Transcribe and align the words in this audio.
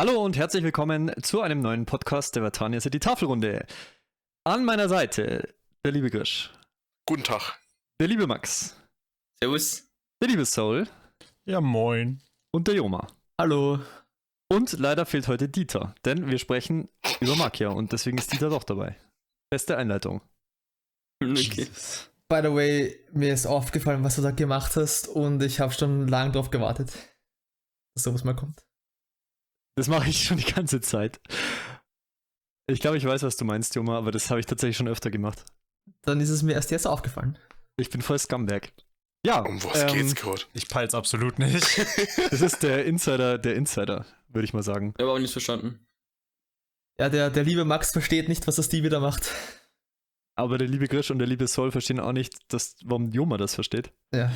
Hallo 0.00 0.24
und 0.24 0.38
herzlich 0.38 0.64
willkommen 0.64 1.12
zu 1.20 1.42
einem 1.42 1.60
neuen 1.60 1.84
Podcast 1.84 2.34
der 2.34 2.42
Vatania 2.42 2.80
City 2.80 2.98
Tafelrunde. 2.98 3.66
An 4.44 4.64
meiner 4.64 4.88
Seite 4.88 5.54
der 5.84 5.92
liebe 5.92 6.08
Grisch, 6.08 6.50
Guten 7.06 7.22
Tag. 7.22 7.58
der 8.00 8.08
liebe 8.08 8.26
Max, 8.26 8.74
Servus. 9.42 9.90
der 10.22 10.30
liebe 10.30 10.46
Soul 10.46 10.88
Ja, 11.44 11.60
moin. 11.60 12.22
und 12.50 12.66
der 12.66 12.76
Joma. 12.76 13.08
Hallo. 13.38 13.80
Und 14.50 14.72
leider 14.78 15.04
fehlt 15.04 15.28
heute 15.28 15.50
Dieter, 15.50 15.94
denn 16.06 16.30
wir 16.30 16.38
sprechen 16.38 16.88
über 17.20 17.36
Makia 17.36 17.68
und 17.68 17.92
deswegen 17.92 18.16
ist 18.16 18.32
Dieter 18.32 18.48
doch 18.48 18.64
dabei. 18.64 18.96
Beste 19.50 19.76
Einleitung. 19.76 20.22
Okay. 21.22 21.68
By 22.26 22.40
the 22.42 22.54
way, 22.54 23.06
mir 23.12 23.34
ist 23.34 23.44
aufgefallen, 23.44 24.02
was 24.02 24.16
du 24.16 24.22
da 24.22 24.30
gemacht 24.30 24.76
hast 24.76 25.08
und 25.08 25.42
ich 25.42 25.60
habe 25.60 25.74
schon 25.74 26.08
lange 26.08 26.32
drauf 26.32 26.50
gewartet, 26.50 26.90
dass 27.94 28.04
sowas 28.04 28.24
mal 28.24 28.34
kommt. 28.34 28.64
Das 29.80 29.88
mache 29.88 30.10
ich 30.10 30.24
schon 30.24 30.36
die 30.36 30.44
ganze 30.44 30.82
Zeit. 30.82 31.22
Ich 32.66 32.80
glaube, 32.80 32.98
ich 32.98 33.04
weiß, 33.06 33.22
was 33.22 33.38
du 33.38 33.46
meinst, 33.46 33.74
Joma, 33.76 33.96
aber 33.96 34.10
das 34.10 34.28
habe 34.28 34.38
ich 34.38 34.44
tatsächlich 34.44 34.76
schon 34.76 34.88
öfter 34.88 35.10
gemacht. 35.10 35.42
Dann 36.02 36.20
ist 36.20 36.28
es 36.28 36.42
mir 36.42 36.52
erst 36.52 36.70
jetzt 36.70 36.86
aufgefallen. 36.86 37.38
Ich 37.78 37.88
bin 37.88 38.02
voll 38.02 38.18
Scumbag. 38.18 38.74
Ja, 39.24 39.40
Um 39.40 39.64
was 39.64 39.84
ähm, 39.84 39.94
geht's 39.94 40.14
gerade? 40.16 40.42
Ich 40.52 40.68
peil's 40.68 40.92
absolut 40.92 41.38
nicht. 41.38 41.64
Das 42.30 42.42
ist 42.42 42.62
der 42.62 42.84
Insider 42.84 43.38
der 43.38 43.54
Insider, 43.56 44.04
würde 44.28 44.44
ich 44.44 44.52
mal 44.52 44.62
sagen. 44.62 44.92
Ich 44.98 45.02
habe 45.02 45.12
auch 45.12 45.18
nicht 45.18 45.32
verstanden. 45.32 45.86
Ja, 46.98 47.08
der, 47.08 47.30
der 47.30 47.44
liebe 47.44 47.64
Max 47.64 47.90
versteht 47.92 48.28
nicht, 48.28 48.46
was 48.46 48.56
das 48.56 48.68
die 48.68 48.82
wieder 48.82 49.00
macht. 49.00 49.32
Aber 50.34 50.58
der 50.58 50.68
liebe 50.68 50.88
Grisch 50.88 51.10
und 51.10 51.20
der 51.20 51.26
liebe 51.26 51.48
Soul 51.48 51.72
verstehen 51.72 52.00
auch 52.00 52.12
nicht, 52.12 52.34
dass, 52.52 52.76
warum 52.84 53.12
Joma 53.12 53.38
das 53.38 53.54
versteht. 53.54 53.94
Ja. 54.12 54.30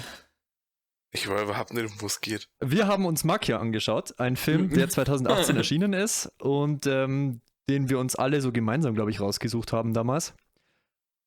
Ich 1.15 1.29
weiß 1.29 1.43
überhaupt 1.43 1.73
nicht, 1.73 1.85
um 1.85 2.03
was 2.03 2.21
geht. 2.21 2.49
Wir 2.61 2.89
haben 2.89 3.07
uns 3.07 3.23
Makia 3.23 3.59
angeschaut, 3.59 4.19
ein 4.19 4.37
Film, 4.37 4.69
der 4.75 4.89
2018 4.89 5.57
erschienen 5.57 5.93
ist 5.93 6.33
und 6.41 6.87
ähm, 6.87 7.41
den 7.71 7.89
wir 7.89 8.01
uns 8.01 8.17
alle 8.17 8.41
so 8.41 8.51
gemeinsam, 8.51 8.95
glaube 8.95 9.13
ich, 9.13 9.21
rausgesucht 9.21 9.73
haben 9.73 9.95
damals, 9.95 10.35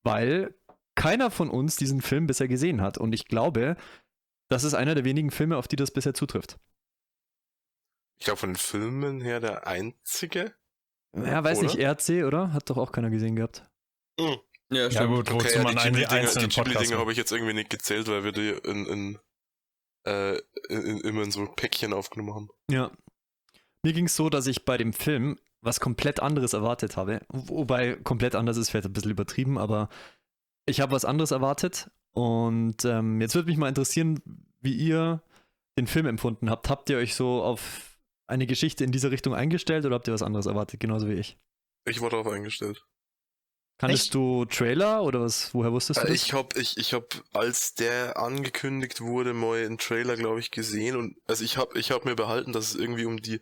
weil 0.03 0.53
keiner 0.95 1.31
von 1.31 1.49
uns 1.49 1.77
diesen 1.77 2.01
Film 2.01 2.27
bisher 2.27 2.49
gesehen 2.49 2.81
hat. 2.81 2.97
Und 2.97 3.13
ich 3.13 3.25
glaube, 3.27 3.77
das 4.49 4.65
ist 4.65 4.73
einer 4.73 4.93
der 4.93 5.05
wenigen 5.05 5.31
Filme, 5.31 5.55
auf 5.55 5.69
die 5.69 5.77
das 5.77 5.91
bisher 5.91 6.13
zutrifft. 6.13 6.59
Ich 8.19 8.25
glaube, 8.25 8.39
von 8.39 8.49
den 8.49 8.55
Filmen 8.57 9.21
her 9.21 9.39
der 9.39 9.67
einzige. 9.67 10.53
Ja, 11.15 11.43
weiß 11.43 11.59
Oder? 11.59 11.67
nicht, 11.67 11.79
RC, 11.79 12.25
oder? 12.25 12.51
Hat 12.51 12.69
doch 12.69 12.77
auch 12.77 12.91
keiner 12.91 13.09
gesehen 13.09 13.35
gehabt. 13.35 13.63
Hm. 14.19 14.37
Ja, 14.69 14.83
ja 14.83 14.91
stimmt. 14.91 15.15
gut, 15.15 15.31
Okay, 15.31 15.55
ja, 15.55 15.63
die 15.63 16.05
einen 16.07 16.49
Ghibli-Dinger 16.49 16.91
macht. 16.91 16.99
habe 16.99 17.11
ich 17.11 17.17
jetzt 17.17 17.31
irgendwie 17.31 17.53
nicht 17.53 17.69
gezählt, 17.69 18.07
weil 18.07 18.25
wir 18.25 18.33
die 18.33 18.49
in, 18.49 18.85
in, 18.85 19.19
äh, 20.07 20.37
immer 20.69 21.23
in 21.23 21.31
so 21.31 21.45
Päckchen 21.45 21.93
aufgenommen 21.93 22.33
haben. 22.33 22.49
Ja. 22.71 22.91
Mir 23.83 23.93
ging 23.93 24.05
es 24.05 24.15
so, 24.15 24.29
dass 24.29 24.47
ich 24.47 24.65
bei 24.65 24.77
dem 24.77 24.93
Film 24.93 25.37
was 25.61 25.79
komplett 25.79 26.19
anderes 26.19 26.53
erwartet 26.53 26.97
habe. 26.97 27.21
Wobei 27.29 27.95
komplett 27.95 28.35
anders 28.35 28.57
ist 28.57 28.69
vielleicht 28.69 28.85
ein 28.85 28.93
bisschen 28.93 29.11
übertrieben, 29.11 29.57
aber 29.57 29.89
ich 30.65 30.81
habe 30.81 30.91
was 30.91 31.05
anderes 31.05 31.31
erwartet. 31.31 31.91
Und 32.13 32.85
ähm, 32.85 33.21
jetzt 33.21 33.35
würde 33.35 33.49
mich 33.49 33.57
mal 33.57 33.69
interessieren, 33.69 34.21
wie 34.61 34.73
ihr 34.73 35.21
den 35.77 35.87
Film 35.87 36.05
empfunden 36.05 36.49
habt. 36.49 36.69
Habt 36.69 36.89
ihr 36.89 36.97
euch 36.97 37.15
so 37.15 37.43
auf 37.43 37.97
eine 38.27 38.47
Geschichte 38.47 38.83
in 38.83 38.91
dieser 38.91 39.11
Richtung 39.11 39.33
eingestellt 39.33 39.85
oder 39.85 39.95
habt 39.95 40.07
ihr 40.07 40.13
was 40.13 40.23
anderes 40.23 40.45
erwartet, 40.45 40.79
genauso 40.79 41.07
wie 41.07 41.13
ich? 41.13 41.37
Ich 41.85 42.01
war 42.01 42.09
darauf 42.09 42.27
eingestellt. 42.27 42.85
Kanntest 43.77 44.05
Echt? 44.05 44.13
du 44.15 44.45
Trailer 44.45 45.03
oder 45.03 45.21
was? 45.21 45.53
Woher 45.53 45.71
wusstest 45.71 46.01
du 46.01 46.05
Äh, 46.05 46.07
das? 46.11 46.15
ich 46.15 46.33
hab, 46.33 46.57
ich, 46.57 46.77
ich 46.77 46.93
hab, 46.93 47.13
als 47.33 47.75
der 47.75 48.17
angekündigt 48.17 49.01
wurde, 49.01 49.33
mal 49.33 49.63
einen 49.63 49.77
Trailer, 49.77 50.15
glaube 50.15 50.39
ich, 50.39 50.49
gesehen 50.49 50.95
und 50.95 51.15
also 51.27 51.43
ich 51.43 51.57
hab, 51.57 51.75
ich 51.75 51.91
hab 51.91 52.03
mir 52.05 52.15
behalten, 52.15 52.53
dass 52.53 52.69
es 52.69 52.75
irgendwie 52.75 53.05
um 53.05 53.21
die 53.21 53.39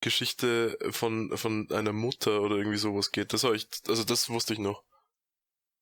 Geschichte 0.00 0.76
von, 0.90 1.30
von 1.36 1.70
einer 1.70 1.92
Mutter 1.92 2.42
oder 2.42 2.56
irgendwie 2.56 2.78
sowas 2.78 3.12
geht. 3.12 3.32
Das 3.32 3.44
hab 3.44 3.54
ich, 3.54 3.68
also 3.88 4.02
das 4.04 4.28
wusste 4.28 4.52
ich 4.54 4.58
noch. 4.58 4.82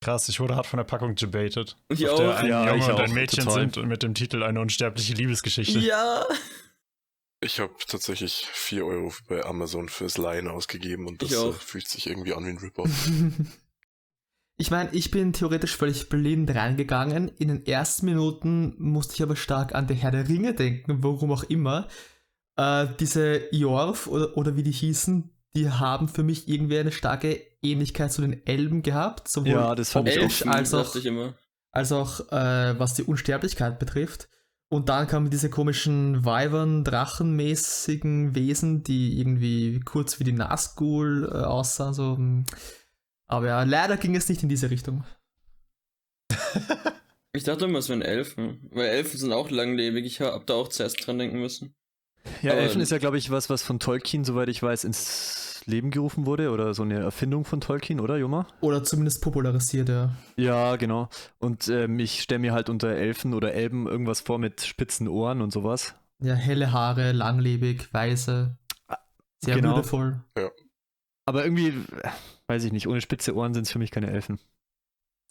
Krass, 0.02 0.28
ich 0.28 0.38
wurde 0.38 0.54
hart 0.54 0.66
von 0.66 0.76
der 0.76 0.84
Packung 0.84 1.14
debated. 1.14 1.76
Ich 1.88 2.06
auf 2.06 2.18
der 2.20 2.30
auch. 2.30 2.34
ein 2.36 2.46
Ja, 2.46 2.74
ich 2.74 2.82
Junge 2.82 2.94
und 2.94 3.00
auch, 3.00 3.04
ein 3.04 3.12
Mädchen 3.14 3.44
total. 3.44 3.60
sind 3.60 3.78
und 3.78 3.88
mit 3.88 4.02
dem 4.02 4.14
Titel 4.14 4.42
eine 4.42 4.60
unsterbliche 4.60 5.14
Liebesgeschichte. 5.14 5.78
Ja. 5.78 6.26
Ich 7.40 7.58
habe 7.60 7.74
tatsächlich 7.88 8.46
4 8.52 8.84
Euro 8.86 9.12
bei 9.28 9.44
Amazon 9.44 9.88
fürs 9.88 10.18
Leihen 10.18 10.48
ausgegeben 10.48 11.06
und 11.06 11.22
das 11.22 11.30
Ich 11.32 11.36
äh, 11.38 11.52
fühlt 11.52 11.88
sich 11.88 12.06
irgendwie 12.06 12.34
an 12.34 12.44
wie 12.44 12.50
ein 12.50 12.58
Rip-Off. 12.58 12.90
ich 14.56 14.70
meine, 14.70 14.90
ich 14.92 15.10
bin 15.10 15.32
theoretisch 15.32 15.76
völlig 15.76 16.08
blind 16.08 16.54
reingegangen. 16.54 17.28
In 17.38 17.48
den 17.48 17.66
ersten 17.66 18.06
Minuten 18.06 18.74
musste 18.78 19.14
ich 19.14 19.22
aber 19.22 19.36
stark 19.36 19.74
an 19.74 19.86
der 19.86 19.96
Herr 19.96 20.12
der 20.12 20.28
Ringe 20.28 20.54
denken, 20.54 21.02
warum 21.02 21.32
auch 21.32 21.42
immer. 21.44 21.88
Äh, 22.56 22.86
diese 23.00 23.52
Jorf 23.52 24.06
oder, 24.06 24.36
oder 24.36 24.56
wie 24.56 24.62
die 24.62 24.70
hießen, 24.70 25.30
die 25.56 25.70
haben 25.70 26.08
für 26.08 26.22
mich 26.22 26.48
irgendwie 26.48 26.78
eine 26.78 26.92
starke 26.92 27.40
Ähnlichkeit 27.62 28.12
zu 28.12 28.22
den 28.22 28.46
Elben 28.46 28.82
gehabt. 28.82 29.28
Sowohl 29.28 29.52
Ja, 29.52 29.74
das 29.74 29.90
fand 29.90 30.08
ich 30.08 30.18
auch. 30.18 30.46
als 30.46 30.72
auch 30.72 30.84
dachte 30.84 30.98
ich 31.00 31.06
immer. 31.06 31.34
als 31.72 31.90
auch 31.90 32.20
äh, 32.30 32.78
was 32.78 32.94
die 32.94 33.02
Unsterblichkeit 33.02 33.78
betrifft. 33.80 34.28
Und 34.68 34.88
dann 34.88 35.06
kamen 35.06 35.30
diese 35.30 35.50
komischen 35.50 36.24
Weibern, 36.24 36.84
Drachenmäßigen 36.84 38.34
Wesen, 38.34 38.82
die 38.82 39.18
irgendwie 39.20 39.80
kurz 39.80 40.18
wie 40.18 40.24
die 40.24 40.32
Nazgul 40.32 41.28
äh, 41.30 41.38
aussahen. 41.38 41.94
So. 41.94 42.18
Aber 43.26 43.46
ja, 43.46 43.62
leider 43.62 43.96
ging 43.96 44.14
es 44.16 44.28
nicht 44.28 44.42
in 44.42 44.48
diese 44.48 44.70
Richtung. 44.70 45.04
Ich 47.32 47.44
dachte 47.44 47.64
immer, 47.64 47.78
es 47.80 47.88
wären 47.88 48.02
Elfen. 48.02 48.68
Weil 48.72 48.86
Elfen 48.88 49.18
sind 49.18 49.32
auch 49.32 49.50
langlebig. 49.50 50.04
Ich 50.06 50.20
hab 50.20 50.46
da 50.46 50.54
auch 50.54 50.68
zuerst 50.68 51.04
dran 51.06 51.18
denken 51.18 51.40
müssen. 51.40 51.74
Ja, 52.42 52.52
Aber- 52.52 52.60
Elfen 52.60 52.80
ist 52.80 52.90
ja, 52.92 52.98
glaube 52.98 53.18
ich, 53.18 53.30
was, 53.30 53.50
was 53.50 53.62
von 53.62 53.80
Tolkien, 53.80 54.24
soweit 54.24 54.48
ich 54.48 54.62
weiß, 54.62 54.84
ins 54.84 55.62
Leben 55.66 55.90
gerufen 55.90 56.26
wurde 56.26 56.50
oder 56.50 56.74
so 56.74 56.82
eine 56.82 56.98
Erfindung 57.00 57.44
von 57.44 57.60
Tolkien, 57.60 57.98
oder, 58.00 58.16
Joma? 58.18 58.46
Oder 58.60 58.84
zumindest 58.84 59.22
popularisiert, 59.22 59.88
ja. 59.88 60.14
Ja, 60.36 60.76
genau. 60.76 61.08
Und 61.38 61.68
ähm, 61.68 61.98
ich 61.98 62.20
stelle 62.22 62.38
mir 62.40 62.52
halt 62.52 62.68
unter 62.68 62.88
Elfen 62.88 63.34
oder 63.34 63.54
Elben 63.54 63.86
irgendwas 63.86 64.20
vor 64.20 64.38
mit 64.38 64.60
spitzen 64.60 65.08
Ohren 65.08 65.40
und 65.42 65.52
sowas. 65.52 65.94
Ja, 66.22 66.34
helle 66.34 66.72
Haare, 66.72 67.12
langlebig, 67.12 67.92
weiße. 67.92 68.56
Sehr 69.42 69.54
Genau. 69.56 69.70
würdevoll. 69.76 70.20
Aber 71.26 71.44
irgendwie, 71.44 71.74
weiß 72.46 72.64
ich 72.64 72.72
nicht, 72.72 72.86
ohne 72.86 73.00
spitze 73.00 73.34
Ohren 73.34 73.54
sind 73.54 73.62
es 73.64 73.72
für 73.72 73.78
mich 73.78 73.90
keine 73.90 74.10
Elfen. 74.10 74.40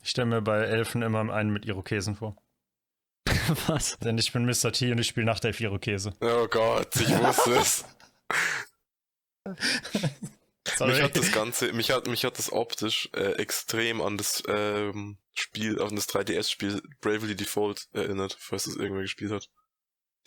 Ich 0.01 0.09
stelle 0.09 0.27
mir 0.27 0.41
bei 0.41 0.59
Elfen 0.63 1.01
immer 1.01 1.33
einen 1.33 1.51
mit 1.51 1.65
Irokesen 1.65 2.15
vor. 2.15 2.35
Was? 3.67 3.97
Denn 3.99 4.17
ich 4.17 4.33
bin 4.33 4.45
Mr. 4.45 4.71
T 4.71 4.91
und 4.91 4.97
ich 4.99 5.07
spiele 5.07 5.25
Nachtelf 5.25 5.59
Irokese. 5.59 6.13
oh 6.19 6.47
Gott, 6.47 6.95
ich 6.95 7.09
wusste 7.09 7.55
es. 7.55 7.85
Sorry. 10.75 10.93
Mich 10.93 11.01
hat 11.01 11.17
das 11.17 11.31
Ganze, 11.31 11.73
mich 11.73 11.91
hat, 11.91 12.07
mich 12.07 12.25
hat 12.25 12.37
das 12.39 12.51
optisch 12.51 13.09
äh, 13.13 13.33
extrem 13.33 14.01
an 14.01 14.17
das 14.17 14.43
ähm, 14.47 15.17
Spiel, 15.33 15.81
an 15.81 15.95
das 15.95 16.07
3DS-Spiel 16.09 16.81
Bravely 17.01 17.35
Default 17.35 17.89
erinnert, 17.91 18.37
falls 18.39 18.63
das 18.63 18.75
irgendwer 18.75 19.01
gespielt 19.01 19.31
hat. 19.31 19.49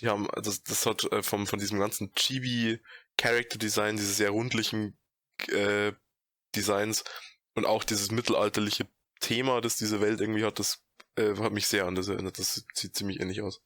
Die 0.01 0.09
haben, 0.09 0.31
also 0.31 0.51
das, 0.51 0.63
das 0.63 0.85
hat 0.87 1.11
äh, 1.11 1.23
vom, 1.23 1.47
von 1.47 1.59
diesem 1.59 1.79
ganzen 1.79 2.13
Chibi 2.15 2.81
Character 3.17 3.59
Design, 3.59 3.97
diese 3.97 4.13
sehr 4.13 4.31
rundlichen 4.31 4.99
äh, 5.49 5.93
Designs 6.57 7.05
und 7.55 7.67
auch 7.67 7.85
dieses 7.85 8.11
mittelalterliche 8.11 8.87
Thema, 9.21 9.61
das 9.61 9.77
diese 9.77 10.01
Welt 10.01 10.21
irgendwie 10.21 10.45
hat, 10.45 10.59
das 10.59 10.83
äh, 11.19 11.37
hat 11.37 11.53
mich 11.53 11.67
sehr 11.67 11.87
an 11.87 11.95
das 11.95 12.09
erinnert. 12.09 12.39
Das 12.39 12.65
sieht 12.75 12.95
ziemlich 12.97 13.21
ähnlich 13.21 13.43
aus. 13.43 13.61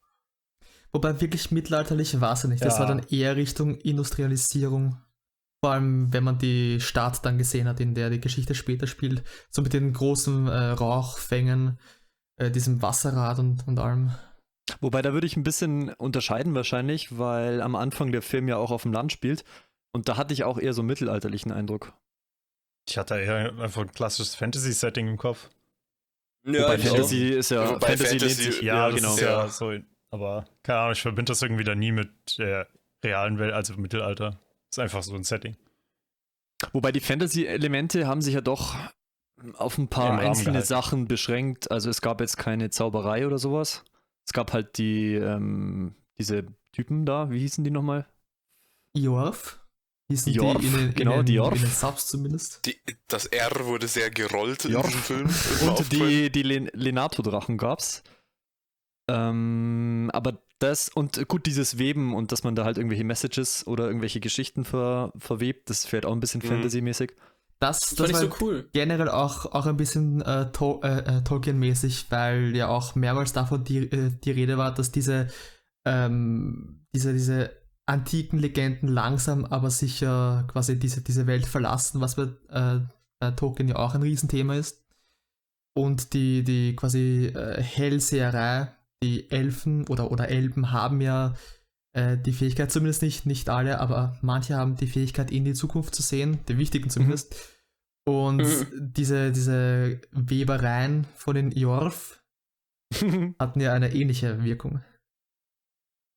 Wobei 0.93 1.21
wirklich 1.21 1.51
mittelalterlich 1.51 2.21
war 2.21 2.33
es 2.33 2.43
ja 2.43 2.49
nicht. 2.49 2.65
Das 2.65 2.75
Ja. 2.75 2.81
war 2.81 2.87
dann 2.87 3.07
eher 3.11 3.37
Richtung 3.37 3.77
Industrialisierung. 3.79 5.01
Vor 5.63 5.73
allem, 5.73 6.13
wenn 6.13 6.25
man 6.25 6.39
die 6.39 6.81
Stadt 6.81 7.25
dann 7.25 7.39
gesehen 7.39 7.69
hat, 7.69 7.81
in 7.81 7.95
der 7.95 8.11
die 8.11 8.21
Geschichte 8.21 8.55
später 8.55 8.87
spielt. 8.87 9.23
So 9.51 9.63
mit 9.63 9.73
den 9.73 9.93
großen 9.93 10.47
äh, 10.49 10.71
Rauchfängen, 10.71 11.79
äh, 12.37 12.51
diesem 12.51 12.81
Wasserrad 12.83 13.39
und, 13.39 13.67
und 13.69 13.79
allem. 13.79 14.13
Wobei, 14.81 15.03
da 15.03 15.13
würde 15.13 15.27
ich 15.27 15.37
ein 15.37 15.43
bisschen 15.43 15.93
unterscheiden 15.95 16.55
wahrscheinlich, 16.55 17.19
weil 17.19 17.61
am 17.61 17.75
Anfang 17.77 18.13
der 18.13 18.23
Film 18.23 18.49
ja 18.49 18.57
auch 18.57 18.71
auf 18.71 18.83
dem 18.83 18.93
Land 18.93 19.13
spielt. 19.13 19.45
Und 19.93 20.09
da 20.09 20.17
hatte 20.17 20.33
ich 20.33 20.45
auch 20.45 20.59
eher 20.59 20.73
so 20.73 20.81
einen 20.81 20.87
mittelalterlichen 20.89 21.53
Eindruck. 21.53 21.93
Ich 22.91 22.99
hatte 22.99 23.19
eher 23.21 23.57
einfach 23.59 23.83
ein 23.83 23.93
klassisches 23.93 24.35
Fantasy-Setting 24.35 25.09
im 25.09 25.17
Kopf. 25.17 25.49
Ja, 26.45 26.65
Wobei 26.65 26.75
ich 26.77 26.89
auch. 26.89 26.95
Fantasy 26.97 27.29
ist 27.29 27.51
ja, 27.51 27.69
Wobei 27.71 27.87
Fantasy, 27.89 28.11
lehnt 28.19 28.23
Fantasy- 28.23 28.43
sich, 28.53 28.63
Ja, 28.63 28.89
ja, 28.89 28.95
genau. 28.95 29.17
Ja. 29.19 29.49
so. 29.49 29.73
Aber 30.11 30.45
keine 30.63 30.79
Ahnung, 30.81 30.93
ich 30.93 31.03
verbinde 31.03 31.31
das 31.31 31.43
irgendwie 31.43 31.65
da 31.65 31.75
nie 31.75 31.93
mit 31.93 32.39
der 32.39 32.67
realen 33.05 33.39
Welt, 33.39 33.53
also 33.55 33.75
Mittelalter. 33.75 34.41
ist 34.71 34.79
einfach 34.79 35.03
so 35.03 35.15
ein 35.15 35.23
Setting. 35.25 35.57
Wobei 36.73 36.93
die 36.93 37.01
Fantasy-Elemente 37.01 38.07
haben 38.07 38.21
sich 38.23 38.35
ja 38.35 38.41
doch 38.41 38.77
auf 39.57 39.79
ein 39.79 39.89
paar 39.89 40.15
Im 40.15 40.19
einzelne 40.27 40.47
gehalten. 40.53 40.67
Sachen 40.67 41.09
beschränkt. 41.09 41.71
Also 41.71 41.89
es 41.91 42.01
gab 42.03 42.21
jetzt 42.21 42.37
keine 42.37 42.71
Zauberei 42.71 43.27
oder 43.27 43.39
sowas. 43.39 43.85
Es 44.27 44.33
gab 44.33 44.53
halt 44.53 44.77
die, 44.79 45.15
ähm, 45.15 45.95
diese 46.19 46.47
Typen 46.73 47.07
da, 47.07 47.31
wie 47.31 47.39
hießen 47.39 47.65
die 47.65 47.71
nochmal? 47.71 48.07
Jorf? 48.97 49.60
Hießen 50.11 50.33
Jorf, 50.33 50.59
die 50.61 50.67
in 50.67 50.73
den, 50.77 50.95
genau, 50.95 51.11
in 51.13 51.17
den, 51.21 51.27
die 51.27 51.33
Jorf. 51.35 51.55
In 51.55 51.61
den 51.63 51.71
Subs 51.71 52.07
zumindest. 52.09 52.67
Die, 52.67 52.77
das 53.09 53.27
R 53.27 53.51
wurde 53.67 53.89
sehr 53.89 54.11
gerollt 54.11 54.65
in 54.67 54.73
Ja. 54.73 54.83
diesem 54.83 55.01
Film. 55.01 55.29
Und 55.69 55.93
die, 55.93 56.31
die 56.31 56.43
Len 56.43 56.69
Lenato-Drachen 56.75 57.57
gab's. 57.59 58.03
Ähm, 59.09 60.11
aber 60.13 60.39
Das 60.59 60.89
und 60.91 61.27
gut, 61.27 61.47
dieses 61.47 61.79
Weben 61.79 62.15
und 62.15 62.33
dass 62.33 62.45
man 62.45 62.55
da 62.55 62.65
halt 62.65 62.77
irgendwelche 62.77 63.03
Messages 63.05 63.67
oder 63.67 63.87
irgendwelche 63.87 64.21
Geschichten 64.21 64.65
ver, 64.67 65.11
verwebt, 65.19 65.71
das 65.71 65.87
fährt 65.87 66.05
auch 66.05 66.13
ein 66.13 66.21
bisschen 66.21 66.43
Mhm. 66.45 66.49
Fantasy-mäßig. 66.49 67.13
Das, 67.61 67.81
Das 67.81 67.89
das 67.91 67.99
fand 67.99 68.09
ich 68.11 68.15
war 68.31 68.39
so 68.39 68.45
cool. 68.45 68.69
generell 68.73 69.09
auch, 69.09 69.47
auch 69.47 69.67
ein 69.67 69.77
bisschen 69.77 70.21
äh, 70.23 70.51
to 70.53 70.81
äh, 70.83 70.99
äh, 71.19 71.23
Tolkien-mäßig, 71.23 72.07
weil 72.11 72.55
ja 72.57 72.69
auch 72.69 72.95
mehrmals 72.95 73.33
davon 73.33 73.65
die, 73.65 73.79
äh, 73.91 74.11
die 74.23 74.31
Rede 74.31 74.59
war, 74.59 74.73
dass 74.75 74.93
diese, 74.93 75.29
ähm, 75.87 76.87
diese, 76.95 77.13
diese 77.13 77.51
antiken 77.91 78.39
Legenden 78.39 78.89
langsam 78.89 79.45
aber 79.45 79.71
sicher 79.71 80.45
quasi 80.49 80.79
diese, 80.79 81.03
diese 81.03 81.27
Welt 81.27 81.45
verlassen, 81.47 82.01
was 82.01 82.15
bei, 82.15 82.29
äh, 82.49 82.81
bei 83.19 83.31
Tolkien 83.33 83.69
ja 83.69 83.77
auch 83.77 83.95
ein 83.95 84.03
Riesenthema 84.03 84.55
ist. 84.55 84.85
Und 85.75 86.13
die, 86.15 86.45
die 86.45 86.77
quasi 86.77 87.33
äh, 87.35 87.61
Hellseherei, 87.61 88.69
die 89.03 89.31
Elfen 89.31 89.89
oder, 89.89 90.11
oder 90.13 90.29
Elben 90.29 90.71
haben 90.73 91.01
ja 91.01 91.35
äh, 91.93 92.17
die 92.17 92.33
Fähigkeit, 92.33 92.71
zumindest 92.71 93.03
nicht, 93.03 93.27
nicht 93.27 93.49
alle, 93.49 93.81
aber 93.81 94.17
manche 94.23 94.57
haben 94.57 94.77
die 94.77 94.87
Fähigkeit, 94.87 95.31
in 95.31 95.45
die 95.45 95.55
Zukunft 95.55 95.95
zu 95.95 96.03
sehen, 96.03 96.39
die 96.49 96.59
wichtigen 96.59 96.91
zumindest. 96.91 97.35
Und 98.07 98.39
Mhm. 98.39 98.93
diese, 98.97 99.31
diese 99.33 100.01
Webereien 100.13 101.07
von 101.15 101.35
den 101.35 101.51
Jorf 101.51 102.23
hatten 103.39 103.61
ja 103.61 103.73
eine 103.73 103.95
ähnliche 103.95 104.43
Wirkung. 104.45 104.81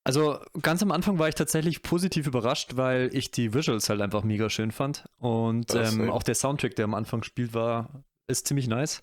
Also 0.05 0.39
ganz 0.61 0.81
am 0.83 0.91
Anfang 0.91 1.17
war 1.17 1.29
ich 1.29 1.35
tatsächlich 1.35 1.81
positiv 1.81 2.27
überrascht, 2.27 2.75
weil 2.75 3.09
ich 3.13 3.31
die 3.31 3.53
Visuals 3.53 3.87
halt 3.89 4.01
einfach 4.01 4.23
mega 4.23 4.49
schön 4.49 4.71
fand. 4.71 5.05
Und 5.17 5.73
Ja, 5.73 5.87
ähm, 5.87 6.09
auch 6.09 6.23
der 6.23 6.35
Soundtrack, 6.35 6.75
der 6.75 6.85
am 6.85 6.93
Anfang 6.93 7.23
spielt, 7.23 7.53
war, 7.53 8.03
ist 8.27 8.47
ziemlich 8.47 8.67
nice. 8.67 9.01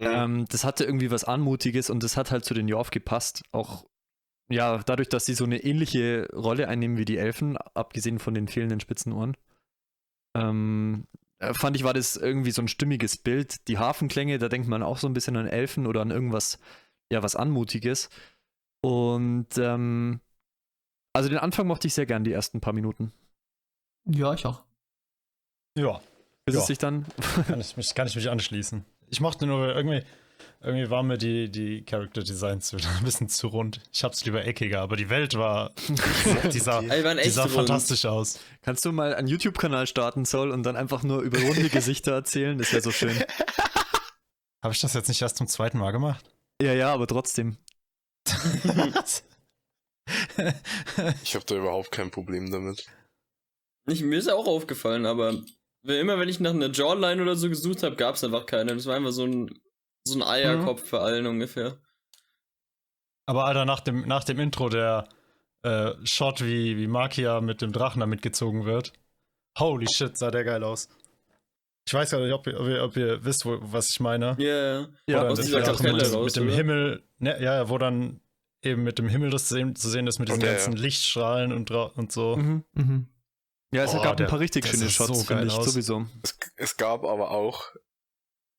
Mhm. 0.00 0.06
Ähm, 0.06 0.44
das 0.48 0.64
hatte 0.64 0.84
irgendwie 0.84 1.10
was 1.10 1.24
Anmutiges 1.24 1.90
und 1.90 2.04
das 2.04 2.16
hat 2.16 2.30
halt 2.30 2.44
zu 2.44 2.54
den 2.54 2.68
Jorf 2.68 2.90
gepasst. 2.90 3.42
Auch 3.50 3.84
ja, 4.50 4.78
dadurch, 4.78 5.08
dass 5.08 5.26
sie 5.26 5.34
so 5.34 5.44
eine 5.44 5.62
ähnliche 5.62 6.28
Rolle 6.32 6.68
einnehmen 6.68 6.96
wie 6.96 7.04
die 7.04 7.18
Elfen, 7.18 7.56
abgesehen 7.56 8.18
von 8.18 8.34
den 8.34 8.48
fehlenden 8.48 8.80
spitzen 8.80 9.12
Ohren. 9.12 9.36
Ähm, 10.34 11.06
äh, 11.38 11.52
fand 11.52 11.76
ich, 11.76 11.84
war 11.84 11.94
das 11.94 12.16
irgendwie 12.16 12.50
so 12.50 12.62
ein 12.62 12.68
stimmiges 12.68 13.16
Bild. 13.16 13.68
Die 13.68 13.78
Hafenklänge, 13.78 14.38
da 14.38 14.48
denkt 14.48 14.68
man 14.68 14.82
auch 14.82 14.98
so 14.98 15.06
ein 15.06 15.12
bisschen 15.12 15.36
an 15.36 15.46
Elfen 15.46 15.86
oder 15.86 16.00
an 16.00 16.10
irgendwas, 16.10 16.58
ja, 17.12 17.22
was 17.22 17.36
Anmutiges. 17.36 18.08
Und 18.80 19.48
ähm, 19.58 20.20
also 21.12 21.28
den 21.28 21.38
Anfang 21.38 21.66
mochte 21.66 21.86
ich 21.88 21.94
sehr 21.94 22.06
gern, 22.06 22.24
die 22.24 22.32
ersten 22.32 22.60
paar 22.60 22.72
Minuten. 22.72 23.12
Ja, 24.06 24.32
ich 24.34 24.46
auch. 24.46 24.62
Ja, 25.76 26.00
Bis 26.44 26.54
Ja. 26.54 26.60
es 26.62 26.66
sich 26.68 26.78
dann. 26.78 27.06
kann 27.46 27.60
ich, 27.60 27.76
mich, 27.76 27.94
kann 27.94 28.06
ich 28.06 28.16
mich 28.16 28.30
anschließen. 28.30 28.84
Ich 29.10 29.20
mochte 29.20 29.46
nur 29.46 29.74
irgendwie, 29.74 30.02
irgendwie 30.60 30.90
waren 30.90 31.06
mir 31.06 31.18
die, 31.18 31.50
die 31.50 31.84
Character 31.84 32.22
Designs 32.22 32.72
wieder 32.72 32.88
ein 32.98 33.04
bisschen 33.04 33.28
zu 33.28 33.48
rund. 33.48 33.80
Ich 33.92 34.04
hab's 34.04 34.24
lieber 34.24 34.44
eckiger, 34.44 34.80
aber 34.80 34.96
die 34.96 35.10
Welt 35.10 35.34
war, 35.34 35.72
die 36.52 36.58
sah, 36.58 36.80
die 36.82 36.88
waren 37.04 37.16
die 37.16 37.24
echt 37.24 37.34
sah 37.34 37.42
rund. 37.42 37.52
fantastisch 37.54 38.04
aus. 38.06 38.38
Kannst 38.62 38.84
du 38.84 38.92
mal 38.92 39.14
einen 39.14 39.28
YouTube-Kanal 39.28 39.86
starten, 39.86 40.24
Soll, 40.24 40.50
und 40.50 40.62
dann 40.62 40.76
einfach 40.76 41.02
nur 41.02 41.20
über 41.22 41.40
runde 41.40 41.68
Gesichter 41.68 42.12
erzählen? 42.12 42.56
Das 42.58 42.72
wäre 42.72 42.82
so 42.82 42.90
schön. 42.92 43.16
Habe 44.62 44.74
ich 44.74 44.80
das 44.80 44.94
jetzt 44.94 45.08
nicht 45.08 45.22
erst 45.22 45.36
zum 45.36 45.46
zweiten 45.46 45.78
Mal 45.78 45.92
gemacht? 45.92 46.24
Ja, 46.60 46.72
ja, 46.74 46.92
aber 46.92 47.06
trotzdem. 47.06 47.56
Ich 51.22 51.34
habe 51.34 51.44
da 51.44 51.54
überhaupt 51.54 51.92
kein 51.92 52.10
Problem 52.10 52.50
damit. 52.50 52.86
Ich, 53.86 54.02
mir 54.02 54.18
ist 54.18 54.28
ja 54.28 54.34
auch 54.34 54.46
aufgefallen, 54.46 55.06
aber 55.06 55.34
immer 55.84 56.18
wenn 56.18 56.28
ich 56.28 56.40
nach 56.40 56.52
einer 56.52 56.70
Jawline 56.70 57.22
oder 57.22 57.36
so 57.36 57.48
gesucht 57.48 57.82
habe, 57.82 57.96
gab 57.96 58.14
es 58.14 58.24
einfach 58.24 58.46
keine. 58.46 58.74
Das 58.74 58.86
war 58.86 58.96
einfach 58.96 59.12
so 59.12 59.26
ein, 59.26 59.60
so 60.06 60.18
ein 60.18 60.22
Eierkopf 60.22 60.82
für 60.82 61.00
allen 61.00 61.26
ungefähr. 61.26 61.78
Aber 63.26 63.44
Alter, 63.44 63.64
nach 63.64 63.80
dem, 63.80 64.06
nach 64.06 64.24
dem 64.24 64.40
Intro, 64.40 64.68
der 64.68 65.08
äh, 65.62 65.92
Shot, 66.04 66.42
wie, 66.42 66.76
wie 66.78 66.86
Makia 66.86 67.40
mit 67.40 67.60
dem 67.62 67.72
Drachen 67.72 68.00
da 68.00 68.06
mitgezogen 68.06 68.64
wird. 68.64 68.92
Holy 69.58 69.86
shit, 69.92 70.16
sah 70.16 70.30
der 70.30 70.44
geil 70.44 70.64
aus. 70.64 70.88
Ich 71.88 71.94
weiß 71.94 72.10
gar 72.10 72.20
nicht, 72.20 72.34
ob 72.34 72.46
ihr, 72.46 72.60
ob 72.60 72.66
ihr, 72.68 72.84
ob 72.84 72.96
ihr 72.98 73.24
wisst, 73.24 73.46
wo, 73.46 73.56
was 73.62 73.88
ich 73.88 73.98
meine. 73.98 74.36
Ja, 74.38 74.44
yeah. 74.44 74.88
Ja, 75.06 75.20
Oder 75.22 75.30
aus 75.30 75.40
dieser 75.40 75.62
Kapelle 75.62 75.94
mit, 75.94 76.02
dem- 76.04 76.12
raus, 76.12 76.24
mit 76.26 76.36
dem 76.36 76.46
oder? 76.48 76.56
Himmel, 76.56 77.02
ne, 77.16 77.42
ja, 77.42 77.54
ja, 77.54 77.68
wo 77.70 77.78
dann 77.78 78.20
eben 78.60 78.82
mit 78.84 78.98
dem 78.98 79.08
Himmel 79.08 79.30
das 79.30 79.46
zu 79.48 79.54
sehen, 79.54 79.74
zu 79.74 79.88
sehen 79.88 80.06
ist, 80.06 80.18
mit 80.18 80.28
diesen 80.28 80.42
Okay, 80.42 80.52
ganzen 80.52 80.74
ja. 80.76 80.82
Lichtstrahlen 80.82 81.50
und, 81.54 81.70
und 81.70 82.12
so. 82.12 82.36
Mhm. 82.36 82.64
Mhm. 82.74 83.08
Ja, 83.72 83.84
es 83.84 83.94
Oh, 83.94 84.02
gab 84.02 84.18
der- 84.18 84.26
ein 84.26 84.30
paar 84.30 84.38
richtig 84.40 84.66
schöne 84.66 84.90
Shots, 84.90 85.18
so 85.20 85.24
finde 85.24 85.46
ich 85.46 85.52
aus. 85.54 85.64
sowieso. 85.72 86.04
Es, 86.22 86.38
es 86.56 86.76
gab 86.76 87.04
aber 87.04 87.30
auch 87.30 87.64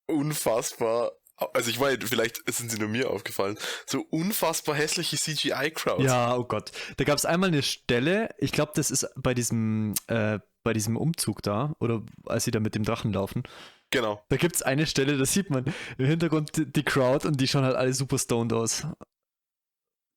unfassbar, 0.07 1.11
also 1.53 1.69
ich 1.69 1.79
meine, 1.79 2.05
vielleicht 2.05 2.41
sind 2.51 2.71
sie 2.71 2.77
nur 2.77 2.89
mir 2.89 3.09
aufgefallen, 3.09 3.57
so 3.85 4.05
unfassbar 4.09 4.75
hässliche 4.75 5.17
CGI-Crowds. 5.17 6.03
Ja, 6.03 6.35
oh 6.35 6.43
Gott. 6.43 6.71
Da 6.97 7.03
gab 7.03 7.17
es 7.17 7.25
einmal 7.25 7.49
eine 7.49 7.63
Stelle, 7.63 8.29
ich 8.37 8.51
glaube, 8.51 8.71
das 8.75 8.91
ist 8.91 9.07
bei 9.15 9.33
diesem, 9.33 9.93
äh, 10.07 10.39
bei 10.63 10.73
diesem 10.73 10.97
Umzug 10.97 11.41
da, 11.41 11.73
oder 11.79 12.03
als 12.25 12.45
sie 12.45 12.51
da 12.51 12.59
mit 12.59 12.75
dem 12.75 12.83
Drachen 12.83 13.13
laufen. 13.13 13.43
Genau. 13.91 14.23
Da 14.29 14.37
gibt 14.37 14.55
es 14.55 14.61
eine 14.61 14.85
Stelle, 14.85 15.17
da 15.17 15.25
sieht 15.25 15.49
man 15.49 15.65
im 15.97 16.05
Hintergrund 16.05 16.55
die, 16.57 16.71
die 16.71 16.83
Crowd 16.83 17.27
und 17.27 17.41
die 17.41 17.47
schauen 17.47 17.63
halt 17.63 17.75
alle 17.75 17.93
super 17.93 18.17
stoned 18.17 18.53
aus. 18.53 18.85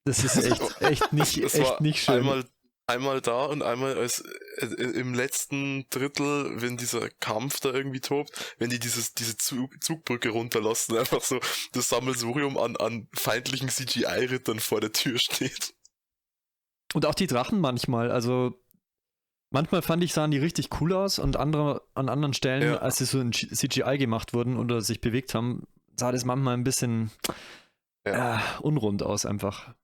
Das 0.05 0.25
ist 0.25 0.37
echt, 0.45 0.81
echt 0.81 1.13
nicht, 1.13 1.39
echt 1.39 1.81
nicht 1.81 2.03
schön. 2.03 2.17
Einmal, 2.17 2.45
einmal 2.87 3.21
da 3.21 3.45
und 3.47 3.63
einmal 3.63 3.97
als, 3.97 4.21
äh, 4.59 4.67
im 4.67 5.15
letzten 5.15 5.87
Drittel, 5.91 6.61
wenn 6.61 6.77
dieser 6.77 7.09
Kampf 7.09 7.61
da 7.61 7.73
irgendwie 7.73 8.01
tobt, 8.01 8.55
wenn 8.59 8.71
die 8.71 8.79
dieses, 8.79 9.15
diese 9.15 9.37
Zug, 9.37 9.83
Zugbrücke 9.83 10.31
runterlassen, 10.31 10.97
einfach 10.99 11.23
so 11.23 11.41
das 11.73 11.89
Sammelsurium 11.89 12.59
an, 12.59 12.77
an 12.77 13.09
feindlichen 13.15 13.69
CGI-Rittern 13.69 14.61
vor 14.61 14.81
der 14.81 14.93
Tür 14.93 15.19
steht. 15.19 15.75
Und 16.95 17.07
auch 17.07 17.15
die 17.15 17.27
Drachen 17.27 17.61
manchmal, 17.61 18.11
also 18.11 18.55
manchmal 19.51 19.81
fand 19.83 20.05
ich, 20.05 20.13
sahen 20.13 20.31
die 20.31 20.39
richtig 20.39 20.81
cool 20.81 20.93
aus 20.93 21.19
und 21.19 21.37
andere, 21.37 21.83
an 21.95 22.09
anderen 22.09 22.35
Stellen, 22.35 22.63
Ja. 22.75 22.77
als 22.79 22.99
sie 22.99 23.07
so 23.07 23.21
in 23.21 23.33
CGI 23.33 23.97
gemacht 23.99 24.35
wurden 24.35 24.59
oder 24.59 24.81
sich 24.83 25.01
bewegt 25.01 25.35
haben, 25.35 25.67
sah 25.97 26.13
das 26.13 26.25
manchmal 26.25 26.55
ein 26.55 26.65
bisschen 26.65 27.11
Ja. 28.07 28.37
äh, 28.37 28.41
unrund 28.61 29.03
aus 29.03 29.25
einfach. 29.25 29.75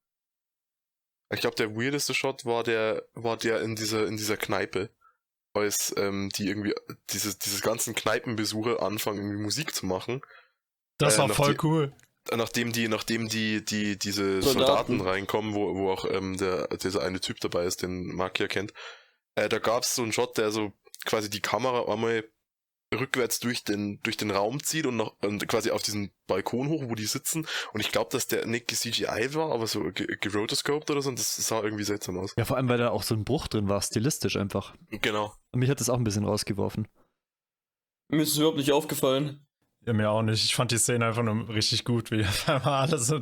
Ich 1.30 1.40
glaube, 1.40 1.56
der 1.56 1.76
weirdeste 1.76 2.14
Shot 2.14 2.44
war 2.44 2.62
der, 2.64 3.04
war 3.14 3.36
der 3.36 3.60
in 3.60 3.76
dieser, 3.76 4.06
in 4.06 4.16
dieser 4.16 4.36
Kneipe. 4.36 4.90
Als 5.54 5.94
ähm, 5.96 6.28
die 6.36 6.46
irgendwie, 6.48 6.74
dieses, 7.10 7.38
dieses 7.38 7.62
ganzen 7.62 7.94
Kneipenbesucher 7.94 8.82
anfangen, 8.82 9.18
irgendwie 9.18 9.42
Musik 9.42 9.74
zu 9.74 9.86
machen. 9.86 10.20
Das 10.98 11.16
Äh, 11.16 11.18
war 11.20 11.28
voll 11.30 11.54
die- 11.54 11.64
cool. 11.66 11.92
Nachdem 12.30 12.72
die, 12.72 12.88
nachdem 12.88 13.28
die, 13.28 13.64
die, 13.64 13.98
diese 13.98 14.42
Soldaten. 14.42 14.98
Soldaten, 14.98 15.00
reinkommen, 15.00 15.54
wo, 15.54 15.74
wo 15.74 15.90
auch 15.90 16.04
ähm, 16.04 16.36
der, 16.36 16.68
dieser 16.76 17.02
eine 17.02 17.20
Typ 17.20 17.40
dabei 17.40 17.64
ist, 17.64 17.80
den 17.82 18.14
Makia 18.14 18.46
kennt, 18.48 18.74
äh, 19.34 19.48
da 19.48 19.58
gab's 19.58 19.94
so 19.94 20.02
einen 20.02 20.12
Shot, 20.12 20.36
der 20.36 20.50
so 20.50 20.72
quasi 21.06 21.30
die 21.30 21.40
Kamera 21.40 21.90
einmal 21.90 22.24
rückwärts 22.94 23.38
durch 23.40 23.64
den, 23.64 24.00
durch 24.02 24.16
den 24.16 24.30
Raum 24.30 24.62
zieht 24.62 24.86
und, 24.86 24.96
noch, 24.96 25.14
und 25.22 25.46
quasi 25.48 25.70
auf 25.70 25.82
diesen 25.82 26.10
Balkon 26.26 26.68
hoch, 26.68 26.84
wo 26.88 26.94
die 26.94 27.04
sitzen. 27.06 27.46
Und 27.72 27.80
ich 27.80 27.92
glaube, 27.92 28.10
dass 28.10 28.26
der 28.28 28.46
nicht 28.46 28.70
CGI 28.70 29.34
war, 29.34 29.52
aber 29.52 29.66
so 29.66 29.82
ge- 29.92 30.16
gerotoscoped 30.20 30.90
oder 30.90 31.02
so, 31.02 31.10
und 31.10 31.18
das 31.18 31.36
sah 31.36 31.62
irgendwie 31.62 31.84
seltsam 31.84 32.18
aus. 32.18 32.34
Ja, 32.36 32.44
vor 32.44 32.56
allem, 32.56 32.68
weil 32.68 32.78
da 32.78 32.90
auch 32.90 33.02
so 33.02 33.14
ein 33.14 33.24
Bruch 33.24 33.48
drin 33.48 33.68
war, 33.68 33.82
stilistisch 33.82 34.36
einfach. 34.36 34.74
Genau. 34.90 35.34
Und 35.52 35.60
mich 35.60 35.68
hat 35.70 35.80
das 35.80 35.90
auch 35.90 35.98
ein 35.98 36.04
bisschen 36.04 36.24
rausgeworfen. 36.24 36.88
Mir 38.08 38.22
ist 38.22 38.30
es 38.32 38.38
überhaupt 38.38 38.56
nicht 38.56 38.72
aufgefallen. 38.72 39.46
Ja, 39.86 39.92
mir 39.92 40.10
auch 40.10 40.22
nicht. 40.22 40.44
Ich 40.44 40.54
fand 40.54 40.70
die 40.70 40.78
Szene 40.78 41.06
einfach 41.06 41.22
nur 41.22 41.48
richtig 41.50 41.84
gut, 41.84 42.10
wie 42.10 42.24
alle 42.46 42.98
so 42.98 43.20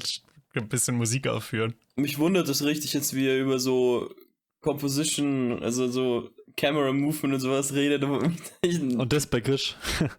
ein 0.54 0.68
bisschen 0.68 0.96
Musik 0.96 1.26
aufführen. 1.26 1.74
Mich 1.96 2.18
wundert 2.18 2.48
es 2.48 2.64
richtig 2.64 2.92
jetzt, 2.92 3.14
wie 3.14 3.26
er 3.26 3.40
über 3.40 3.58
so 3.58 4.14
Composition, 4.60 5.62
also 5.62 5.88
so 5.88 6.30
Camera 6.56 6.92
Movement 6.92 7.34
und 7.34 7.40
sowas 7.40 7.72
redet. 7.74 8.02
Und 8.04 9.12
das 9.12 9.26
bei 9.26 9.40
Grisch. 9.40 9.76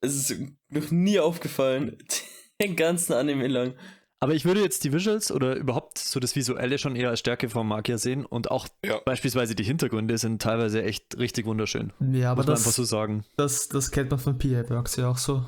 Es 0.00 0.14
ist 0.30 0.38
noch 0.68 0.90
nie 0.90 1.18
aufgefallen. 1.18 1.96
Den 2.60 2.76
ganzen 2.76 3.14
Anime 3.14 3.46
lang. 3.48 3.72
Aber 4.20 4.34
ich 4.34 4.44
würde 4.44 4.60
jetzt 4.62 4.84
die 4.84 4.92
Visuals 4.92 5.32
oder 5.32 5.56
überhaupt 5.56 5.96
so 5.98 6.20
das 6.20 6.36
Visuelle 6.36 6.76
schon 6.78 6.94
eher 6.94 7.08
als 7.08 7.20
Stärke 7.20 7.48
von 7.48 7.66
Magia 7.66 7.96
sehen 7.96 8.26
und 8.26 8.50
auch 8.50 8.68
Ja. 8.84 8.98
beispielsweise 9.04 9.54
die 9.54 9.64
Hintergründe 9.64 10.18
sind 10.18 10.42
teilweise 10.42 10.82
echt 10.82 11.16
richtig 11.18 11.46
wunderschön. 11.46 11.92
Ja, 12.12 12.32
aber 12.32 12.42
muss 12.42 12.46
man 12.48 12.56
einfach 12.56 12.66
das, 12.66 12.76
so 12.76 12.84
sagen. 12.84 13.24
das, 13.36 13.68
das 13.68 13.90
kennt 13.90 14.10
man 14.10 14.20
von 14.20 14.38
PA 14.38 14.68
Works 14.68 14.96
ja 14.96 15.08
auch 15.08 15.18
so. 15.18 15.46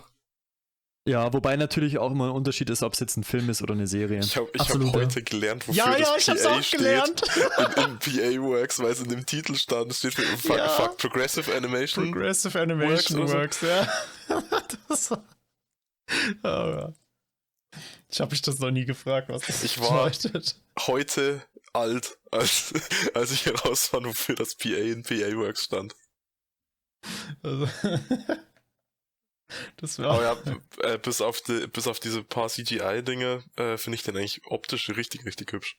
Ja, 1.06 1.32
wobei 1.32 1.56
natürlich 1.56 1.98
auch 1.98 2.10
immer 2.10 2.26
ein 2.26 2.30
Unterschied 2.32 2.68
ist, 2.68 2.82
ob 2.82 2.94
es 2.94 2.98
jetzt 3.00 3.16
ein 3.16 3.22
Film 3.22 3.48
ist 3.48 3.62
oder 3.62 3.74
eine 3.74 3.86
Serie. 3.86 4.18
Ich 4.18 4.36
habe 4.36 4.50
ich 4.52 4.60
hab 4.68 4.82
ja. 4.82 4.92
heute 4.92 5.22
gelernt, 5.22 5.68
wofür 5.68 5.84
das 5.98 6.26
PA 6.26 6.62
steht. 6.62 6.80
In, 6.80 7.84
in 7.84 7.98
PA 7.98 8.42
Works, 8.42 8.80
weil 8.80 8.90
es 8.90 9.00
in 9.00 9.08
dem 9.10 9.24
Titel 9.24 9.54
stand, 9.54 9.94
steht 9.94 10.14
für 10.14 10.22
fuck, 10.36 10.56
Ja. 10.56 10.68
fuck 10.68 10.98
Progressive 10.98 11.54
Animation. 11.54 12.10
Progressive 12.10 12.60
Animation 12.60 13.20
Works 13.20 13.32
Works, 13.32 13.62
oder 13.62 13.88
ja. 14.28 14.42
das 14.88 15.10
war, 15.12 15.24
oh, 16.42 16.48
ja. 16.80 16.92
Ich 18.08 18.20
habe 18.20 18.30
mich 18.32 18.42
das 18.42 18.58
noch 18.58 18.70
nie 18.72 18.84
gefragt, 18.84 19.28
was 19.28 19.42
das 19.46 19.62
Ich 19.62 19.78
war- 19.80 20.06
bedeutet. 20.10 20.56
heute 20.86 21.42
alt, 21.72 22.18
als, 22.32 22.72
als 23.14 23.30
ich 23.30 23.46
herausfand, 23.46 24.06
wofür 24.06 24.34
das 24.34 24.56
PA 24.56 24.70
in 24.70 25.02
PA 25.04 25.36
Works 25.36 25.64
stand. 25.64 25.94
Also, 27.44 27.68
Das 29.76 30.00
Aber 30.00 30.20
wäre 30.20 30.42
ja, 30.82 30.94
äh, 30.94 30.98
bis, 30.98 31.20
auf 31.20 31.40
die, 31.40 31.66
bis 31.68 31.86
auf 31.86 32.00
diese 32.00 32.22
paar 32.24 32.48
CGI-Dinge 32.48 33.44
äh, 33.56 33.76
finde 33.76 33.96
ich 33.96 34.02
den 34.02 34.16
eigentlich 34.16 34.42
optisch 34.46 34.88
richtig, 34.90 35.24
richtig 35.24 35.52
hübsch. 35.52 35.78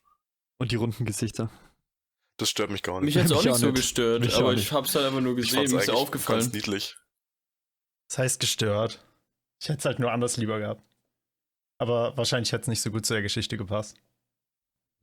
Und 0.58 0.72
die 0.72 0.76
runden 0.76 1.04
Gesichter. 1.04 1.50
Das 2.38 2.48
stört 2.50 2.70
mich 2.70 2.82
gar 2.82 3.00
nicht. 3.00 3.14
Mich 3.14 3.22
hat's 3.22 3.32
auch 3.32 3.36
Mich 3.36 3.44
nicht 3.46 3.54
auch 3.54 3.58
so 3.58 3.66
nicht. 3.66 3.76
gestört, 3.76 4.20
Mich 4.22 4.34
aber 4.34 4.48
auch 4.48 4.52
ich 4.52 4.58
nicht. 4.58 4.72
hab's 4.72 4.94
halt 4.94 5.06
einfach 5.06 5.20
nur 5.20 5.36
gesehen, 5.36 5.70
mir 5.70 5.80
ist 5.80 5.90
aufgefallen. 5.90 6.40
ganz 6.40 6.52
niedlich. 6.52 6.96
Das 8.08 8.18
heißt 8.18 8.40
gestört. 8.40 9.04
Ich 9.60 9.68
hätte 9.68 9.80
es 9.80 9.84
halt 9.84 9.98
nur 9.98 10.12
anders 10.12 10.36
lieber 10.36 10.58
gehabt. 10.60 10.82
Aber 11.78 12.16
wahrscheinlich 12.16 12.52
hätte 12.52 12.62
es 12.62 12.68
nicht 12.68 12.80
so 12.80 12.90
gut 12.90 13.04
zu 13.06 13.12
der 13.12 13.22
Geschichte 13.22 13.56
gepasst. 13.56 13.96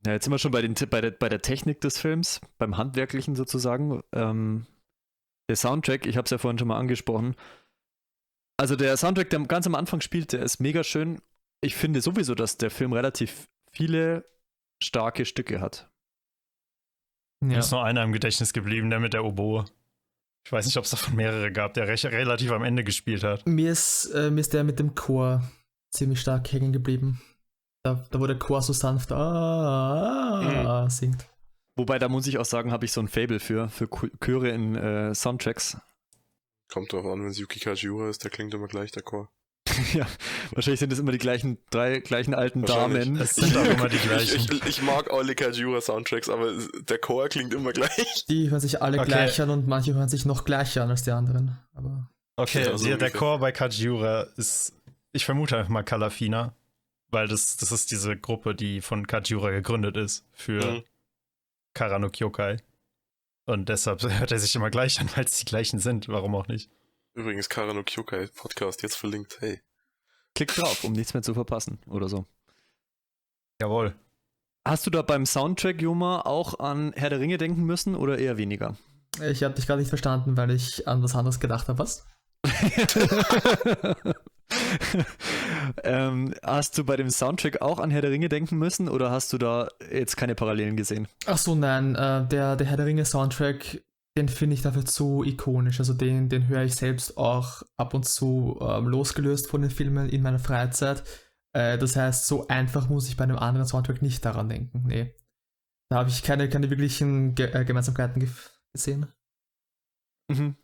Ja, 0.04 0.12
jetzt 0.12 0.24
sind 0.24 0.32
wir 0.32 0.38
schon 0.38 0.50
bei, 0.50 0.60
den, 0.62 0.74
bei, 0.90 1.00
der, 1.00 1.10
bei 1.10 1.28
der 1.28 1.40
Technik 1.40 1.80
des 1.80 1.98
Films, 1.98 2.40
beim 2.58 2.76
Handwerklichen 2.76 3.34
sozusagen. 3.34 4.02
Ähm, 4.12 4.66
der 5.48 5.56
Soundtrack, 5.56 6.06
ich 6.06 6.16
habe 6.16 6.24
es 6.24 6.30
ja 6.30 6.38
vorhin 6.38 6.58
schon 6.58 6.68
mal 6.68 6.78
angesprochen. 6.78 7.36
Also 8.58 8.76
der 8.76 8.96
Soundtrack, 8.96 9.30
der 9.30 9.40
ganz 9.40 9.66
am 9.66 9.74
Anfang 9.74 10.00
spielt, 10.00 10.32
der 10.32 10.42
ist 10.42 10.60
mega 10.60 10.82
schön. 10.82 11.20
Ich 11.60 11.74
finde 11.74 12.00
sowieso, 12.00 12.34
dass 12.34 12.56
der 12.56 12.70
Film 12.70 12.92
relativ 12.92 13.48
viele 13.70 14.24
starke 14.82 15.24
Stücke 15.24 15.60
hat. 15.60 15.90
Mir 17.40 17.54
Ja. 17.54 17.58
ist 17.60 17.70
nur 17.70 17.84
einer 17.84 18.02
im 18.02 18.12
Gedächtnis 18.12 18.52
geblieben, 18.52 18.88
der 18.90 19.00
mit 19.00 19.12
der 19.12 19.24
Oboe. 19.24 19.66
Ich 20.46 20.52
weiß 20.52 20.64
nicht, 20.64 20.76
ob 20.76 20.84
es 20.84 20.90
davon 20.90 21.16
mehrere 21.16 21.50
gab, 21.52 21.74
der 21.74 21.88
recht, 21.88 22.04
relativ 22.06 22.50
am 22.52 22.62
Ende 22.64 22.84
gespielt 22.84 23.24
hat. 23.24 23.46
Mir 23.46 23.72
ist, 23.72 24.06
äh, 24.14 24.30
mir 24.30 24.40
ist 24.40 24.54
der 24.54 24.64
mit 24.64 24.78
dem 24.78 24.94
Chor 24.94 25.42
ziemlich 25.90 26.20
stark 26.20 26.50
hängen 26.52 26.72
geblieben. 26.72 27.20
Da, 27.82 28.04
da 28.10 28.20
wo 28.20 28.26
der 28.26 28.38
Chor 28.38 28.62
so 28.62 28.72
sanft 28.72 29.12
ah, 29.12 30.88
singt. 30.88 31.28
Wobei, 31.76 31.98
da 31.98 32.08
muss 32.08 32.26
ich 32.26 32.38
auch 32.38 32.44
sagen, 32.44 32.72
habe 32.72 32.84
ich 32.86 32.92
so 32.92 33.00
ein 33.00 33.08
Fable 33.08 33.38
für, 33.38 33.68
für 33.68 33.84
Chö- 33.84 34.10
Chöre 34.24 34.48
in 34.50 34.76
äh, 34.76 35.14
Soundtracks. 35.14 35.76
Kommt 36.72 36.92
drauf 36.92 37.04
an, 37.06 37.22
wenn 37.22 37.30
es 37.30 37.38
Yuki 37.38 37.60
Kajiura 37.60 38.08
ist, 38.10 38.24
der 38.24 38.30
klingt 38.30 38.52
immer 38.54 38.68
gleich, 38.68 38.90
der 38.92 39.02
Chor. 39.02 39.30
ja, 39.94 40.06
wahrscheinlich 40.52 40.80
sind 40.80 40.92
es 40.92 40.98
immer 40.98 41.12
die 41.12 41.18
gleichen, 41.18 41.58
drei 41.70 41.98
gleichen 42.00 42.34
alten. 42.34 42.62
Damen. 42.62 43.16
Es 43.20 43.34
sind 43.34 43.56
auch 43.56 43.64
immer 43.64 43.88
die 43.88 43.96
Ich, 43.96 44.02
gleichen. 44.02 44.40
ich, 44.52 44.64
ich 44.66 44.82
mag 44.82 45.12
alle 45.12 45.34
Kajiura-Soundtracks, 45.34 46.28
aber 46.28 46.52
der 46.88 46.98
Chor 46.98 47.28
klingt 47.28 47.52
immer 47.52 47.72
gleich. 47.72 48.24
Die 48.28 48.50
hören 48.50 48.60
sich 48.60 48.80
alle 48.82 48.98
Okay. 48.98 49.08
gleich 49.08 49.40
an 49.42 49.50
und 49.50 49.66
manche 49.66 49.94
hören 49.94 50.08
sich 50.08 50.24
noch 50.24 50.44
gleicher 50.44 50.82
an 50.84 50.90
als 50.90 51.02
die 51.02 51.10
anderen. 51.10 51.58
Aber 51.74 52.08
Okay, 52.36 52.64
Ja, 52.64 52.76
so 52.78 52.84
der, 52.86 52.96
der. 52.98 53.10
Chor 53.10 53.38
bei 53.38 53.50
Kajiura 53.52 54.22
ist, 54.36 54.72
ich 55.12 55.24
vermute 55.24 55.56
einfach 55.56 55.70
mal 55.70 55.82
Kalafina, 55.82 56.54
weil 57.10 57.28
das, 57.28 57.56
das 57.56 57.72
ist 57.72 57.90
diese 57.90 58.16
Gruppe, 58.16 58.54
die 58.54 58.80
von 58.80 59.06
Kajiura 59.06 59.50
gegründet 59.50 59.96
ist 59.96 60.24
für 60.32 60.60
Mhm. 60.64 60.84
Karano 61.74 62.08
Kyokai. 62.10 62.56
Und 63.46 63.68
deshalb 63.68 64.02
hört 64.20 64.32
er 64.32 64.38
sich 64.38 64.54
immer 64.54 64.70
gleich 64.70 65.00
an, 65.00 65.08
weil 65.14 65.24
es 65.24 65.38
die 65.38 65.44
gleichen 65.44 65.78
sind. 65.78 66.08
Warum 66.08 66.34
auch 66.34 66.48
nicht? 66.48 66.70
Übrigens, 67.14 67.48
Karano 67.48 67.82
Kyokai 67.82 68.26
Podcast 68.26 68.82
jetzt 68.82 68.96
verlinkt. 68.96 69.38
Hey. 69.40 69.62
Klick 70.34 70.54
drauf, 70.54 70.84
um 70.84 70.92
nichts 70.92 71.14
mehr 71.14 71.22
zu 71.22 71.32
verpassen 71.32 71.78
oder 71.86 72.08
so. 72.08 72.26
Jawohl. 73.60 73.94
Hast 74.66 74.86
du 74.86 74.90
da 74.90 75.00
beim 75.00 75.24
Soundtrack, 75.24 75.80
Joma, 75.80 76.20
auch 76.22 76.58
an 76.58 76.92
Herr 76.94 77.08
der 77.08 77.20
Ringe 77.20 77.38
denken 77.38 77.64
müssen 77.64 77.94
oder 77.94 78.18
eher 78.18 78.36
weniger? 78.36 78.76
ich 79.22 79.42
habe 79.42 79.54
dich 79.54 79.66
gar 79.66 79.76
nicht 79.78 79.88
verstanden, 79.88 80.36
weil 80.36 80.50
ich 80.50 80.86
an 80.86 81.02
was 81.02 81.14
anderes 81.14 81.40
gedacht 81.40 81.68
habe. 81.68 81.78
Was? 81.78 82.04
ähm, 85.84 86.34
hast 86.42 86.78
du 86.78 86.84
bei 86.84 86.96
dem 86.96 87.10
Soundtrack 87.10 87.62
auch 87.62 87.78
an 87.78 87.90
Herr 87.90 88.02
der 88.02 88.10
Ringe 88.10 88.28
denken 88.28 88.56
müssen 88.56 88.88
oder 88.88 89.10
hast 89.10 89.32
du 89.32 89.38
da 89.38 89.68
jetzt 89.90 90.16
keine 90.16 90.34
Parallelen 90.34 90.76
gesehen? 90.76 91.08
Ach 91.26 91.38
so, 91.38 91.54
nein, 91.54 91.94
äh, 91.94 92.26
der, 92.26 92.56
der 92.56 92.66
Herr 92.66 92.76
der 92.76 92.86
Ringe 92.86 93.04
Soundtrack, 93.04 93.82
den 94.16 94.28
finde 94.28 94.54
ich 94.54 94.62
dafür 94.62 94.84
zu 94.84 95.24
ikonisch. 95.24 95.78
Also 95.78 95.94
den, 95.94 96.28
den 96.28 96.48
höre 96.48 96.64
ich 96.64 96.74
selbst 96.74 97.16
auch 97.18 97.62
ab 97.76 97.94
und 97.94 98.06
zu 98.06 98.58
ähm, 98.60 98.88
losgelöst 98.88 99.48
von 99.48 99.62
den 99.62 99.70
Filmen 99.70 100.08
in 100.08 100.22
meiner 100.22 100.38
Freizeit. 100.38 101.02
Äh, 101.52 101.78
das 101.78 101.96
heißt, 101.96 102.26
so 102.26 102.46
einfach 102.48 102.88
muss 102.88 103.08
ich 103.08 103.16
bei 103.16 103.24
einem 103.24 103.38
anderen 103.38 103.66
Soundtrack 103.66 104.02
nicht 104.02 104.24
daran 104.24 104.48
denken. 104.48 104.84
Nee. 104.86 105.14
Da 105.90 105.98
habe 105.98 106.10
ich 106.10 106.22
keine, 106.22 106.48
keine 106.48 106.70
wirklichen 106.70 107.34
Ge 107.34 107.46
äh, 107.52 107.64
Gemeinsamkeiten 107.64 108.20
ge 108.20 108.28
gesehen. 108.74 109.06
Mhm. 110.28 110.56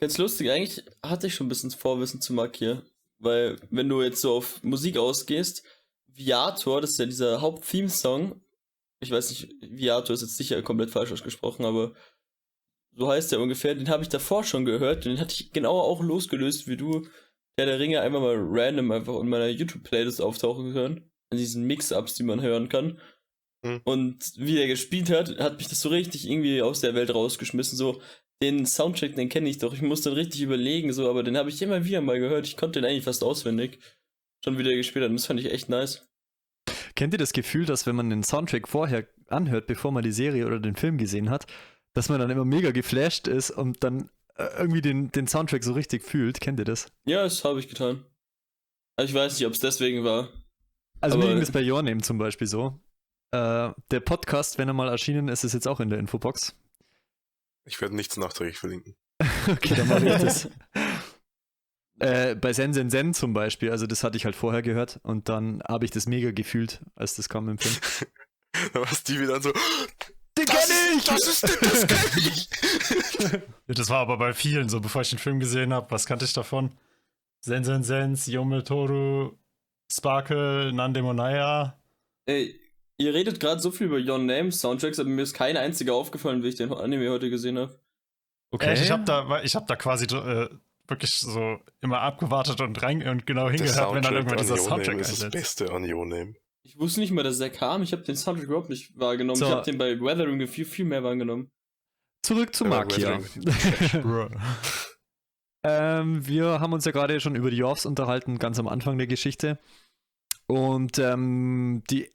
Ganz 0.00 0.16
lustig, 0.18 0.50
eigentlich 0.50 0.84
hatte 1.04 1.26
ich 1.26 1.34
schon 1.34 1.46
ein 1.46 1.50
bisschen 1.50 1.70
Vorwissen 1.70 2.20
zu 2.20 2.32
Mark 2.32 2.56
hier. 2.56 2.82
Weil, 3.20 3.56
wenn 3.70 3.88
du 3.88 4.02
jetzt 4.02 4.22
so 4.22 4.34
auf 4.34 4.62
Musik 4.62 4.96
ausgehst, 4.96 5.62
Viator, 6.06 6.80
das 6.80 6.90
ist 6.90 6.98
ja 6.98 7.06
dieser 7.06 7.40
Haupt-Theme-Song. 7.40 8.40
Ich 9.00 9.10
weiß 9.10 9.30
nicht, 9.30 9.54
Viator 9.60 10.14
ist 10.14 10.22
jetzt 10.22 10.36
sicher 10.36 10.60
komplett 10.62 10.90
falsch 10.90 11.12
ausgesprochen, 11.12 11.64
aber 11.64 11.92
so 12.92 13.08
heißt 13.08 13.30
der 13.30 13.40
ungefähr. 13.40 13.74
Den 13.74 13.88
habe 13.88 14.02
ich 14.02 14.08
davor 14.08 14.42
schon 14.44 14.64
gehört. 14.64 15.04
Den 15.04 15.20
hatte 15.20 15.34
ich 15.34 15.52
genau 15.52 15.78
auch 15.78 16.02
losgelöst, 16.02 16.66
wie 16.66 16.76
du, 16.76 17.06
der 17.58 17.66
der 17.66 17.78
Ringe 17.78 18.00
einfach 18.00 18.20
mal 18.20 18.36
random 18.36 18.90
einfach 18.90 19.20
in 19.20 19.28
meiner 19.28 19.48
YouTube-Playlist 19.48 20.20
auftauchen 20.20 20.72
können. 20.72 21.10
In 21.30 21.38
diesen 21.38 21.64
Mix-Ups, 21.64 22.14
die 22.14 22.24
man 22.24 22.42
hören 22.42 22.68
kann. 22.68 23.00
Hm. 23.64 23.80
Und 23.84 24.32
wie 24.36 24.58
er 24.58 24.66
gespielt 24.66 25.10
hat, 25.10 25.38
hat 25.38 25.58
mich 25.58 25.68
das 25.68 25.80
so 25.80 25.90
richtig 25.90 26.28
irgendwie 26.28 26.62
aus 26.62 26.80
der 26.80 26.94
Welt 26.94 27.14
rausgeschmissen. 27.14 27.76
So, 27.76 28.00
den 28.42 28.64
Soundtrack, 28.66 29.14
den 29.16 29.28
kenne 29.28 29.48
ich 29.48 29.58
doch. 29.58 29.74
Ich 29.74 29.82
muss 29.82 30.02
dann 30.02 30.14
richtig 30.14 30.40
überlegen, 30.40 30.92
so, 30.92 31.08
aber 31.10 31.22
den 31.22 31.36
habe 31.36 31.50
ich 31.50 31.60
immer 31.60 31.84
wieder 31.84 32.00
mal 32.00 32.18
gehört. 32.18 32.46
Ich 32.46 32.56
konnte 32.56 32.80
den 32.80 32.88
eigentlich 32.88 33.04
fast 33.04 33.22
auswendig. 33.22 33.78
Schon 34.44 34.58
wieder 34.58 34.74
gespielt 34.74 35.04
hat. 35.04 35.10
Und 35.10 35.16
das 35.16 35.26
fand 35.26 35.40
ich 35.40 35.52
echt 35.52 35.68
nice. 35.68 36.08
Kennt 36.94 37.14
ihr 37.14 37.18
das 37.18 37.32
Gefühl, 37.32 37.66
dass 37.66 37.86
wenn 37.86 37.96
man 37.96 38.10
den 38.10 38.22
Soundtrack 38.22 38.68
vorher 38.68 39.06
anhört, 39.28 39.66
bevor 39.66 39.92
man 39.92 40.02
die 40.02 40.12
Serie 40.12 40.46
oder 40.46 40.58
den 40.58 40.76
Film 40.76 40.96
gesehen 40.96 41.28
hat, 41.28 41.46
dass 41.92 42.08
man 42.08 42.18
dann 42.20 42.30
immer 42.30 42.44
mega 42.44 42.70
geflasht 42.70 43.28
ist 43.28 43.50
und 43.50 43.84
dann 43.84 44.10
äh, 44.36 44.44
irgendwie 44.58 44.80
den, 44.80 45.10
den 45.12 45.26
Soundtrack 45.26 45.62
so 45.62 45.74
richtig 45.74 46.02
fühlt? 46.02 46.40
Kennt 46.40 46.58
ihr 46.58 46.64
das? 46.64 46.90
Ja, 47.06 47.22
das 47.22 47.44
habe 47.44 47.60
ich 47.60 47.68
getan. 47.68 48.04
Also 48.96 49.10
ich 49.10 49.14
weiß 49.14 49.38
nicht, 49.38 49.46
ob 49.46 49.52
es 49.52 49.60
deswegen 49.60 50.04
war. 50.04 50.28
Also 51.00 51.18
mir 51.18 51.28
ging 51.28 51.40
das 51.40 51.50
bei 51.50 51.62
Your 51.68 51.82
Name 51.82 52.00
zum 52.00 52.18
Beispiel 52.18 52.46
so. 52.46 52.78
Äh, 53.32 53.70
der 53.90 54.00
Podcast, 54.00 54.58
wenn 54.58 54.68
er 54.68 54.74
mal 54.74 54.88
erschienen 54.88 55.28
ist, 55.28 55.44
ist 55.44 55.54
jetzt 55.54 55.68
auch 55.68 55.80
in 55.80 55.88
der 55.88 55.98
Infobox. 55.98 56.54
Ich 57.64 57.80
werde 57.80 57.94
nichts 57.96 58.16
nachträglich 58.16 58.58
verlinken. 58.58 58.96
Okay, 59.48 59.74
dann 59.74 59.88
mache 59.88 60.06
ich 60.08 60.22
das. 60.22 60.48
Äh, 61.98 62.34
bei 62.34 62.54
Sen 62.54 62.72
Sen 62.72 62.88
Sen 62.88 63.12
zum 63.12 63.34
Beispiel, 63.34 63.70
also 63.70 63.86
das 63.86 64.02
hatte 64.04 64.16
ich 64.16 64.24
halt 64.24 64.34
vorher 64.34 64.62
gehört 64.62 65.00
und 65.02 65.28
dann 65.28 65.62
habe 65.68 65.84
ich 65.84 65.90
das 65.90 66.06
mega 66.06 66.30
gefühlt, 66.30 66.80
als 66.94 67.14
das 67.16 67.28
kam 67.28 67.48
im 67.50 67.58
Film. 67.58 67.74
Da 68.72 68.80
war 68.80 68.86
Stevie 68.88 69.26
dann 69.26 69.42
so, 69.42 69.52
Den 70.38 70.46
das, 70.46 70.70
ist- 70.70 71.08
das 71.08 71.26
ist, 71.28 71.42
das 71.62 71.86
kenn 71.86 72.22
ich. 72.22 72.48
Ja, 73.66 73.74
Das 73.74 73.90
war 73.90 73.98
aber 73.98 74.16
bei 74.16 74.32
vielen 74.32 74.70
so, 74.70 74.80
bevor 74.80 75.02
ich 75.02 75.10
den 75.10 75.18
Film 75.18 75.40
gesehen 75.40 75.74
habe. 75.74 75.90
Was 75.90 76.06
kannte 76.06 76.24
ich 76.24 76.32
davon? 76.32 76.72
Sen 77.42 77.64
Sen 77.64 77.82
Sens, 77.82 78.26
Yome 78.26 78.64
Toru, 78.64 79.32
Sparkle, 79.92 80.72
Nandemonaya. 80.72 81.78
Ey, 82.24 82.58
ihr 83.00 83.14
redet 83.14 83.40
gerade 83.40 83.60
so 83.60 83.70
viel 83.70 83.86
über 83.86 83.98
Your 83.98 84.18
Name 84.18 84.52
Soundtracks, 84.52 84.98
aber 84.98 85.08
mir 85.08 85.22
ist 85.22 85.34
kein 85.34 85.56
einziger 85.56 85.94
aufgefallen, 85.94 86.42
wie 86.42 86.48
ich 86.48 86.56
den 86.56 86.72
Anime 86.72 87.10
heute 87.10 87.30
gesehen 87.30 87.58
habe. 87.58 87.80
Okay. 88.52 88.74
ich 88.74 88.90
habe 88.90 89.04
da, 89.04 89.42
ich 89.42 89.54
hab 89.54 89.66
da 89.66 89.76
quasi 89.76 90.04
äh, 90.14 90.48
wirklich 90.86 91.14
so 91.14 91.58
immer 91.80 92.00
abgewartet 92.00 92.60
und 92.60 92.82
rein 92.82 93.06
und 93.08 93.26
genau 93.26 93.48
hingehört, 93.48 93.94
wenn 93.94 94.02
dann 94.02 94.14
irgendwann 94.14 94.38
an 94.38 94.44
dieser 94.44 94.56
Soundtrack 94.56 94.98
ist 94.98 95.12
das 95.12 95.24
einsetzt. 95.24 95.32
Beste 95.32 95.72
an 95.72 95.90
Your 95.90 96.04
Name. 96.04 96.34
Ich 96.62 96.78
wusste 96.78 97.00
nicht 97.00 97.12
mal, 97.12 97.22
dass 97.22 97.38
der 97.38 97.50
kam. 97.50 97.82
Ich 97.82 97.92
habe 97.92 98.02
den 98.02 98.16
Soundtrack 98.16 98.48
überhaupt 98.48 98.70
nicht 98.70 98.98
wahrgenommen. 98.98 99.38
So. 99.38 99.46
Ich 99.46 99.52
habe 99.52 99.64
den 99.64 99.78
bei 99.78 99.98
Weathering 100.00 100.46
viel, 100.46 100.64
viel 100.64 100.84
mehr 100.84 101.02
wahrgenommen. 101.02 101.50
Zurück 102.22 102.54
zu 102.54 102.64
Ja, 102.64 102.70
Makia. 102.70 103.20
Ähm, 105.62 106.26
wir 106.26 106.60
haben 106.60 106.72
uns 106.72 106.86
ja 106.86 106.92
gerade 106.92 107.20
schon 107.20 107.34
über 107.34 107.50
die 107.50 107.58
Yorfs 107.58 107.84
unterhalten, 107.84 108.38
ganz 108.38 108.58
am 108.58 108.66
Anfang 108.66 108.96
der 108.96 109.06
Geschichte. 109.06 109.58
Und 110.46 110.98
ähm, 110.98 111.82
die 111.90 112.10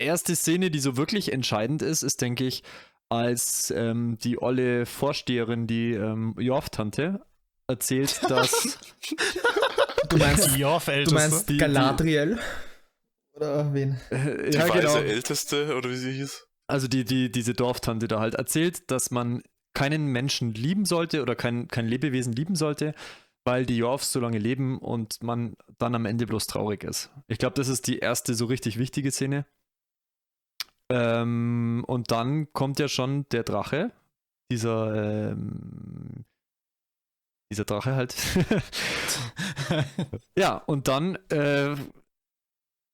erste 0.00 0.34
Szene, 0.36 0.70
die 0.70 0.78
so 0.80 0.96
wirklich 0.96 1.32
entscheidend 1.32 1.82
ist, 1.82 2.02
ist, 2.02 2.20
denke 2.20 2.44
ich, 2.44 2.62
als 3.08 3.72
ähm, 3.76 4.18
die 4.22 4.40
olle 4.40 4.86
Vorsteherin, 4.86 5.66
die 5.66 5.92
ähm, 5.92 6.34
Yorf-Tante, 6.38 7.20
erzählt, 7.66 8.20
dass. 8.28 8.78
Du 10.08 10.16
meinst, 10.16 10.46
Die 10.48 10.50
du 10.52 10.58
Yorf-Älteste. 10.58 11.14
meinst 11.14 11.48
die- 11.48 11.52
die- 11.54 11.58
Galadriel? 11.58 12.38
Oder 13.32 13.72
wen? 13.72 14.00
äh, 14.10 14.50
Die 14.50 14.56
ja, 14.56 14.66
genau. 14.68 14.96
Älteste, 14.96 15.76
oder 15.76 15.90
wie 15.90 15.96
sie 15.96 16.12
hieß. 16.12 16.46
Also 16.66 16.88
die, 16.88 17.04
die, 17.04 17.30
diese 17.32 17.54
Dorftante 17.54 18.06
da 18.08 18.20
halt 18.20 18.34
erzählt, 18.34 18.90
dass 18.90 19.10
man 19.10 19.42
keinen 19.74 20.06
Menschen 20.06 20.52
lieben 20.54 20.84
sollte 20.84 21.22
oder 21.22 21.34
kein, 21.36 21.68
kein 21.68 21.86
Lebewesen 21.86 22.32
lieben 22.32 22.54
sollte, 22.56 22.94
weil 23.44 23.66
die 23.66 23.76
Yorfs 23.76 24.12
so 24.12 24.20
lange 24.20 24.38
leben 24.38 24.78
und 24.78 25.22
man 25.22 25.54
dann 25.78 25.94
am 25.94 26.06
Ende 26.06 26.26
bloß 26.26 26.46
traurig 26.48 26.84
ist. 26.84 27.10
Ich 27.28 27.38
glaube, 27.38 27.54
das 27.54 27.68
ist 27.68 27.86
die 27.86 27.98
erste 28.00 28.34
so 28.34 28.44
richtig 28.46 28.78
wichtige 28.78 29.10
Szene. 29.10 29.46
Ähm, 30.90 31.84
und 31.86 32.10
dann 32.10 32.52
kommt 32.52 32.78
ja 32.80 32.88
schon 32.88 33.28
der 33.30 33.44
Drache, 33.44 33.92
dieser, 34.50 35.30
ähm, 35.32 36.24
dieser 37.52 37.64
Drache 37.64 37.94
halt. 37.94 38.14
ja, 40.36 40.56
und 40.56 40.88
dann 40.88 41.16
äh, 41.30 41.74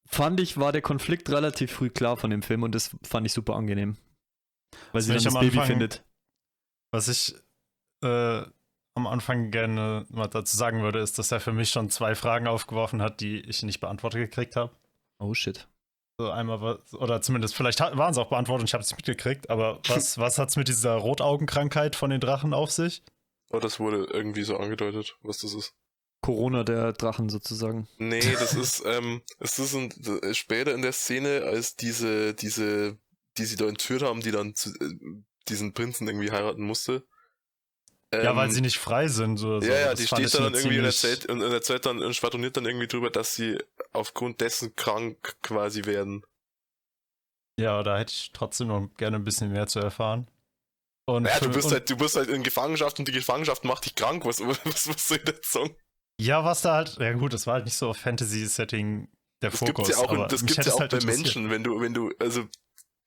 fand 0.09 0.41
ich, 0.41 0.59
war 0.59 0.73
der 0.73 0.83
Konflikt 0.83 1.31
relativ 1.31 1.73
früh 1.73 1.91
klar 1.91 2.17
von 2.17 2.31
dem 2.31 2.43
Film 2.43 2.63
und 2.63 2.75
das 2.75 2.97
fand 3.03 3.27
ich 3.27 3.33
super 3.33 3.55
angenehm. 3.57 3.97
Weil 4.93 5.01
Das 5.01 5.05
sie 5.07 5.15
dann 5.15 5.25
das 5.25 5.35
Baby 5.35 5.47
Anfang- 5.59 5.67
findet. 5.67 6.05
Was 6.93 7.09
ich 7.09 7.35
äh, 8.03 8.43
am 8.95 9.07
Anfang 9.07 9.51
gerne 9.51 10.07
mal 10.11 10.29
dazu 10.29 10.57
sagen 10.57 10.83
würde, 10.83 11.01
ist, 11.01 11.19
dass 11.19 11.33
er 11.33 11.41
für 11.41 11.53
mich 11.53 11.71
schon 11.71 11.91
zwei 11.91 12.15
Fragen 12.15 12.47
aufgeworfen 12.47 13.03
hat, 13.03 13.21
die 13.21 13.41
ich 13.41 13.63
nicht 13.63 13.81
beantwortet 13.81 14.21
gekriegt 14.21 14.57
habe. 14.57 14.75
Oh 15.19 15.35
shit. 15.35 15.69
So 16.19 16.31
einmal 16.31 16.61
was, 16.63 16.95
oder 16.95 17.21
zumindest, 17.21 17.55
vielleicht 17.55 17.81
waren 17.81 18.15
sie 18.15 18.21
auch 18.21 18.31
beantwortet 18.31 18.63
und 18.63 18.69
ich 18.69 18.75
habe 18.75 18.83
es 18.83 18.97
mitgekriegt, 18.97 19.51
aber 19.51 19.81
was, 19.89 20.17
was 20.19 20.39
hat 20.39 20.49
es 20.49 20.57
mit 20.57 20.69
dieser 20.69 20.95
Rotaugenkrankheit 20.95 21.95
von 21.95 22.11
den 22.11 22.21
Drachen 22.21 22.55
auf 22.55 22.71
sich? 22.71 23.03
Oh, 23.51 23.59
das 23.59 23.79
wurde 23.79 24.07
irgendwie 24.13 24.43
so 24.43 24.57
angedeutet, 24.57 25.17
was 25.23 25.39
das 25.39 25.53
ist. 25.53 25.75
Corona 26.23 26.65
der 26.65 26.95
Drachen 26.95 27.29
sozusagen. 27.29 27.87
Nee, 27.99 28.21
das 28.33 28.55
ist, 28.55 28.83
ähm, 28.87 29.21
es 29.39 29.59
ist 29.59 29.75
ein, 29.75 29.91
äh, 30.23 30.33
später 30.35 30.75
in 30.75 30.83
der 30.83 30.93
Szene, 30.93 31.43
als 31.45 31.77
diese, 31.77 32.33
diese, 32.35 32.97
die 33.37 33.45
sie 33.45 33.57
da 33.57 33.67
entführt 33.67 34.03
haben, 34.03 34.21
die 34.23 34.31
dann 34.33 34.55
zu, 34.55 34.71
äh, 34.71 34.95
diesen 35.49 35.75
Prinzen 35.75 36.09
irgendwie 36.09 36.33
heiraten 36.33 36.63
musste. 36.63 37.05
ja, 38.13 38.35
weil 38.35 38.49
Ähm, 38.49 38.55
sie 38.55 38.63
nicht 38.63 38.79
frei 38.79 39.07
sind 39.09 39.41
oder 39.45 39.61
so. 39.61 39.69
Ja, 39.69 39.79
ja, 39.79 39.91
Das 39.91 40.01
die 40.01 40.07
steht 40.07 40.35
da 40.35 40.39
dann 40.45 40.55
irgendwie 40.55 40.79
und 40.79 40.87
erzählt, 40.87 41.27
und 41.27 41.43
erzählt 41.43 41.85
dann 41.85 42.03
und 42.03 42.17
schwadroniert 42.17 42.57
dann 42.57 42.65
irgendwie 42.65 42.89
drüber, 42.89 43.11
dass 43.11 43.35
sie 43.35 43.59
aufgrund 43.97 44.41
dessen 44.41 44.77
krank 44.77 45.37
quasi 45.43 45.85
werden. 45.85 46.25
Ja, 47.59 47.83
da 47.83 47.99
hätte 47.99 48.13
ich 48.13 48.31
trotzdem 48.33 48.69
noch 48.69 48.89
gerne 48.97 49.17
ein 49.17 49.25
bisschen 49.25 49.51
mehr 49.51 49.67
zu 49.67 49.81
erfahren. 49.81 50.31
Und 51.09 51.23
Naja, 51.25 51.41
du 51.41 51.51
bist 51.51 51.67
und, 51.67 51.73
halt, 51.73 51.89
du 51.89 51.97
bist 51.97 52.17
halt 52.17 52.29
in 52.29 52.43
Gefangenschaft 52.43 52.99
und 52.99 53.09
die 53.09 53.13
Gefangenschaft 53.13 53.65
macht 53.65 53.85
dich 53.87 53.95
krank. 53.95 54.25
Was, 54.25 54.41
was, 54.65 54.89
was 54.89 55.09
soll 55.09 55.21
jetzt 55.25 55.51
sagen? 55.53 55.75
Ja, 56.21 56.45
was 56.45 56.63
da 56.63 56.75
halt, 56.75 56.97
ja 56.99 57.13
gut, 57.13 57.33
das 57.33 57.47
war 57.47 57.55
halt 57.55 57.65
nicht 57.67 57.77
so 57.77 57.93
Fantasy-Setting 57.93 59.09
der 59.43 59.51
Das 59.51 59.59
Fokus. 59.59 59.75
gibt's 59.75 59.91
ja 59.91 59.97
auch, 59.99 60.11
aber 60.11 60.27
das 60.29 60.41
gibt's 60.41 60.59
hätte 60.59 60.69
ja 60.69 60.75
es 60.75 60.77
auch 60.77 60.81
halt 60.81 60.91
bei. 60.93 61.05
Menschen, 61.05 61.51
wenn 61.51 61.63
du, 61.63 61.81
wenn 61.81 61.95
du, 61.95 62.11
also 62.19 62.49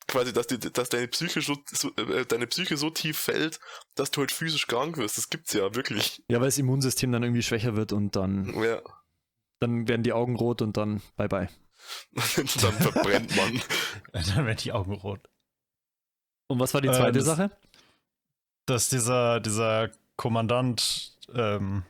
quasi, 0.08 0.32
dass, 0.32 0.48
die, 0.48 0.60
dass 0.60 0.90
deine 0.90 1.08
Psyche 1.08 1.42
so, 1.42 1.56
so, 1.72 1.90
äh, 1.96 2.26
deine 2.26 2.48
Psyche 2.48 2.78
so 2.78 2.90
tief 2.90 3.18
fällt, 3.18 3.60
dass 3.96 4.12
du 4.12 4.22
halt 4.22 4.32
physisch 4.32 4.68
krank 4.68 4.98
wirst. 4.98 5.18
Das 5.18 5.30
gibt's 5.30 5.54
ja 5.54 5.76
wirklich. 5.76 6.24
Ja, 6.30 6.40
weil 6.40 6.48
das 6.48 6.58
Immunsystem 6.58 7.12
dann 7.12 7.24
irgendwie 7.24 7.44
schwächer 7.44 7.76
wird 7.76 7.92
und 7.94 8.16
dann, 8.16 8.54
Ja. 8.64 8.82
Dann 9.60 9.88
werden 9.88 10.04
die 10.04 10.14
Augen 10.14 10.36
rot 10.36 10.62
und 10.62 10.78
dann 10.78 11.02
bye 11.16 11.28
bye. 11.28 11.50
dann 12.36 12.74
verbrennt 12.74 13.36
man. 13.38 13.62
Dann 14.12 14.46
werden 14.46 14.58
die 14.58 14.72
Augen 14.74 14.94
rot. 14.94 15.30
Und 16.48 16.60
was 16.60 16.74
war 16.74 16.82
die 16.82 16.88
Ähm, 16.90 16.94
zweite 16.94 17.20
das- 17.20 17.26
Sache? 17.26 17.52
Dass 18.66 18.90
dieser, 18.90 19.40
dieser 19.40 19.90
Kommandant, 20.18 21.18
ähm, 21.34 21.84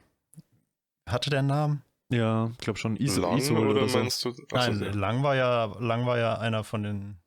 hatte 1.07 1.29
der 1.29 1.39
einen 1.39 1.47
Namen? 1.47 1.81
Ja, 2.11 2.49
ich 2.51 2.57
glaube 2.59 2.79
schon 2.79 2.95
Iso, 2.97 3.21
Lang 3.21 3.37
Isol 3.37 3.57
oder, 3.67 3.81
oder 3.81 3.89
so. 3.89 3.97
meinst 3.99 4.23
du? 4.25 4.29
Achso, 4.51 4.71
Nein, 4.71 4.93
Lang 4.93 5.23
war 5.23 5.35
ja, 5.35 5.65
Lang 5.79 6.05
war 6.05 6.17
ja 6.17 6.37
einer 6.37 6.63
von 6.63 6.83
den, 6.83 7.17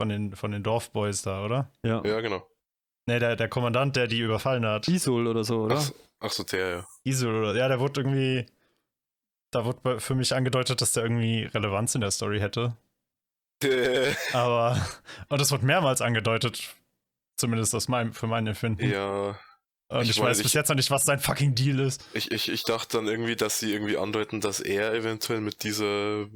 von 0.00 0.08
den, 0.08 0.34
von 0.36 0.50
den 0.52 0.62
Dorfboys 0.62 1.22
da, 1.22 1.44
oder? 1.44 1.70
Ja. 1.82 2.02
ja, 2.04 2.20
genau. 2.20 2.46
Ne, 3.06 3.18
der, 3.18 3.34
der 3.36 3.48
Kommandant, 3.48 3.96
der 3.96 4.06
die 4.06 4.20
überfallen 4.20 4.64
hat. 4.66 4.86
Isol 4.88 5.26
oder 5.26 5.42
so, 5.44 5.62
oder? 5.64 5.76
Ach, 5.76 5.80
so- 5.80 5.94
ach 6.20 6.30
so, 6.30 6.42
der, 6.44 6.68
ja. 6.70 6.86
Isul, 7.04 7.34
oder? 7.34 7.54
Ja, 7.56 7.68
der 7.68 7.80
wurde 7.80 8.00
irgendwie. 8.02 8.46
Da 9.52 9.64
wurde 9.64 10.00
für 10.00 10.14
mich 10.16 10.34
angedeutet, 10.34 10.80
dass 10.80 10.94
der 10.94 11.04
irgendwie 11.04 11.44
Relevanz 11.44 11.94
in 11.94 12.00
der 12.00 12.10
Story 12.10 12.40
hätte. 12.40 12.76
Aber. 14.32 14.84
Und 15.28 15.40
das 15.40 15.52
wurde 15.52 15.64
mehrmals 15.64 16.00
angedeutet. 16.00 16.74
Zumindest 17.36 17.74
aus 17.74 17.86
meinem, 17.86 18.12
für 18.12 18.26
mein 18.26 18.46
Empfinden. 18.46 18.90
ja, 18.90 19.38
Und 19.88 20.02
ich 20.02 20.10
ich, 20.10 20.18
weiß, 20.18 20.38
weiß 20.38 20.42
bis 20.42 20.52
jetzt 20.54 20.68
noch 20.68 20.76
nicht, 20.76 20.90
was 20.90 21.04
sein 21.04 21.20
fucking 21.20 21.54
Deal 21.54 21.78
ist. 21.80 22.04
ich, 22.12 22.30
ich, 22.32 22.50
ich 22.50 22.64
dachte 22.64 22.96
dann 22.96 23.06
irgendwie, 23.06 23.36
dass 23.36 23.58
sie 23.58 23.72
irgendwie 23.72 23.96
andeuten, 23.96 24.40
dass 24.40 24.60
er 24.60 24.92
eventuell 24.94 25.40
mit 25.40 25.62
dieser 25.62 26.26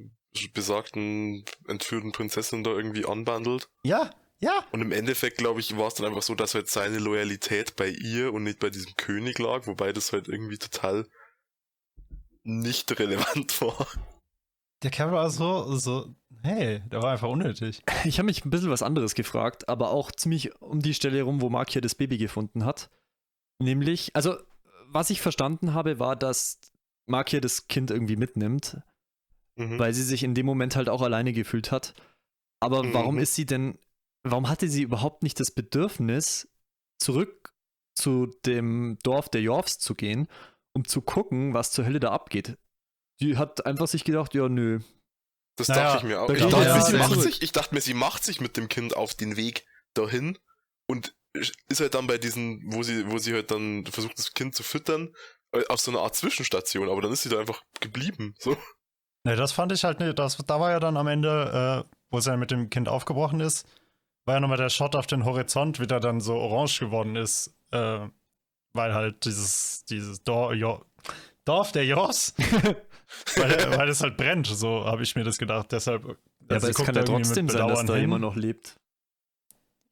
besagten 0.53 1.45
entführten 1.67 2.13
Prinzessin 2.13 2.63
da 2.65 2.71
irgendwie 2.71 3.07
anbandelt. 3.07 3.69
Ja, 3.83 4.11
ja. 4.39 4.65
Und 4.71 4.83
im 4.83 4.93
Endeffekt, 4.93 5.39
glaube 5.39 5.61
ich, 5.61 5.77
war 5.77 5.89
es 5.89 5.95
dann 5.95 6.07
einfach 6.07 6.23
so, 6.23 6.35
dass 6.35 6.55
halt 6.55 6.69
seine 6.69 6.99
Loyalität 6.99 7.77
bei 7.77 7.89
ihr 7.89 8.33
und 8.35 8.45
nicht 8.45 8.59
bei 8.59 8.69
diesem 8.69 8.95
König 8.97 9.39
lag, 9.39 9.67
wobei 9.67 9.93
das 9.93 10.13
halt 10.13 10.29
irgendwie 10.29 10.59
total 10.59 11.07
nicht 12.47 12.99
relevant 12.99 13.61
war. 13.61 13.87
Der 14.83 14.91
Kerl 14.91 15.13
war 15.13 15.31
so, 15.31 15.77
so. 15.77 16.15
Hey, 16.43 16.81
der 16.91 17.03
war 17.03 17.13
einfach 17.13 17.29
unnötig. 17.29 17.83
Ich 18.05 18.19
habe 18.19 18.27
mich 18.27 18.45
ein 18.45 18.51
bisschen 18.51 18.71
was 18.71 18.83
anderes 18.83 19.15
gefragt, 19.15 19.69
aber 19.69 19.91
auch 19.91 20.13
ziemlich 20.13 20.55
um 20.61 20.81
die 20.81 20.95
Stelle 20.95 21.17
herum, 21.17 21.41
wo 21.41 21.49
Mark 21.49 21.71
hier 21.71 21.81
das 21.83 21.95
Baby 21.95 22.19
gefunden 22.19 22.65
hat. 22.65 22.91
Nämlich, 23.59 24.15
also, 24.15 24.37
was 24.89 25.11
ich 25.11 25.21
verstanden 25.23 25.75
habe, 25.75 25.99
war, 25.99 26.15
dass 26.15 26.61
Mark 27.07 27.31
hier 27.31 27.41
das 27.41 27.69
Kind 27.69 27.91
irgendwie 27.91 28.17
mitnimmt, 28.17 28.79
Mhm. 29.57 29.79
weil 29.79 29.95
sie 29.95 30.03
sich 30.03 30.23
in 30.23 30.35
dem 30.35 30.45
Moment 30.47 30.77
halt 30.77 30.89
auch 30.91 31.01
alleine 31.01 31.33
gefühlt 31.33 31.73
hat. 31.73 31.95
Aber 32.61 32.83
Mhm. 32.83 32.93
warum 32.95 33.19
ist 33.19 33.35
sie 33.35 33.47
denn, 33.47 33.79
warum 34.23 34.49
hatte 34.49 34.69
sie 34.69 34.83
überhaupt 34.83 35.23
nicht 35.23 35.41
das 35.41 35.51
Bedürfnis, 35.51 36.49
zurück 36.99 37.55
zu 37.95 38.27
dem 38.45 38.99
Dorf 39.03 39.31
der 39.31 39.41
Jorfs 39.41 39.79
zu 39.79 39.95
gehen, 39.95 40.29
um 40.77 40.85
zu 40.85 41.01
gucken, 41.01 41.55
was 41.55 41.73
zur 41.73 41.87
Hölle 41.87 42.01
da 42.01 42.13
abgeht? 42.13 42.59
Die 43.21 43.39
hat 43.39 43.65
einfach 43.65 43.89
sich 43.89 44.05
gedacht, 44.05 44.35
ja, 44.35 44.47
nö. 44.49 44.81
Das 45.57 45.69
Naja, 45.69 45.85
dachte 45.85 45.99
ich 45.99 46.05
mir 46.05 46.21
auch. 46.21 46.27
da 46.27 46.35
Ich 46.35 46.43
geht 46.43 46.53
dachte, 46.53 46.65
ja 46.67 46.77
mir, 46.77 46.83
sie 46.83 46.97
macht 46.99 47.21
sich, 47.23 47.43
ich 47.43 47.53
dachte 47.53 47.75
mir, 47.75 47.81
sie 47.81 47.95
macht 47.95 48.25
sich 48.25 48.41
mit 48.43 48.59
dem 48.59 48.69
Kind 48.69 48.95
auf 48.95 49.15
den 49.15 49.37
Weg 49.39 49.65
dahin 49.95 50.39
und 50.87 51.17
ist 51.69 51.81
halt 51.81 51.95
dann 51.95 52.07
bei 52.07 52.19
diesen, 52.19 52.61
wo 52.73 52.83
sie, 52.83 53.11
wo 53.11 53.17
sie 53.17 53.33
halt 53.33 53.51
dann 53.51 53.87
versucht, 53.87 54.19
das 54.19 54.35
Kind 54.35 54.55
zu 54.55 54.63
füttern, 54.63 55.15
äh, 55.53 55.67
auf 55.69 55.81
so 55.81 55.91
einer 55.91 56.01
Art 56.01 56.15
Zwischenstation, 56.15 56.91
aber 56.91 57.01
dann 57.01 57.13
ist 57.13 57.23
sie 57.23 57.31
da 57.31 57.41
einfach 57.41 57.63
geblieben. 57.81 58.35
So. 58.39 58.57
Ne, 59.25 59.35
das 59.35 59.53
fand 59.53 59.73
ich 59.73 59.83
halt 59.83 59.99
nicht. 59.99 60.19
Das, 60.19 60.37
da 60.37 60.61
war 60.61 60.73
ja 60.73 60.79
dann 60.79 60.99
am 60.99 61.07
Ende, 61.07 61.85
äh, 61.89 61.97
wo 62.11 62.21
sie 62.21 62.31
dann 62.31 62.39
mit 62.39 62.51
dem 62.51 62.69
Kind 62.69 62.91
aufgebrochen 62.91 63.41
ist, 63.41 63.67
war 64.27 64.35
ja 64.35 64.41
nochmal 64.41 64.59
der 64.59 64.69
Shot 64.69 64.95
auf 64.95 65.07
den 65.07 65.25
Horizont, 65.25 65.81
wie 65.81 65.87
der 65.87 66.01
dann 66.01 66.21
so 66.21 66.35
orange 66.35 66.81
geworden 66.81 67.17
ist. 67.17 67.57
Äh, 67.71 68.09
weil 68.77 68.95
halt 68.95 69.25
dieses, 69.25 69.85
dieses 69.85 70.23
Dor 70.23 70.55
jo 70.55 70.85
Dorf 71.45 71.73
der 71.73 71.85
Jos, 71.87 72.35
weil, 73.37 73.79
weil 73.79 73.89
es 73.89 74.03
halt 74.03 74.17
brennt, 74.17 74.47
so 74.49 74.85
habe 74.85 75.03
ich 75.03 75.15
mir 75.15 75.25
das 75.25 75.39
gedacht. 75.39 75.71
Deshalb. 75.71 76.05
Ja, 76.05 76.15
also 76.49 76.67
aber 76.67 76.71
es 76.71 76.77
kann 76.85 76.95
ja 76.95 77.03
trotzdem 77.05 77.49
sein, 77.49 77.69
dass 77.69 77.85
da 77.85 77.95
hin. 77.95 78.03
jemand 78.03 78.23
noch 78.23 78.37
lebt. 78.37 78.77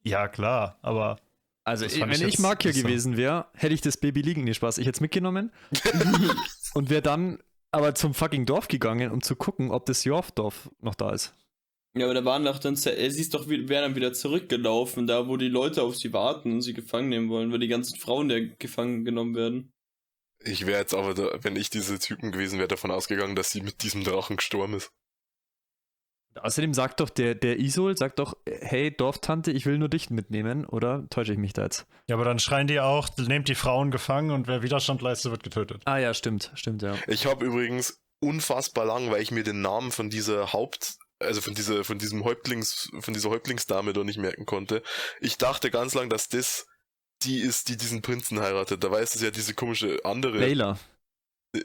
Ja, 0.02 0.28
klar, 0.28 0.78
aber 0.82 1.18
Also, 1.64 1.86
ich, 1.86 1.98
wenn 2.00 2.10
ich 2.10 2.22
ich 2.22 2.38
Mark 2.38 2.62
hier 2.62 2.72
gewesen 2.72 3.16
wäre, 3.16 3.46
hätte 3.54 3.74
ich 3.74 3.80
das 3.80 3.96
Baby 3.96 4.20
liegen. 4.20 4.44
Nee, 4.44 4.54
Spaß. 4.54 4.78
Ich 4.78 4.86
hätte 4.86 4.96
es 4.96 5.00
mitgenommen 5.00 5.50
und 6.74 6.90
wäre 6.90 7.02
dann 7.02 7.38
aber 7.70 7.94
zum 7.94 8.14
fucking 8.14 8.46
Dorf 8.46 8.68
gegangen, 8.68 9.10
um 9.10 9.22
zu 9.22 9.34
gucken, 9.34 9.70
ob 9.70 9.86
das 9.86 10.04
Jorfdorf 10.04 10.70
noch 10.80 10.94
da 10.94 11.10
ist. 11.10 11.34
Ja, 11.96 12.06
aber 12.06 12.14
da 12.14 12.24
waren 12.24 12.44
doch 12.44 12.58
dann, 12.58 12.74
äh, 12.74 13.10
sie 13.10 13.20
ist 13.20 13.34
doch, 13.34 13.48
wäre 13.48 13.82
dann 13.82 13.94
wieder 13.94 14.12
zurückgelaufen, 14.12 15.06
da 15.06 15.28
wo 15.28 15.36
die 15.36 15.48
Leute 15.48 15.82
auf 15.82 15.96
sie 15.96 16.12
warten 16.12 16.52
und 16.52 16.62
sie 16.62 16.74
gefangen 16.74 17.08
nehmen 17.08 17.28
wollen, 17.28 17.52
weil 17.52 17.60
die 17.60 17.68
ganzen 17.68 17.98
Frauen 17.98 18.28
der 18.28 18.42
gefangen 18.42 19.04
genommen 19.04 19.36
werden. 19.36 19.72
Ich 20.40 20.66
wäre 20.66 20.80
jetzt 20.80 20.92
aber, 20.92 21.14
da, 21.14 21.38
wenn 21.42 21.56
ich 21.56 21.70
diese 21.70 21.98
Typen 21.98 22.32
gewesen 22.32 22.58
wäre, 22.58 22.68
davon 22.68 22.90
ausgegangen, 22.90 23.36
dass 23.36 23.52
sie 23.52 23.60
mit 23.60 23.82
diesem 23.82 24.02
Drachen 24.02 24.36
gestorben 24.36 24.74
ist. 24.74 24.90
Außerdem 26.34 26.74
sagt 26.74 26.98
doch 26.98 27.10
der, 27.10 27.36
der 27.36 27.60
Isol, 27.60 27.96
sagt 27.96 28.18
doch, 28.18 28.36
hey 28.44 28.94
Dorftante, 28.94 29.52
ich 29.52 29.66
will 29.66 29.78
nur 29.78 29.88
dich 29.88 30.10
mitnehmen, 30.10 30.66
oder 30.66 31.06
täusche 31.08 31.32
ich 31.32 31.38
mich 31.38 31.52
da 31.52 31.62
jetzt? 31.62 31.86
ja, 32.08 32.16
aber 32.16 32.24
dann 32.24 32.40
schreien 32.40 32.66
die 32.66 32.80
auch, 32.80 33.08
nehmt 33.18 33.48
die 33.48 33.54
Frauen 33.54 33.92
gefangen 33.92 34.32
und 34.32 34.48
wer 34.48 34.62
Widerstand 34.62 35.00
leistet, 35.00 35.30
wird 35.30 35.44
getötet. 35.44 35.82
Ah 35.84 35.98
ja, 35.98 36.12
stimmt, 36.12 36.50
stimmt, 36.54 36.82
ja. 36.82 36.96
Ich 37.06 37.26
habe 37.26 37.46
übrigens 37.46 38.02
unfassbar 38.20 38.84
lang, 38.84 39.10
weil 39.10 39.22
ich 39.22 39.30
mir 39.30 39.44
den 39.44 39.60
Namen 39.60 39.92
von 39.92 40.10
dieser 40.10 40.52
Haupt, 40.52 40.96
also 41.24 41.40
von 41.40 41.54
dieser, 41.54 41.84
von 41.84 41.98
diesem 41.98 42.24
Häuptlings, 42.24 42.90
von 43.00 43.14
dieser 43.14 43.30
Häuptlingsdame 43.30 43.92
da 43.92 44.04
nicht 44.04 44.18
merken 44.18 44.46
konnte. 44.46 44.82
Ich 45.20 45.38
dachte 45.38 45.70
ganz 45.70 45.94
lang, 45.94 46.08
dass 46.10 46.28
das 46.28 46.66
die 47.22 47.38
ist, 47.38 47.68
die 47.68 47.76
diesen 47.76 48.02
Prinzen 48.02 48.40
heiratet. 48.40 48.84
Da 48.84 48.90
weiß 48.90 49.14
es 49.14 49.22
ja 49.22 49.30
diese 49.30 49.54
komische 49.54 49.98
andere. 50.04 50.38
Leila. 50.38 50.78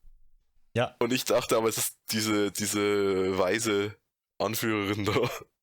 Ja. 0.74 0.96
Und 0.98 1.12
ich 1.12 1.24
dachte 1.24 1.56
aber, 1.56 1.68
es 1.68 1.76
ist 1.76 1.98
diese, 2.10 2.50
diese 2.50 3.38
weise 3.38 3.94
Anführerin 4.38 5.04
da. 5.04 5.12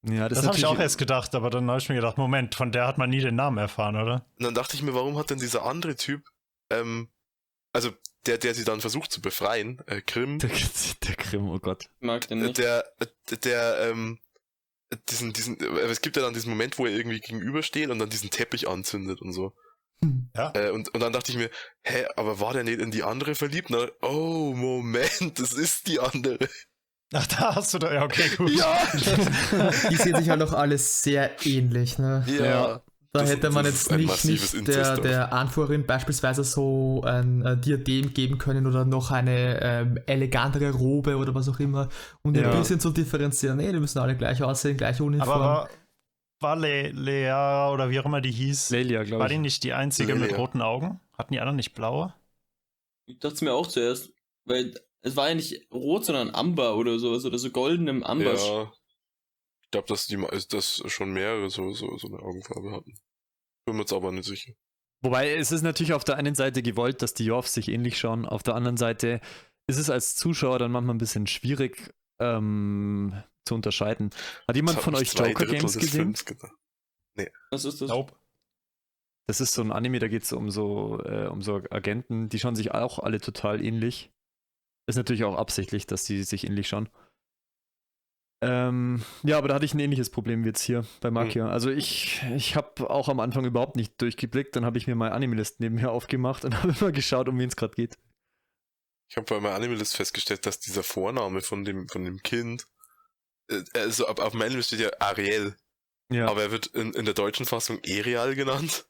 Ja, 0.03 0.29
das, 0.29 0.37
Das, 0.39 0.47
habe 0.47 0.57
ich 0.57 0.65
auch 0.65 0.79
erst 0.79 0.97
gedacht, 0.97 1.33
aber 1.35 1.49
dann 1.49 1.67
habe 1.69 1.79
ich 1.79 1.89
mir 1.89 1.95
gedacht, 1.95 2.17
Moment, 2.17 2.55
von 2.55 2.71
der 2.71 2.87
hat 2.87 2.97
man 2.97 3.09
nie 3.09 3.19
den 3.19 3.35
Namen 3.35 3.57
erfahren, 3.57 3.95
oder? 3.95 4.25
Und 4.37 4.45
dann 4.45 4.53
dachte 4.53 4.75
ich 4.75 4.83
mir, 4.83 4.93
warum 4.93 5.17
hat 5.17 5.31
denn 5.31 5.39
dieser 5.39 5.65
andere 5.65 5.95
Typ, 5.95 6.21
ähm, 6.69 7.09
also 7.73 7.91
der, 8.25 8.37
der 8.37 8.53
sie 8.53 8.65
dann 8.65 8.81
versucht 8.81 9.11
zu 9.11 9.21
befreien, 9.21 9.81
äh, 9.87 10.01
Grimm, 10.05 10.39
Der, 10.39 10.49
der 11.03 11.15
Grimm, 11.15 11.49
oh 11.49 11.59
Gott. 11.59 11.85
Mag 11.99 12.27
den 12.27 12.39
nicht. 12.39 12.57
der, 12.57 12.85
der, 13.43 13.89
ähm, 13.89 14.19
diesen, 15.09 15.33
diesen, 15.33 15.59
äh, 15.59 15.81
es 15.81 16.01
gibt 16.01 16.15
ja 16.15 16.21
dann 16.21 16.33
diesen 16.33 16.49
Moment, 16.49 16.77
wo 16.77 16.85
er 16.85 16.91
irgendwie 16.91 17.19
gegenübersteht 17.19 17.89
und 17.89 17.99
dann 17.99 18.09
diesen 18.09 18.29
Teppich 18.29 18.67
anzündet 18.67 19.21
und 19.21 19.33
so. 19.33 19.53
Ja. 20.35 20.53
Äh, 20.55 20.71
und, 20.71 20.93
und 20.93 20.99
dann 21.01 21.11
dachte 21.13 21.31
ich 21.31 21.37
mir, 21.37 21.49
hä, 21.83 22.05
aber 22.15 22.39
war 22.39 22.53
der 22.53 22.63
nicht 22.63 22.79
in 22.79 22.91
die 22.91 23.03
andere 23.03 23.35
verliebt? 23.35 23.69
Na, 23.69 23.87
oh, 24.01 24.53
Moment, 24.55 25.39
das 25.39 25.53
ist 25.53 25.87
die 25.87 25.99
andere. 25.99 26.37
Ach, 27.13 27.27
da 27.27 27.55
hast 27.55 27.73
du 27.73 27.79
da, 27.79 27.93
ja, 27.93 28.03
okay, 28.03 28.29
gut. 28.37 28.51
Ja! 28.51 28.87
Die 29.89 29.95
sehen 29.95 30.15
sich 30.15 30.29
halt 30.29 30.43
auch 30.43 30.53
alles 30.53 31.01
sehr 31.01 31.43
ähnlich, 31.45 31.97
ne? 31.97 32.23
Ja. 32.27 32.83
Da 33.11 33.21
Das- 33.21 33.31
hätte 33.31 33.49
man 33.49 33.65
jetzt 33.65 33.91
nicht, 33.91 34.23
nicht 34.25 34.67
der, 34.67 34.97
der 34.99 35.33
Anführerin 35.33 35.83
beispielsweise 35.87 36.43
so 36.43 37.01
ein 37.03 37.43
äh, 37.43 37.57
Diadem 37.57 38.13
geben 38.13 38.37
können 38.37 38.67
oder 38.67 38.85
noch 38.85 39.09
eine 39.09 39.59
ähm, 39.63 39.99
elegantere 40.05 40.71
Robe 40.71 41.17
oder 41.17 41.33
was 41.33 41.49
auch 41.49 41.59
immer, 41.59 41.89
um 42.21 42.35
Ja. 42.35 42.51
ein 42.51 42.59
bisschen 42.59 42.79
zu 42.79 42.91
differenzieren. 42.91 43.57
Nee, 43.57 43.71
die 43.71 43.79
müssen 43.79 43.97
alle 43.97 44.15
gleich 44.15 44.43
aussehen, 44.43 44.77
gleiche 44.77 45.03
Uniform. 45.03 45.27
Aber 45.27 45.43
war, 45.43 45.69
war 46.41 46.55
Le 46.55 46.89
Lea 46.91 47.71
oder 47.73 47.89
wie 47.89 47.99
auch 47.99 48.05
immer 48.05 48.21
die 48.21 48.31
hieß, 48.31 48.69
Lelia, 48.69 49.01
glaube 49.03 49.21
war 49.21 49.25
ich. 49.31 49.33
die 49.37 49.39
nicht 49.41 49.63
die 49.63 49.73
einzige 49.73 50.13
mit 50.13 50.23
Lelia. 50.25 50.37
roten 50.37 50.61
Augen? 50.61 50.99
Hatten 51.17 51.33
die 51.33 51.39
anderen 51.39 51.55
nicht 51.55 51.73
blaue? 51.73 52.13
Ich 53.07 53.17
dachte 53.17 53.33
es 53.33 53.41
mir 53.41 53.53
auch 53.53 53.65
zuerst, 53.65 54.11
weil 54.45 54.75
es 55.01 55.15
war 55.15 55.29
ja 55.29 55.35
nicht 55.35 55.65
rot, 55.73 56.05
sondern 56.05 56.35
Amber 56.35 56.75
oder 56.75 56.99
sowas 56.99 57.25
oder 57.25 57.39
so 57.39 57.49
goldenem 57.49 58.03
Amber. 58.03 58.35
Ja. 58.35 58.71
Ich 59.69 59.71
glaube, 59.71 59.87
dass 59.87 60.07
die 60.07 60.17
dass 60.49 60.83
schon 60.87 61.13
mehrere 61.13 61.51
so, 61.51 61.71
so, 61.73 61.95
so 61.97 62.07
eine 62.07 62.19
Augenfarbe 62.19 62.71
hatten. 62.71 62.95
Bin 63.65 63.75
mir 63.75 63.81
jetzt 63.81 63.93
aber 63.93 64.11
nicht 64.11 64.25
sicher. 64.25 64.53
Wobei 65.03 65.35
es 65.35 65.51
ist 65.51 65.61
natürlich 65.61 65.93
auf 65.93 66.03
der 66.03 66.17
einen 66.17 66.33
Seite 66.33 66.63
gewollt, 66.63 67.03
dass 67.03 67.13
die 67.13 67.25
Jorfs 67.25 67.53
sich 67.53 67.69
ähnlich 67.69 67.99
schauen. 67.99 68.25
Auf 68.25 68.41
der 68.41 68.55
anderen 68.55 68.77
Seite 68.77 69.21
ist 69.67 69.77
es 69.77 69.91
als 69.91 70.15
Zuschauer 70.15 70.57
dann 70.57 70.71
manchmal 70.71 70.95
ein 70.95 70.97
bisschen 70.97 71.27
schwierig 71.27 71.93
ähm, 72.19 73.21
zu 73.45 73.53
unterscheiden. 73.53 74.09
Hat 74.47 74.55
jemand 74.55 74.77
Das 74.77 74.83
von 74.83 74.95
euch 74.95 75.13
Joker 75.13 75.45
Drittel 75.45 75.59
Games 75.59 75.77
gesehen? 75.77 76.13
Gedacht. 76.13 76.53
Was 77.51 77.65
ist 77.65 77.79
das? 77.81 77.89
Nope. 77.89 78.15
Das 79.27 79.39
ist 79.39 79.53
so 79.53 79.61
ein 79.61 79.71
Anime, 79.71 79.99
da 79.99 80.07
geht 80.07 80.23
es 80.23 80.33
um 80.33 80.49
so, 80.49 80.99
äh, 81.03 81.27
um 81.27 81.43
so 81.43 81.61
Agenten, 81.69 82.29
die 82.29 82.39
schauen 82.39 82.55
sich 82.55 82.71
auch 82.71 82.97
alle 82.97 83.21
total 83.21 83.63
ähnlich. 83.63 84.11
Ist 84.87 84.95
natürlich 84.95 85.23
auch 85.23 85.35
absichtlich, 85.35 85.85
dass 85.85 86.03
die 86.05 86.23
sich 86.23 86.47
ähnlich 86.47 86.67
schauen. 86.67 86.89
Ähm, 88.41 89.03
ja, 89.23 89.37
aber 89.37 89.49
da 89.49 89.55
hatte 89.55 89.65
ich 89.65 89.73
ein 89.73 89.79
ähnliches 89.79 90.09
Problem 90.09 90.43
wie 90.43 90.47
jetzt 90.47 90.61
hier 90.61 90.85
bei 91.01 91.11
Makia. 91.11 91.49
Also 91.49 91.69
ich, 91.69 92.21
ich 92.35 92.55
habe 92.55 92.89
auch 92.89 93.09
am 93.09 93.19
Anfang 93.19 93.43
überhaupt 93.45 93.75
nicht 93.75 94.01
durchgeblickt, 94.01 94.55
dann 94.55 94.63
habe 94.63 94.77
ich 94.77 94.87
mir 94.87 94.95
mal 94.95 95.11
Anime-List 95.11 95.59
nebenher 95.59 95.91
aufgemacht 95.91 96.45
und 96.45 96.55
habe 96.63 96.73
immer 96.79 96.91
geschaut, 96.93 97.27
um 97.27 97.37
wen 97.37 97.49
es 97.49 97.55
gerade 97.57 97.75
geht. 97.75 97.97
Ich 99.09 99.17
habe 99.17 99.25
bei 99.25 99.39
meinem 99.41 99.55
Animalist 99.55 99.95
festgestellt, 99.95 100.45
dass 100.45 100.59
dieser 100.59 100.83
Vorname 100.83 101.41
von 101.41 101.65
dem, 101.65 101.89
von 101.89 102.05
dem 102.05 102.21
Kind, 102.21 102.65
äh, 103.49 103.61
also 103.73 104.07
auf, 104.07 104.19
auf 104.19 104.31
dem 104.31 104.41
Anime 104.41 104.63
steht 104.63 104.79
ja 104.79 104.89
Ariel, 104.99 105.55
Ja. 106.09 106.27
aber 106.27 106.43
er 106.43 106.51
wird 106.51 106.67
in, 106.67 106.93
in 106.93 107.05
der 107.05 107.15
deutschen 107.15 107.45
Fassung 107.45 107.79
Erial 107.83 108.35
genannt. 108.35 108.85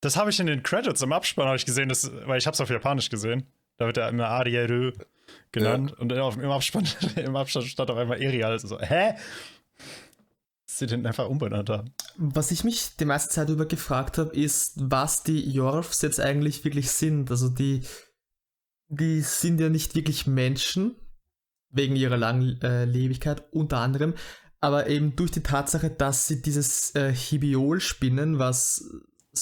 Das 0.00 0.16
habe 0.16 0.30
ich 0.30 0.38
in 0.38 0.46
den 0.46 0.62
Credits 0.62 1.02
im 1.02 1.12
Abspann 1.12 1.46
habe 1.46 1.56
ich 1.56 1.66
gesehen, 1.66 1.88
das, 1.88 2.10
weil 2.26 2.38
ich 2.38 2.46
habe 2.46 2.54
es 2.54 2.60
auf 2.60 2.70
Japanisch 2.70 3.10
gesehen. 3.10 3.52
Da 3.78 3.86
wird 3.86 3.96
er 3.96 4.08
immer 4.08 4.28
Ariel 4.28 4.94
genannt 5.52 5.92
und 5.98 6.12
auf, 6.12 6.36
im, 6.42 6.50
Abspann, 6.50 6.86
im 7.16 7.36
Abspann 7.36 7.62
stand 7.64 7.90
auf 7.90 7.96
einmal 7.96 8.20
Erial. 8.20 8.52
Also 8.52 8.68
so, 8.68 8.80
hä? 8.80 9.14
Sie 10.64 10.86
den 10.86 11.06
einfach 11.06 11.28
umbenannt 11.28 11.70
haben. 11.70 11.92
Was 12.16 12.50
ich 12.50 12.62
mich 12.62 12.96
die 12.96 13.04
meiste 13.04 13.30
Zeit 13.30 13.48
über 13.48 13.66
gefragt 13.66 14.18
habe, 14.18 14.34
ist, 14.34 14.74
was 14.76 15.22
die 15.22 15.50
Jorfs 15.50 16.02
jetzt 16.02 16.20
eigentlich 16.20 16.64
wirklich 16.64 16.90
sind. 16.90 17.30
Also 17.30 17.48
die, 17.48 17.80
die 18.88 19.22
sind 19.22 19.60
ja 19.60 19.70
nicht 19.70 19.94
wirklich 19.94 20.26
Menschen, 20.26 20.94
wegen 21.70 21.96
ihrer 21.96 22.16
Langlebigkeit 22.16 23.52
unter 23.52 23.78
anderem, 23.78 24.14
aber 24.60 24.88
eben 24.88 25.16
durch 25.16 25.30
die 25.30 25.42
Tatsache, 25.42 25.90
dass 25.90 26.26
sie 26.26 26.42
dieses 26.42 26.94
äh, 26.94 27.12
Hibiol 27.12 27.80
spinnen, 27.80 28.38
was 28.38 28.90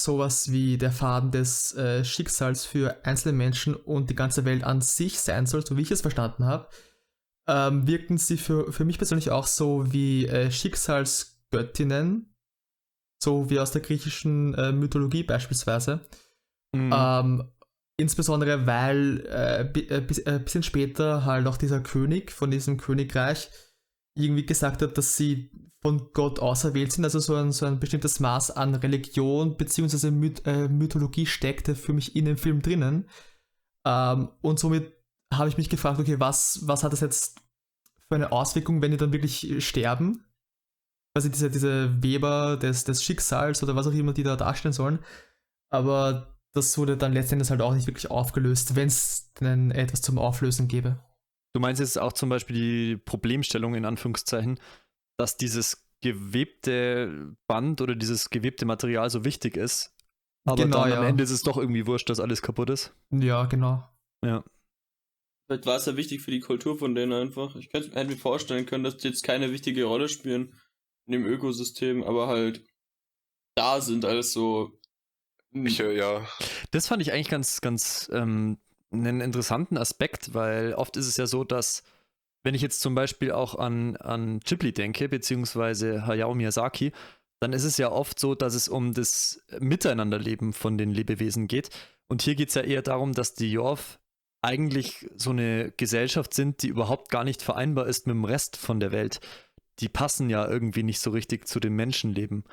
sowas 0.03 0.51
wie 0.51 0.77
der 0.77 0.91
Faden 0.91 1.31
des 1.31 1.73
äh, 1.75 2.03
Schicksals 2.03 2.65
für 2.65 3.05
einzelne 3.05 3.37
Menschen 3.37 3.75
und 3.75 4.09
die 4.09 4.15
ganze 4.15 4.45
Welt 4.45 4.63
an 4.63 4.81
sich 4.81 5.19
sein 5.19 5.45
soll, 5.45 5.65
so 5.65 5.77
wie 5.77 5.81
ich 5.81 5.91
es 5.91 6.01
verstanden 6.01 6.45
habe, 6.45 6.67
ähm, 7.47 7.87
wirken 7.87 8.17
sie 8.17 8.37
für, 8.37 8.71
für 8.71 8.85
mich 8.85 8.97
persönlich 8.97 9.31
auch 9.31 9.47
so 9.47 9.91
wie 9.91 10.27
äh, 10.27 10.51
Schicksalsgöttinnen, 10.51 12.33
so 13.23 13.49
wie 13.49 13.59
aus 13.59 13.71
der 13.71 13.81
griechischen 13.81 14.53
äh, 14.53 14.71
Mythologie 14.71 15.23
beispielsweise. 15.23 16.01
Mhm. 16.75 16.93
Ähm, 16.93 17.51
insbesondere 17.97 18.67
weil 18.67 19.25
äh, 19.27 19.63
bi- 19.63 19.87
äh, 19.89 20.01
bis, 20.01 20.19
äh, 20.19 20.39
bisschen 20.43 20.63
später 20.63 21.25
halt 21.25 21.47
auch 21.47 21.57
dieser 21.57 21.79
König 21.79 22.31
von 22.31 22.51
diesem 22.51 22.77
Königreich 22.77 23.49
irgendwie 24.17 24.45
gesagt 24.45 24.81
hat, 24.81 24.97
dass 24.97 25.15
sie 25.15 25.51
von 25.81 26.11
Gott 26.13 26.39
auserwählt 26.39 26.91
sind, 26.91 27.03
also 27.03 27.19
so 27.19 27.35
ein, 27.35 27.51
so 27.51 27.65
ein 27.65 27.79
bestimmtes 27.79 28.19
Maß 28.19 28.51
an 28.51 28.75
Religion 28.75 29.57
bzw. 29.57 30.11
Myth, 30.11 30.45
äh, 30.45 30.67
Mythologie 30.67 31.25
steckte 31.25 31.75
für 31.75 31.93
mich 31.93 32.15
in 32.15 32.25
dem 32.25 32.37
Film 32.37 32.61
drinnen. 32.61 33.09
Ähm, 33.85 34.29
und 34.41 34.59
somit 34.59 34.93
habe 35.33 35.49
ich 35.49 35.57
mich 35.57 35.69
gefragt, 35.69 35.99
okay, 35.99 36.19
was, 36.19 36.61
was 36.63 36.83
hat 36.83 36.93
das 36.93 37.01
jetzt 37.01 37.39
für 38.09 38.15
eine 38.15 38.31
Auswirkung, 38.31 38.81
wenn 38.81 38.91
die 38.91 38.97
dann 38.97 39.13
wirklich 39.13 39.63
sterben? 39.65 40.25
Also 41.13 41.29
diese, 41.29 41.49
diese 41.49 42.03
Weber 42.03 42.57
des, 42.57 42.83
des 42.83 43.03
Schicksals 43.03 43.63
oder 43.63 43.75
was 43.75 43.87
auch 43.87 43.93
immer 43.93 44.13
die 44.13 44.23
da 44.23 44.35
darstellen 44.35 44.73
sollen. 44.73 44.99
Aber 45.69 46.37
das 46.53 46.77
wurde 46.77 46.97
dann 46.97 47.13
letztendlich 47.13 47.49
halt 47.49 47.61
auch 47.61 47.73
nicht 47.73 47.87
wirklich 47.87 48.09
aufgelöst, 48.09 48.75
wenn 48.75 48.87
es 48.87 49.31
denn 49.33 49.71
etwas 49.71 50.01
zum 50.01 50.17
Auflösen 50.17 50.67
gäbe. 50.67 50.99
Du 51.57 51.61
meinst 51.61 51.79
jetzt 51.79 51.97
auch 51.97 52.13
zum 52.13 52.29
Beispiel 52.29 52.55
die 52.55 52.97
Problemstellung 52.97 53.73
in 53.73 53.83
Anführungszeichen, 53.83 54.59
dass 55.17 55.37
dieses 55.37 55.89
gewebte 56.01 57.35
Band 57.47 57.81
oder 57.81 57.95
dieses 57.95 58.29
gewebte 58.29 58.67
Material 58.67 59.09
so 59.09 59.25
wichtig 59.25 59.57
ist, 59.57 59.91
aber 60.45 60.65
Genau, 60.65 60.83
dann 60.83 60.93
am 60.93 61.01
ja. 61.01 61.09
Ende 61.09 61.23
ist 61.23 61.31
es 61.31 61.41
doch 61.41 61.57
irgendwie 61.57 61.87
wurscht, 61.87 62.11
dass 62.11 62.19
alles 62.19 62.43
kaputt 62.43 62.69
ist. 62.69 62.93
Ja, 63.09 63.45
genau. 63.45 63.89
Ja. 64.23 64.43
Vielleicht 65.47 65.65
war 65.65 65.77
es 65.77 65.87
ja 65.87 65.97
wichtig 65.97 66.21
für 66.21 66.29
die 66.29 66.41
Kultur 66.41 66.77
von 66.77 66.93
denen 66.93 67.13
einfach. 67.13 67.55
Ich 67.55 67.71
könnte 67.71 67.89
hätte 67.95 68.11
mir 68.11 68.17
vorstellen 68.17 68.67
können, 68.67 68.83
dass 68.83 68.97
die 68.97 69.07
jetzt 69.07 69.23
keine 69.23 69.51
wichtige 69.51 69.85
Rolle 69.85 70.09
spielen 70.09 70.53
in 71.07 71.13
dem 71.13 71.25
Ökosystem, 71.25 72.03
aber 72.03 72.27
halt 72.27 72.63
da 73.55 73.81
sind 73.81 74.05
als 74.05 74.31
so. 74.31 74.79
Ich, 75.53 75.79
äh, 75.79 75.97
ja, 75.97 76.23
Das 76.69 76.85
fand 76.85 77.01
ich 77.01 77.13
eigentlich 77.13 77.29
ganz, 77.29 77.61
ganz 77.61 78.11
ähm, 78.13 78.59
einen 78.91 79.21
interessanten 79.21 79.77
Aspekt, 79.77 80.33
weil 80.33 80.73
oft 80.73 80.97
ist 80.97 81.07
es 81.07 81.17
ja 81.17 81.27
so, 81.27 81.43
dass, 81.43 81.83
wenn 82.43 82.55
ich 82.55 82.61
jetzt 82.61 82.81
zum 82.81 82.95
Beispiel 82.95 83.31
auch 83.31 83.55
an, 83.55 83.97
an 83.97 84.39
Ghibli 84.39 84.73
denke, 84.73 85.09
beziehungsweise 85.09 86.05
Hayao 86.05 86.33
Miyazaki, 86.33 86.93
dann 87.39 87.53
ist 87.53 87.63
es 87.63 87.77
ja 87.77 87.91
oft 87.91 88.19
so, 88.19 88.35
dass 88.35 88.55
es 88.55 88.67
um 88.67 88.93
das 88.93 89.43
Miteinanderleben 89.59 90.53
von 90.53 90.77
den 90.77 90.89
Lebewesen 90.89 91.47
geht. 91.47 91.69
Und 92.07 92.21
hier 92.21 92.35
geht 92.35 92.49
es 92.49 92.55
ja 92.55 92.61
eher 92.61 92.81
darum, 92.81 93.13
dass 93.13 93.35
die 93.35 93.51
Jorf 93.51 93.99
eigentlich 94.41 95.07
so 95.15 95.31
eine 95.31 95.71
Gesellschaft 95.77 96.33
sind, 96.33 96.63
die 96.63 96.67
überhaupt 96.67 97.09
gar 97.09 97.23
nicht 97.23 97.41
vereinbar 97.41 97.87
ist 97.87 98.07
mit 98.07 98.15
dem 98.15 98.23
Rest 98.23 98.57
von 98.57 98.79
der 98.79 98.91
Welt. 98.91 99.19
Die 99.79 99.89
passen 99.89 100.29
ja 100.29 100.47
irgendwie 100.47 100.83
nicht 100.83 100.99
so 100.99 101.11
richtig 101.11 101.47
zu 101.47 101.59
dem 101.59 101.75
Menschenleben. 101.75 102.43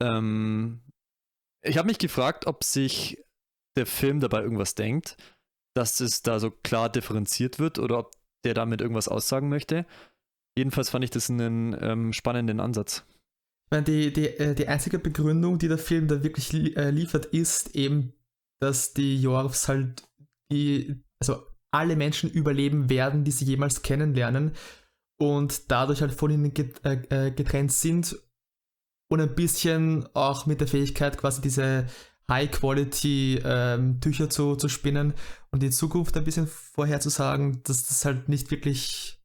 Ähm, 0.00 0.80
ich 1.62 1.78
habe 1.78 1.88
mich 1.88 1.98
gefragt, 1.98 2.46
ob 2.46 2.64
sich 2.64 3.22
der 3.76 3.86
Film 3.86 4.20
dabei 4.20 4.42
irgendwas 4.42 4.74
denkt, 4.74 5.16
dass 5.74 6.00
es 6.00 6.22
da 6.22 6.40
so 6.40 6.50
klar 6.50 6.90
differenziert 6.90 7.58
wird 7.58 7.78
oder 7.78 7.98
ob 7.98 8.12
der 8.44 8.54
damit 8.54 8.80
irgendwas 8.80 9.08
aussagen 9.08 9.48
möchte. 9.48 9.86
Jedenfalls 10.56 10.90
fand 10.90 11.04
ich 11.04 11.10
das 11.10 11.30
einen 11.30 11.76
ähm, 11.80 12.12
spannenden 12.12 12.60
Ansatz. 12.60 13.04
Ich 13.66 13.70
meine, 13.70 13.84
die, 13.84 14.12
die, 14.12 14.26
äh, 14.26 14.54
die 14.54 14.66
einzige 14.66 14.98
Begründung, 14.98 15.58
die 15.58 15.68
der 15.68 15.78
Film 15.78 16.08
da 16.08 16.22
wirklich 16.22 16.52
li 16.52 16.74
äh, 16.74 16.90
liefert, 16.90 17.26
ist 17.26 17.76
eben, 17.76 18.12
dass 18.60 18.94
die 18.94 19.20
Jorfs 19.20 19.68
halt 19.68 20.02
die, 20.50 21.02
also 21.20 21.46
alle 21.72 21.94
Menschen 21.94 22.30
überleben 22.30 22.90
werden, 22.90 23.22
die 23.22 23.30
sie 23.30 23.44
jemals 23.44 23.82
kennenlernen 23.82 24.52
und 25.20 25.70
dadurch 25.70 26.02
halt 26.02 26.12
von 26.12 26.30
ihnen 26.30 26.52
get 26.52 26.84
äh, 26.84 27.28
äh, 27.28 27.30
getrennt 27.30 27.72
sind 27.72 28.18
und 29.08 29.20
ein 29.20 29.34
bisschen 29.34 30.08
auch 30.14 30.46
mit 30.46 30.60
der 30.60 30.68
Fähigkeit 30.68 31.16
quasi 31.18 31.40
diese 31.40 31.86
High-Quality-Tücher 32.30 34.30
zu, 34.30 34.56
zu 34.56 34.70
spinnen 34.70 35.12
und 35.50 35.62
die 35.62 35.70
Zukunft 35.70 36.16
ein 36.16 36.24
bisschen 36.24 36.46
vorherzusagen, 36.46 37.62
dass 37.64 37.86
das 37.86 38.06
halt 38.06 38.30
nicht 38.30 38.50
wirklich 38.50 39.20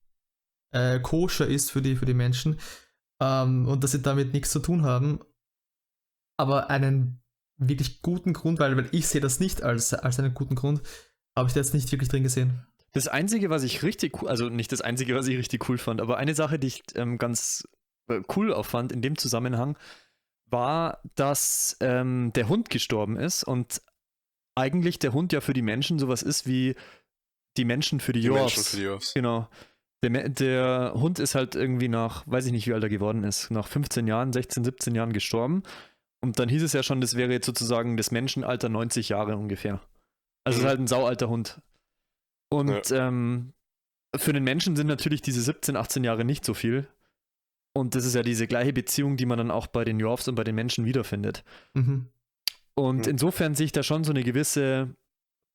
äh, 0.71 0.99
koscher 0.99 1.47
ist 1.47 1.71
für 1.71 1.81
die, 1.81 1.95
für 1.95 2.05
die 2.05 2.13
Menschen 2.13 2.59
ähm, 3.21 3.67
und 3.67 3.83
dass 3.83 3.91
sie 3.91 4.01
damit 4.01 4.33
nichts 4.33 4.49
zu 4.51 4.59
tun 4.59 4.83
haben. 4.83 5.19
Aber 6.37 6.69
einen 6.69 7.21
wirklich 7.57 8.01
guten 8.01 8.33
Grund, 8.33 8.59
weil, 8.59 8.75
weil 8.75 8.89
ich 8.91 9.07
sehe 9.07 9.21
das 9.21 9.39
nicht 9.39 9.63
als, 9.63 9.93
als 9.93 10.19
einen 10.19 10.33
guten 10.33 10.55
Grund, 10.55 10.81
habe 11.37 11.47
ich 11.47 11.53
da 11.53 11.61
jetzt 11.61 11.73
nicht 11.73 11.89
wirklich 11.91 12.09
drin 12.09 12.23
gesehen. 12.23 12.65
Das 12.91 13.07
Einzige, 13.07 13.49
was 13.49 13.63
ich 13.63 13.83
richtig 13.83 14.21
cool, 14.21 14.29
also 14.29 14.49
nicht 14.49 14.71
das 14.71 14.81
Einzige, 14.81 15.15
was 15.15 15.27
ich 15.27 15.37
richtig 15.37 15.69
cool 15.69 15.77
fand, 15.77 16.01
aber 16.01 16.17
eine 16.17 16.35
Sache, 16.35 16.59
die 16.59 16.67
ich 16.67 16.83
ähm, 16.95 17.17
ganz 17.17 17.67
äh, 18.07 18.21
cool 18.35 18.53
auffand 18.53 18.91
in 18.91 19.01
dem 19.01 19.17
Zusammenhang, 19.17 19.77
war, 20.49 20.99
dass 21.15 21.77
ähm, 21.79 22.31
der 22.33 22.47
Hund 22.49 22.69
gestorben 22.69 23.17
ist 23.17 23.43
und 23.43 23.81
eigentlich 24.55 24.99
der 24.99 25.13
Hund 25.13 25.33
ja 25.33 25.41
für 25.41 25.53
die 25.53 25.61
Menschen 25.61 25.99
sowas 25.99 26.23
ist 26.23 26.47
wie 26.47 26.75
die 27.57 27.65
Menschen 27.65 27.99
für 27.99 28.13
die, 28.13 28.21
die 28.21 28.29
Menschen 28.29 28.63
für 28.63 28.77
die 28.77 28.83
Jorfs. 28.83 29.13
Genau. 29.13 29.47
Der, 30.03 30.29
der 30.29 30.93
Hund 30.95 31.19
ist 31.19 31.35
halt 31.35 31.55
irgendwie 31.55 31.87
nach, 31.87 32.23
weiß 32.27 32.45
ich 32.45 32.51
nicht, 32.51 32.67
wie 32.67 32.73
alt 32.73 32.83
er 32.83 32.89
geworden 32.89 33.23
ist, 33.23 33.49
nach 33.49 33.67
15 33.67 34.07
Jahren, 34.07 34.33
16, 34.33 34.63
17 34.63 34.93
Jahren 34.93 35.13
gestorben. 35.13 35.63
Und 36.21 36.39
dann 36.39 36.49
hieß 36.49 36.63
es 36.63 36.73
ja 36.73 36.83
schon, 36.83 37.01
das 37.01 37.15
wäre 37.15 37.31
jetzt 37.31 37.45
sozusagen 37.45 37.97
das 37.97 38.11
Menschenalter 38.11 38.69
90 38.69 39.09
Jahre 39.09 39.35
ungefähr. 39.37 39.81
Also 40.43 40.57
es 40.57 40.61
Mhm. 40.61 40.61
ist 40.61 40.69
halt 40.69 40.79
ein 40.81 40.87
saualter 40.87 41.29
Hund. 41.29 41.61
Und 42.49 42.91
ähm, 42.91 43.53
für 44.15 44.31
den 44.33 44.43
Menschen 44.43 44.75
sind 44.75 44.87
natürlich 44.87 45.21
diese 45.21 45.41
17, 45.41 45.75
18 45.75 46.03
Jahre 46.03 46.23
nicht 46.23 46.45
so 46.45 46.53
viel. 46.53 46.87
Und 47.75 47.93
das 47.95 48.05
ist 48.05 48.15
ja 48.15 48.21
diese 48.23 48.47
gleiche 48.47 48.71
Beziehung, 48.73 49.17
die 49.17 49.25
man 49.25 49.37
dann 49.37 49.51
auch 49.51 49.67
bei 49.67 49.83
den 49.83 49.99
Yorfs 49.99 50.27
und 50.27 50.35
bei 50.35 50.43
den 50.45 50.55
Menschen 50.55 50.85
wiederfindet. 50.85 51.43
Mhm. 51.73 52.07
Und 52.73 53.05
Mhm. 53.05 53.11
insofern 53.11 53.53
sehe 53.55 53.65
ich 53.65 53.71
da 53.73 53.83
schon 53.83 54.03
so 54.03 54.11
eine 54.11 54.23
gewisse 54.23 54.95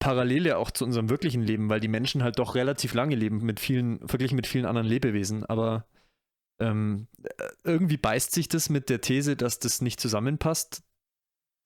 Parallele 0.00 0.56
auch 0.58 0.70
zu 0.70 0.84
unserem 0.84 1.08
wirklichen 1.10 1.42
Leben, 1.42 1.68
weil 1.68 1.80
die 1.80 1.88
Menschen 1.88 2.22
halt 2.22 2.38
doch 2.38 2.54
relativ 2.54 2.94
lange 2.94 3.14
leben, 3.14 3.38
mit 3.44 3.60
vielen, 3.60 4.06
verglichen 4.08 4.36
mit 4.36 4.46
vielen 4.46 4.64
anderen 4.66 4.86
Lebewesen. 4.88 5.44
Aber 5.46 5.86
ähm, 6.60 7.06
äh, 7.22 7.28
irgendwie 7.64 7.96
beißt 7.96 8.32
sich 8.32 8.48
das 8.48 8.68
mit 8.68 8.88
der 8.90 9.00
These, 9.00 9.36
dass 9.36 9.58
das 9.58 9.80
nicht 9.80 9.98
zusammenpasst. 10.00 10.82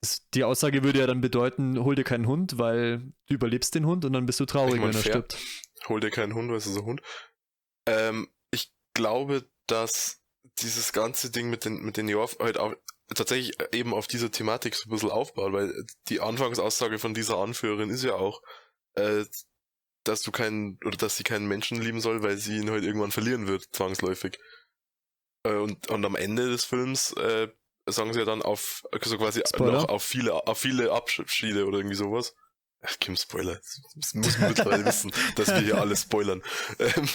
Das, 0.01 0.29
die 0.33 0.43
Aussage 0.45 0.83
würde 0.83 0.99
ja 0.99 1.07
dann 1.07 1.21
bedeuten, 1.21 1.81
hol 1.83 1.95
dir 1.95 2.03
keinen 2.03 2.27
Hund, 2.27 2.57
weil 2.57 2.99
du 3.27 3.33
überlebst 3.33 3.75
den 3.75 3.85
Hund 3.85 4.05
und 4.05 4.13
dann 4.13 4.25
bist 4.25 4.39
du 4.39 4.45
traurig, 4.45 4.75
Ich 4.75 4.79
mein, 4.81 4.89
wenn 4.89 4.95
er 4.97 5.01
fair. 5.03 5.11
stirbt. 5.13 5.37
Hol 5.89 5.99
dir 5.99 6.11
keinen 6.11 6.33
Hund, 6.33 6.51
was 6.51 6.65
ist 6.67 6.77
ein 6.77 6.85
Hund? 6.85 7.01
Ähm, 7.87 8.27
ich 8.51 8.73
glaube, 8.93 9.49
dass 9.67 10.21
dieses 10.59 10.93
ganze 10.93 11.31
Ding 11.31 11.49
mit 11.49 11.65
den, 11.65 11.81
mit 11.81 11.97
den 11.97 12.07
Jorf 12.09 12.37
halt 12.39 12.57
auch 12.57 12.73
tatsächlich 13.13 13.57
eben 13.71 13.93
auf 13.93 14.07
dieser 14.07 14.31
Thematik 14.31 14.75
so 14.75 14.89
ein 14.89 14.91
bisschen 14.91 15.11
aufbaut, 15.11 15.53
weil 15.53 15.85
die 16.09 16.21
Anfangsaussage 16.21 16.99
von 16.99 17.13
dieser 17.13 17.37
Anführerin 17.37 17.89
ist 17.89 18.03
ja 18.03 18.15
auch, 18.15 18.41
äh, 18.95 19.25
dass 20.03 20.21
du 20.21 20.31
keinen, 20.31 20.79
oder 20.85 20.97
dass 20.97 21.17
sie 21.17 21.23
keinen 21.23 21.47
Menschen 21.47 21.81
lieben 21.81 22.01
soll, 22.01 22.23
weil 22.23 22.37
sie 22.37 22.57
ihn 22.57 22.69
halt 22.69 22.83
irgendwann 22.83 23.11
verlieren 23.11 23.47
wird, 23.47 23.65
zwangsläufig. 23.71 24.39
Äh, 25.43 25.55
und, 25.55 25.87
und 25.89 26.05
am 26.05 26.15
Ende 26.15 26.49
des 26.49 26.65
Films, 26.65 27.13
äh, 27.13 27.47
sagen 27.87 28.13
sie 28.13 28.19
ja 28.19 28.25
dann 28.25 28.41
auf, 28.41 28.83
also 28.91 29.17
quasi 29.17 29.41
Spoiler? 29.47 29.71
noch 29.73 29.89
auf 29.89 30.03
viele, 30.03 30.33
auf 30.47 30.57
viele 30.57 30.91
Abschiede 30.91 31.65
oder 31.65 31.77
irgendwie 31.79 31.95
sowas. 31.95 32.33
Ach, 32.81 32.99
Kim 32.99 33.15
Spoiler. 33.15 33.55
Das 33.55 33.81
muss 33.95 34.13
man 34.13 34.49
mittlerweile 34.49 34.85
wissen, 34.85 35.11
dass 35.35 35.47
wir 35.49 35.59
hier 35.59 35.77
alles 35.79 36.03
spoilern. 36.03 36.43
Ähm, 36.79 37.09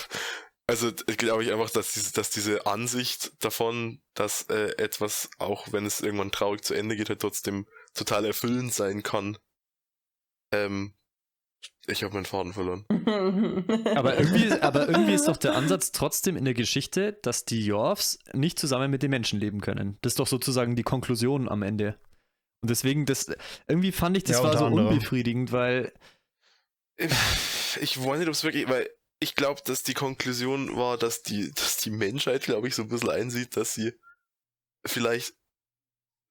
also 0.70 0.92
glaube 0.92 1.44
ich 1.44 1.52
einfach, 1.52 1.70
dass 1.70 1.92
diese, 1.92 2.12
dass 2.12 2.30
diese 2.30 2.66
Ansicht 2.66 3.32
davon, 3.44 4.00
dass 4.14 4.42
äh, 4.44 4.76
etwas, 4.78 5.28
auch 5.38 5.72
wenn 5.72 5.84
es 5.84 6.00
irgendwann 6.00 6.30
traurig 6.32 6.62
zu 6.62 6.74
Ende 6.74 6.96
geht, 6.96 7.08
halt 7.08 7.20
trotzdem 7.20 7.66
total 7.94 8.24
erfüllend 8.24 8.72
sein 8.72 9.02
kann. 9.02 9.36
Ähm, 10.52 10.94
ich 11.86 12.02
habe 12.04 12.14
meinen 12.14 12.24
Faden 12.24 12.52
verloren. 12.52 12.84
Aber 13.96 14.16
irgendwie, 14.18 14.52
aber 14.60 14.88
irgendwie 14.88 15.14
ist 15.14 15.26
doch 15.28 15.36
der 15.36 15.56
Ansatz 15.56 15.92
trotzdem 15.92 16.36
in 16.36 16.44
der 16.44 16.54
Geschichte, 16.54 17.18
dass 17.22 17.44
die 17.44 17.64
Yorfs 17.64 18.18
nicht 18.32 18.58
zusammen 18.58 18.90
mit 18.90 19.02
den 19.02 19.10
Menschen 19.10 19.40
leben 19.40 19.60
können. 19.60 19.98
Das 20.02 20.12
ist 20.12 20.20
doch 20.20 20.26
sozusagen 20.26 20.76
die 20.76 20.82
Konklusion 20.82 21.48
am 21.48 21.62
Ende. 21.62 21.98
Und 22.62 22.70
deswegen, 22.70 23.06
das, 23.06 23.30
irgendwie 23.66 23.92
fand 23.92 24.16
ich, 24.16 24.24
das 24.24 24.36
Ja, 24.38 24.44
war 24.44 24.56
so 24.56 24.66
anderem. 24.66 24.88
unbefriedigend, 24.88 25.52
weil 25.52 25.92
Ich 27.80 27.98
weiß 28.02 28.18
nicht, 28.18 28.28
ob 28.28 28.34
es 28.34 28.44
wirklich, 28.44 28.68
weil 28.68 28.88
ich 29.20 29.34
glaube, 29.34 29.60
dass 29.64 29.82
die 29.82 29.94
Konklusion 29.94 30.76
war, 30.76 30.96
dass 30.96 31.22
die, 31.22 31.52
dass 31.52 31.76
die 31.76 31.90
Menschheit, 31.90 32.42
glaube 32.42 32.68
ich, 32.68 32.74
so 32.74 32.82
ein 32.82 32.88
bisschen 32.88 33.10
einsieht, 33.10 33.56
dass 33.56 33.74
sie 33.74 33.92
vielleicht 34.84 35.34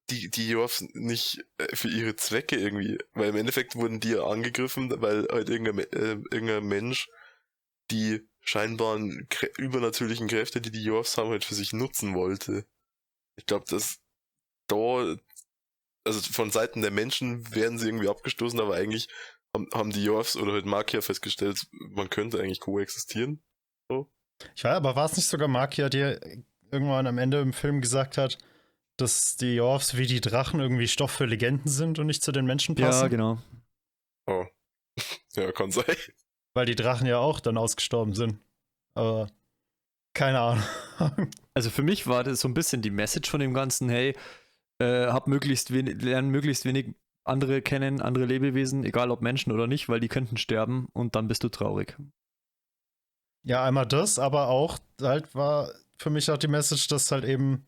die, 0.09 0.29
die 0.29 0.49
Jorfs 0.49 0.81
nicht 0.93 1.45
äh, 1.59 1.75
für 1.75 1.87
ihre 1.87 2.15
Zwecke 2.15 2.55
irgendwie, 2.55 2.97
weil 3.13 3.29
im 3.29 3.35
Endeffekt 3.35 3.75
wurden 3.75 3.99
die 3.99 4.11
ja 4.11 4.23
angegriffen, 4.23 4.89
weil 5.01 5.27
halt 5.31 5.49
irgendein, 5.49 5.79
äh, 5.91 6.17
irgendein 6.31 6.65
Mensch 6.65 7.09
die 7.91 8.27
scheinbaren 8.41 9.27
krä 9.29 9.49
übernatürlichen 9.57 10.27
Kräfte, 10.27 10.61
die 10.61 10.71
die 10.71 10.83
Jorfs 10.83 11.17
haben, 11.17 11.29
halt 11.29 11.45
für 11.45 11.55
sich 11.55 11.73
nutzen 11.73 12.15
wollte. 12.15 12.65
Ich 13.35 13.45
glaube, 13.45 13.65
dass 13.67 13.99
da, 14.67 15.15
also 16.05 16.21
von 16.33 16.49
Seiten 16.51 16.81
der 16.81 16.91
Menschen 16.91 17.53
werden 17.53 17.77
sie 17.77 17.87
irgendwie 17.87 18.09
abgestoßen, 18.09 18.59
aber 18.59 18.75
eigentlich 18.75 19.09
haben, 19.73 19.91
die 19.91 20.03
Jorfs 20.03 20.35
oder 20.35 20.53
halt 20.53 20.65
Makia 20.65 21.01
festgestellt, 21.01 21.67
man 21.71 22.09
könnte 22.09 22.39
eigentlich 22.39 22.59
koexistieren. 22.59 23.41
Ich 24.55 24.63
weiß, 24.63 24.75
aber 24.75 24.95
war 24.95 25.05
es 25.05 25.17
nicht 25.17 25.27
sogar 25.27 25.47
Makia, 25.47 25.89
der 25.89 26.21
irgendwann 26.71 27.07
am 27.07 27.17
Ende 27.17 27.39
im 27.39 27.53
Film 27.53 27.81
gesagt 27.81 28.17
hat, 28.17 28.37
dass 28.97 29.37
die 29.37 29.55
Yorfs 29.55 29.97
wie 29.97 30.07
die 30.07 30.21
Drachen 30.21 30.59
irgendwie 30.59 30.87
Stoff 30.87 31.11
für 31.11 31.25
Legenden 31.25 31.69
sind 31.69 31.99
und 31.99 32.07
nicht 32.07 32.23
zu 32.23 32.31
den 32.31 32.45
Menschen 32.45 32.75
passen? 32.75 33.01
ja, 33.01 33.07
genau. 33.07 33.39
Oh. 34.27 34.45
Ja, 35.35 35.51
kann 35.51 35.71
sein. 35.71 35.85
Weil 36.53 36.65
die 36.65 36.75
Drachen 36.75 37.07
ja 37.07 37.19
auch 37.19 37.39
dann 37.39 37.57
ausgestorben 37.57 38.13
sind. 38.15 38.39
Aber 38.95 39.29
keine 40.13 40.39
Ahnung. 40.39 40.63
Also 41.53 41.71
für 41.71 41.83
mich 41.83 42.07
war 42.07 42.23
das 42.23 42.39
so 42.39 42.47
ein 42.47 42.53
bisschen 42.53 42.81
die 42.81 42.89
Message 42.89 43.29
von 43.29 43.41
dem 43.41 43.53
Ganzen, 43.53 43.89
hey, 43.89 44.15
äh, 44.79 45.07
hab 45.07 45.27
möglichst 45.27 45.73
wenig, 45.73 46.01
lern 46.01 46.29
möglichst 46.29 46.63
wenig 46.63 46.95
andere 47.29 47.61
kennen, 47.61 48.01
andere 48.01 48.25
Lebewesen, 48.25 48.83
egal 48.83 49.11
ob 49.11 49.21
Menschen 49.21 49.51
oder 49.51 49.67
nicht, 49.67 49.87
weil 49.89 49.99
die 49.99 50.07
könnten 50.09 50.37
sterben 50.37 50.87
und 50.93 51.15
dann 51.15 51.27
bist 51.27 51.43
du 51.43 51.49
traurig. 51.49 51.95
ja, 53.43 53.63
einmal 53.63 53.85
das, 53.85 54.19
aber 54.19 54.47
auch 54.49 54.79
halt 55.01 55.33
war 55.33 55.71
für 55.97 56.09
mich 56.09 56.29
auch 56.29 56.37
die 56.37 56.47
Message, 56.47 56.87
dass 56.87 57.11
halt 57.11 57.23
eben 57.25 57.65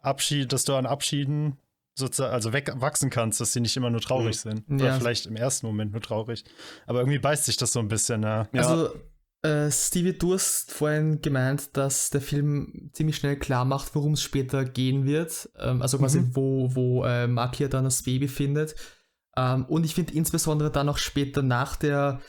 Abschied, 0.00 0.52
dass 0.52 0.64
du 0.64 0.74
an 0.74 0.86
Abschieden 0.86 1.58
sozusagen, 1.94 2.32
also 2.34 2.52
wegwachsen 2.52 3.10
kannst, 3.10 3.40
dass 3.40 3.52
sie 3.52 3.60
nicht 3.60 3.76
immer 3.76 3.90
nur 3.90 4.00
traurig 4.00 4.40
sind. 4.40 4.68
Oder 4.70 4.86
Ja. 4.86 4.98
vielleicht 4.98 5.26
im 5.26 5.36
ersten 5.36 5.66
Moment 5.66 5.92
nur 5.92 6.00
traurig. 6.00 6.44
Aber 6.86 7.00
irgendwie 7.00 7.18
beißt 7.18 7.44
sich 7.44 7.56
das 7.56 7.72
so 7.72 7.80
ein 7.80 7.88
bisschen, 7.88 8.22
ja. 8.22 8.48
Ja. 8.52 8.60
Also, 8.62 8.94
äh, 9.42 9.70
Stevie, 9.70 10.14
du 10.16 10.34
hast 10.34 10.72
vorhin 10.72 11.20
gemeint, 11.20 11.76
dass 11.76 12.10
der 12.10 12.20
Film 12.20 12.90
ziemlich 12.92 13.16
schnell 13.16 13.36
klar 13.36 13.64
macht, 13.64 13.94
worum 13.94 14.14
es 14.14 14.22
später 14.22 14.64
gehen 14.64 15.04
wird. 15.04 15.50
Ähm, 15.58 15.82
also 15.82 15.98
quasi, 15.98 16.20
Mhm. 16.20 16.36
wo, 16.36 16.74
wo 16.74 17.04
äh, 17.04 17.26
Makia 17.26 17.68
dann 17.68 17.84
das 17.84 18.02
Baby 18.02 18.28
findet. 18.28 18.74
Ähm, 19.36 19.64
und 19.66 19.84
ich 19.84 19.94
finde 19.94 20.14
insbesondere 20.14 20.70
dann 20.70 20.88
auch 20.88 20.98
später 20.98 21.42
nach 21.42 21.76
der, 21.76 22.20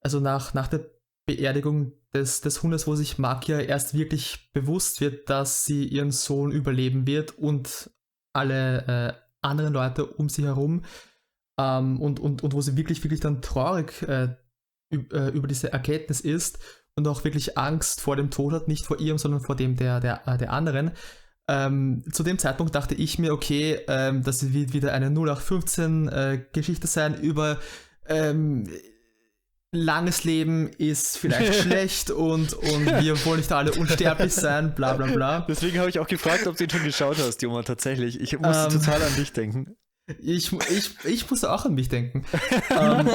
also 0.00 0.20
nach, 0.20 0.54
nach 0.54 0.68
der 0.68 0.90
Beerdigung 1.26 1.92
des, 2.14 2.40
des 2.40 2.62
Hundes, 2.62 2.86
wo 2.86 2.94
sich 2.94 3.18
Makia 3.18 3.60
erst 3.60 3.94
wirklich 3.94 4.50
bewusst 4.52 5.00
wird, 5.00 5.28
dass 5.28 5.64
sie 5.64 5.84
ihren 5.84 6.10
Sohn 6.10 6.52
überleben 6.52 7.06
wird 7.06 7.32
und 7.32 7.90
alle 8.32 8.86
äh, 8.86 9.12
anderen 9.42 9.74
Leute 9.74 10.06
um 10.06 10.28
sie 10.28 10.44
herum. 10.44 10.84
Ähm, 11.58 12.00
und, 12.00 12.20
und, 12.20 12.42
und 12.42 12.54
wo 12.54 12.60
sie 12.60 12.76
wirklich, 12.76 13.04
wirklich 13.04 13.20
dann 13.20 13.42
traurig 13.42 14.02
äh, 14.02 14.36
äh, 14.90 15.28
über 15.30 15.48
diese 15.48 15.72
Erkenntnis 15.72 16.20
ist 16.20 16.60
und 16.94 17.06
auch 17.06 17.24
wirklich 17.24 17.58
Angst 17.58 18.00
vor 18.00 18.16
dem 18.16 18.30
Tod 18.30 18.52
hat, 18.52 18.68
nicht 18.68 18.86
vor 18.86 18.98
ihrem, 18.98 19.18
sondern 19.18 19.40
vor 19.40 19.56
dem 19.56 19.76
der, 19.76 20.00
der, 20.00 20.26
äh, 20.26 20.38
der 20.38 20.52
anderen. 20.52 20.92
Ähm, 21.48 22.04
zu 22.12 22.22
dem 22.22 22.38
Zeitpunkt 22.38 22.74
dachte 22.74 22.94
ich 22.94 23.18
mir, 23.18 23.32
okay, 23.32 23.80
ähm, 23.88 24.22
das 24.22 24.52
wird 24.52 24.74
wieder 24.74 24.92
eine 24.92 25.08
0815-Geschichte 25.08 26.86
sein 26.86 27.18
über 27.20 27.58
ähm, 28.06 28.68
langes 29.72 30.24
Leben 30.24 30.68
ist 30.78 31.18
vielleicht 31.18 31.54
schlecht 31.62 32.10
und, 32.10 32.54
und 32.54 32.86
wir 32.86 33.24
wollen 33.24 33.38
nicht 33.38 33.52
alle 33.52 33.72
unsterblich 33.72 34.32
sein, 34.34 34.74
bla 34.74 34.94
bla 34.94 35.06
bla. 35.06 35.40
Deswegen 35.48 35.78
habe 35.78 35.90
ich 35.90 35.98
auch 35.98 36.06
gefragt, 36.06 36.46
ob 36.46 36.56
du 36.56 36.64
ihn 36.64 36.70
schon 36.70 36.84
geschaut 36.84 37.18
hast, 37.18 37.42
Joma, 37.42 37.62
tatsächlich. 37.62 38.20
Ich 38.20 38.38
musste 38.38 38.64
Ähm. 38.64 38.80
total 38.80 39.02
an 39.02 39.16
dich 39.16 39.32
denken. 39.32 39.76
Ich, 40.22 40.52
ich, 40.52 41.04
ich 41.04 41.30
musste 41.30 41.52
auch 41.52 41.64
an 41.66 41.74
mich 41.74 41.88
denken. 41.88 42.24
ähm, 42.70 43.08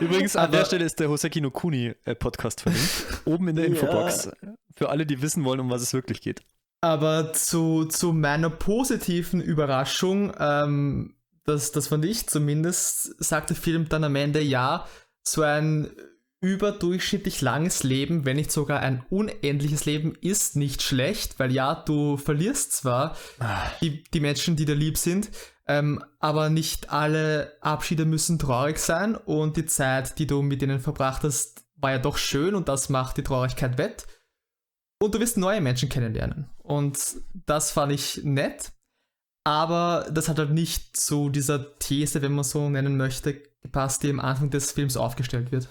Übrigens, 0.00 0.36
an 0.36 0.44
Aber- 0.44 0.58
der 0.58 0.64
Stelle 0.64 0.84
ist 0.84 0.98
der 1.00 1.08
Hoseki 1.08 1.40
no 1.40 1.50
Kuni 1.50 1.94
äh, 2.04 2.14
Podcast 2.14 2.60
verlinkt. 2.62 2.90
Oben 3.24 3.48
in 3.48 3.56
der 3.56 3.64
Ja. 3.68 3.70
Infobox. 3.72 4.30
Für 4.76 4.88
alle, 4.90 5.06
die 5.06 5.20
wissen 5.22 5.44
wollen, 5.44 5.60
um 5.60 5.70
was 5.70 5.82
es 5.82 5.92
wirklich 5.92 6.20
geht. 6.20 6.42
Aber 6.80 7.32
zu, 7.32 7.86
zu 7.86 8.12
meiner 8.12 8.50
positiven 8.50 9.40
Überraschung, 9.40 10.32
ähm, 10.38 11.16
das, 11.46 11.72
das 11.72 11.88
fand 11.88 12.04
ich 12.04 12.26
zumindest, 12.26 13.22
sagt 13.22 13.50
der 13.50 13.56
Film 13.56 13.88
dann 13.88 14.04
am 14.04 14.16
Ende, 14.16 14.40
ja, 14.40 14.86
so 15.22 15.42
ein 15.42 15.90
überdurchschnittlich 16.44 17.40
langes 17.40 17.82
Leben, 17.82 18.26
wenn 18.26 18.36
nicht 18.36 18.52
sogar 18.52 18.80
ein 18.80 19.04
unendliches 19.08 19.86
Leben, 19.86 20.14
ist 20.20 20.56
nicht 20.56 20.82
schlecht, 20.82 21.38
weil 21.38 21.50
ja, 21.50 21.74
du 21.74 22.18
verlierst 22.18 22.72
zwar 22.72 23.16
die, 23.80 24.04
die 24.04 24.20
Menschen, 24.20 24.54
die 24.54 24.66
dir 24.66 24.74
lieb 24.74 24.98
sind, 24.98 25.30
ähm, 25.66 26.04
aber 26.20 26.50
nicht 26.50 26.90
alle 26.90 27.56
Abschiede 27.62 28.04
müssen 28.04 28.38
traurig 28.38 28.78
sein 28.78 29.16
und 29.16 29.56
die 29.56 29.64
Zeit, 29.64 30.18
die 30.18 30.26
du 30.26 30.42
mit 30.42 30.62
ihnen 30.62 30.80
verbracht 30.80 31.24
hast, 31.24 31.64
war 31.76 31.92
ja 31.92 31.98
doch 31.98 32.18
schön 32.18 32.54
und 32.54 32.68
das 32.68 32.90
macht 32.90 33.16
die 33.16 33.24
Traurigkeit 33.24 33.78
wett. 33.78 34.06
Und 35.00 35.14
du 35.14 35.20
wirst 35.20 35.38
neue 35.38 35.62
Menschen 35.62 35.88
kennenlernen. 35.88 36.50
Und 36.58 36.98
das 37.46 37.70
fand 37.70 37.92
ich 37.92 38.22
nett. 38.22 38.72
Aber 39.46 40.06
das 40.10 40.28
hat 40.28 40.38
halt 40.38 40.52
nicht 40.52 40.96
zu 40.96 41.28
dieser 41.28 41.78
These, 41.78 42.22
wenn 42.22 42.34
man 42.34 42.44
so 42.44 42.70
nennen 42.70 42.96
möchte, 42.96 43.42
gepasst, 43.62 44.02
die 44.02 44.10
am 44.10 44.20
Anfang 44.20 44.50
des 44.50 44.72
Films 44.72 44.96
aufgestellt 44.96 45.52
wird. 45.52 45.68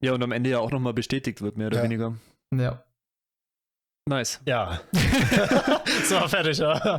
Ja, 0.00 0.12
und 0.14 0.22
am 0.22 0.32
Ende 0.32 0.50
ja 0.50 0.58
auch 0.60 0.70
nochmal 0.70 0.94
bestätigt 0.94 1.42
wird, 1.42 1.56
mehr 1.56 1.68
oder 1.68 1.78
Ja. 1.78 1.82
weniger. 1.84 2.14
Ja. 2.54 2.84
Nice. 4.08 4.40
Ja. 4.46 4.80
so, 6.04 6.16
fertig, 6.28 6.58
ja. 6.58 6.98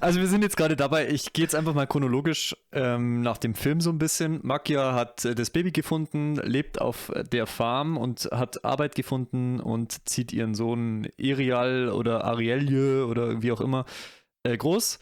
Also 0.00 0.20
wir 0.20 0.28
sind 0.28 0.42
jetzt 0.42 0.56
gerade 0.56 0.76
dabei, 0.76 1.08
ich 1.08 1.32
gehe 1.32 1.42
jetzt 1.42 1.56
einfach 1.56 1.74
mal 1.74 1.86
chronologisch 1.88 2.54
ähm, 2.70 3.22
nach 3.22 3.38
dem 3.38 3.56
Film 3.56 3.80
so 3.80 3.90
ein 3.90 3.98
bisschen. 3.98 4.38
Makia 4.44 4.94
hat 4.94 5.24
äh, 5.24 5.34
das 5.34 5.50
Baby 5.50 5.72
gefunden, 5.72 6.36
lebt 6.36 6.80
auf 6.80 7.10
der 7.32 7.46
Farm 7.48 7.96
und 7.96 8.28
hat 8.30 8.64
Arbeit 8.64 8.94
gefunden 8.94 9.58
und 9.58 10.08
zieht 10.08 10.32
ihren 10.32 10.54
Sohn 10.54 11.08
Erial 11.18 11.88
oder 11.88 12.24
Arielje 12.24 13.06
oder 13.06 13.42
wie 13.42 13.50
auch 13.50 13.60
immer 13.60 13.84
äh, 14.44 14.56
groß. 14.56 15.00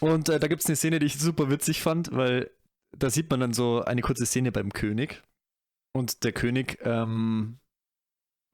Und 0.00 0.28
äh, 0.28 0.38
da 0.38 0.48
gibt 0.48 0.60
es 0.60 0.66
eine 0.68 0.76
Szene, 0.76 0.98
die 0.98 1.06
ich 1.06 1.18
super 1.18 1.48
witzig 1.50 1.80
fand, 1.80 2.10
weil 2.12 2.50
da 2.98 3.08
sieht 3.08 3.30
man 3.30 3.40
dann 3.40 3.54
so 3.54 3.82
eine 3.82 4.02
kurze 4.02 4.26
Szene 4.26 4.52
beim 4.52 4.72
König. 4.74 5.22
Und 5.94 6.24
der 6.24 6.32
König 6.32 6.78
ähm, 6.82 7.60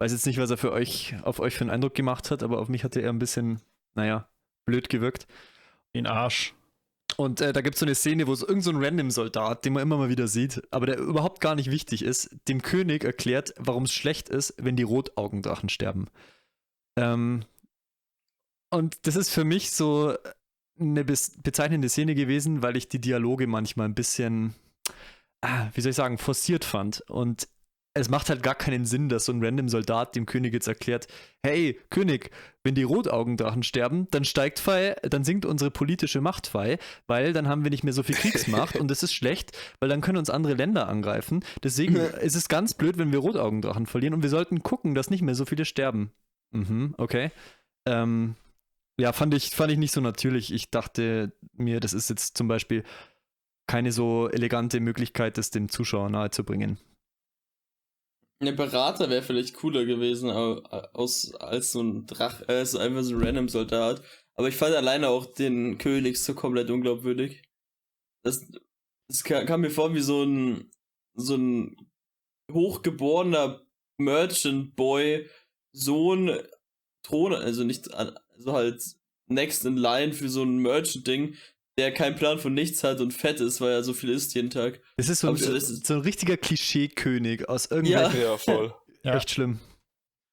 Weiß 0.00 0.12
jetzt 0.12 0.24
nicht, 0.24 0.38
was 0.38 0.50
er 0.50 0.56
für 0.56 0.72
euch, 0.72 1.14
auf 1.24 1.40
euch 1.40 1.54
für 1.54 1.60
einen 1.60 1.70
Eindruck 1.70 1.94
gemacht 1.94 2.30
hat, 2.30 2.42
aber 2.42 2.58
auf 2.58 2.70
mich 2.70 2.84
hat 2.84 2.96
er 2.96 3.02
eher 3.02 3.10
ein 3.10 3.18
bisschen, 3.18 3.60
naja, 3.94 4.30
blöd 4.64 4.88
gewirkt. 4.88 5.26
Den 5.94 6.06
Arsch. 6.06 6.54
Und 7.18 7.42
äh, 7.42 7.52
da 7.52 7.60
gibt 7.60 7.74
es 7.74 7.80
so 7.80 7.84
eine 7.84 7.94
Szene, 7.94 8.26
wo 8.26 8.34
so 8.34 8.48
irgend 8.48 8.64
so 8.64 8.70
ein 8.70 8.82
Random-Soldat, 8.82 9.62
den 9.62 9.74
man 9.74 9.82
immer 9.82 9.98
mal 9.98 10.08
wieder 10.08 10.26
sieht, 10.26 10.62
aber 10.70 10.86
der 10.86 10.98
überhaupt 10.98 11.42
gar 11.42 11.54
nicht 11.54 11.70
wichtig 11.70 12.00
ist, 12.02 12.34
dem 12.48 12.62
König 12.62 13.04
erklärt, 13.04 13.52
warum 13.58 13.82
es 13.82 13.92
schlecht 13.92 14.30
ist, 14.30 14.54
wenn 14.56 14.76
die 14.76 14.84
Rotaugendrachen 14.84 15.68
sterben. 15.68 16.06
Ähm, 16.96 17.44
und 18.70 19.06
das 19.06 19.16
ist 19.16 19.28
für 19.28 19.44
mich 19.44 19.70
so 19.70 20.16
eine 20.78 21.04
bezeichnende 21.04 21.90
Szene 21.90 22.14
gewesen, 22.14 22.62
weil 22.62 22.78
ich 22.78 22.88
die 22.88 23.02
Dialoge 23.02 23.46
manchmal 23.46 23.86
ein 23.86 23.94
bisschen, 23.94 24.54
wie 25.74 25.80
soll 25.80 25.90
ich 25.90 25.96
sagen, 25.96 26.18
forciert 26.18 26.64
fand. 26.64 27.02
Und 27.08 27.48
es 27.92 28.08
macht 28.08 28.28
halt 28.28 28.42
gar 28.42 28.54
keinen 28.54 28.84
Sinn, 28.84 29.08
dass 29.08 29.24
so 29.24 29.32
ein 29.32 29.44
random 29.44 29.68
Soldat 29.68 30.14
dem 30.14 30.24
König 30.24 30.52
jetzt 30.52 30.68
erklärt, 30.68 31.08
hey, 31.42 31.78
König, 31.90 32.30
wenn 32.62 32.74
die 32.74 32.84
Rotaugendrachen 32.84 33.62
sterben, 33.62 34.06
dann 34.12 34.24
steigt 34.24 34.60
frei, 34.60 34.94
dann 35.02 35.24
sinkt 35.24 35.44
unsere 35.44 35.70
politische 35.70 36.20
Macht 36.20 36.46
frei, 36.46 36.78
weil 37.08 37.32
dann 37.32 37.48
haben 37.48 37.64
wir 37.64 37.70
nicht 37.70 37.82
mehr 37.82 37.92
so 37.92 38.02
viel 38.02 38.14
Kriegsmacht 38.14 38.76
und 38.76 38.88
das 38.90 39.02
ist 39.02 39.12
schlecht, 39.12 39.56
weil 39.80 39.88
dann 39.88 40.02
können 40.02 40.18
uns 40.18 40.30
andere 40.30 40.54
Länder 40.54 40.88
angreifen. 40.88 41.44
Deswegen 41.64 41.96
ist 41.96 42.36
es 42.36 42.48
ganz 42.48 42.74
blöd, 42.74 42.96
wenn 42.96 43.12
wir 43.12 43.18
Rotaugendrachen 43.18 43.86
verlieren 43.86 44.14
und 44.14 44.22
wir 44.22 44.30
sollten 44.30 44.62
gucken, 44.62 44.94
dass 44.94 45.10
nicht 45.10 45.22
mehr 45.22 45.34
so 45.34 45.44
viele 45.44 45.64
sterben. 45.64 46.12
Mhm, 46.52 46.94
okay. 46.96 47.32
Ähm, 47.86 48.36
ja, 48.98 49.12
fand 49.12 49.34
ich, 49.34 49.50
fand 49.50 49.72
ich 49.72 49.78
nicht 49.78 49.92
so 49.92 50.00
natürlich. 50.00 50.52
Ich 50.52 50.70
dachte 50.70 51.32
mir, 51.54 51.80
das 51.80 51.92
ist 51.92 52.10
jetzt 52.10 52.36
zum 52.36 52.46
Beispiel 52.46 52.84
keine 53.70 53.92
so 53.92 54.28
elegante 54.28 54.80
Möglichkeit, 54.80 55.38
das 55.38 55.50
dem 55.50 55.68
Zuschauer 55.68 56.08
nahezubringen. 56.10 56.80
Der 58.42 58.50
Berater 58.50 59.08
wäre 59.10 59.22
vielleicht 59.22 59.54
cooler 59.54 59.84
gewesen 59.84 60.28
aus, 60.28 61.32
als 61.36 61.70
so 61.70 61.80
ein 61.80 62.04
Drach, 62.04 62.42
äh, 62.48 62.66
so 62.66 62.78
einfach 62.78 63.04
so 63.04 63.14
ein 63.14 63.22
random 63.22 63.48
Soldat. 63.48 64.02
Aber 64.34 64.48
ich 64.48 64.56
fand 64.56 64.74
alleine 64.74 65.08
auch 65.08 65.26
den 65.26 65.78
König 65.78 66.18
so 66.18 66.34
komplett 66.34 66.68
unglaubwürdig. 66.68 67.42
Das, 68.24 68.44
das 69.06 69.22
kam 69.22 69.60
mir 69.60 69.70
vor 69.70 69.94
wie 69.94 70.00
so 70.00 70.24
ein, 70.24 70.72
so 71.14 71.36
ein 71.36 71.76
hochgeborener 72.50 73.64
Merchant 73.98 74.74
Boy, 74.74 75.30
Sohn, 75.70 76.36
Thron, 77.04 77.34
also 77.34 77.62
nicht, 77.62 77.88
so 78.36 78.52
halt 78.52 78.82
next 79.28 79.64
in 79.64 79.76
line 79.76 80.12
für 80.12 80.28
so 80.28 80.42
ein 80.42 80.58
Merchant-Ding, 80.58 81.36
der 81.80 81.94
keinen 81.94 82.14
Plan 82.14 82.38
von 82.38 82.52
nichts 82.52 82.84
hat 82.84 83.00
und 83.00 83.14
fett 83.14 83.40
ist, 83.40 83.62
weil 83.62 83.72
er 83.72 83.82
so 83.82 83.94
viel 83.94 84.10
isst 84.10 84.34
jeden 84.34 84.50
Tag. 84.50 84.82
Das 84.98 85.08
ist 85.08 85.20
so, 85.20 85.28
ein, 85.28 85.36
so, 85.36 85.58
so 85.58 85.94
ein 85.94 86.00
richtiger 86.00 86.36
Klischee-König 86.36 87.48
aus 87.48 87.66
irgendwelchen. 87.66 88.20
Ja, 88.20 88.32
ja 88.32 88.36
voll. 88.36 88.74
ja. 89.02 89.14
Echt 89.16 89.30
schlimm. 89.30 89.58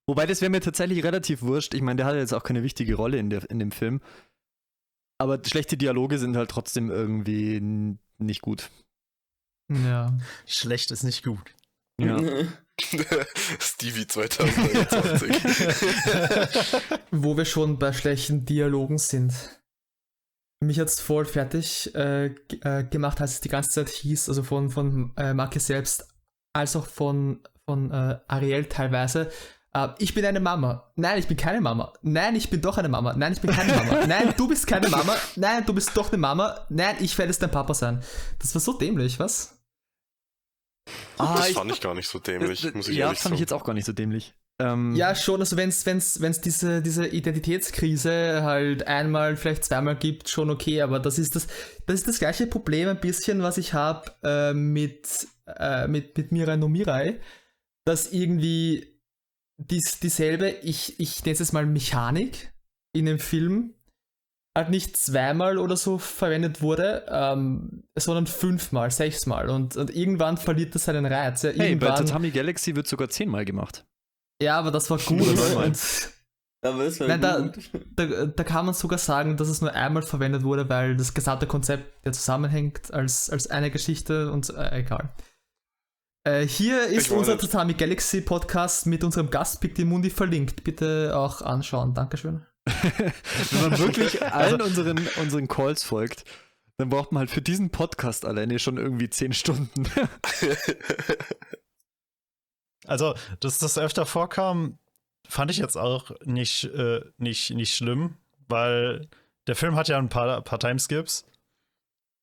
Wobei, 0.08 0.26
das 0.26 0.42
wäre 0.42 0.50
mir 0.50 0.60
tatsächlich 0.60 1.04
relativ 1.06 1.42
wurscht. 1.42 1.74
Ich 1.74 1.82
meine, 1.82 1.96
der 1.98 2.06
hat 2.06 2.16
jetzt 2.16 2.34
auch 2.34 2.44
keine 2.44 2.64
wichtige 2.64 2.96
Rolle 2.96 3.18
in, 3.18 3.30
der, 3.30 3.50
in 3.50 3.60
dem 3.60 3.72
Film. 3.72 4.02
Aber 5.20 5.42
schlechte 5.46 5.78
Dialoge 5.78 6.20
sind 6.20 6.36
halt 6.36 6.52
trotzdem 6.52 6.92
irgendwie 6.92 7.62
nicht 8.18 8.42
gut. 8.42 8.70
Ja. 9.72 10.18
Schlecht 10.46 10.92
ist 10.92 11.04
nicht 11.04 11.24
gut. 11.24 11.54
Ja. 12.00 12.20
Stevie 13.60 14.06
2020. 14.06 15.32
Wo 17.12 17.38
wir 17.38 17.46
schon 17.46 17.80
bei 17.80 17.94
schlechten 17.94 18.46
Dialogen 18.46 18.98
sind 18.98 19.34
mich 20.64 20.78
jetzt 20.78 21.02
voll 21.02 21.26
fertig 21.26 21.94
äh, 21.96 22.28
äh, 22.28 22.84
gemacht, 22.84 23.22
als 23.22 23.34
es 23.34 23.42
die 23.42 23.50
ganze 23.50 23.70
Zeit 23.70 23.90
hieß, 23.90 24.30
also 24.30 24.44
von, 24.44 24.70
von 24.70 25.14
äh, 25.18 25.34
Marke 25.34 25.60
selbst, 25.60 26.08
als 26.54 26.76
auch 26.76 26.88
von, 26.88 27.42
von 27.66 27.92
äh, 27.92 28.20
Ariel 28.28 28.66
teilweise. 28.66 29.30
Äh, 29.74 29.90
ich 30.00 30.14
bin 30.16 30.26
eine 30.26 30.40
Mama. 30.40 30.92
Nein, 30.96 31.20
ich 31.20 31.28
bin 31.28 31.38
keine 31.38 31.62
Mama. 31.62 31.94
Nein, 32.02 32.36
ich 32.36 32.50
bin 32.50 32.62
doch 32.62 32.78
eine 32.78 32.90
Mama. 32.90 33.14
Nein, 33.14 33.34
ich 33.34 33.42
bin 33.42 33.52
keine 33.52 33.74
Mama. 33.74 34.06
Nein, 34.08 34.34
du 34.36 34.48
bist 34.48 34.66
keine 34.66 34.90
Mama. 34.90 35.16
Nein, 35.36 35.66
du 35.66 35.74
bist 35.74 35.96
doch 35.96 36.08
eine 36.10 36.18
Mama. 36.18 36.66
Nein, 36.70 36.96
ich 37.02 37.16
werde 37.18 37.30
es 37.30 37.40
dein 37.40 37.52
Papa 37.52 37.74
sein. 37.76 38.04
Das 38.40 38.56
war 38.56 38.62
so 38.62 38.74
dämlich, 38.74 39.20
was? 39.20 39.54
Ah, 41.18 41.36
das 41.38 41.50
fand 41.50 41.72
ich 41.72 41.82
gar 41.82 41.94
nicht 41.94 42.08
so 42.08 42.18
dämlich, 42.20 42.62
das, 42.62 42.74
muss 42.74 42.88
ich 42.88 42.98
Ja, 42.98 43.08
fand 43.08 43.20
sagen. 43.20 43.36
ich 43.36 43.42
jetzt 43.42 43.54
auch 43.54 43.64
gar 43.64 43.74
nicht 43.74 43.86
so 43.86 43.94
dämlich. 43.94 44.34
Ähm, 44.60 44.96
ja, 44.96 45.14
schon, 45.14 45.40
also 45.40 45.56
wenn 45.56 45.70
es 45.70 45.86
wenn's, 45.86 46.20
wenn's 46.20 46.42
diese, 46.42 46.82
diese 46.82 47.06
Identitätskrise 47.06 48.42
halt 48.44 48.88
einmal, 48.88 49.38
vielleicht 49.38 49.64
zweimal 49.66 49.96
gibt, 49.96 50.30
schon 50.30 50.50
okay, 50.50 50.82
aber 50.82 51.00
das 51.00 51.20
ist 51.20 51.36
das, 51.36 51.48
das 51.86 52.00
ist 52.00 52.08
das 52.08 52.20
gleiche 52.20 52.48
Problem 52.48 52.90
ein 52.90 53.00
bisschen, 53.00 53.44
was 53.44 53.60
ich 53.60 53.74
habe 53.74 54.12
äh, 54.24 54.54
mit, 54.54 55.28
äh, 55.46 55.88
mit, 55.88 56.18
mit 56.18 56.32
Mirai 56.32 56.58
no 56.58 56.70
Mirai, 56.70 57.20
dass 57.86 58.12
irgendwie 58.12 59.00
dies, 59.58 60.00
dieselbe, 60.00 60.50
ich, 60.50 61.00
ich 61.00 61.24
nenne 61.24 61.34
es 61.34 61.40
jetzt 61.40 61.54
mal 61.54 61.66
Mechanik 61.68 62.52
in 62.94 63.06
dem 63.06 63.20
Film, 63.20 63.76
halt 64.56 64.72
nicht 64.72 64.98
zweimal 64.98 65.60
oder 65.60 65.78
so 65.78 66.00
verwendet 66.00 66.64
wurde, 66.64 67.06
ähm, 67.10 67.84
sondern 67.96 68.26
fünfmal, 68.26 68.90
sechsmal 68.90 69.50
und, 69.50 69.78
und 69.78 69.96
irgendwann 69.96 70.38
verliert 70.38 70.74
das 70.74 70.86
seinen 70.86 71.06
Reiz. 71.06 71.44
Ja, 71.44 71.52
hey, 71.52 71.76
bei 71.76 71.92
Tatami 71.92 72.32
Galaxy 72.32 72.76
wird 72.76 72.88
sogar 72.88 73.10
zehnmal 73.10 73.46
gemacht. 73.46 73.86
Ja, 74.42 74.60
aber 74.60 74.72
das 74.72 74.90
war 74.90 74.98
gut. 75.06 75.28
aber 76.62 76.86
es 76.86 77.00
war 77.00 77.08
nein, 77.08 77.52
gut. 77.52 77.70
Da, 77.96 78.06
da, 78.06 78.26
da, 78.26 78.44
kann 78.44 78.66
man 78.66 78.76
sogar 78.76 79.00
sagen, 79.00 79.38
dass 79.38 79.48
es 79.48 79.62
nur 79.62 79.74
einmal 79.74 80.04
verwendet 80.04 80.44
wurde, 80.44 80.68
weil 80.70 80.96
das 80.96 81.14
gesamte 81.14 81.48
Konzept 81.48 82.06
ja 82.06 82.12
zusammenhängt 82.12 82.94
als, 82.94 83.30
als 83.30 83.50
eine 83.50 83.72
Geschichte 83.72 84.32
und 84.32 84.50
äh, 84.50 84.80
egal. 84.80 85.14
Äh, 86.28 86.46
hier 86.46 86.88
ist 86.88 87.10
unser 87.10 87.38
Tatami 87.38 87.74
Galaxy 87.74 88.20
Podcast 88.20 88.86
mit 88.86 89.04
unserem 89.04 89.30
Gast 89.30 89.62
Pick 89.62 89.78
Mundi 89.86 90.10
verlinkt. 90.10 90.64
Bitte 90.64 91.14
auch 91.16 91.42
anschauen. 91.42 91.94
Dankeschön. 91.94 92.46
Wenn 92.66 93.62
man 93.62 93.80
wirklich 93.80 94.22
allen 94.22 94.62
unseren, 94.62 95.00
unseren 95.22 95.48
Calls 95.48 95.84
folgt, 95.84 96.26
dann 96.78 96.90
braucht 96.90 97.14
man 97.14 97.22
halt 97.22 97.32
für 97.32 97.42
diesen 97.42 97.70
Podcast 97.70 98.26
alleine 98.26 98.60
schon 98.60 98.78
irgendwie 98.78 99.10
10 99.10 99.32
Stunden. 99.32 99.86
Also, 102.88 103.16
dass 103.40 103.60
das 103.60 103.78
öfter 103.78 104.06
vorkam, 104.06 104.80
fand 105.28 105.52
ich 105.52 105.58
jetzt 105.58 105.78
auch 105.78 106.12
nicht, 106.24 106.64
äh, 106.64 107.02
nicht, 107.18 107.52
nicht 107.52 107.76
schlimm, 107.76 108.18
weil 108.48 109.08
der 109.46 109.56
Film 109.56 109.76
hat 109.76 109.88
ja 109.88 109.98
ein 109.98 110.10
paar, 110.10 110.42
paar 110.42 110.60
Timeskips. 110.60 111.26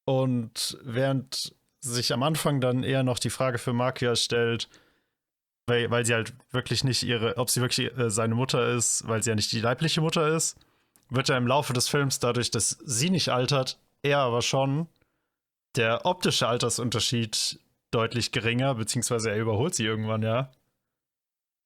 Und 0.06 0.78
während 0.82 1.54
sich 1.80 2.12
am 2.12 2.22
Anfang 2.22 2.60
dann 2.60 2.82
eher 2.82 3.02
noch 3.02 3.18
die 3.18 3.30
Frage 3.30 3.58
für 3.58 3.72
Makia 3.72 4.16
stellt, 4.16 4.68
weil, 5.66 5.90
weil 5.90 6.04
sie 6.04 6.14
halt 6.14 6.34
wirklich 6.50 6.84
nicht 6.84 7.02
ihre, 7.02 7.36
ob 7.36 7.50
sie 7.50 7.60
wirklich 7.60 7.96
äh, 7.96 8.10
seine 8.10 8.34
Mutter 8.34 8.68
ist, 8.68 9.06
weil 9.06 9.22
sie 9.22 9.30
ja 9.30 9.36
nicht 9.36 9.52
die 9.52 9.60
leibliche 9.60 10.00
Mutter 10.00 10.28
ist, 10.28 10.58
wird 11.10 11.28
ja 11.28 11.36
im 11.36 11.46
Laufe 11.46 11.72
des 11.72 11.88
Films 11.88 12.18
dadurch, 12.18 12.50
dass 12.50 12.78
sie 12.84 13.10
nicht 13.10 13.28
altert, 13.30 13.78
er 14.02 14.18
aber 14.18 14.42
schon, 14.42 14.88
der 15.76 16.06
optische 16.06 16.46
Altersunterschied 16.48 17.58
deutlich 17.94 18.32
geringer, 18.32 18.74
beziehungsweise 18.74 19.30
er 19.30 19.40
überholt 19.40 19.74
sie 19.74 19.84
irgendwann, 19.84 20.22
ja. 20.22 20.50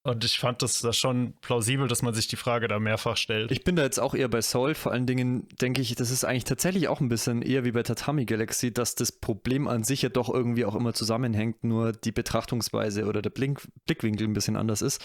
Und 0.04 0.24
ich 0.24 0.38
fand 0.38 0.62
das, 0.62 0.80
das 0.80 0.96
schon 0.96 1.34
plausibel, 1.40 1.88
dass 1.88 2.02
man 2.02 2.14
sich 2.14 2.28
die 2.28 2.36
Frage 2.36 2.68
da 2.68 2.78
mehrfach 2.78 3.16
stellt. 3.16 3.50
Ich 3.50 3.64
bin 3.64 3.76
da 3.76 3.82
jetzt 3.82 3.98
auch 3.98 4.14
eher 4.14 4.28
bei 4.28 4.40
Soul. 4.40 4.74
Vor 4.74 4.92
allen 4.92 5.06
Dingen 5.06 5.48
denke 5.60 5.82
ich, 5.82 5.94
das 5.96 6.10
ist 6.10 6.24
eigentlich 6.24 6.44
tatsächlich 6.44 6.88
auch 6.88 7.00
ein 7.00 7.08
bisschen 7.08 7.42
eher 7.42 7.64
wie 7.64 7.72
bei 7.72 7.82
Tatami 7.82 8.24
Galaxy, 8.24 8.72
dass 8.72 8.94
das 8.94 9.12
Problem 9.12 9.68
an 9.68 9.82
sich 9.84 10.02
ja 10.02 10.08
doch 10.08 10.32
irgendwie 10.32 10.64
auch 10.64 10.76
immer 10.76 10.94
zusammenhängt, 10.94 11.62
nur 11.64 11.92
die 11.92 12.12
Betrachtungsweise 12.12 13.04
oder 13.06 13.20
der 13.20 13.30
Blink 13.30 13.68
Blickwinkel 13.86 14.26
ein 14.26 14.32
bisschen 14.32 14.56
anders 14.56 14.82
ist. 14.82 15.04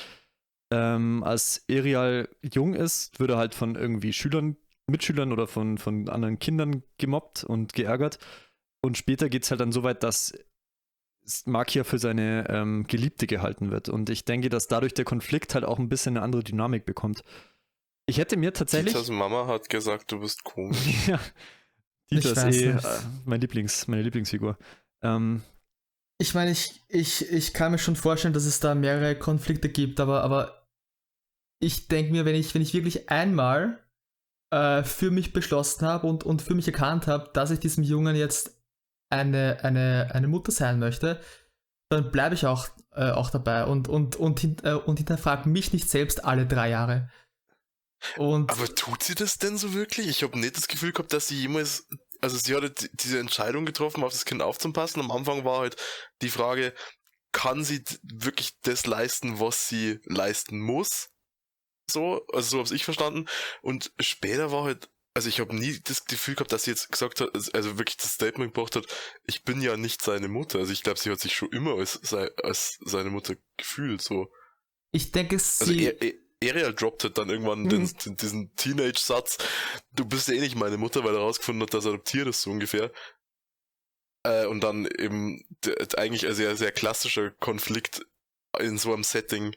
Ähm, 0.72 1.24
als 1.24 1.66
Erial 1.68 2.30
jung 2.42 2.74
ist, 2.74 3.20
wird 3.20 3.32
er 3.32 3.38
halt 3.38 3.56
von 3.56 3.76
irgendwie 3.76 4.14
Schülern, 4.14 4.56
Mitschülern 4.88 5.34
oder 5.34 5.48
von, 5.48 5.78
von 5.78 6.08
anderen 6.08 6.40
Kindern 6.40 6.84
gemobbt 6.98 7.44
und 7.44 7.74
geärgert. 7.74 8.20
Und 8.82 8.98
später 8.98 9.28
geht 9.28 9.44
es 9.44 9.52
halt 9.52 9.60
dann 9.60 9.72
so 9.72 9.84
weit, 9.84 10.04
dass 10.04 10.34
Makia 11.46 11.84
für 11.84 12.00
seine 12.00 12.48
ähm, 12.50 12.86
Geliebte 12.88 13.28
gehalten 13.28 13.72
wird. 13.72 13.90
Und 13.90 14.10
ich 14.10 14.26
denke, 14.26 14.50
dass 14.50 14.68
dadurch 14.68 14.94
der 14.94 15.06
Konflikt 15.06 15.56
halt 15.56 15.66
auch 15.66 15.80
ein 15.80 15.90
bisschen 15.90 16.18
eine 16.18 16.24
andere 16.24 16.44
Dynamik 16.44 16.86
bekommt. 16.86 17.24
Ich 18.06 18.18
hätte 18.18 18.38
mir 18.38 18.54
tatsächlich. 18.54 18.94
Dieters 18.94 19.10
Mama 19.10 19.48
hat 19.48 19.70
gesagt, 19.70 20.12
du 20.12 20.20
bist 20.20 20.44
komisch. 20.44 20.78
ja. 21.08 21.20
Dieter 22.12 22.48
ist 22.50 22.62
eh 22.62 22.70
äh, 22.70 22.82
mein 23.26 23.42
Lieblings, 23.42 23.88
meine 23.88 24.02
Lieblingsfigur. 24.02 24.58
Ähm, 25.02 25.42
ich 26.18 26.34
meine, 26.34 26.52
ich, 26.52 26.82
ich, 26.90 27.32
ich 27.32 27.54
kann 27.54 27.72
mir 27.72 27.78
schon 27.78 27.96
vorstellen, 27.96 28.34
dass 28.34 28.46
es 28.46 28.60
da 28.60 28.76
mehrere 28.76 29.18
Konflikte 29.18 29.70
gibt, 29.70 30.00
aber, 30.00 30.24
aber 30.24 30.68
ich 31.60 31.88
denke 31.88 32.12
mir, 32.12 32.26
wenn 32.26 32.36
ich, 32.36 32.54
wenn 32.54 32.62
ich 32.62 32.74
wirklich 32.74 33.10
einmal 33.10 33.80
äh, 34.52 34.84
für 34.84 35.12
mich 35.12 35.34
beschlossen 35.34 35.86
habe 35.86 36.08
und, 36.08 36.24
und 36.24 36.42
für 36.42 36.54
mich 36.54 36.68
erkannt 36.68 37.08
habe, 37.08 37.32
dass 37.34 37.52
ich 37.52 37.60
diesem 37.60 37.84
Jungen 37.84 38.16
jetzt 38.16 38.63
eine, 39.14 39.60
eine, 39.64 40.10
eine 40.14 40.28
Mutter 40.28 40.52
sein 40.52 40.80
möchte, 40.80 41.22
dann 41.90 42.12
bleibe 42.12 42.36
ich 42.36 42.46
auch, 42.46 42.68
äh, 42.92 43.12
auch 43.12 43.30
dabei 43.30 43.66
und, 43.66 43.88
und, 43.88 44.16
und, 44.16 44.40
hint, 44.40 44.64
äh, 44.64 44.74
und 44.74 44.98
hinterfrage 44.98 45.48
mich 45.48 45.74
nicht 45.74 45.90
selbst 45.90 46.26
alle 46.26 46.46
drei 46.46 46.70
Jahre. 46.70 47.10
Und 48.18 48.52
Aber 48.52 48.74
tut 48.74 49.04
sie 49.04 49.16
das 49.16 49.38
denn 49.38 49.58
so 49.58 49.74
wirklich? 49.74 50.08
Ich 50.08 50.24
habe 50.24 50.38
nicht 50.38 50.58
das 50.58 50.68
Gefühl 50.68 50.92
gehabt, 50.92 51.14
dass 51.14 51.28
sie 51.28 51.40
jemals, 51.40 51.88
also 52.22 52.38
sie 52.38 52.56
hatte 52.56 52.74
diese 52.94 53.20
Entscheidung 53.20 53.66
getroffen, 53.66 54.04
auf 54.04 54.12
das 54.12 54.26
Kind 54.26 54.42
aufzupassen. 54.42 55.00
Am 55.00 55.12
Anfang 55.12 55.46
war 55.46 55.60
halt 55.60 55.78
die 56.22 56.30
Frage, 56.30 56.74
kann 57.32 57.64
sie 57.64 57.84
wirklich 58.04 58.52
das 58.64 58.86
leisten, 58.86 59.40
was 59.40 59.68
sie 59.68 60.00
leisten 60.06 60.60
muss. 60.60 61.10
So, 61.90 62.26
also 62.34 62.50
so 62.50 62.60
hab's 62.60 62.72
ich 62.72 62.86
verstanden. 62.86 63.28
Und 63.62 63.92
später 64.00 64.52
war 64.52 64.64
halt, 64.64 64.90
also 65.14 65.30
ich 65.30 65.40
habe 65.40 65.56
nie 65.56 65.80
das 65.84 66.06
Gefühl 66.06 66.36
gehabt, 66.36 66.52
dass 66.52 66.64
sie 66.64 66.72
jetzt 66.72 66.92
gesagt 66.92 67.22
hat, 67.22 67.30
also 67.54 67.78
wirklich 67.78 67.98
das 67.98 68.14
Statement 68.14 68.54
gebracht 68.54 68.76
hat, 68.76 68.88
ich 69.26 69.44
bin 69.44 69.62
ja 69.62 69.78
nicht 69.78 70.02
seine 70.02 70.28
Mutter. 70.28 70.60
Also 70.60 70.72
ich 70.74 70.84
glaube, 70.84 71.00
sie 71.00 71.12
hat 71.12 71.20
sich 71.20 71.36
schon 71.36 71.52
immer 71.52 71.76
als, 71.78 72.14
als 72.44 72.80
seine 72.84 73.10
Mutter 73.12 73.36
gefühlt, 73.58 74.02
so. 74.02 74.32
Ich 74.92 75.12
denke, 75.12 75.36
Also 75.36 75.66
sie. 75.66 75.86
er, 75.86 76.02
er, 76.02 76.14
Ariel 76.44 76.74
droppt 76.74 77.04
halt 77.04 77.18
dann 77.18 77.30
irgendwann 77.30 77.64
Mhm. 77.64 77.70
den, 77.70 77.94
den, 78.06 78.18
diesen 78.18 78.56
Teenage-Satz, 78.56 79.38
du 79.94 80.06
bist 80.06 80.30
eh 80.30 80.40
nicht 80.40 80.56
meine 80.56 80.78
Mutter, 80.78 81.04
weil 81.04 81.14
er 81.14 81.20
herausgefunden 81.22 81.62
hat, 81.64 81.74
dass 81.74 81.86
er 81.86 81.92
adoptiert 81.94 82.28
ist, 82.28 82.42
so 82.42 82.52
ungefähr. 82.52 82.92
Äh, 84.24 84.46
und 84.48 84.62
dann 84.62 84.86
eben 84.86 85.46
eigentlich 85.96 86.26
ein 86.28 86.36
sehr, 86.36 86.58
sehr 86.58 86.72
klassischer 86.72 87.32
Konflikt 87.32 88.06
in 88.60 88.78
so 88.78 88.94
einem 88.94 89.04
Setting 89.04 89.56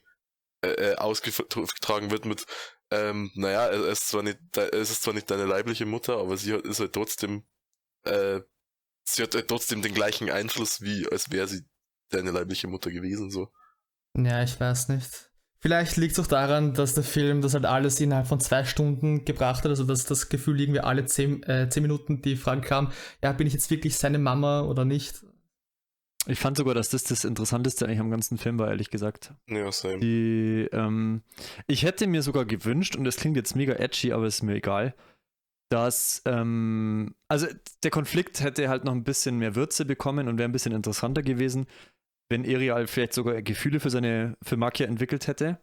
äh, 0.62 0.92
äh, 0.92 0.94
ausgetragen 0.96 2.10
wird 2.10 2.24
mit, 2.24 2.46
ähm, 2.90 3.30
naja, 3.34 3.66
er 3.66 3.88
ist 3.88 4.08
zwar 4.08 4.22
nicht, 4.22 4.38
es 4.56 4.90
ist 4.90 5.02
zwar 5.02 5.14
nicht 5.14 5.30
deine 5.30 5.44
leibliche 5.44 5.86
Mutter, 5.86 6.18
aber 6.18 6.36
sie 6.36 6.54
hat, 6.54 6.62
ist 6.62 6.80
halt 6.80 6.92
trotzdem, 6.92 7.44
äh, 8.04 8.40
sie 9.04 9.22
hat 9.22 9.34
halt 9.34 9.48
trotzdem 9.48 9.82
den 9.82 9.94
gleichen 9.94 10.30
Einfluss, 10.30 10.82
wie 10.82 11.08
als 11.10 11.30
wäre 11.30 11.48
sie 11.48 11.64
deine 12.10 12.30
leibliche 12.30 12.68
Mutter 12.68 12.90
gewesen, 12.90 13.30
so. 13.30 13.52
Ja, 14.16 14.42
ich 14.42 14.58
weiß 14.58 14.88
nicht. 14.88 15.30
Vielleicht 15.58 15.96
liegt 15.96 16.12
es 16.12 16.20
auch 16.20 16.28
daran, 16.28 16.74
dass 16.74 16.94
der 16.94 17.02
Film 17.02 17.40
das 17.40 17.54
halt 17.54 17.64
alles 17.64 17.98
innerhalb 17.98 18.26
von 18.28 18.40
zwei 18.40 18.64
Stunden 18.64 19.24
gebracht 19.24 19.64
hat. 19.64 19.70
Also 19.70 19.84
dass 19.84 20.04
das 20.04 20.28
Gefühl 20.28 20.60
irgendwie 20.60 20.80
alle 20.80 21.06
zehn, 21.06 21.42
äh, 21.42 21.68
zehn 21.68 21.82
Minuten 21.82 22.22
die 22.22 22.36
Frage 22.36 22.60
kam, 22.60 22.92
ja, 23.22 23.32
bin 23.32 23.46
ich 23.46 23.52
jetzt 23.52 23.70
wirklich 23.70 23.96
seine 23.96 24.18
Mama 24.18 24.60
oder 24.60 24.84
nicht? 24.84 25.24
Ich 26.26 26.40
fand 26.40 26.56
sogar, 26.56 26.74
dass 26.74 26.88
das 26.88 27.04
das 27.04 27.24
Interessanteste 27.24 27.84
eigentlich 27.84 28.00
am 28.00 28.10
ganzen 28.10 28.36
Film 28.38 28.58
war, 28.58 28.68
ehrlich 28.68 28.90
gesagt. 28.90 29.32
Ja, 29.48 29.70
same. 29.70 29.98
Die, 30.00 30.68
ähm, 30.72 31.22
ich 31.66 31.84
hätte 31.84 32.06
mir 32.06 32.22
sogar 32.22 32.44
gewünscht, 32.44 32.96
und 32.96 33.04
das 33.04 33.16
klingt 33.16 33.36
jetzt 33.36 33.54
mega 33.54 33.74
edgy, 33.74 34.12
aber 34.12 34.26
ist 34.26 34.42
mir 34.42 34.54
egal, 34.56 34.94
dass, 35.68 36.22
ähm, 36.24 37.14
also 37.28 37.46
der 37.82 37.90
Konflikt 37.90 38.40
hätte 38.40 38.68
halt 38.68 38.84
noch 38.84 38.92
ein 38.92 39.04
bisschen 39.04 39.38
mehr 39.38 39.54
Würze 39.54 39.84
bekommen 39.84 40.28
und 40.28 40.38
wäre 40.38 40.48
ein 40.48 40.52
bisschen 40.52 40.72
interessanter 40.72 41.22
gewesen, 41.22 41.66
wenn 42.28 42.44
Erial 42.44 42.86
vielleicht 42.86 43.12
sogar 43.12 43.40
Gefühle 43.42 43.78
für 43.80 43.90
seine, 43.90 44.36
für 44.42 44.56
Makia 44.56 44.86
entwickelt 44.86 45.26
hätte. 45.26 45.58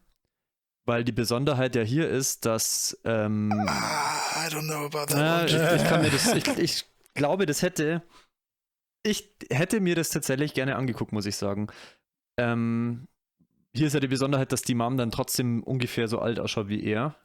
Weil 0.85 1.05
die 1.05 1.13
Besonderheit 1.13 1.75
ja 1.77 1.81
hier 1.81 2.09
ist, 2.09 2.45
dass, 2.45 2.97
ähm, 3.05 3.51
Ah, 3.67 4.45
I 4.45 4.53
don't 4.53 4.67
know 4.67 4.85
about 4.85 5.05
that 5.13 5.15
one. 5.15 5.45
ich, 5.45 5.81
ich, 5.81 5.87
kann 5.87 6.01
mir 6.01 6.09
das, 6.11 6.33
ich, 6.33 6.47
ich 6.57 6.85
glaube, 7.13 7.45
das 7.45 7.61
hätte. 7.61 8.01
Ich 9.03 9.35
hätte 9.49 9.81
mir 9.81 9.95
das 9.95 10.09
tatsächlich 10.09 10.53
gerne 10.53 10.75
angeguckt, 10.77 11.11
muss 11.11 11.25
ich 11.25 11.35
sagen. 11.35 11.67
Ähm, 12.37 13.07
hier 13.75 13.87
ist 13.87 13.93
ja 13.93 13.99
die 13.99 14.07
Besonderheit, 14.07 14.51
dass 14.51 14.61
die 14.61 14.75
Mom 14.75 14.97
dann 14.97 15.11
trotzdem 15.11 15.61
ungefähr 15.63 16.07
so 16.07 16.19
alt 16.19 16.39
ausschaut 16.39 16.69
wie 16.69 16.83
er. 16.83 17.15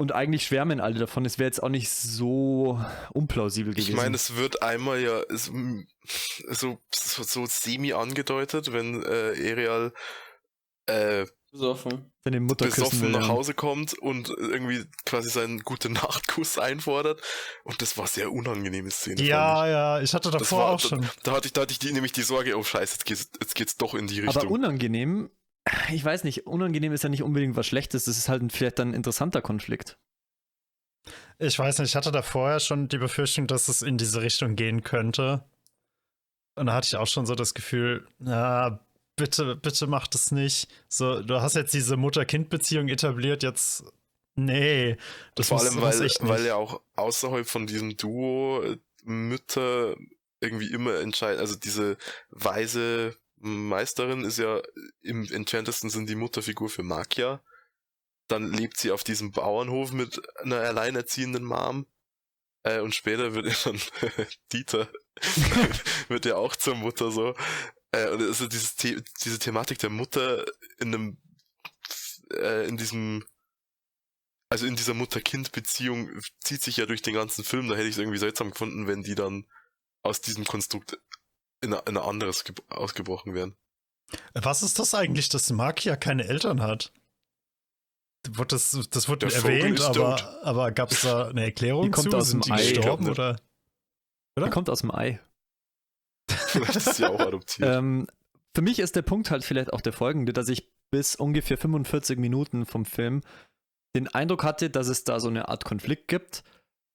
Und 0.00 0.12
eigentlich 0.12 0.44
schwärmen 0.44 0.80
alle 0.80 0.98
davon. 0.98 1.24
Es 1.24 1.38
wäre 1.38 1.48
jetzt 1.48 1.62
auch 1.62 1.68
nicht 1.68 1.90
so 1.90 2.80
unplausibel 3.12 3.72
gewesen. 3.72 3.90
Ich 3.90 3.96
meine, 3.96 4.14
es 4.14 4.36
wird 4.36 4.62
einmal 4.62 5.00
ja 5.00 5.22
so, 5.28 6.78
so, 6.92 7.22
so 7.24 7.46
semi 7.46 7.92
angedeutet, 7.92 8.72
wenn 8.72 9.02
äh, 9.02 9.50
Ariel 9.50 9.92
äh, 10.86 11.26
Besoffen. 11.50 12.12
seine 12.24 12.40
Mutter 12.40 12.66
küssen 12.66 12.80
besoffen 12.84 13.02
will. 13.02 13.10
nach. 13.10 13.28
Hause 13.28 13.54
kommt 13.54 13.98
und 13.98 14.28
irgendwie 14.28 14.84
quasi 15.06 15.30
seinen 15.30 15.60
gute 15.60 15.88
Nachtkuss 15.90 16.58
einfordert. 16.58 17.22
Und 17.64 17.80
das 17.80 17.96
war 17.96 18.06
sehr 18.06 18.32
unangenehme 18.32 18.90
Szene. 18.90 19.22
Ja, 19.22 19.66
ja, 19.66 20.00
ich 20.00 20.12
hatte 20.12 20.30
davor 20.30 20.58
war, 20.58 20.70
auch 20.72 20.80
schon. 20.80 21.00
Da, 21.00 21.08
da 21.22 21.32
hatte 21.32 21.46
ich, 21.46 21.52
da 21.54 21.62
hatte 21.62 21.72
ich 21.72 21.78
die, 21.78 21.92
nämlich 21.92 22.12
die 22.12 22.22
Sorge, 22.22 22.56
oh 22.56 22.62
scheiße, 22.62 22.94
jetzt 22.94 23.04
geht's, 23.06 23.30
jetzt 23.40 23.54
geht's 23.54 23.76
doch 23.78 23.94
in 23.94 24.06
die 24.06 24.20
Richtung. 24.20 24.42
Aber 24.42 24.50
unangenehm, 24.50 25.30
ich 25.90 26.04
weiß 26.04 26.24
nicht, 26.24 26.46
unangenehm 26.46 26.92
ist 26.92 27.02
ja 27.02 27.08
nicht 27.08 27.22
unbedingt 27.22 27.56
was 27.56 27.66
Schlechtes. 27.66 28.04
Das 28.04 28.18
ist 28.18 28.28
halt 28.28 28.42
ein, 28.42 28.50
vielleicht 28.50 28.78
dann 28.78 28.90
ein 28.90 28.94
interessanter 28.94 29.40
Konflikt. 29.40 29.98
Ich 31.38 31.58
weiß 31.58 31.78
nicht, 31.78 31.90
ich 31.90 31.96
hatte 31.96 32.12
da 32.12 32.22
vorher 32.22 32.60
schon 32.60 32.88
die 32.88 32.98
Befürchtung, 32.98 33.46
dass 33.46 33.68
es 33.68 33.82
in 33.82 33.96
diese 33.96 34.20
Richtung 34.20 34.56
gehen 34.56 34.82
könnte. 34.82 35.44
Und 36.56 36.66
da 36.66 36.74
hatte 36.74 36.86
ich 36.86 36.96
auch 36.96 37.06
schon 37.06 37.24
so 37.24 37.34
das 37.34 37.54
Gefühl, 37.54 38.06
na, 38.18 38.80
bitte, 39.18 39.56
bitte 39.56 39.86
mach 39.86 40.06
das 40.06 40.30
nicht. 40.30 40.68
So, 40.88 41.22
du 41.22 41.42
hast 41.42 41.54
jetzt 41.54 41.74
diese 41.74 41.96
Mutter-Kind-Beziehung 41.96 42.88
etabliert, 42.88 43.42
jetzt. 43.42 43.84
Nee, 44.34 44.96
das 45.34 45.48
Vor 45.48 45.58
muss, 45.58 45.66
allem, 45.66 45.82
weil, 45.82 46.10
weil 46.20 46.46
ja 46.46 46.54
auch 46.54 46.80
außerhalb 46.94 47.46
von 47.46 47.66
diesem 47.66 47.96
Duo 47.96 48.62
äh, 48.62 48.78
Mütter 49.02 49.96
irgendwie 50.40 50.70
immer 50.70 51.00
entscheiden. 51.00 51.40
Also 51.40 51.56
diese 51.56 51.98
weise 52.30 53.16
Meisterin 53.36 54.24
ist 54.24 54.38
ja 54.38 54.62
im 55.02 55.30
entferntesten 55.32 55.90
Sinn 55.90 56.06
die 56.06 56.14
Mutterfigur 56.14 56.70
für 56.70 56.84
Makia. 56.84 57.42
Dann 58.28 58.52
lebt 58.52 58.78
sie 58.78 58.92
auf 58.92 59.02
diesem 59.02 59.32
Bauernhof 59.32 59.92
mit 59.92 60.20
einer 60.38 60.60
alleinerziehenden 60.60 61.42
Mom. 61.42 61.86
Äh, 62.62 62.80
und 62.80 62.94
später 62.94 63.34
wird 63.34 63.46
ihr 63.46 63.56
dann 63.64 63.80
Dieter 64.52 64.88
wird 66.08 66.24
ja 66.26 66.36
auch 66.36 66.56
zur 66.56 66.74
Mutter 66.74 67.10
so. 67.10 67.34
Äh, 67.92 68.10
und 68.10 68.22
also 68.22 68.46
dieses 68.48 68.74
The 68.76 69.02
diese 69.24 69.38
Thematik 69.38 69.78
der 69.78 69.90
Mutter 69.90 70.44
in 70.78 70.94
einem 70.94 71.18
äh, 72.32 72.66
in 72.68 72.76
diesem 72.76 73.24
also 74.50 74.64
in 74.66 74.76
dieser 74.76 74.94
Mutter-Kind-Beziehung 74.94 76.10
zieht 76.42 76.62
sich 76.62 76.78
ja 76.78 76.86
durch 76.86 77.02
den 77.02 77.12
ganzen 77.14 77.44
Film. 77.44 77.68
Da 77.68 77.74
hätte 77.74 77.86
ich 77.86 77.92
es 77.94 77.98
irgendwie 77.98 78.18
seltsam 78.18 78.50
gefunden, 78.50 78.86
wenn 78.86 79.02
die 79.02 79.14
dann 79.14 79.46
aus 80.02 80.22
diesem 80.22 80.46
Konstrukt 80.46 80.98
in, 81.62 81.74
ein- 81.74 81.82
in 81.86 81.96
ein 81.98 82.02
anderes 82.02 82.44
ge- 82.44 82.54
ausgebrochen 82.68 83.34
wären. 83.34 83.56
Was 84.32 84.62
ist 84.62 84.78
das 84.78 84.94
eigentlich, 84.94 85.28
dass 85.28 85.50
Makia 85.50 85.96
keine 85.96 86.24
Eltern 86.26 86.62
hat? 86.62 86.94
Das, 88.48 88.76
das 88.90 89.08
wurde 89.08 89.26
erwähnt, 89.32 89.80
aber, 89.82 90.16
tot. 90.16 90.24
aber 90.42 90.72
gab 90.72 90.92
es 90.92 91.02
da 91.02 91.28
eine 91.28 91.44
Erklärung 91.44 91.84
Die 91.84 91.90
kommt 91.90 92.10
zu? 92.10 92.16
aus 92.16 92.30
dem 92.30 92.40
die 92.40 92.50
Ei. 92.50 92.72
gestorben 92.72 93.04
Ich 93.04 93.10
oder? 93.10 93.40
Der 94.38 94.48
kommt 94.50 94.70
aus 94.70 94.80
dem 94.80 94.94
Ei. 94.94 95.20
Vielleicht 96.48 96.76
ist 96.76 96.94
sie 96.94 97.06
auch 97.06 97.20
adoptiert. 97.20 97.68
Ähm, 97.68 98.06
für 98.54 98.62
mich 98.62 98.78
ist 98.78 98.96
der 98.96 99.02
Punkt 99.02 99.30
halt 99.30 99.44
vielleicht 99.44 99.72
auch 99.72 99.80
der 99.80 99.92
folgende, 99.92 100.32
dass 100.32 100.48
ich 100.48 100.72
bis 100.90 101.14
ungefähr 101.14 101.58
45 101.58 102.18
Minuten 102.18 102.66
vom 102.66 102.84
Film 102.84 103.20
den 103.94 104.08
Eindruck 104.08 104.44
hatte, 104.44 104.70
dass 104.70 104.88
es 104.88 105.04
da 105.04 105.20
so 105.20 105.28
eine 105.28 105.48
Art 105.48 105.64
Konflikt 105.64 106.08
gibt 106.08 106.42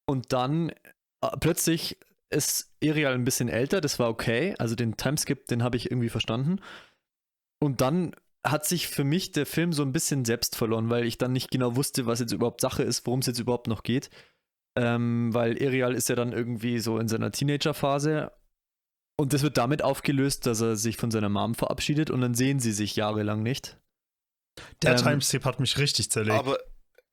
und 0.05 0.33
dann 0.33 0.69
äh, 1.21 1.37
plötzlich 1.39 1.97
ist 2.29 2.71
Ariel 2.83 3.07
ein 3.07 3.25
bisschen 3.25 3.49
älter, 3.49 3.81
das 3.81 3.99
war 3.99 4.09
okay, 4.09 4.55
also 4.57 4.75
den 4.75 4.97
Timeskip, 4.97 5.47
den 5.47 5.63
habe 5.63 5.77
ich 5.77 5.91
irgendwie 5.91 6.09
verstanden 6.09 6.59
und 7.59 7.81
dann 7.81 8.15
hat 8.45 8.65
sich 8.65 8.87
für 8.87 9.03
mich 9.03 9.31
der 9.31 9.45
Film 9.45 9.71
so 9.71 9.83
ein 9.83 9.93
bisschen 9.93 10.25
selbst 10.25 10.55
verloren, 10.55 10.89
weil 10.89 11.05
ich 11.05 11.17
dann 11.17 11.31
nicht 11.31 11.49
genau 11.49 11.75
wusste, 11.75 12.05
was 12.05 12.19
jetzt 12.19 12.33
überhaupt 12.33 12.59
Sache 12.59 12.83
ist, 12.83 13.05
worum 13.05 13.19
es 13.21 13.27
jetzt 13.27 13.39
überhaupt 13.39 13.67
noch 13.67 13.83
geht. 13.83 14.09
Ähm, 14.75 15.33
weil 15.33 15.53
Ariel 15.53 15.93
ist 15.93 16.09
ja 16.09 16.15
dann 16.15 16.33
irgendwie 16.33 16.79
so 16.79 16.97
in 16.97 17.07
seiner 17.07 17.31
Teenagerphase 17.31 18.31
und 19.15 19.33
das 19.33 19.43
wird 19.43 19.57
damit 19.57 19.83
aufgelöst, 19.83 20.45
dass 20.45 20.61
er 20.61 20.75
sich 20.75 20.97
von 20.97 21.11
seiner 21.11 21.29
Mom 21.29 21.55
verabschiedet 21.55 22.09
und 22.09 22.21
dann 22.21 22.33
sehen 22.33 22.59
sie 22.59 22.71
sich 22.71 22.95
jahrelang 22.95 23.43
nicht. 23.43 23.79
Der 24.81 24.91
Ähm, 24.91 24.97
Timeskip 24.97 25.45
hat 25.45 25.59
mich 25.59 25.77
richtig 25.77 26.11
zerlegt. 26.11 26.37
Aber 26.37 26.59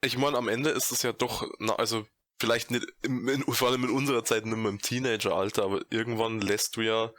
ich 0.02 0.16
meine, 0.16 0.36
am 0.36 0.48
Ende 0.48 0.70
ist 0.70 0.92
es 0.92 1.02
ja 1.02 1.12
doch, 1.12 1.46
na, 1.58 1.74
also 1.76 2.06
vielleicht 2.40 2.70
nicht, 2.70 2.86
im, 3.02 3.28
in, 3.28 3.42
vor 3.42 3.68
allem 3.68 3.84
in 3.84 3.90
unserer 3.90 4.24
Zeit 4.24 4.46
nicht 4.46 4.56
mehr 4.56 4.70
im 4.70 4.80
Teenageralter, 4.80 5.62
aber 5.62 5.82
irgendwann 5.90 6.40
lässt 6.40 6.76
du 6.76 6.82
ja 6.82 7.12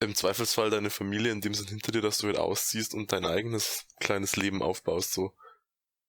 im 0.00 0.14
Zweifelsfall 0.14 0.70
deine 0.70 0.90
Familie 0.90 1.32
in 1.32 1.40
dem 1.40 1.54
Sinn 1.54 1.66
hinter 1.66 1.92
dir, 1.92 2.00
dass 2.02 2.18
du 2.18 2.28
halt 2.28 2.38
ausziehst 2.38 2.94
und 2.94 3.12
dein 3.12 3.26
eigenes 3.26 3.84
kleines 4.00 4.36
Leben 4.36 4.62
aufbaust, 4.62 5.12
so. 5.12 5.34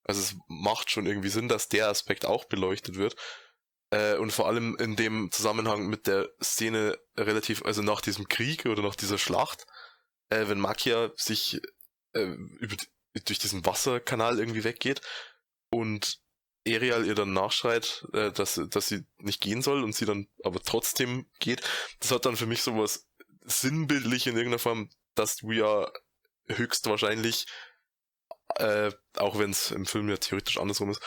Also 0.04 0.22
es 0.22 0.36
macht 0.48 0.90
schon 0.90 1.06
irgendwie 1.06 1.30
Sinn, 1.30 1.50
dass 1.50 1.70
der 1.70 1.90
Aspekt 1.90 2.26
auch 2.26 2.46
beleuchtet 2.46 2.96
wird. 2.96 3.16
Äh, 3.92 4.16
und 4.18 4.32
vor 4.32 4.48
allem 4.48 4.76
in 4.78 4.96
dem 4.96 5.32
Zusammenhang 5.32 5.88
mit 5.88 6.08
der 6.08 6.30
Szene 6.42 6.98
relativ, 7.18 7.64
also 7.64 7.82
nach 7.82 8.02
diesem 8.02 8.28
Krieg 8.28 8.66
oder 8.66 8.84
nach 8.84 8.96
dieser 8.96 9.18
Schlacht, 9.18 9.66
äh, 10.30 10.48
wenn 10.48 10.60
Makia 10.60 11.12
sich 11.16 11.60
äh, 12.14 12.22
über, 12.60 12.76
durch 13.26 13.40
diesen 13.40 13.66
Wasserkanal 13.66 14.40
irgendwie 14.40 14.64
weggeht 14.64 15.02
und 15.72 16.20
Ariel 16.68 17.06
ihr 17.06 17.16
dann 17.16 17.34
nachschreit, 17.34 18.06
äh, 18.14 18.32
dass, 18.32 18.62
dass 18.70 18.88
sie 18.88 19.06
nicht 19.18 19.42
gehen 19.42 19.62
soll 19.62 19.84
und 19.84 19.96
sie 19.96 20.06
dann 20.06 20.28
aber 20.44 20.62
trotzdem 20.62 21.28
geht. 21.40 21.62
Das 22.00 22.12
hat 22.12 22.26
dann 22.26 22.38
für 22.38 22.46
mich 22.46 22.62
sowas 22.62 23.08
sinnbildlich 23.42 24.28
in 24.28 24.36
irgendeiner 24.36 24.60
Form, 24.60 24.90
dass 25.16 25.38
du 25.38 25.52
ja 25.52 25.92
höchstwahrscheinlich, 26.48 27.48
äh, 28.56 28.92
auch 29.18 29.40
wenn 29.40 29.52
es 29.52 29.72
im 29.72 29.86
Film 29.86 30.10
ja 30.10 30.18
theoretisch 30.18 30.58
andersrum 30.58 30.92
ist, 30.92 31.02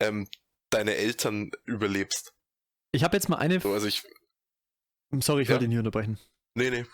ähm, 0.00 0.28
deine 0.74 0.94
Eltern 0.96 1.50
überlebst. 1.64 2.32
Ich 2.92 3.02
habe 3.04 3.16
jetzt 3.16 3.28
mal 3.28 3.36
eine. 3.36 3.60
So, 3.60 3.72
also 3.72 3.86
ich, 3.86 4.02
Sorry, 5.20 5.42
ich 5.42 5.48
Ja. 5.48 5.54
wollte 5.54 5.64
ihn 5.66 5.70
hier 5.70 5.80
unterbrechen. 5.80 6.18
nee, 6.54 6.70
nee. 6.70 6.84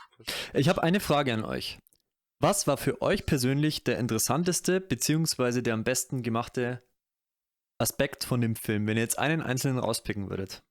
Ich 0.55 0.69
habe 0.69 0.83
eine 0.83 1.01
Frage 1.01 1.33
an 1.35 1.45
euch. 1.45 1.79
Was 2.43 2.67
war 2.67 2.77
für 2.77 3.03
euch 3.03 3.27
persönlich 3.27 3.85
der 3.85 3.99
interessanteste 3.99 4.81
beziehungsweise 4.81 5.63
der 5.63 5.75
am 5.75 5.85
besten 5.85 6.23
gemachte 6.23 6.83
Aspekt 7.79 8.25
von 8.25 8.41
dem 8.41 8.57
Film, 8.57 8.87
wenn 8.87 8.97
ihr 8.97 9.03
jetzt 9.03 9.19
einen 9.19 9.41
einzelnen 9.43 9.79
rauspicken 9.79 10.29
würdet? 10.31 10.63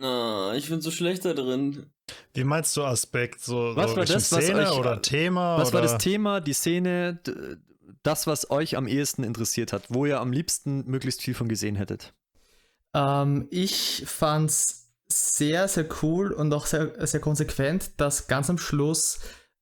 Ah, 0.00 0.52
ich 0.56 0.68
bin 0.68 0.80
so 0.80 0.90
schlecht 0.90 1.24
da 1.24 1.34
drin. 1.34 1.92
wie 2.34 2.44
meinst 2.44 2.76
du 2.76 2.82
Aspekt? 2.84 3.40
So, 3.40 3.76
Was 3.76 3.90
so 3.90 3.96
war 3.96 4.04
das, 4.04 4.32
was 4.32 4.44
Szene 4.44 4.70
euch- 4.72 4.78
oder 4.78 5.02
Thema? 5.02 5.58
Was 5.58 5.68
oder? 5.68 5.74
war 5.74 5.82
das 5.82 5.98
Thema, 5.98 6.40
die 6.40 6.52
Szene, 6.54 7.20
das, 8.02 8.26
was 8.26 8.50
euch 8.50 8.76
am 8.76 8.86
ehesten 8.86 9.24
interessiert 9.24 9.72
hat, 9.72 9.84
wo 9.88 10.06
ihr 10.06 10.20
am 10.20 10.32
liebsten 10.32 10.84
möglichst 10.86 11.22
viel 11.22 11.34
von 11.34 11.48
gesehen 11.48 11.76
hättet? 11.76 12.14
Ähm, 12.94 13.46
ich 13.50 14.04
fand's 14.06 14.90
sehr, 15.08 15.68
sehr 15.68 15.86
cool 16.02 16.32
und 16.32 16.52
auch 16.52 16.66
sehr, 16.66 17.06
sehr 17.06 17.20
konsequent, 17.20 18.00
dass 18.00 18.26
ganz 18.28 18.48
am 18.50 18.58
Schluss 18.58 19.20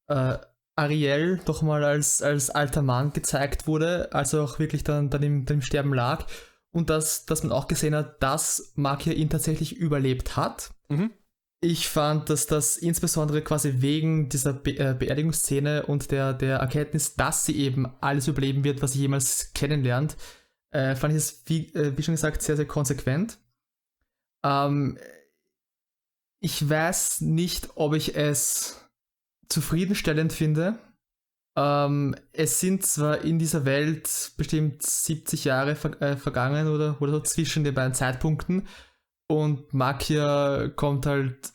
äh, 0.09 0.39
Ariel 0.77 1.41
doch 1.45 1.63
mal 1.63 1.85
als, 1.85 2.23
als 2.23 2.51
alter 2.51 2.83
Mann 2.83 3.13
gezeigt 3.13 3.67
wurde, 3.67 4.13
also 4.13 4.43
auch 4.43 4.59
wirklich 4.59 4.85
dann, 4.85 5.11
dann, 5.11 5.23
im, 5.23 5.45
dann 5.45 5.59
im 5.59 5.63
Sterben 5.63 5.93
lag. 5.93 6.27
Und 6.73 6.89
dass, 6.89 7.27
dass 7.27 7.43
man 7.43 7.53
auch 7.53 7.67
gesehen 7.67 7.97
hat, 7.97 8.23
dass 8.23 8.73
Makia 8.77 9.13
ihn 9.13 9.29
tatsächlich 9.29 9.77
überlebt 9.77 10.37
hat. 10.37 10.71
Mhm. 10.89 11.11
Ich 11.63 11.89
fand, 11.89 12.31
dass 12.31 12.47
das 12.47 12.79
insbesondere 12.79 13.43
quasi 13.43 13.83
wegen 13.83 14.31
dieser 14.31 14.55
Be 14.55 14.79
äh, 14.79 14.95
Beerdigungsszene 14.99 15.85
und 15.85 16.11
der, 16.11 16.33
der 16.33 16.57
Erkenntnis, 16.57 17.17
dass 17.17 17.45
sie 17.45 17.59
eben 17.59 17.87
alles 18.01 18.29
überleben 18.29 18.65
wird, 18.65 18.81
was 18.81 18.93
sie 18.93 19.01
jemals 19.01 19.53
kennenlernt, 19.53 20.17
äh, 20.71 20.95
fand 20.95 21.13
ich 21.13 21.19
es, 21.19 21.43
wie, 21.47 21.67
äh, 21.75 21.97
wie 21.97 22.03
schon 22.03 22.15
gesagt, 22.15 22.41
sehr, 22.41 22.57
sehr 22.57 22.67
konsequent. 22.67 23.39
Ähm, 24.43 24.99
ich 26.41 26.67
weiß 26.67 27.21
nicht, 27.21 27.69
ob 27.75 27.95
ich 27.95 28.17
es 28.17 28.81
zufriedenstellend 29.51 30.33
finde. 30.33 30.79
Ähm, 31.59 32.17
es 32.33 32.61
sind 32.61 32.87
zwar 32.87 33.21
in 33.23 33.39
dieser 33.39 33.67
Welt 33.67 34.33
bestimmt 34.39 34.83
70 34.83 35.45
Jahre 35.45 35.77
ver 35.77 36.01
äh, 36.01 36.17
vergangen 36.17 36.69
oder, 36.69 36.97
oder 37.03 37.13
so 37.13 37.21
zwischen 37.21 37.65
den 37.65 37.75
beiden 37.75 37.93
Zeitpunkten 37.93 38.67
und 39.31 39.73
Makia 39.73 40.71
kommt 40.75 41.07
halt 41.07 41.53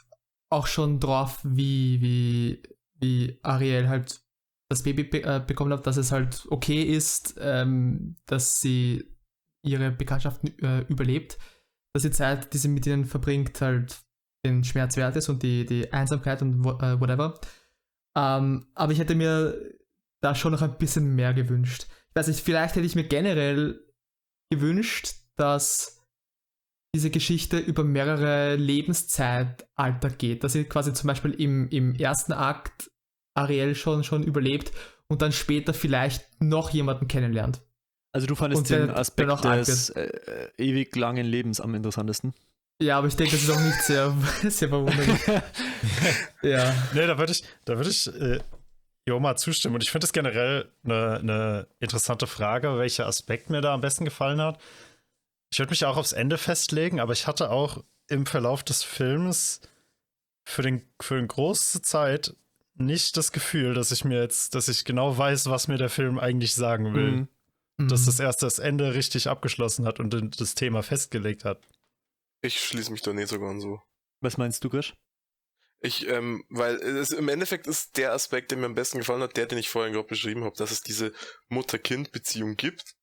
auch 0.50 0.66
schon 0.66 1.02
drauf, 1.02 1.42
wie, 1.44 2.00
wie, 2.00 2.64
wie 3.02 3.38
Ariel 3.44 3.90
halt 3.90 4.22
das 4.70 4.84
Baby 4.84 5.04
be 5.04 5.24
äh, 5.24 5.44
bekommen 5.46 5.74
hat, 5.74 5.86
dass 5.86 5.98
es 5.98 6.14
halt 6.14 6.48
okay 6.50 6.84
ist, 6.84 7.36
ähm, 7.38 8.16
dass 8.28 8.62
sie 8.62 9.14
ihre 9.62 9.92
Bekanntschaften 9.92 10.58
äh, 10.60 10.86
überlebt, 10.88 11.38
dass 11.94 12.04
die 12.04 12.12
Zeit, 12.12 12.54
die 12.54 12.60
sie 12.60 12.70
mit 12.70 12.88
ihnen 12.88 13.04
verbringt, 13.04 13.60
halt 13.60 14.06
den 14.46 14.64
Schmerz 14.64 14.96
wert 14.96 15.18
ist 15.18 15.28
und 15.28 15.44
die, 15.44 15.66
die 15.66 15.92
Einsamkeit 15.92 16.42
und 16.42 16.62
äh, 16.66 16.98
whatever. 17.02 17.38
Ähm, 18.18 18.68
aber 18.74 18.94
ich 18.94 19.00
hätte 19.00 19.16
mir 19.16 19.60
da 20.22 20.34
schon 20.34 20.54
noch 20.54 20.62
ein 20.62 20.78
bisschen 20.78 21.14
mehr 21.14 21.34
gewünscht. 21.34 21.88
Ich 22.08 22.16
weiß 22.16 22.28
nicht, 22.30 22.40
vielleicht 22.40 22.78
hätte 22.78 22.86
ich 22.86 22.96
mir 22.96 23.04
generell 23.04 23.84
gewünscht, 24.50 25.16
dass 25.36 25.95
diese 26.96 27.10
Geschichte 27.12 27.58
über 27.60 27.84
mehrere 27.84 28.56
Lebenszeitalter 28.56 30.10
geht, 30.10 30.44
dass 30.44 30.54
sie 30.54 30.64
quasi 30.64 30.94
zum 30.94 31.08
Beispiel 31.08 31.32
im, 31.32 31.68
im 31.70 31.94
ersten 31.96 32.34
Akt 32.34 32.90
Ariel 33.36 33.76
schon, 33.76 34.04
schon 34.04 34.24
überlebt 34.24 34.72
und 35.08 35.22
dann 35.22 35.32
später 35.32 35.74
vielleicht 35.74 36.42
noch 36.42 36.70
jemanden 36.70 37.08
kennenlernt. 37.08 37.62
Also 38.14 38.28
du 38.28 38.36
fandest 38.36 38.62
Und 38.62 38.70
der- 38.70 38.78
den 38.80 38.88
der 38.88 38.98
Aspekt 38.98 39.46
alt 39.46 39.68
des 39.68 39.90
äh, 39.90 40.04
äh, 40.06 40.50
ewig 40.58 40.96
langen 40.96 41.26
Lebens 41.26 41.60
am 41.60 41.76
interessantesten. 41.76 42.34
Ja, 42.82 42.98
aber 42.98 43.08
ich 43.08 43.16
denke, 43.16 43.34
das 43.34 43.44
ist 43.44 43.50
auch 43.50 43.60
nicht 43.62 43.82
sehr, 43.84 44.16
sehr 44.50 44.70
verwunderlich. 44.70 45.20
ja. 46.44 46.74
Nee, 46.94 47.08
da 47.08 47.18
würde 47.18 47.32
ich, 47.34 47.44
da 47.66 47.76
würde 47.78 47.90
ich 47.90 48.08
äh, 48.08 48.40
Joma 49.08 49.36
zustimmen. 49.36 49.76
Und 49.76 49.84
ich 49.84 49.92
finde 49.92 50.06
es 50.06 50.14
generell 50.14 50.72
eine, 50.84 51.20
eine 51.20 51.68
interessante 51.80 52.26
Frage, 52.28 52.78
welcher 52.78 53.06
Aspekt 53.06 53.50
mir 53.50 53.62
da 53.62 53.74
am 53.74 53.82
besten 53.82 54.06
gefallen 54.06 54.42
hat. 54.42 54.60
Ich 55.56 55.60
würde 55.60 55.70
mich 55.70 55.86
auch 55.86 55.96
aufs 55.96 56.12
Ende 56.12 56.38
festlegen, 56.38 57.00
aber 57.00 57.14
ich 57.14 57.28
hatte 57.28 57.50
auch 57.50 57.82
im 58.10 58.26
Verlauf 58.26 58.62
des 58.62 58.84
Films 58.84 59.62
für 60.44 60.64
den, 60.64 60.86
für 61.00 61.16
eine 61.16 61.28
große 61.28 61.82
Zeit 61.82 62.36
nicht 62.74 63.16
das 63.16 63.32
Gefühl, 63.32 63.74
dass 63.74 63.94
ich 63.94 64.04
mir 64.04 64.20
jetzt, 64.20 64.54
dass 64.54 64.68
ich 64.68 64.84
genau 64.84 65.18
weiß, 65.18 65.50
was 65.50 65.70
mir 65.70 65.78
der 65.78 65.88
Film 65.88 66.20
eigentlich 66.20 66.56
sagen 66.56 66.94
will. 66.94 67.30
Mhm. 67.78 67.88
Dass 67.88 68.04
das 68.04 68.20
erst 68.20 68.44
das 68.44 68.60
Ende 68.60 68.96
richtig 68.96 69.30
abgeschlossen 69.30 69.86
hat 69.86 70.02
und 70.02 70.42
das 70.42 70.56
Thema 70.56 70.84
festgelegt 70.84 71.46
hat. 71.46 71.66
Ich 72.42 72.60
schließe 72.60 72.92
mich 72.92 73.02
da 73.02 73.14
nicht 73.14 73.30
sogar 73.30 73.52
an 73.52 73.62
so. 73.62 73.82
Was 74.20 74.38
meinst 74.38 74.62
du, 74.66 74.70
Grisch? 74.70 74.94
Ich, 75.80 76.06
ähm, 76.10 76.44
weil 76.50 76.76
es 76.76 77.12
im 77.12 77.30
Endeffekt 77.30 77.66
ist 77.66 77.96
der 77.96 78.12
Aspekt, 78.12 78.52
der 78.52 78.58
mir 78.58 78.66
am 78.66 78.76
besten 78.76 78.98
gefallen 78.98 79.22
hat, 79.22 79.38
der, 79.38 79.46
den 79.46 79.58
ich 79.58 79.70
vorhin 79.70 79.94
gerade 79.94 80.10
beschrieben 80.10 80.44
habe, 80.44 80.58
dass 80.58 80.72
es 80.72 80.82
diese 80.82 81.14
Mutter-Kind-Beziehung 81.48 82.58
gibt 82.58 82.98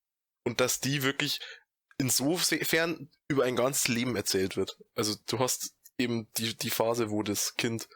und 0.44 0.60
dass 0.60 0.80
die 0.80 1.02
wirklich 1.02 1.40
insofern 2.02 3.08
über 3.28 3.44
ein 3.44 3.56
ganzes 3.56 3.88
Leben 3.88 4.16
erzählt 4.16 4.56
wird. 4.56 4.76
Also 4.94 5.14
du 5.26 5.38
hast 5.38 5.74
eben 5.98 6.28
die, 6.36 6.56
die 6.56 6.70
Phase, 6.70 7.10
wo 7.10 7.22
das 7.22 7.54
Kind 7.56 7.88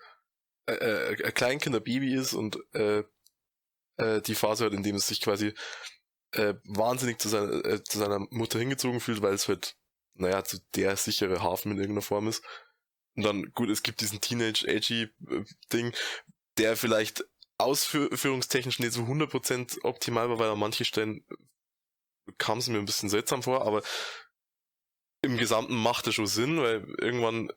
äh, 0.67 0.75
äh, 0.75 1.25
ein 1.25 1.35
Kleinkind, 1.35 1.75
ein 1.75 1.83
Baby 1.83 2.15
ist 2.15 2.33
und 2.33 2.59
äh, 2.73 3.03
äh, 3.97 4.23
die 4.23 4.35
Phase 4.35 4.67
hat, 4.67 4.73
in 4.73 4.83
dem 4.83 4.97
es 4.97 5.09
sich 5.09 5.21
quasi 5.21 5.55
äh, 6.33 6.55
wahnsinnig 6.65 7.19
zu 7.19 7.29
seiner, 7.29 7.65
äh, 7.65 7.83
zu 7.83 7.99
seiner 7.99 8.21
Mutter 8.31 8.59
hingezogen 8.59 9.01
fühlt, 9.01 9.23
weil 9.23 9.35
es 9.35 9.49
halt, 9.49 9.77
naja, 10.15 10.45
zu 10.45 10.59
der 10.75 10.97
sichere 10.97 11.43
Hafen 11.43 11.73
in 11.73 11.79
irgendeiner 11.79 12.03
Form 12.03 12.29
ist. 12.29 12.45
Und 13.17 13.25
dann, 13.25 13.51
gut, 13.53 13.71
es 13.71 13.83
gibt 13.83 14.01
diesen 14.01 14.21
Teenage-Ag-Ding, 14.21 15.95
der 16.59 16.77
vielleicht 16.77 17.25
ausführungstechnisch 17.59 18.79
nicht 18.79 18.93
so 18.93 19.03
100% 19.03 19.83
optimal 19.83 20.29
war, 20.29 20.39
weil 20.39 20.51
an 20.51 20.59
manchen 20.59 20.85
Stellen 20.85 21.25
kam 22.39 22.59
es 22.59 22.69
mir 22.69 22.79
ein 22.79 22.87
bisschen 22.87 23.09
seltsam 23.09 23.43
vor, 23.43 23.67
aber 23.67 23.83
im 25.23 25.39
Gesamten 25.39 25.75
macht 25.75 26.07
es 26.07 26.15
schon 26.15 26.27
Sinn, 26.27 26.61
weil 26.61 26.87
irgendwann, 27.01 27.51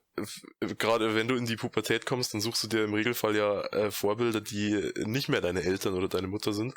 gerade 0.59 1.15
wenn 1.15 1.27
du 1.27 1.35
in 1.35 1.45
die 1.45 1.55
Pubertät 1.55 2.05
kommst, 2.05 2.33
dann 2.33 2.41
suchst 2.41 2.63
du 2.63 2.67
dir 2.67 2.83
im 2.83 2.93
Regelfall 2.93 3.35
ja 3.35 3.61
äh, 3.67 3.91
Vorbilder, 3.91 4.41
die 4.41 4.91
nicht 5.05 5.29
mehr 5.29 5.41
deine 5.41 5.63
Eltern 5.63 5.93
oder 5.93 6.07
deine 6.07 6.27
Mutter 6.27 6.53
sind. 6.53 6.73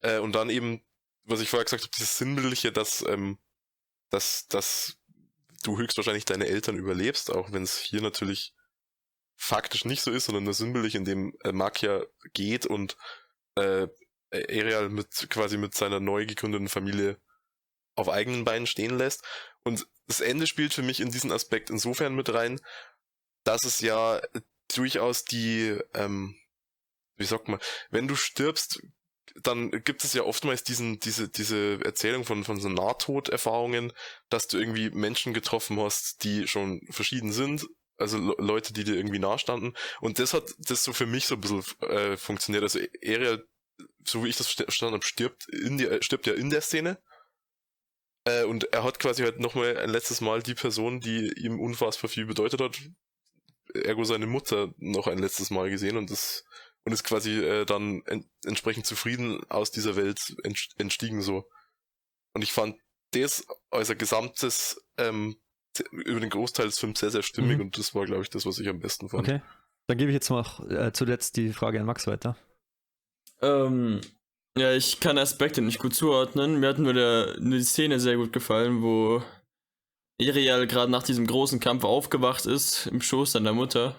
Äh, 0.00 0.18
und 0.18 0.34
dann 0.34 0.50
eben, 0.50 0.82
was 1.24 1.40
ich 1.40 1.48
vorher 1.48 1.64
gesagt 1.64 1.84
habe, 1.84 1.92
dieses 1.96 2.18
Sinnbildliche, 2.18 2.72
dass, 2.72 3.02
ähm, 3.08 3.38
dass, 4.10 4.46
dass 4.48 4.98
du 5.62 5.78
höchstwahrscheinlich 5.78 6.26
deine 6.26 6.46
Eltern 6.46 6.76
überlebst, 6.76 7.32
auch 7.32 7.52
wenn 7.52 7.62
es 7.62 7.78
hier 7.78 8.02
natürlich 8.02 8.52
faktisch 9.36 9.84
nicht 9.84 10.02
so 10.02 10.10
ist, 10.10 10.26
sondern 10.26 10.44
nur 10.44 10.54
sinnbildlich, 10.54 10.94
indem 10.94 11.34
äh, 11.44 11.52
Makia 11.52 12.04
geht 12.34 12.66
und 12.66 12.96
äh, 13.56 13.88
Ariel 14.34 14.88
mit 14.88 15.28
quasi 15.30 15.56
mit 15.56 15.74
seiner 15.74 16.00
neu 16.00 16.26
gegründeten 16.26 16.68
Familie 16.68 17.18
auf 17.96 18.08
eigenen 18.08 18.44
Beinen 18.44 18.66
stehen 18.66 18.98
lässt. 18.98 19.22
Und 19.62 19.86
das 20.06 20.20
Ende 20.20 20.46
spielt 20.46 20.74
für 20.74 20.82
mich 20.82 21.00
in 21.00 21.10
diesen 21.10 21.32
Aspekt 21.32 21.70
insofern 21.70 22.14
mit 22.14 22.32
rein, 22.32 22.60
dass 23.44 23.64
es 23.64 23.80
ja 23.80 24.20
durchaus 24.74 25.24
die, 25.24 25.78
ähm, 25.94 26.36
wie 27.16 27.24
sagt 27.24 27.48
man, 27.48 27.60
wenn 27.90 28.08
du 28.08 28.16
stirbst, 28.16 28.82
dann 29.42 29.70
gibt 29.70 30.04
es 30.04 30.12
ja 30.12 30.22
oftmals 30.22 30.64
diesen, 30.64 31.00
diese, 31.00 31.28
diese 31.28 31.80
Erzählung 31.84 32.24
von, 32.24 32.44
von 32.44 32.60
so 32.60 32.68
Nahtoderfahrungen, 32.68 33.92
dass 34.28 34.48
du 34.48 34.58
irgendwie 34.58 34.90
Menschen 34.90 35.34
getroffen 35.34 35.80
hast, 35.80 36.24
die 36.24 36.46
schon 36.46 36.80
verschieden 36.90 37.32
sind, 37.32 37.66
also 37.96 38.18
Le 38.18 38.34
Leute, 38.38 38.72
die 38.72 38.84
dir 38.84 38.96
irgendwie 38.96 39.18
nahestanden. 39.18 39.76
Und 40.00 40.18
das 40.18 40.34
hat 40.34 40.54
das 40.58 40.84
so 40.84 40.92
für 40.92 41.06
mich 41.06 41.26
so 41.26 41.36
ein 41.36 41.40
bisschen 41.40 41.64
äh, 41.80 42.16
funktioniert. 42.16 42.62
Also 42.62 42.80
Ariel, 43.02 43.46
so 44.04 44.24
wie 44.24 44.28
ich 44.28 44.36
das 44.36 44.48
verstanden 44.48 44.94
habe, 44.94 45.06
stirbt, 45.06 45.48
in 45.48 45.78
die, 45.78 45.88
stirbt 46.00 46.26
ja 46.26 46.34
in 46.34 46.50
der 46.50 46.60
Szene. 46.60 46.98
Äh, 48.24 48.44
und 48.44 48.64
er 48.72 48.84
hat 48.84 48.98
quasi 48.98 49.22
halt 49.22 49.40
nochmal 49.40 49.76
ein 49.78 49.90
letztes 49.90 50.20
Mal 50.20 50.42
die 50.42 50.54
Person, 50.54 51.00
die 51.00 51.32
ihm 51.38 51.60
unfassbar 51.60 52.08
viel 52.08 52.26
bedeutet 52.26 52.60
hat, 52.60 52.80
ergo 53.74 54.04
seine 54.04 54.26
Mutter, 54.26 54.72
noch 54.78 55.06
ein 55.06 55.18
letztes 55.18 55.50
Mal 55.50 55.70
gesehen 55.70 55.96
und 55.96 56.10
das 56.10 56.44
und 56.84 56.92
ist 56.92 57.04
quasi 57.04 57.40
äh, 57.40 57.64
dann 57.64 58.02
en 58.06 58.28
entsprechend 58.44 58.84
zufrieden 58.84 59.42
aus 59.48 59.70
dieser 59.70 59.96
Welt 59.96 60.36
ent 60.44 60.68
entstiegen 60.76 61.22
so. 61.22 61.48
Und 62.34 62.42
ich 62.42 62.52
fand 62.52 62.76
das 63.12 63.46
als 63.70 63.90
ein 63.90 63.98
gesamtes 63.98 64.84
ähm, 64.98 65.36
über 65.90 66.20
den 66.20 66.30
Großteil 66.30 66.66
des 66.66 66.78
Films 66.78 67.00
sehr, 67.00 67.10
sehr 67.10 67.22
stimmig 67.22 67.56
Mhm. 67.56 67.64
und 67.64 67.78
das 67.78 67.94
war, 67.94 68.04
glaube 68.04 68.22
ich, 68.22 68.30
das, 68.30 68.44
was 68.44 68.58
ich 68.58 68.68
am 68.68 68.80
besten 68.80 69.08
fand. 69.08 69.26
Okay. 69.26 69.42
Dann 69.86 69.98
gebe 69.98 70.10
ich 70.10 70.14
jetzt 70.14 70.30
noch 70.30 70.60
äh, 70.70 70.92
zuletzt 70.92 71.36
die 71.36 71.52
Frage 71.52 71.80
an 71.80 71.86
Max 71.86 72.06
weiter. 72.06 72.36
Ähm, 73.44 74.00
ja, 74.56 74.72
ich 74.72 75.00
kann 75.00 75.18
Aspekte 75.18 75.60
nicht 75.60 75.78
gut 75.78 75.94
zuordnen. 75.94 76.60
Mir 76.60 76.68
hat 76.68 76.78
nur, 76.78 76.94
der, 76.94 77.38
nur 77.40 77.58
die 77.58 77.64
Szene 77.64 78.00
sehr 78.00 78.16
gut 78.16 78.32
gefallen, 78.32 78.82
wo 78.82 79.22
Ariel 80.20 80.66
gerade 80.66 80.90
nach 80.90 81.02
diesem 81.02 81.26
großen 81.26 81.60
Kampf 81.60 81.84
aufgewacht 81.84 82.46
ist, 82.46 82.86
im 82.86 83.02
Schoß 83.02 83.32
seiner 83.32 83.52
Mutter. 83.52 83.96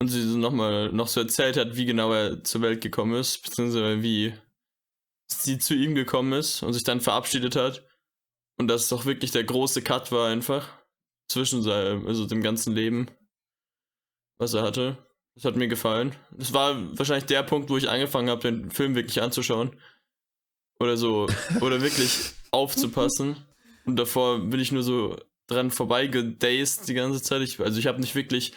Und 0.00 0.08
sie 0.08 0.22
so 0.22 0.36
nochmal 0.36 0.92
noch 0.92 1.08
so 1.08 1.20
erzählt 1.20 1.56
hat, 1.56 1.76
wie 1.76 1.86
genau 1.86 2.12
er 2.12 2.42
zur 2.42 2.60
Welt 2.62 2.82
gekommen 2.82 3.14
ist, 3.14 3.42
beziehungsweise 3.42 4.02
wie 4.02 4.34
sie 5.28 5.58
zu 5.58 5.74
ihm 5.74 5.94
gekommen 5.94 6.32
ist 6.32 6.62
und 6.62 6.72
sich 6.72 6.84
dann 6.84 7.00
verabschiedet 7.00 7.56
hat. 7.56 7.86
Und 8.58 8.68
dass 8.68 8.82
es 8.82 8.88
doch 8.88 9.04
wirklich 9.04 9.30
der 9.30 9.44
große 9.44 9.82
Cut 9.82 10.10
war 10.10 10.28
einfach. 10.28 10.68
Zwischen 11.28 11.62
seinem, 11.62 12.06
also 12.06 12.26
dem 12.26 12.42
ganzen 12.42 12.74
Leben, 12.74 13.10
was 14.38 14.54
er 14.54 14.62
hatte. 14.62 15.05
Das 15.36 15.44
hat 15.44 15.56
mir 15.56 15.68
gefallen. 15.68 16.16
Das 16.32 16.52
war 16.54 16.76
wahrscheinlich 16.96 17.26
der 17.26 17.42
Punkt, 17.42 17.68
wo 17.68 17.76
ich 17.76 17.90
angefangen 17.90 18.30
habe, 18.30 18.40
den 18.40 18.70
Film 18.70 18.94
wirklich 18.94 19.22
anzuschauen. 19.22 19.76
Oder 20.80 20.96
so. 20.96 21.28
Oder 21.60 21.82
wirklich 21.82 22.32
aufzupassen. 22.50 23.36
Und 23.84 23.96
davor 23.96 24.40
bin 24.40 24.60
ich 24.60 24.72
nur 24.72 24.82
so 24.82 25.16
dran 25.46 25.70
vorbeigedazed 25.70 26.88
die 26.88 26.94
ganze 26.94 27.22
Zeit. 27.22 27.42
Ich, 27.42 27.60
also 27.60 27.78
ich 27.78 27.86
habe 27.86 28.00
nicht 28.00 28.14
wirklich 28.14 28.52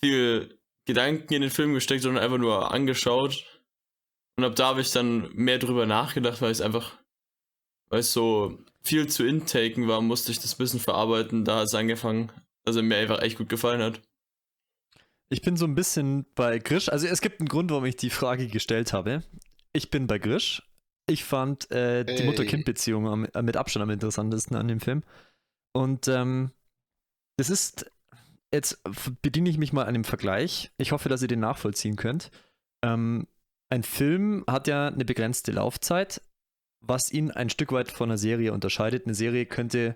viel 0.00 0.56
Gedanken 0.86 1.34
in 1.34 1.42
den 1.42 1.50
Film 1.50 1.74
gesteckt, 1.74 2.02
sondern 2.02 2.22
einfach 2.22 2.38
nur 2.38 2.72
angeschaut. 2.72 3.44
Und 4.36 4.44
ab 4.44 4.54
da 4.54 4.68
habe 4.68 4.80
ich 4.80 4.92
dann 4.92 5.30
mehr 5.34 5.58
drüber 5.58 5.84
nachgedacht, 5.84 6.40
weil 6.40 6.52
es 6.52 6.60
einfach, 6.60 6.96
weil 7.88 8.00
es 8.00 8.12
so 8.12 8.56
viel 8.82 9.08
zu 9.08 9.26
intaken 9.26 9.88
war, 9.88 10.00
musste 10.00 10.30
ich 10.30 10.38
das 10.38 10.54
bisschen 10.54 10.80
verarbeiten. 10.80 11.44
Da 11.44 11.56
hat 11.56 11.64
es 11.66 11.74
angefangen, 11.74 12.32
dass 12.64 12.76
er 12.76 12.82
mir 12.82 12.96
einfach 12.96 13.20
echt 13.20 13.36
gut 13.36 13.48
gefallen 13.48 13.82
hat. 13.82 14.00
Ich 15.32 15.42
bin 15.42 15.56
so 15.56 15.64
ein 15.64 15.76
bisschen 15.76 16.26
bei 16.34 16.58
Grisch. 16.58 16.88
Also 16.88 17.06
es 17.06 17.20
gibt 17.20 17.40
einen 17.40 17.48
Grund, 17.48 17.70
warum 17.70 17.84
ich 17.84 17.96
die 17.96 18.10
Frage 18.10 18.48
gestellt 18.48 18.92
habe. 18.92 19.22
Ich 19.72 19.90
bin 19.90 20.08
bei 20.08 20.18
Grisch. 20.18 20.62
Ich 21.08 21.24
fand 21.24 21.70
äh, 21.70 22.04
die. 22.04 22.24
Mutter-Kind-Beziehung 22.24 23.24
äh, 23.26 23.42
mit 23.42 23.56
Abstand 23.56 23.84
am 23.84 23.90
interessantesten 23.90 24.56
an 24.56 24.68
dem 24.68 24.80
Film. 24.80 25.04
Und 25.72 26.08
ähm, 26.08 26.50
das 27.36 27.48
ist, 27.48 27.90
jetzt 28.52 28.82
bediene 29.22 29.48
ich 29.48 29.56
mich 29.56 29.72
mal 29.72 29.86
an 29.86 29.94
dem 29.94 30.04
Vergleich. 30.04 30.72
Ich 30.78 30.90
hoffe, 30.90 31.08
dass 31.08 31.22
ihr 31.22 31.28
den 31.28 31.40
nachvollziehen 31.40 31.94
könnt. 31.94 32.32
Ähm, 32.84 33.28
ein 33.70 33.84
Film 33.84 34.44
hat 34.48 34.66
ja 34.66 34.88
eine 34.88 35.04
begrenzte 35.04 35.52
Laufzeit, 35.52 36.20
was 36.80 37.12
ihn 37.12 37.30
ein 37.30 37.50
Stück 37.50 37.70
weit 37.70 37.92
von 37.92 38.10
einer 38.10 38.18
Serie 38.18 38.52
unterscheidet. 38.52 39.06
Eine 39.06 39.14
Serie 39.14 39.46
könnte 39.46 39.94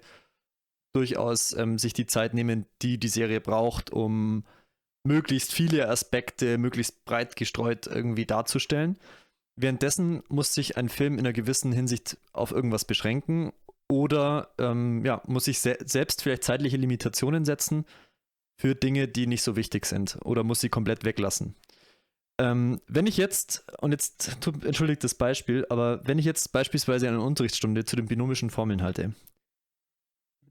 durchaus 0.94 1.52
ähm, 1.54 1.76
sich 1.76 1.92
die 1.92 2.06
Zeit 2.06 2.34
nehmen, 2.34 2.66
die 2.82 2.98
die 2.98 3.08
Serie 3.08 3.40
braucht, 3.40 3.90
um 3.90 4.44
möglichst 5.04 5.52
viele 5.52 5.88
Aspekte 5.88 6.58
möglichst 6.58 7.04
breit 7.04 7.36
gestreut 7.36 7.86
irgendwie 7.86 8.26
darzustellen. 8.26 8.98
Währenddessen 9.56 10.22
muss 10.28 10.54
sich 10.54 10.76
ein 10.76 10.88
Film 10.88 11.14
in 11.14 11.20
einer 11.20 11.32
gewissen 11.32 11.72
Hinsicht 11.72 12.16
auf 12.32 12.50
irgendwas 12.50 12.84
beschränken 12.84 13.52
oder 13.88 14.52
ähm, 14.58 15.04
ja, 15.04 15.22
muss 15.26 15.44
sich 15.44 15.60
se 15.60 15.76
selbst 15.84 16.22
vielleicht 16.22 16.42
zeitliche 16.42 16.76
Limitationen 16.76 17.44
setzen 17.44 17.84
für 18.60 18.74
Dinge, 18.74 19.06
die 19.08 19.26
nicht 19.26 19.42
so 19.42 19.56
wichtig 19.56 19.86
sind 19.86 20.18
oder 20.24 20.42
muss 20.42 20.60
sie 20.60 20.70
komplett 20.70 21.04
weglassen. 21.04 21.54
Ähm, 22.40 22.80
wenn 22.88 23.06
ich 23.06 23.16
jetzt, 23.16 23.64
und 23.80 23.92
jetzt 23.92 24.38
entschuldigt 24.64 25.04
das 25.04 25.14
Beispiel, 25.14 25.66
aber 25.70 26.00
wenn 26.04 26.18
ich 26.18 26.24
jetzt 26.24 26.50
beispielsweise 26.50 27.06
eine 27.06 27.20
Unterrichtsstunde 27.20 27.84
zu 27.84 27.94
den 27.94 28.06
binomischen 28.06 28.50
Formeln 28.50 28.82
halte, 28.82 29.14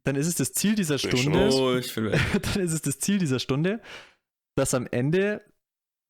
dann 0.06 0.16
ist 0.16 0.28
es 0.28 0.36
das 0.36 0.54
Ziel 0.54 0.76
dieser 0.76 0.98
Stunde, 0.98 1.50
Oh, 1.52 1.76
ich 1.76 1.94
bin 1.94 2.06
weg. 2.12 2.22
dann 2.54 2.64
ist 2.64 2.72
es 2.74 2.82
das 2.82 3.00
Ziel 3.00 3.18
dieser 3.18 3.40
Stunde, 3.40 3.82
dass 4.56 4.74
am 4.74 4.88
Ende 4.88 5.42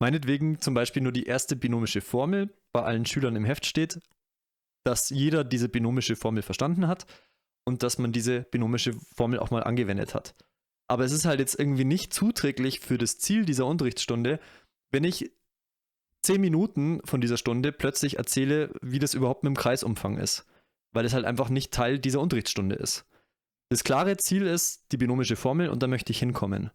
meinetwegen 0.00 0.60
zum 0.60 0.74
Beispiel 0.74 1.02
nur 1.02 1.12
die 1.12 1.24
erste 1.24 1.56
binomische 1.56 2.00
Formel 2.00 2.54
bei 2.72 2.82
allen 2.82 3.06
Schülern 3.06 3.36
im 3.36 3.44
Heft 3.44 3.66
steht, 3.66 4.00
dass 4.84 5.10
jeder 5.10 5.44
diese 5.44 5.68
binomische 5.68 6.16
Formel 6.16 6.42
verstanden 6.42 6.86
hat 6.86 7.06
und 7.64 7.82
dass 7.82 7.98
man 7.98 8.12
diese 8.12 8.42
binomische 8.42 8.94
Formel 9.14 9.38
auch 9.38 9.50
mal 9.50 9.62
angewendet 9.62 10.14
hat. 10.14 10.34
Aber 10.86 11.04
es 11.04 11.12
ist 11.12 11.24
halt 11.24 11.40
jetzt 11.40 11.58
irgendwie 11.58 11.84
nicht 11.84 12.12
zuträglich 12.12 12.80
für 12.80 12.98
das 12.98 13.18
Ziel 13.18 13.46
dieser 13.46 13.66
Unterrichtsstunde, 13.66 14.38
wenn 14.90 15.04
ich 15.04 15.32
zehn 16.22 16.40
Minuten 16.40 17.00
von 17.04 17.20
dieser 17.20 17.36
Stunde 17.36 17.72
plötzlich 17.72 18.18
erzähle, 18.18 18.72
wie 18.82 18.98
das 18.98 19.14
überhaupt 19.14 19.44
mit 19.44 19.50
dem 19.50 19.56
Kreisumfang 19.56 20.18
ist, 20.18 20.44
weil 20.92 21.04
es 21.04 21.14
halt 21.14 21.24
einfach 21.24 21.48
nicht 21.48 21.72
Teil 21.72 21.98
dieser 21.98 22.20
Unterrichtsstunde 22.20 22.76
ist. 22.76 23.06
Das 23.70 23.84
klare 23.84 24.16
Ziel 24.18 24.46
ist 24.46 24.92
die 24.92 24.96
binomische 24.96 25.36
Formel 25.36 25.68
und 25.68 25.82
da 25.82 25.86
möchte 25.86 26.12
ich 26.12 26.18
hinkommen. 26.18 26.70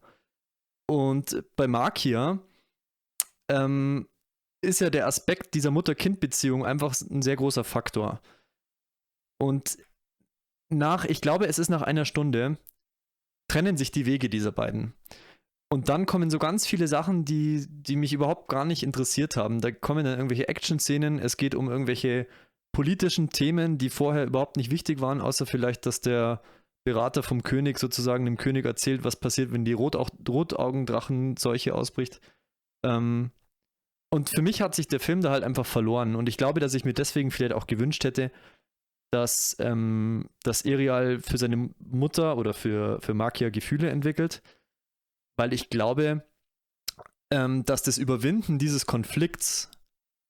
Und 0.90 1.44
bei 1.56 1.68
Markia 1.68 2.40
ähm, 3.48 4.10
ist 4.62 4.82
ja 4.82 4.90
der 4.90 5.06
Aspekt 5.06 5.54
dieser 5.54 5.70
Mutter-Kind-Beziehung 5.70 6.66
einfach 6.66 7.00
ein 7.00 7.22
sehr 7.22 7.36
großer 7.36 7.64
Faktor. 7.64 8.22
Und 9.40 9.78
nach, 10.70 11.06
ich 11.06 11.22
glaube, 11.22 11.46
es 11.46 11.60
ist 11.60 11.70
nach 11.70 11.84
einer 11.84 12.06
Stunde, 12.06 12.58
trennen 13.48 13.78
sich 13.78 13.92
die 13.92 14.08
Wege 14.08 14.30
dieser 14.30 14.52
beiden. 14.52 14.96
Und 15.72 15.90
dann 15.90 16.08
kommen 16.08 16.32
so 16.32 16.40
ganz 16.40 16.66
viele 16.66 16.88
Sachen, 16.88 17.24
die, 17.24 17.68
die 17.70 17.96
mich 17.96 18.12
überhaupt 18.12 18.50
gar 18.50 18.66
nicht 18.66 18.82
interessiert 18.82 19.38
haben. 19.38 19.62
Da 19.62 19.72
kommen 19.72 20.06
dann 20.06 20.18
irgendwelche 20.18 20.48
Action-Szenen, 20.48 21.20
es 21.20 21.38
geht 21.38 21.54
um 21.54 21.70
irgendwelche 21.70 22.26
politischen 22.72 23.30
Themen, 23.30 23.78
die 23.78 23.92
vorher 23.92 24.26
überhaupt 24.26 24.58
nicht 24.58 24.72
wichtig 24.72 25.02
waren, 25.02 25.22
außer 25.22 25.46
vielleicht, 25.46 25.86
dass 25.86 26.02
der 26.02 26.42
Berater 26.90 27.22
vom 27.22 27.44
König 27.44 27.78
sozusagen 27.78 28.26
dem 28.26 28.38
König 28.38 28.66
erzählt, 28.66 29.04
was 29.04 29.16
passiert, 29.16 29.52
wenn 29.52 29.64
die 29.64 29.74
Rotau 29.74 30.08
Rotaugendrachen-Seuche 30.28 31.76
ausbricht. 31.76 32.20
Ähm, 32.84 33.32
und 34.12 34.32
für 34.32 34.42
mich 34.42 34.62
hat 34.62 34.74
sich 34.74 34.88
der 34.88 35.00
Film 35.00 35.22
da 35.22 35.30
halt 35.30 35.44
einfach 35.44 35.68
verloren. 35.68 36.16
Und 36.16 36.28
ich 36.28 36.38
glaube, 36.38 36.60
dass 36.60 36.74
ich 36.74 36.86
mir 36.86 36.94
deswegen 36.94 37.30
vielleicht 37.30 37.54
auch 37.54 37.68
gewünscht 37.68 38.04
hätte, 38.04 38.32
dass, 39.12 39.56
ähm, 39.60 40.30
dass 40.42 40.66
Erial 40.66 41.20
für 41.20 41.38
seine 41.38 41.70
Mutter 41.80 42.38
oder 42.38 42.56
für, 42.56 43.00
für 43.02 43.14
Makia 43.14 43.50
Gefühle 43.50 43.90
entwickelt. 43.90 44.42
Weil 45.38 45.54
ich 45.54 45.70
glaube, 45.70 46.24
ähm, 47.32 47.66
dass 47.66 47.84
das 47.84 48.00
Überwinden 48.00 48.58
dieses 48.58 48.88
Konflikts, 48.88 49.70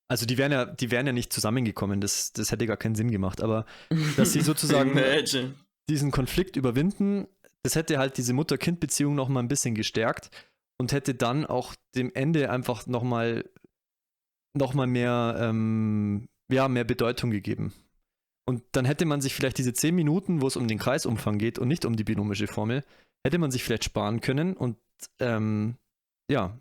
also 0.10 0.26
die 0.26 0.38
wären 0.38 0.52
ja, 0.52 0.66
die 0.66 0.92
wären 0.92 1.08
ja 1.08 1.14
nicht 1.14 1.32
zusammengekommen, 1.32 2.02
das, 2.02 2.34
das 2.34 2.52
hätte 2.52 2.68
gar 2.68 2.78
keinen 2.78 2.96
Sinn 2.96 3.12
gemacht, 3.12 3.42
aber 3.42 3.66
dass 4.18 4.34
sie 4.34 4.42
sozusagen 4.42 4.92
Imagine. 4.92 5.56
Diesen 5.90 6.12
Konflikt 6.12 6.56
überwinden, 6.56 7.28
das 7.64 7.76
hätte 7.76 7.98
halt 7.98 8.18
diese 8.18 8.34
Mutter-Kind-Beziehung 8.34 9.16
noch 9.16 9.28
mal 9.28 9.42
ein 9.42 9.48
bisschen 9.48 9.76
gestärkt 9.76 10.32
und 10.78 10.92
hätte 10.92 11.14
dann 11.14 11.46
auch 11.46 11.76
dem 11.96 12.14
Ende 12.14 12.50
einfach 12.50 12.88
noch 12.88 13.04
mal, 13.04 13.50
noch 14.54 14.74
mal 14.74 14.88
mehr, 14.88 15.36
ähm, 15.40 16.30
ja, 16.52 16.68
mehr 16.68 16.86
Bedeutung 16.86 17.32
gegeben. 17.32 17.74
Und 18.46 18.64
dann 18.72 18.86
hätte 18.86 19.06
man 19.06 19.22
sich 19.22 19.36
vielleicht 19.36 19.58
diese 19.58 19.74
zehn 19.74 19.94
Minuten, 19.94 20.42
wo 20.42 20.48
es 20.48 20.56
um 20.56 20.68
den 20.68 20.80
Kreisumfang 20.80 21.38
geht 21.38 21.60
und 21.60 21.68
nicht 21.68 21.86
um 21.86 21.96
die 21.96 22.04
binomische 22.04 22.48
Formel, 22.48 22.84
hätte 23.24 23.38
man 23.38 23.52
sich 23.52 23.64
vielleicht 23.64 23.84
sparen 23.84 24.22
können 24.22 24.56
und 24.56 24.78
ähm, 25.20 25.76
ja, 26.32 26.58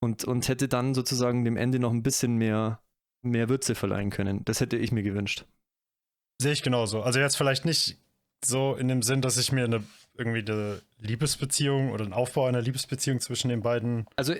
und, 0.00 0.24
und 0.24 0.48
hätte 0.48 0.68
dann 0.68 0.94
sozusagen 0.94 1.44
dem 1.44 1.56
Ende 1.56 1.78
noch 1.78 1.92
ein 1.92 2.02
bisschen 2.02 2.36
mehr, 2.36 2.80
mehr 3.22 3.48
Würze 3.48 3.74
verleihen 3.74 4.10
können. 4.10 4.44
Das 4.44 4.60
hätte 4.60 4.76
ich 4.76 4.92
mir 4.92 5.02
gewünscht. 5.02 5.44
Sehe 6.40 6.52
ich 6.52 6.62
genauso. 6.62 7.02
Also 7.02 7.18
jetzt 7.18 7.36
vielleicht 7.36 7.64
nicht 7.64 7.98
so 8.44 8.74
in 8.74 8.88
dem 8.88 9.02
Sinn, 9.02 9.22
dass 9.22 9.36
ich 9.36 9.52
mir 9.52 9.64
eine 9.64 9.82
irgendwie 10.18 10.50
eine 10.50 10.80
Liebesbeziehung 10.98 11.92
oder 11.92 12.04
einen 12.04 12.14
Aufbau 12.14 12.46
einer 12.46 12.62
Liebesbeziehung 12.62 13.20
zwischen 13.20 13.48
den 13.48 13.60
beiden 13.62 14.06
Also 14.16 14.34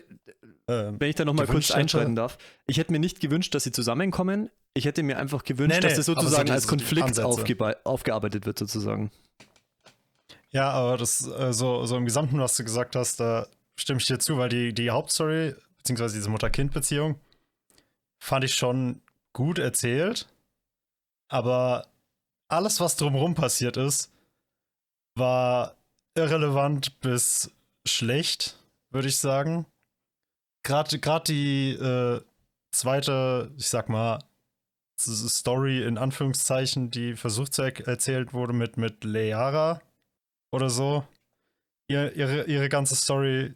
ähm, 0.69 0.97
Wenn 0.99 1.11
ich 1.11 1.17
da 1.17 1.25
nochmal 1.25 1.47
kurz 1.47 1.69
hätte. 1.69 1.79
einschreiten 1.79 2.17
darf. 2.17 2.39
Ich 2.67 2.79
hätte 2.79 2.93
mir 2.93 2.99
nicht 2.99 3.21
gewünscht, 3.21 3.55
dass 3.55 3.65
sie 3.65 3.73
zusammenkommen. 3.73 4.51
Ich 4.75 4.85
hätte 4.85 5.03
mir 5.03 5.19
einfach 5.19 5.45
gewünscht, 5.45 5.77
Nee, 5.77 5.81
dass 5.81 5.93
nee, 5.93 5.97
das 5.99 6.09
aber 6.09 6.21
so 6.21 6.27
sozusagen 6.27 6.51
als 6.51 6.67
Konflikt 6.67 7.21
aufgearbeitet 7.21 8.47
wird, 8.47 8.59
sozusagen. 8.59 9.11
Ja, 10.51 10.71
aber 10.71 10.97
das 10.97 11.27
äh, 11.27 11.53
so, 11.53 11.85
so 11.87 11.97
im 11.97 12.05
Gesamten, 12.05 12.39
was 12.39 12.57
du 12.57 12.65
gesagt 12.65 12.97
hast, 12.97 13.21
da 13.21 13.47
stimme 13.77 14.01
ich 14.01 14.07
dir 14.07 14.19
zu, 14.19 14.39
weil 14.39 14.49
die, 14.49 14.73
die 14.73 14.91
Hauptstory, 14.91 15.55
beziehungsweise 15.79 16.15
diese 16.15 16.31
Mutter-Kind-Beziehung, 16.31 17.21
fand 18.19 18.45
ich 18.45 18.55
schon 18.55 19.03
gut 19.33 19.59
erzählt. 19.59 20.27
Aber 21.29 21.87
alles, 22.49 22.81
was 22.81 22.97
drumherum 22.97 23.35
passiert 23.35 23.77
ist, 23.77 24.13
war 25.17 25.77
irrelevant 26.15 27.01
bis 27.01 27.51
schlecht, 27.87 28.59
würde 28.91 29.09
ich 29.09 29.19
sagen. 29.19 29.67
Gerade 30.63 30.99
die 31.29 31.73
äh, 31.73 32.21
zweite, 32.73 33.53
ich 33.57 33.69
sag 33.69 33.89
mal, 33.89 34.19
Story 34.99 35.85
in 35.85 35.99
Anführungszeichen, 35.99 36.91
die 36.91 37.17
versucht 37.17 37.55
zu 37.55 37.63
er 37.63 37.87
erzählt 37.87 38.33
wurde 38.33 38.53
mit, 38.53 38.77
mit 38.77 39.05
Leara 39.05 39.83
oder 40.53 40.71
so. 40.71 41.07
Ihr, 41.89 42.17
ihre, 42.17 42.45
ihre 42.45 42.69
ganze 42.69 42.97
Story, 42.97 43.55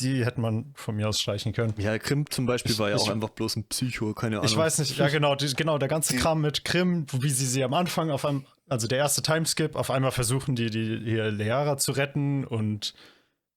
die 0.00 0.24
hätte 0.24 0.40
man 0.40 0.72
von 0.74 0.94
mir 0.96 1.08
aus 1.08 1.20
streichen 1.20 1.52
können. 1.52 1.74
Ja, 1.78 1.98
Krim 1.98 2.28
zum 2.30 2.46
Beispiel 2.46 2.72
Ich- 2.72 2.78
war 2.78 2.88
ja 2.90 2.96
ich- 2.96 3.02
auch 3.02 3.08
einfach 3.10 3.30
bloß 3.30 3.56
ein 3.56 3.64
Psycho, 3.68 4.14
keine 4.14 4.36
Ahnung. 4.36 4.46
Ich 4.50 4.56
weiß 4.56 4.78
nicht, 4.78 4.96
ja 4.96 5.08
genau, 5.08 5.34
die, 5.34 5.52
genau, 5.54 5.78
der 5.78 5.88
ganze 5.88 6.16
Kram 6.16 6.40
mit 6.40 6.64
Krim, 6.64 7.06
wie 7.12 7.30
sie 7.30 7.46
sie 7.46 7.64
am 7.64 7.74
Anfang 7.74 8.10
auf 8.10 8.24
einem, 8.24 8.46
also 8.68 8.86
der 8.86 8.98
erste 8.98 9.22
Timeskip, 9.22 9.74
auf 9.76 9.90
einmal 9.90 10.12
versuchen 10.12 10.54
die, 10.56 10.70
die 10.70 11.00
hier 11.04 11.30
Leara 11.30 11.76
zu 11.78 11.92
retten 11.92 12.44
und 12.44 12.94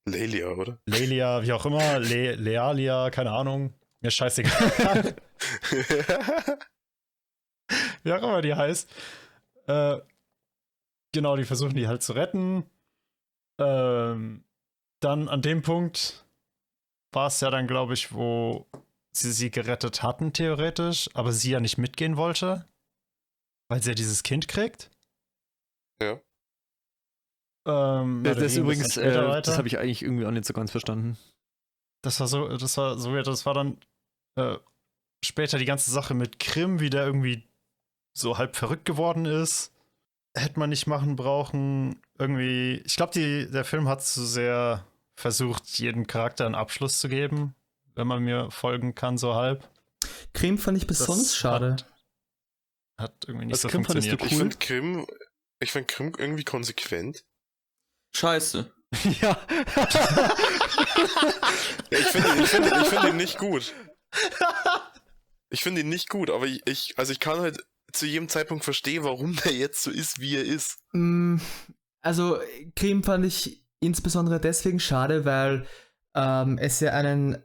Lelia, 0.08 0.48
oder? 0.50 0.80
Lelia, 0.88 1.44
wie 1.44 1.54
auch 1.54 1.66
immer, 1.66 2.00
Le 2.00 2.36
Lealia, 2.36 3.10
keine 3.12 3.32
Ahnung, 3.32 3.74
mir 4.02 4.10
scheißegal, 4.12 5.16
wie 8.04 8.12
auch 8.14 8.24
immer 8.24 8.42
die 8.42 8.56
heißt. 8.56 8.90
Äh, 9.68 9.98
genau, 11.14 11.36
die 11.36 11.46
versuchen 11.46 11.76
die 11.76 11.88
halt 11.88 12.02
zu 12.04 12.14
retten. 12.14 12.66
Ähm, 13.60 14.44
dann 15.02 15.30
an 15.30 15.42
dem 15.42 15.62
Punkt 15.62 16.26
war 17.12 17.28
es 17.28 17.42
ja 17.42 17.50
dann, 17.50 17.68
glaube 17.68 17.94
ich, 17.94 18.14
wo 18.14 18.68
sie 19.14 19.32
sie 19.32 19.52
gerettet 19.52 20.04
hatten, 20.04 20.34
theoretisch, 20.34 21.10
aber 21.14 21.32
sie 21.32 21.52
ja 21.52 21.60
nicht 21.60 21.78
mitgehen 21.78 22.18
wollte, 22.18 22.66
weil 23.70 23.82
sie 23.82 23.90
ja 23.90 23.96
dieses 23.96 24.24
Kind 24.24 24.48
kriegt. 24.48 24.90
Ja. 26.02 26.20
Ähm, 27.68 28.24
Das, 28.24 28.38
ja, 28.38 28.42
das 28.42 28.54
da 28.54 28.56
ging 28.56 28.64
übrigens, 28.64 28.98
äh, 28.98 29.42
das 29.42 29.58
habe 29.58 29.68
ich 29.68 29.78
eigentlich 29.78 30.02
irgendwie 30.02 30.26
auch 30.26 30.32
nicht 30.32 30.46
so 30.46 30.54
ganz 30.54 30.72
verstanden. 30.72 31.18
Das 32.04 32.20
war 32.20 32.28
so, 32.28 32.58
das 32.58 32.78
war 32.78 32.98
so. 32.98 33.16
Das 33.22 33.46
war 33.46 33.54
dann 33.54 33.78
äh, 34.36 34.58
später 35.24 35.60
die 35.60 35.66
ganze 35.66 35.92
Sache 35.92 36.14
mit 36.14 36.40
Krim, 36.40 36.80
wie 36.80 36.90
der 36.90 37.06
irgendwie 37.06 37.44
so 38.18 38.38
halb 38.38 38.56
verrückt 38.56 38.86
geworden 38.86 39.26
ist. 39.26 39.72
Hätte 40.36 40.60
man 40.60 40.70
nicht 40.70 40.88
machen 40.88 41.16
brauchen. 41.16 42.02
Irgendwie, 42.18 42.82
ich 42.86 42.96
glaube, 42.96 43.14
der 43.14 43.66
Film 43.66 43.88
hat 43.88 44.04
zu 44.04 44.26
sehr 44.26 44.86
versucht, 45.22 45.68
jedem 45.80 46.08
Charakter 46.08 46.46
einen 46.46 46.56
Abschluss 46.56 47.00
zu 47.00 47.08
geben, 47.10 47.56
wenn 47.96 48.08
man 48.08 48.24
mir 48.24 48.52
folgen 48.52 48.96
kann, 48.96 49.18
so 49.18 49.36
halb. 49.36 49.68
Grimm 50.34 50.58
fand 50.58 50.78
ich 50.78 50.88
besonders 50.88 51.28
Das 51.28 51.38
schade. 51.38 51.72
Hat, 51.74 51.86
hat 52.98 53.14
irgendwie 53.28 53.46
nicht 53.46 53.54
Was 53.54 53.62
so 53.62 53.68
Grimm 53.70 53.86
fandest 53.86 54.12
du 54.12 54.18
funktioniert. 54.18 54.56
Ich 54.64 54.72
Cool. 54.72 54.80
finde 54.80 55.06
Grimm, 55.06 55.08
ich 55.60 55.72
find 55.72 55.88
Grimm 55.88 56.12
irgendwie 56.18 56.44
konsequent. 56.44 57.24
Scheiße. 58.16 58.72
ja. 59.22 59.22
Ja, 59.22 59.38
ich 61.92 62.06
finde 62.08 62.44
ich 62.44 62.50
find, 62.50 62.66
ich 62.66 62.88
find 62.88 63.04
ihn 63.06 63.18
nicht 63.18 63.38
gut. 63.38 63.74
Ich 65.50 65.64
finde 65.64 65.82
ihn 65.82 65.90
nicht 65.90 66.10
gut, 66.10 66.30
aber 66.30 66.46
ich, 66.46 66.62
ich, 66.66 66.94
also 66.98 67.12
ich 67.14 67.20
kann 67.20 67.40
halt 67.40 67.64
zu 67.94 68.06
jedem 68.06 68.30
Zeitpunkt 68.30 68.64
verstehen, 68.64 69.04
warum 69.04 69.36
der 69.46 69.54
jetzt 69.54 69.84
so 69.84 69.92
ist, 69.92 70.20
wie 70.20 70.36
er 70.36 70.44
ist. 70.44 70.80
Mm, 70.94 71.38
Also, 72.02 72.40
Grimm 72.76 73.04
fand 73.04 73.26
ich 73.26 73.61
insbesondere 73.82 74.40
deswegen 74.40 74.80
schade, 74.80 75.26
weil 75.26 75.66
ähm, 76.16 76.58
es 76.58 76.80
ja 76.80 76.92
einen, 76.92 77.38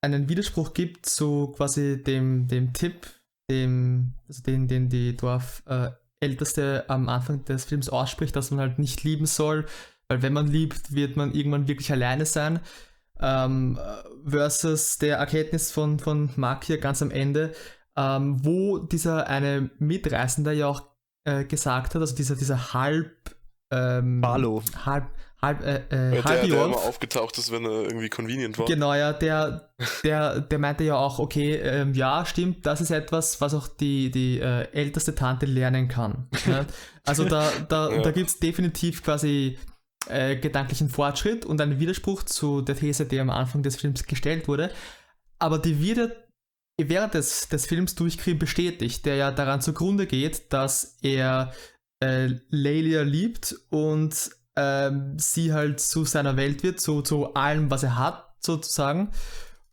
einen 0.00 0.28
Widerspruch 0.28 0.74
gibt 0.74 1.06
zu 1.06 1.52
quasi 1.56 2.02
dem, 2.02 2.48
dem 2.48 2.72
Tipp, 2.72 3.06
dem, 3.50 4.14
also 4.26 4.42
den, 4.42 4.66
den 4.66 4.88
die 4.88 5.16
Dorfälteste 5.16 6.84
äh, 6.88 6.92
am 6.92 7.08
Anfang 7.08 7.44
des 7.44 7.64
Films 7.64 7.88
ausspricht, 7.88 8.34
dass 8.34 8.50
man 8.50 8.60
halt 8.60 8.78
nicht 8.78 9.04
lieben 9.04 9.26
soll, 9.26 9.66
weil 10.08 10.22
wenn 10.22 10.32
man 10.32 10.48
liebt, 10.48 10.94
wird 10.94 11.16
man 11.16 11.32
irgendwann 11.32 11.68
wirklich 11.68 11.92
alleine 11.92 12.26
sein. 12.26 12.60
Ähm, 13.20 13.78
versus 14.26 14.98
der 14.98 15.18
Erkenntnis 15.18 15.70
von, 15.70 15.98
von 16.00 16.30
Mark 16.36 16.64
hier 16.64 16.78
ganz 16.78 17.00
am 17.00 17.12
Ende, 17.12 17.52
ähm, 17.96 18.44
wo 18.44 18.78
dieser 18.78 19.28
eine 19.28 19.70
Mitreisende 19.78 20.52
ja 20.52 20.66
auch 20.66 20.82
äh, 21.24 21.44
gesagt 21.44 21.94
hat, 21.94 22.00
also 22.00 22.14
dieser, 22.14 22.34
dieser 22.34 22.74
halb 22.74 23.36
ähm, 23.70 24.20
Barlow. 24.20 24.62
halb 24.84 25.10
halb 25.44 25.60
äh, 25.62 25.64
Der, 25.64 25.74
äh, 25.78 25.88
der, 25.88 26.10
der 26.10 26.24
Halbjorf. 26.24 26.66
immer 26.66 26.76
aufgetaucht 26.76 27.38
ist, 27.38 27.52
wenn 27.52 27.64
er 27.64 27.82
irgendwie 27.84 28.08
convenient 28.08 28.58
war. 28.58 28.66
Genau, 28.66 28.94
ja, 28.94 29.12
der, 29.12 29.70
der, 30.04 30.40
der 30.40 30.58
meinte 30.58 30.84
ja 30.84 30.96
auch, 30.96 31.18
okay, 31.18 31.54
ähm, 31.56 31.94
ja, 31.94 32.24
stimmt, 32.26 32.66
das 32.66 32.80
ist 32.80 32.90
etwas, 32.90 33.40
was 33.40 33.54
auch 33.54 33.68
die, 33.68 34.10
die 34.10 34.40
äh, 34.40 34.68
älteste 34.72 35.14
Tante 35.14 35.46
lernen 35.46 35.88
kann. 35.88 36.28
ne? 36.46 36.66
Also 37.04 37.24
da, 37.24 37.50
da, 37.68 37.90
Ja. 37.92 38.02
da 38.02 38.10
gibt 38.10 38.30
es 38.30 38.38
definitiv 38.38 39.02
quasi 39.02 39.58
äh, 40.08 40.36
gedanklichen 40.36 40.88
Fortschritt 40.88 41.46
und 41.46 41.60
einen 41.60 41.78
Widerspruch 41.80 42.22
zu 42.24 42.60
der 42.60 42.76
These, 42.76 43.06
die 43.06 43.20
am 43.20 43.30
Anfang 43.30 43.62
des 43.62 43.76
Films 43.76 44.04
gestellt 44.04 44.48
wurde. 44.48 44.70
Aber 45.38 45.58
die 45.58 45.80
wird 45.80 46.12
während 46.76 47.14
des, 47.14 47.48
des 47.48 47.66
Films 47.66 47.94
durch 47.94 48.18
Grimm 48.18 48.38
bestätigt, 48.38 49.06
der 49.06 49.16
ja 49.16 49.30
daran 49.30 49.60
zugrunde 49.60 50.06
geht, 50.06 50.52
dass 50.52 50.98
er 51.02 51.52
äh, 52.02 52.30
Lelia 52.50 53.02
liebt 53.02 53.54
und 53.70 54.30
ähm, 54.56 55.18
sie 55.18 55.52
halt 55.52 55.80
zu 55.80 56.04
seiner 56.04 56.36
Welt 56.36 56.62
wird, 56.62 56.80
zu, 56.80 57.02
zu 57.02 57.34
allem, 57.34 57.70
was 57.70 57.82
er 57.82 57.98
hat, 57.98 58.34
sozusagen. 58.38 59.10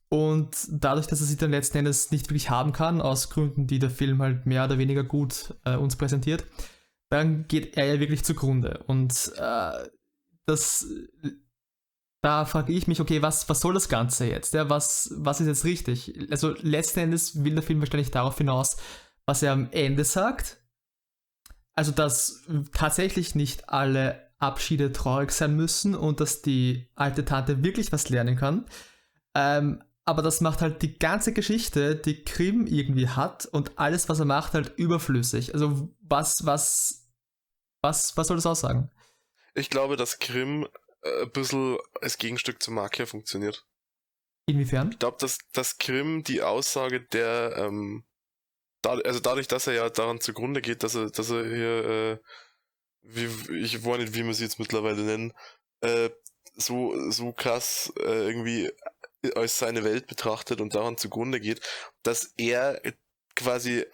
Und 0.09 0.67
dadurch, 0.69 1.07
dass 1.07 1.21
er 1.21 1.27
sie 1.27 1.37
dann 1.37 1.51
letzten 1.51 1.77
Endes 1.77 2.11
nicht 2.11 2.27
wirklich 2.29 2.49
haben 2.49 2.73
kann, 2.73 3.01
aus 3.01 3.29
Gründen, 3.29 3.67
die 3.67 3.79
der 3.79 3.89
Film 3.89 4.21
halt 4.21 4.45
mehr 4.45 4.65
oder 4.65 4.77
weniger 4.77 5.03
gut 5.03 5.55
äh, 5.63 5.75
uns 5.77 5.95
präsentiert, 5.95 6.45
dann 7.09 7.47
geht 7.47 7.77
er 7.77 7.85
ja 7.85 7.99
wirklich 7.99 8.23
zugrunde. 8.23 8.83
Und 8.87 9.31
äh, 9.37 9.89
das, 10.45 10.85
da 12.21 12.45
frage 12.45 12.73
ich 12.73 12.87
mich, 12.87 12.99
okay, 12.99 13.21
was, 13.21 13.47
was 13.47 13.61
soll 13.61 13.73
das 13.73 13.87
Ganze 13.87 14.25
jetzt? 14.25 14.53
Ja, 14.53 14.69
was, 14.69 15.13
was 15.15 15.39
ist 15.39 15.47
jetzt 15.47 15.63
richtig? 15.63 16.13
Also 16.29 16.55
letzten 16.61 16.99
Endes 16.99 17.43
will 17.43 17.53
der 17.53 17.63
Film 17.63 17.79
wahrscheinlich 17.79 18.11
darauf 18.11 18.37
hinaus, 18.37 18.77
was 19.25 19.43
er 19.43 19.53
am 19.53 19.69
Ende 19.71 20.03
sagt. 20.03 20.57
Also, 21.73 21.91
dass 21.91 22.43
tatsächlich 22.73 23.33
nicht 23.33 23.69
alle 23.69 24.30
Abschiede 24.41 24.91
traurig 24.91 25.31
sein 25.31 25.55
müssen 25.55 25.95
und 25.95 26.19
dass 26.19 26.41
die 26.41 26.87
alte 26.95 27.25
Tante 27.25 27.63
wirklich 27.63 27.91
was 27.91 28.09
lernen 28.09 28.35
kann. 28.35 28.65
Ähm, 29.35 29.83
aber 30.03 30.21
das 30.21 30.41
macht 30.41 30.61
halt 30.61 30.81
die 30.81 30.97
ganze 30.97 31.31
Geschichte, 31.31 31.95
die 31.95 32.25
Grimm 32.25 32.65
irgendwie 32.65 33.07
hat 33.07 33.45
und 33.45 33.77
alles, 33.77 34.09
was 34.09 34.19
er 34.19 34.25
macht, 34.25 34.53
halt 34.53 34.73
überflüssig. 34.77 35.53
Also 35.53 35.89
was, 36.01 36.45
was, 36.45 37.07
was, 37.81 38.17
was 38.17 38.27
soll 38.27 38.37
das 38.37 38.45
aussagen? 38.45 38.89
Ich 39.53 39.69
glaube, 39.69 39.95
dass 39.95 40.19
Grimm 40.19 40.67
äh, 41.03 41.23
ein 41.23 41.31
bisschen 41.31 41.77
als 42.01 42.17
Gegenstück 42.17 42.63
zu 42.63 42.71
Markia 42.71 43.05
funktioniert. 43.05 43.65
Inwiefern? 44.47 44.89
Ich 44.91 44.99
glaube, 44.99 45.17
dass, 45.19 45.37
dass 45.53 45.77
Grimm 45.77 46.23
die 46.23 46.41
Aussage 46.41 47.01
der, 47.01 47.53
ähm, 47.57 48.03
da, 48.81 48.93
also 48.93 49.19
dadurch, 49.19 49.47
dass 49.47 49.67
er 49.67 49.73
ja 49.73 49.89
daran 49.89 50.19
zugrunde 50.19 50.61
geht, 50.61 50.83
dass 50.83 50.95
er, 50.95 51.11
dass 51.11 51.29
er 51.29 51.45
hier, 51.45 51.85
äh, 51.85 52.17
wie, 53.03 53.25
ich 53.57 53.83
weiß 53.83 53.99
nicht, 53.99 54.13
wie 54.13 54.23
man 54.23 54.33
sie 54.33 54.43
jetzt 54.43 54.59
mittlerweile 54.59 55.03
nennen, 55.03 55.33
äh, 55.81 56.09
so, 56.55 57.11
so 57.11 57.31
krass 57.31 57.91
äh, 57.99 58.27
irgendwie 58.27 58.71
als 59.35 59.59
seine 59.59 59.83
Welt 59.83 60.07
betrachtet 60.07 60.61
und 60.61 60.75
daran 60.75 60.97
zugrunde 60.97 61.39
geht, 61.39 61.61
dass 62.03 62.33
er 62.37 62.81
quasi 63.35 63.85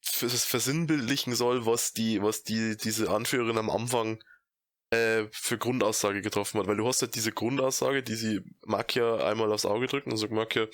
versinnbildlichen 0.00 1.34
soll, 1.34 1.66
was 1.66 1.92
die, 1.92 2.22
was 2.22 2.42
die, 2.42 2.76
diese 2.76 3.10
Anführerin 3.10 3.58
am 3.58 3.70
Anfang 3.70 4.22
äh, 4.90 5.26
für 5.30 5.58
Grundaussage 5.58 6.22
getroffen 6.22 6.60
hat, 6.60 6.66
weil 6.66 6.76
du 6.76 6.86
hast 6.86 7.02
halt 7.02 7.14
diese 7.14 7.32
Grundaussage, 7.32 8.02
die 8.02 8.14
sie 8.14 8.40
Makia 8.66 9.16
einmal 9.26 9.52
aufs 9.52 9.64
Auge 9.64 9.86
drückt 9.86 10.06
und 10.06 10.16
sagt 10.16 10.32
Makia, 10.32 10.66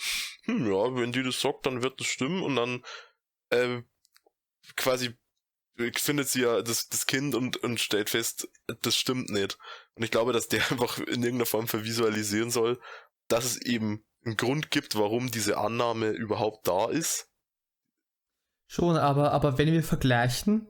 hm, 0.44 0.66
ja, 0.66 0.96
wenn 0.96 1.12
die 1.12 1.22
das 1.22 1.40
sagt, 1.40 1.66
dann 1.66 1.82
wird 1.82 2.00
das 2.00 2.06
stimmen 2.06 2.42
und 2.42 2.56
dann 2.56 2.82
äh, 3.50 3.82
quasi 4.76 5.16
findet 5.94 6.28
sie 6.28 6.42
ja 6.42 6.62
das, 6.62 6.88
das 6.88 7.06
Kind 7.06 7.34
und, 7.34 7.56
und 7.58 7.80
stellt 7.80 8.10
fest, 8.10 8.48
das 8.82 8.96
stimmt 8.96 9.30
nicht. 9.30 9.58
Und 9.94 10.02
ich 10.02 10.10
glaube, 10.10 10.32
dass 10.32 10.48
der 10.48 10.60
einfach 10.70 10.98
in 10.98 11.22
irgendeiner 11.22 11.46
Form 11.46 11.68
vervisualisieren 11.68 12.50
soll, 12.50 12.80
dass 13.28 13.44
es 13.44 13.62
eben 13.62 14.04
einen 14.24 14.36
Grund 14.36 14.70
gibt, 14.70 14.96
warum 14.96 15.30
diese 15.30 15.58
Annahme 15.58 16.10
überhaupt 16.10 16.66
da 16.66 16.88
ist. 16.90 17.28
Schon, 18.70 18.96
aber, 18.96 19.32
aber 19.32 19.56
wenn 19.56 19.72
wir 19.72 19.82
vergleichen, 19.82 20.66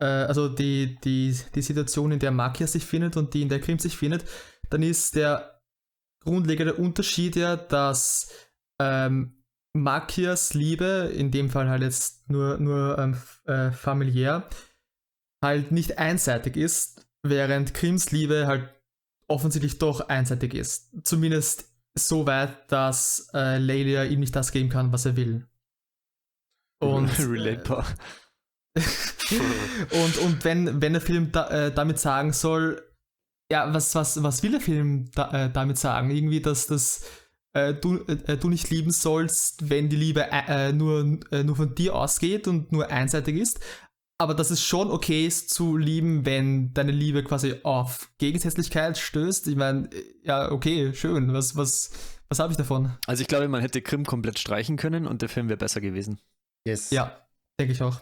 äh, 0.00 0.06
also 0.06 0.48
die, 0.48 0.98
die, 1.04 1.36
die 1.54 1.62
Situation, 1.62 2.12
in 2.12 2.18
der 2.18 2.30
Makia 2.30 2.66
sich 2.66 2.84
findet 2.84 3.16
und 3.16 3.34
die, 3.34 3.42
in 3.42 3.48
der 3.48 3.58
Grimm 3.58 3.78
sich 3.78 3.96
findet, 3.96 4.24
dann 4.70 4.82
ist 4.82 5.16
der 5.16 5.60
grundlegende 6.24 6.74
Unterschied 6.74 7.36
ja, 7.36 7.56
dass 7.56 8.32
ähm, 8.80 9.39
Makias 9.72 10.54
Liebe, 10.54 11.12
in 11.14 11.30
dem 11.30 11.50
Fall 11.50 11.68
halt 11.68 11.82
jetzt 11.82 12.28
nur, 12.28 12.58
nur 12.58 12.98
ähm, 12.98 13.16
äh, 13.44 13.70
familiär, 13.70 14.48
halt 15.42 15.72
nicht 15.72 15.98
einseitig 15.98 16.56
ist, 16.56 17.06
während 17.22 17.74
Grimms 17.74 18.10
Liebe 18.10 18.46
halt 18.46 18.68
offensichtlich 19.28 19.78
doch 19.78 20.08
einseitig 20.08 20.54
ist. 20.54 20.90
Zumindest 21.04 21.72
so 21.94 22.26
weit, 22.26 22.70
dass 22.70 23.30
äh, 23.32 23.58
Lelia 23.58 24.04
ihm 24.04 24.20
nicht 24.20 24.34
das 24.34 24.52
geben 24.52 24.68
kann, 24.68 24.92
was 24.92 25.06
er 25.06 25.16
will. 25.16 25.48
Und, 26.80 27.08
Relatable. 27.18 27.84
und, 29.90 30.18
und 30.18 30.44
wenn, 30.44 30.80
wenn 30.80 30.92
der 30.92 31.02
Film 31.02 31.32
da, 31.32 31.48
äh, 31.48 31.74
damit 31.74 31.98
sagen 31.98 32.32
soll, 32.32 32.86
ja, 33.50 33.72
was, 33.74 33.94
was, 33.94 34.22
was 34.22 34.42
will 34.42 34.52
der 34.52 34.60
Film 34.60 35.10
da, 35.12 35.46
äh, 35.46 35.50
damit 35.50 35.78
sagen? 35.78 36.10
Irgendwie, 36.10 36.40
dass 36.40 36.66
das 36.66 37.04
äh, 37.52 37.74
du, 37.74 37.98
äh, 38.06 38.36
du 38.36 38.48
nicht 38.48 38.70
lieben 38.70 38.90
sollst, 38.90 39.70
wenn 39.70 39.88
die 39.88 39.96
Liebe 39.96 40.26
äh, 40.30 40.72
nur, 40.72 41.18
äh, 41.30 41.42
nur 41.42 41.56
von 41.56 41.74
dir 41.74 41.94
ausgeht 41.94 42.46
und 42.46 42.72
nur 42.72 42.90
einseitig 42.90 43.36
ist. 43.36 43.60
Aber 44.18 44.34
dass 44.34 44.50
es 44.50 44.62
schon 44.62 44.90
okay 44.90 45.26
ist 45.26 45.50
zu 45.50 45.76
lieben, 45.76 46.26
wenn 46.26 46.74
deine 46.74 46.92
Liebe 46.92 47.24
quasi 47.24 47.56
auf 47.62 48.10
Gegensätzlichkeit 48.18 48.98
stößt. 48.98 49.48
Ich 49.48 49.56
meine, 49.56 49.90
äh, 49.92 50.04
ja, 50.22 50.52
okay, 50.52 50.92
schön. 50.94 51.32
Was, 51.32 51.56
was, 51.56 51.90
was 52.28 52.38
habe 52.38 52.52
ich 52.52 52.58
davon? 52.58 52.92
Also 53.06 53.22
ich 53.22 53.28
glaube, 53.28 53.48
man 53.48 53.62
hätte 53.62 53.82
Grimm 53.82 54.04
komplett 54.04 54.38
streichen 54.38 54.76
können 54.76 55.06
und 55.06 55.22
der 55.22 55.28
Film 55.28 55.48
wäre 55.48 55.56
besser 55.56 55.80
gewesen. 55.80 56.20
Yes. 56.66 56.90
Ja, 56.90 57.26
denke 57.58 57.72
ich 57.72 57.82
auch. 57.82 58.00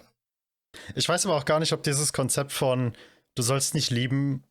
Ich 0.95 1.09
weiß 1.09 1.25
aber 1.27 1.37
auch 1.37 1.45
gar 1.45 1.61
nicht, 1.61 1.73
ob 1.73 1.83
dieses 1.83 2.13
Konzept 2.13 2.53
von 2.53 2.93
du 3.35 3.43
sollst 3.43 3.75
nicht 3.75 3.91
lieben 3.91 4.45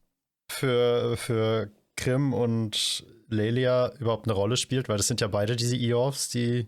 für, 0.50 1.18
für 1.18 1.70
Grimm 1.98 2.34
und 2.34 3.06
Lelia 3.30 3.94
überhaupt 4.00 4.26
eine 4.28 4.34
Rolle 4.34 4.58
spielt, 4.58 4.90
weil 4.90 4.98
das 4.98 5.08
sind 5.08 5.22
ja 5.22 5.28
beide 5.28 5.56
diese 5.56 5.76
Eorfs, 5.76 6.30
die 6.30 6.68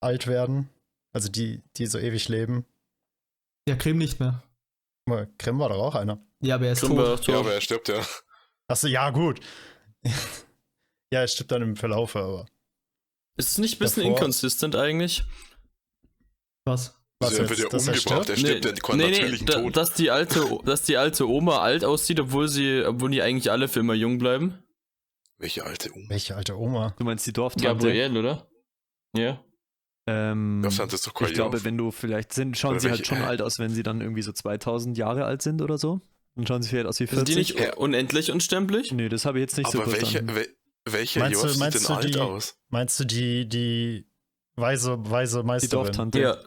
alt 0.00 0.26
werden. 0.26 0.68
Also 1.12 1.28
die, 1.28 1.62
die 1.76 1.86
so 1.86 1.98
ewig 1.98 2.28
leben. 2.28 2.64
Ja, 3.68 3.76
Grimm 3.76 3.98
nicht 3.98 4.20
mehr. 4.20 4.42
Guck 5.06 5.14
mal, 5.16 5.28
Grimm 5.38 5.58
war 5.58 5.68
doch 5.68 5.78
auch 5.78 5.94
einer. 5.94 6.18
Ja, 6.40 6.56
aber 6.56 6.66
er 6.66 6.72
ist 6.72 6.82
war 6.82 6.88
tot. 6.90 6.98
doch 6.98 7.18
Ja, 7.28 7.34
tot. 7.34 7.34
aber 7.46 7.54
er 7.54 7.60
stirbt 7.60 7.88
ja. 7.88 8.04
Achso, 8.68 8.86
ja, 8.88 9.10
gut. 9.10 9.40
ja, 11.12 11.22
es 11.22 11.32
stimmt 11.32 11.52
dann 11.52 11.62
im 11.62 11.76
Verlauf, 11.76 12.16
aber. 12.16 12.46
Ist 13.36 13.50
es 13.50 13.58
nicht 13.58 13.76
ein 13.76 13.78
bisschen 13.80 14.02
Davor- 14.04 14.16
inconsistent 14.18 14.76
eigentlich? 14.76 15.24
Was? 16.66 16.98
Was 17.20 17.30
Also 17.30 17.42
er 17.42 17.48
wird 17.50 17.58
ja 17.60 17.64
er 17.66 17.72
umgebracht, 17.74 18.28
er 18.28 18.36
stirbt 18.36 18.64
ja 18.64 18.72
quasi 18.72 18.98
natürlichen 18.98 19.46
da, 19.46 19.60
Tod. 19.60 19.76
dass 19.76 19.94
die 19.94 20.10
alte, 20.10 20.58
dass 20.64 20.82
die 20.82 20.96
alte 20.96 21.28
Oma 21.28 21.58
alt 21.60 21.84
aussieht, 21.84 22.18
obwohl 22.20 22.48
sie, 22.48 22.82
obwohl 22.84 23.10
die 23.10 23.22
eigentlich 23.22 23.50
alle 23.50 23.68
für 23.68 23.80
immer 23.80 23.94
jung 23.94 24.18
bleiben. 24.18 24.58
Welche 25.44 25.62
alte 25.66 25.92
Oma? 25.94 26.08
Welche 26.08 26.36
alte 26.36 26.58
Oma? 26.58 26.94
Du 26.98 27.04
meinst 27.04 27.26
die 27.26 27.32
Dorftante? 27.34 27.68
Gabrielle, 27.86 28.18
oder? 28.18 28.48
Ja. 29.14 29.44
Ähm, 30.06 30.66
fand 30.70 30.90
das 30.92 31.02
doch 31.02 31.12
ich 31.20 31.34
glaube, 31.34 31.58
Jahr. 31.58 31.64
wenn 31.64 31.76
du 31.76 31.90
vielleicht 31.90 32.32
sind, 32.32 32.56
schauen 32.56 32.72
Oder 32.72 32.80
sie 32.80 32.88
halt 32.88 33.00
welche- 33.00 33.14
schon 33.14 33.22
äh? 33.22 33.26
alt 33.26 33.42
aus, 33.42 33.58
wenn 33.58 33.70
sie 33.70 33.82
dann 33.82 34.00
irgendwie 34.00 34.22
so 34.22 34.32
2000 34.32 34.96
Jahre 34.96 35.26
alt 35.26 35.42
sind 35.42 35.60
oder 35.60 35.76
so. 35.76 36.00
Dann 36.34 36.46
schauen 36.46 36.62
sie 36.62 36.70
vielleicht 36.70 36.86
aus 36.86 36.98
wie 36.98 37.06
Sind 37.06 37.28
die 37.28 37.34
40. 37.34 37.56
nicht 37.58 37.76
unendlich 37.76 38.30
unstemplich? 38.32 38.90
Nee, 38.92 39.10
das 39.10 39.26
habe 39.26 39.38
ich 39.38 39.42
jetzt 39.42 39.58
nicht 39.58 39.70
so 39.70 39.82
Aber 39.82 39.92
welche, 39.92 40.00
verstanden. 40.06 40.34
wel, 40.34 40.48
welcher 40.86 41.20
Meinst 41.20 41.42
du- 41.42 41.46
Jorf 41.46 41.58
meinst 41.58 41.78
sieht 41.78 41.88
du 41.88 41.92
denn 41.94 42.02
alt 42.04 42.14
die- 42.14 42.18
aus? 42.20 42.58
Meinst 42.70 43.00
du 43.00 43.04
die, 43.04 43.46
die 43.48 44.06
weise, 44.56 44.96
weise 45.10 45.40
Die 45.40 45.46
Meisterin? 45.46 45.84
Dorftante. 45.84 46.20
Ja. 46.20 46.38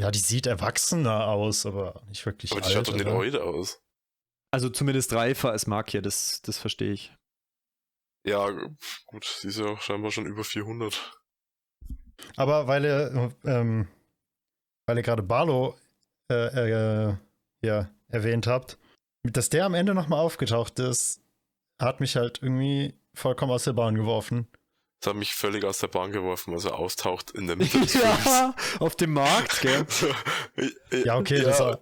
Ja, 0.00 0.10
die 0.10 0.18
sieht 0.18 0.46
erwachsener 0.46 1.26
aus, 1.28 1.66
aber 1.66 2.02
nicht 2.08 2.24
wirklich 2.26 2.50
Aber 2.52 2.62
die 2.62 2.66
alt. 2.66 2.74
schaut 2.74 2.88
doch 2.88 2.94
nicht 2.94 3.06
alt 3.06 3.36
aus. 3.36 3.80
Also 4.50 4.70
zumindest 4.70 5.12
reifer 5.12 5.50
als 5.52 5.66
Markia, 5.66 6.00
das, 6.00 6.40
das 6.42 6.56
verstehe 6.58 6.92
ich. 6.92 7.12
Ja, 8.26 8.50
gut, 9.06 9.24
sie 9.24 9.48
ist 9.48 9.58
ja 9.58 9.66
auch 9.66 9.80
scheinbar 9.82 10.10
schon 10.10 10.26
über 10.26 10.44
400. 10.44 11.20
Aber 12.36 12.66
weil 12.66 12.84
ihr, 12.84 13.32
ähm, 13.44 13.88
weil 14.86 14.96
ihr 14.96 15.02
gerade 15.02 15.22
Barlow 15.22 15.76
äh, 16.30 17.10
äh, 17.10 17.14
ja, 17.62 17.90
erwähnt 18.08 18.46
habt, 18.46 18.78
dass 19.24 19.50
der 19.50 19.66
am 19.66 19.74
Ende 19.74 19.94
nochmal 19.94 20.20
aufgetaucht 20.20 20.78
ist, 20.78 21.20
hat 21.80 22.00
mich 22.00 22.16
halt 22.16 22.40
irgendwie 22.42 22.94
vollkommen 23.14 23.52
aus 23.52 23.64
der 23.64 23.72
Bahn 23.72 23.94
geworfen. 23.94 24.48
Das 25.00 25.10
hat 25.10 25.16
mich 25.16 25.34
völlig 25.34 25.64
aus 25.64 25.78
der 25.78 25.88
Bahn 25.88 26.12
geworfen, 26.12 26.54
als 26.54 26.64
er 26.64 26.78
auftaucht 26.78 27.32
in 27.32 27.46
der 27.46 27.56
Mitte 27.58 27.80
des 27.80 27.92
Films. 27.92 28.24
ja, 28.24 28.54
auf 28.78 28.96
dem 28.96 29.12
Markt, 29.12 29.60
gell? 29.60 29.86
Ja, 31.04 31.18
okay, 31.18 31.38
ja, 31.38 31.44
das 31.44 31.60
war, 31.60 31.80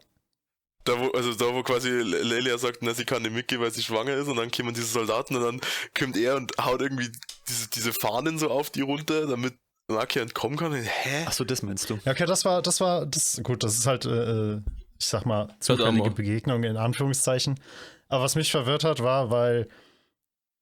da 0.85 0.99
wo, 0.99 1.09
also 1.11 1.35
da 1.35 1.55
wo 1.55 1.63
quasi 1.63 1.89
Le- 1.89 2.23
Lelia 2.23 2.59
sagt, 2.59 2.79
na, 2.83 2.93
sie 2.95 3.05
kann 3.05 3.23
nicht 3.23 3.35
mitgehen, 3.35 3.61
weil 3.61 3.71
sie 3.71 3.83
schwanger 3.83 4.15
ist 4.15 4.29
und 4.29 4.37
dann 4.37 4.51
kommen 4.51 4.75
diese 4.75 4.87
Soldaten 4.87 5.37
und 5.37 5.43
dann 5.43 5.61
kommt 5.99 6.17
er 6.17 6.37
und 6.37 6.53
haut 6.61 6.81
irgendwie 6.83 7.11
diese, 7.49 7.69
diese 7.71 7.93
Fahnen 7.93 8.39
so 8.39 8.51
auf 8.51 8.71
die 8.71 8.81
runter, 8.83 9.27
damit 9.27 9.55
Makia 9.89 10.23
entkommen 10.23 10.57
kann. 10.57 10.73
Und, 10.73 10.83
hä? 10.83 11.25
Achso, 11.27 11.45
das 11.45 11.63
meinst 11.63 11.89
du. 11.91 11.99
ja, 12.05 12.13
okay, 12.13 12.27
das 12.27 12.45
war, 12.45 12.63
das 12.63 12.81
war, 12.81 13.05
das, 13.07 13.41
gut, 13.43 13.63
das 13.63 13.77
ist 13.77 13.87
halt, 13.87 14.05
äh, 14.07 14.57
ich 14.99 15.07
sag 15.07 15.27
mal, 15.27 15.55
zufällige. 15.61 16.11
Begegnung 16.11 16.63
in 16.65 16.77
Anführungszeichen. 16.77 17.59
Aber 18.09 18.25
was 18.25 18.35
mich 18.35 18.51
verwirrt 18.51 18.85
hat, 18.85 19.03
war, 19.03 19.31
weil 19.31 19.69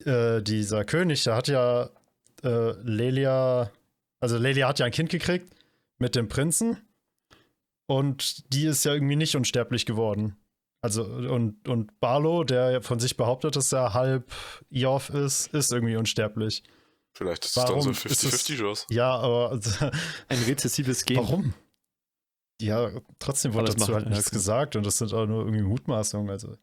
äh, 0.04 0.42
dieser 0.42 0.84
König, 0.84 1.24
der 1.24 1.34
hat 1.36 1.48
ja 1.48 1.90
äh, 2.42 2.72
Lelia, 2.82 3.70
also 4.20 4.38
Lelia 4.38 4.68
hat 4.68 4.78
ja 4.78 4.86
ein 4.86 4.92
Kind 4.92 5.10
gekriegt 5.10 5.52
mit 5.98 6.16
dem 6.16 6.28
Prinzen 6.28 6.78
und 7.90 8.52
die 8.52 8.66
ist 8.66 8.84
ja 8.84 8.94
irgendwie 8.94 9.16
nicht 9.16 9.34
unsterblich 9.36 9.84
geworden. 9.86 10.36
Also 10.82 11.04
und, 11.04 11.68
und 11.68 11.98
Barlo, 12.00 12.44
der 12.44 12.80
von 12.82 13.00
sich 13.00 13.16
behauptet, 13.16 13.56
dass 13.56 13.72
er 13.72 13.92
halb 13.92 14.32
Iorf 14.70 15.10
ist, 15.10 15.48
ist 15.52 15.72
irgendwie 15.72 15.96
unsterblich. 15.96 16.62
Vielleicht 17.16 17.44
ist 17.44 17.56
es 17.56 17.64
dann 17.64 17.66
so 17.66 17.74
Warum 17.74 17.90
ist 17.90 18.04
es- 18.06 18.24
50-50 18.48 18.56
Chance. 18.58 18.86
Ja, 18.90 19.14
aber 19.16 19.58
Ein 20.28 20.42
rezessives 20.44 21.04
Gen. 21.04 21.16
warum? 21.18 21.54
Ja, 22.62 22.90
trotzdem 23.18 23.54
wurde 23.54 23.72
dazu 23.74 23.92
halt 23.94 24.08
nichts 24.08 24.30
gesagt 24.30 24.76
und 24.76 24.84
das 24.86 24.98
sind 24.98 25.12
auch 25.12 25.26
nur 25.26 25.40
irgendwie 25.44 25.62
Mutmaßungen. 25.62 26.30
Also 26.30 26.56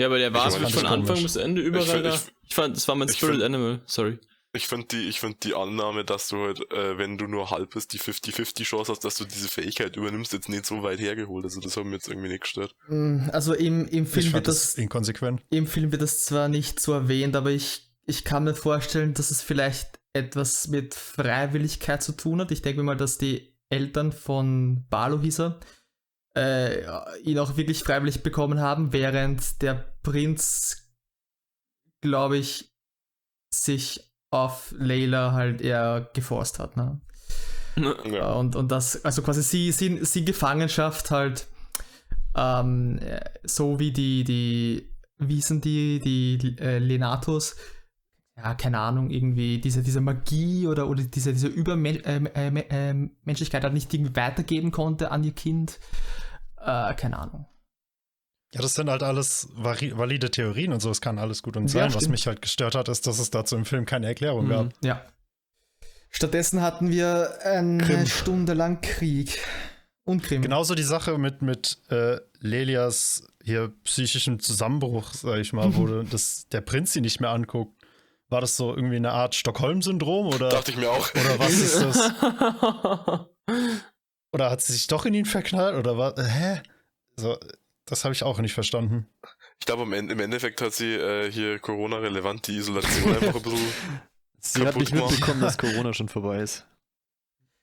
Ja, 0.00 0.06
aber 0.06 0.18
der 0.18 0.32
war 0.34 0.48
Ich 0.48 0.74
von 0.74 0.86
Anfang 0.86 1.04
komisch. 1.06 1.22
bis 1.22 1.36
Ende 1.36 1.62
überall 1.62 2.02
da. 2.02 2.14
ich- 2.14 2.32
Ich 2.42 2.54
fand, 2.54 2.76
das 2.76 2.88
war 2.88 2.94
mein 2.94 3.08
ich 3.08 3.16
Spirit 3.16 3.34
find- 3.36 3.44
Animal, 3.44 3.80
sorry. 3.86 4.18
Ich 4.54 4.68
finde 4.68 4.86
die, 4.86 5.08
ich 5.08 5.20
find 5.20 5.42
die 5.44 5.54
Annahme, 5.54 6.04
dass 6.04 6.28
du 6.28 6.38
halt, 6.38 6.60
äh, 6.72 6.96
wenn 6.96 7.18
du 7.18 7.26
nur 7.26 7.50
halb 7.50 7.74
bist, 7.74 7.92
die 7.92 7.98
50-50 7.98 8.62
Chance 8.62 8.92
hast, 8.92 9.04
dass 9.04 9.16
du 9.16 9.24
diese 9.24 9.48
Fähigkeit 9.48 9.96
übernimmst, 9.96 10.32
jetzt 10.32 10.48
nicht 10.48 10.64
so 10.64 10.82
weit 10.82 11.00
hergeholt. 11.00 11.44
Also 11.44 11.60
das 11.60 11.76
hat 11.76 11.84
mir 11.84 11.94
jetzt 11.94 12.08
irgendwie 12.08 12.28
nicht 12.28 12.42
gestört. 12.42 12.74
Mm, 12.88 13.28
Also 13.32 13.52
im, 13.54 13.86
im 13.88 14.04
ich 14.04 14.10
Film 14.10 14.32
wird 14.32 14.46
das 14.48 14.62
das, 14.62 14.74
inkonsequent. 14.76 15.42
im 15.50 15.66
Film 15.66 15.90
wird 15.92 16.02
das 16.02 16.24
zwar 16.24 16.48
nicht 16.48 16.78
so 16.80 16.92
erwähnt, 16.92 17.34
aber 17.36 17.50
ich, 17.50 17.92
ich 18.06 18.24
kann 18.24 18.44
mir 18.44 18.54
vorstellen, 18.54 19.12
dass 19.14 19.30
es 19.30 19.42
vielleicht 19.42 19.98
etwas 20.12 20.68
mit 20.68 20.94
Freiwilligkeit 20.94 22.02
zu 22.02 22.12
tun 22.12 22.40
hat. 22.40 22.52
Ich 22.52 22.62
denke 22.62 22.78
mir 22.78 22.84
mal, 22.84 22.96
dass 22.96 23.18
die 23.18 23.56
Eltern 23.70 24.12
von 24.12 24.86
Barlo 24.88 25.20
hieß 25.20 25.40
er, 25.40 25.60
äh, 26.36 27.20
ihn 27.22 27.38
auch 27.40 27.56
wirklich 27.56 27.82
freiwillig 27.82 28.22
bekommen 28.22 28.60
haben, 28.60 28.92
während 28.92 29.62
der 29.62 29.74
Prinz, 30.02 30.92
glaube 32.02 32.38
ich, 32.38 32.72
sich 33.52 34.13
auf 34.34 34.74
Layla 34.76 35.32
halt 35.32 35.60
eher 35.60 36.10
geforst 36.12 36.58
hat. 36.58 36.76
Ne? 36.76 37.00
Ja. 38.04 38.32
Und, 38.32 38.54
und 38.56 38.70
das, 38.70 39.04
also 39.04 39.22
quasi 39.22 39.42
sie, 39.42 39.72
sie, 39.72 40.04
sie 40.04 40.24
Gefangenschaft 40.24 41.10
halt 41.10 41.48
ähm, 42.36 42.98
äh, 42.98 43.20
so 43.44 43.78
wie 43.78 43.92
die, 43.92 44.24
die, 44.24 44.90
wie 45.18 45.40
sind 45.40 45.64
die, 45.64 46.00
die 46.38 46.58
äh, 46.58 46.78
Lenatos, 46.78 47.56
ja, 48.36 48.54
keine 48.54 48.80
Ahnung, 48.80 49.10
irgendwie 49.10 49.60
diese, 49.60 49.82
diese 49.82 50.00
Magie 50.00 50.66
oder, 50.66 50.88
oder 50.88 51.04
diese, 51.04 51.32
diese 51.32 51.46
Übermenschlichkeit 51.46 52.70
äh, 52.70 52.90
äh, 52.90 53.10
Menschlichkeit 53.22 53.62
halt 53.62 53.74
nicht 53.74 53.94
irgendwie 53.94 54.16
weitergeben 54.16 54.72
konnte 54.72 55.10
an 55.10 55.22
ihr 55.22 55.32
Kind. 55.32 55.78
Äh, 56.60 56.94
keine 56.94 57.18
Ahnung. 57.18 57.46
Ja, 58.54 58.60
das 58.62 58.74
sind 58.74 58.88
halt 58.88 59.02
alles 59.02 59.48
valide 59.56 60.30
Theorien 60.30 60.72
und 60.72 60.80
so, 60.80 60.88
es 60.90 61.00
kann 61.00 61.18
alles 61.18 61.42
gut 61.42 61.56
und 61.56 61.64
Ja, 61.64 61.68
sein. 61.80 61.86
Was 61.88 61.94
stimmt. 62.02 62.10
mich 62.12 62.26
halt 62.28 62.40
gestört 62.40 62.74
hat, 62.76 62.88
ist, 62.88 63.06
dass 63.06 63.18
es 63.18 63.30
dazu 63.30 63.56
im 63.56 63.64
Film 63.64 63.84
keine 63.84 64.06
Erklärung 64.06 64.48
gab. 64.48 64.66
Mhm, 64.66 64.72
ja. 64.82 65.04
Stattdessen 66.10 66.62
hatten 66.62 66.90
wir 66.90 67.38
eine 67.44 67.82
Krim. 67.82 68.06
Stunde 68.06 68.54
lang 68.54 68.80
Krieg. 68.80 69.40
Und 70.04 70.22
Krim. 70.22 70.42
Genauso 70.42 70.74
die 70.74 70.82
Sache 70.84 71.18
mit, 71.18 71.42
mit 71.42 71.78
äh, 71.90 72.18
Lelias 72.38 73.26
hier 73.42 73.72
psychischem 73.84 74.38
Zusammenbruch, 74.38 75.12
sag 75.14 75.38
ich 75.38 75.52
mal, 75.52 75.74
wo 75.74 75.86
das, 76.10 76.46
der 76.52 76.60
Prinz 76.60 76.92
sie 76.92 77.00
nicht 77.00 77.20
mehr 77.20 77.30
anguckt. 77.30 77.74
War 78.28 78.40
das 78.40 78.56
so 78.56 78.74
irgendwie 78.76 78.96
eine 78.96 79.12
Art 79.12 79.34
Stockholm-Syndrom 79.34 80.28
oder, 80.28 80.50
Dachte 80.50 80.70
ich 80.70 80.76
mir 80.76 80.90
auch. 80.90 81.10
oder 81.14 81.38
was 81.38 81.52
ist 81.58 81.80
das? 81.82 82.10
Oder 84.32 84.50
hat 84.50 84.60
sie 84.62 84.72
sich 84.72 84.88
doch 84.88 85.06
in 85.06 85.14
ihn 85.14 85.26
verknallt 85.26 85.76
oder 85.76 85.96
was? 85.96 86.14
Hä? 86.18 86.60
So, 87.14 87.38
das 87.86 88.04
habe 88.04 88.14
ich 88.14 88.22
auch 88.22 88.38
nicht 88.40 88.54
verstanden. 88.54 89.06
Ich 89.60 89.66
glaube, 89.66 89.82
im, 89.82 89.92
End- 89.92 90.10
im 90.10 90.20
Endeffekt 90.20 90.60
hat 90.62 90.72
sie 90.74 90.94
äh, 90.94 91.30
hier 91.30 91.58
Corona-relevant 91.58 92.46
die 92.48 92.56
Isolation 92.56 93.14
einfach 93.14 93.34
ein 93.36 93.42
bisschen. 93.42 93.68
Sie 94.46 94.66
hat 94.66 94.76
nicht 94.76 94.92
gemacht. 94.92 95.10
mitbekommen, 95.12 95.40
dass 95.40 95.56
Corona 95.58 95.94
schon 95.94 96.08
vorbei 96.10 96.40
ist. 96.42 96.66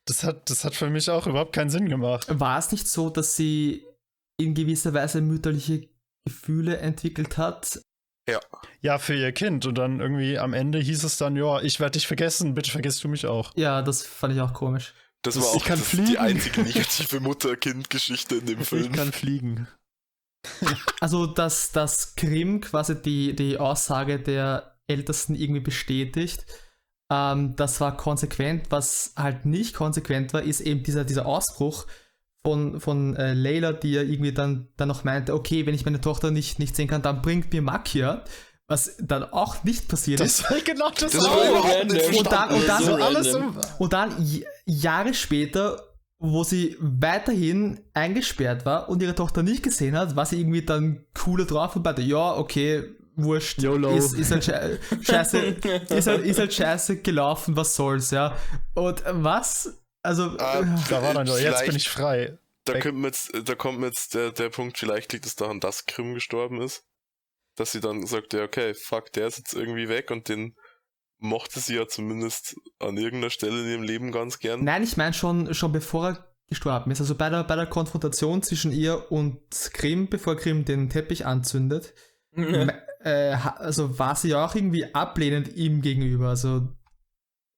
Das 0.07 0.23
hat, 0.23 0.49
das 0.49 0.63
hat 0.65 0.73
für 0.73 0.89
mich 0.89 1.07
auch 1.11 1.27
überhaupt 1.27 1.53
keinen 1.53 1.69
Sinn 1.69 1.87
gemacht. 1.87 2.25
War 2.39 2.57
es 2.57 2.71
nicht 2.71 2.87
so, 2.87 3.11
dass 3.11 3.35
sie 3.35 3.85
in 4.39 4.55
gewisser 4.55 4.91
Weise 4.95 5.21
mütterliche 5.21 5.87
Gefühle 6.25 6.77
entwickelt 6.77 7.37
hat? 7.37 7.79
Ja, 8.81 8.97
für 8.97 9.13
ihr 9.13 9.31
Kind. 9.31 9.65
Und 9.67 9.77
dann 9.77 9.99
irgendwie 9.99 10.39
am 10.39 10.53
Ende 10.53 10.79
hieß 10.79 11.03
es 11.03 11.17
dann, 11.17 11.35
ja, 11.35 11.61
ich 11.61 11.79
werde 11.79 11.91
dich 11.99 12.07
vergessen, 12.07 12.55
bitte 12.55 12.71
vergisst 12.71 13.03
du 13.03 13.09
mich 13.09 13.27
auch. 13.27 13.51
Ja, 13.55 13.81
das 13.83 14.03
fand 14.03 14.33
ich 14.33 14.41
auch 14.41 14.53
komisch. 14.53 14.93
Das 15.21 15.35
Das- 15.35 15.43
war 15.43 15.55
ich 15.55 15.61
auch 15.61 15.65
kann 15.65 15.77
das, 15.79 15.87
fliegen. 15.87 16.05
die 16.07 16.17
einzige 16.17 16.63
negative 16.63 17.19
Mutter-Kind-Geschichte 17.19 18.35
in 18.37 18.45
dem 18.47 18.59
Ich 18.61 18.69
Film. 18.69 18.91
kann 18.93 19.11
fliegen. 19.11 19.67
Also, 20.99 21.25
dass 21.27 21.71
das 21.71 22.15
Grimm 22.15 22.61
quasi 22.61 23.01
die, 23.01 23.35
die 23.35 23.57
Aussage 23.57 24.19
der 24.19 24.75
Ältesten 24.87 25.35
irgendwie 25.35 25.61
bestätigt, 25.61 26.45
ähm, 27.11 27.55
das 27.55 27.79
war 27.81 27.95
konsequent. 27.97 28.67
Was 28.69 29.13
halt 29.17 29.45
nicht 29.45 29.75
konsequent 29.75 30.33
war, 30.33 30.41
ist 30.43 30.61
eben 30.61 30.83
dieser, 30.83 31.03
dieser 31.05 31.25
Ausbruch 31.25 31.85
von, 32.43 32.79
von 32.79 33.15
äh, 33.15 33.33
Layla, 33.33 33.73
die 33.73 33.91
ja 33.91 34.01
irgendwie 34.01 34.33
dann, 34.33 34.67
dann 34.77 34.87
noch 34.87 35.03
meinte, 35.03 35.33
okay, 35.33 35.65
wenn 35.65 35.75
ich 35.75 35.85
meine 35.85 36.01
Tochter 36.01 36.31
nicht, 36.31 36.57
nicht 36.59 36.75
sehen 36.75 36.87
kann, 36.87 37.01
dann 37.01 37.21
bringt 37.21 37.53
mir 37.53 37.61
Makia. 37.61 38.23
Was 38.67 38.95
dann 39.01 39.23
auch 39.25 39.65
nicht 39.65 39.89
passiert 39.89 40.21
ist. 40.21 40.43
Das 40.43 40.51
war 40.51 40.59
genau 40.61 40.89
das. 40.91 41.11
Das 41.11 41.21
war 41.25 41.49
überhaupt 41.49 41.91
nicht. 41.91 42.17
Und 42.17 42.31
dann- 42.31 42.49
und 42.51 42.67
dann- 42.69 42.83
so 42.83 42.95
Und 43.79 43.91
dann 43.93 44.15
Jahre 44.65 45.13
später, 45.13 45.90
wo 46.23 46.43
sie 46.43 46.77
weiterhin 46.79 47.79
eingesperrt 47.95 48.63
war 48.65 48.89
und 48.89 49.01
ihre 49.01 49.15
Tochter 49.15 49.41
nicht 49.43 49.63
gesehen 49.63 49.97
hat, 49.97 50.15
war 50.15 50.25
sie 50.25 50.39
irgendwie 50.39 50.61
dann 50.61 51.03
cooler 51.15 51.45
drauf 51.45 51.75
und 51.75 51.83
meinte, 51.83 52.03
ja, 52.03 52.37
okay, 52.37 52.83
wurscht, 53.15 53.61
YOLO. 53.61 53.95
ist, 53.97 54.13
ist, 54.13 54.31
halt 54.31 54.43
sche- 54.43 54.77
scheiße, 55.03 55.37
ist, 55.89 56.07
halt, 56.07 56.23
ist 56.25 56.39
halt 56.39 56.53
scheiße 56.53 56.97
gelaufen, 57.01 57.57
was 57.57 57.75
soll's, 57.75 58.11
ja. 58.11 58.37
Und 58.75 59.03
was? 59.07 59.81
Also, 60.03 60.35
Ah, 60.37 60.59
äh, 60.61 60.65
Da 60.89 61.01
war 61.01 61.13
dann 61.15 61.25
so, 61.27 61.37
jetzt 61.37 61.65
bin 61.65 61.75
ich 61.75 61.89
frei. 61.89 62.37
Da, 62.65 62.79
kommt 62.79 62.99
mir 62.99 63.07
jetzt, 63.07 63.31
da 63.43 63.55
kommt 63.55 63.79
mir 63.79 63.87
jetzt 63.87 64.13
der, 64.13 64.31
der 64.31 64.49
Punkt, 64.49 64.77
vielleicht 64.77 65.11
liegt 65.13 65.25
es 65.25 65.35
daran, 65.35 65.59
dass 65.59 65.87
Grimm 65.87 66.13
gestorben 66.13 66.61
ist. 66.61 66.83
Dass 67.55 67.71
sie 67.71 67.81
dann 67.81 68.05
sagt, 68.05 68.33
ja, 68.33 68.43
okay, 68.43 68.73
fuck, 68.75 69.11
der 69.13 69.27
ist 69.27 69.39
jetzt 69.39 69.53
irgendwie 69.55 69.89
weg 69.89 70.11
und 70.11 70.29
den 70.29 70.55
mochte 71.21 71.59
sie 71.59 71.75
ja 71.75 71.87
zumindest 71.87 72.55
an 72.79 72.97
irgendeiner 72.97 73.29
Stelle 73.29 73.61
in 73.61 73.69
ihrem 73.69 73.83
Leben 73.83 74.11
ganz 74.11 74.39
gern. 74.39 74.63
nein, 74.63 74.83
ich 74.83 74.97
meine 74.97 75.13
schon, 75.13 75.53
schon 75.53 75.71
bevor 75.71 76.09
er 76.09 76.33
gestorben 76.47 76.91
ist, 76.91 76.99
also 76.99 77.15
bei 77.15 77.29
der, 77.29 77.45
bei 77.45 77.55
der 77.55 77.67
Konfrontation 77.67 78.43
zwischen 78.43 78.73
ihr 78.73 79.09
und 79.11 79.39
Grimm, 79.73 80.09
bevor 80.09 80.35
Grimm 80.35 80.65
den 80.65 80.89
Teppich 80.89 81.25
anzündet, 81.25 81.93
Me- 82.33 82.81
äh, 83.03 83.33
also 83.33 83.97
war 83.99 84.15
sie 84.15 84.29
ja 84.29 84.45
auch 84.45 84.55
irgendwie 84.55 84.93
ablehnend 84.93 85.55
ihm 85.55 85.81
gegenüber. 85.81 86.29
Also 86.29 86.67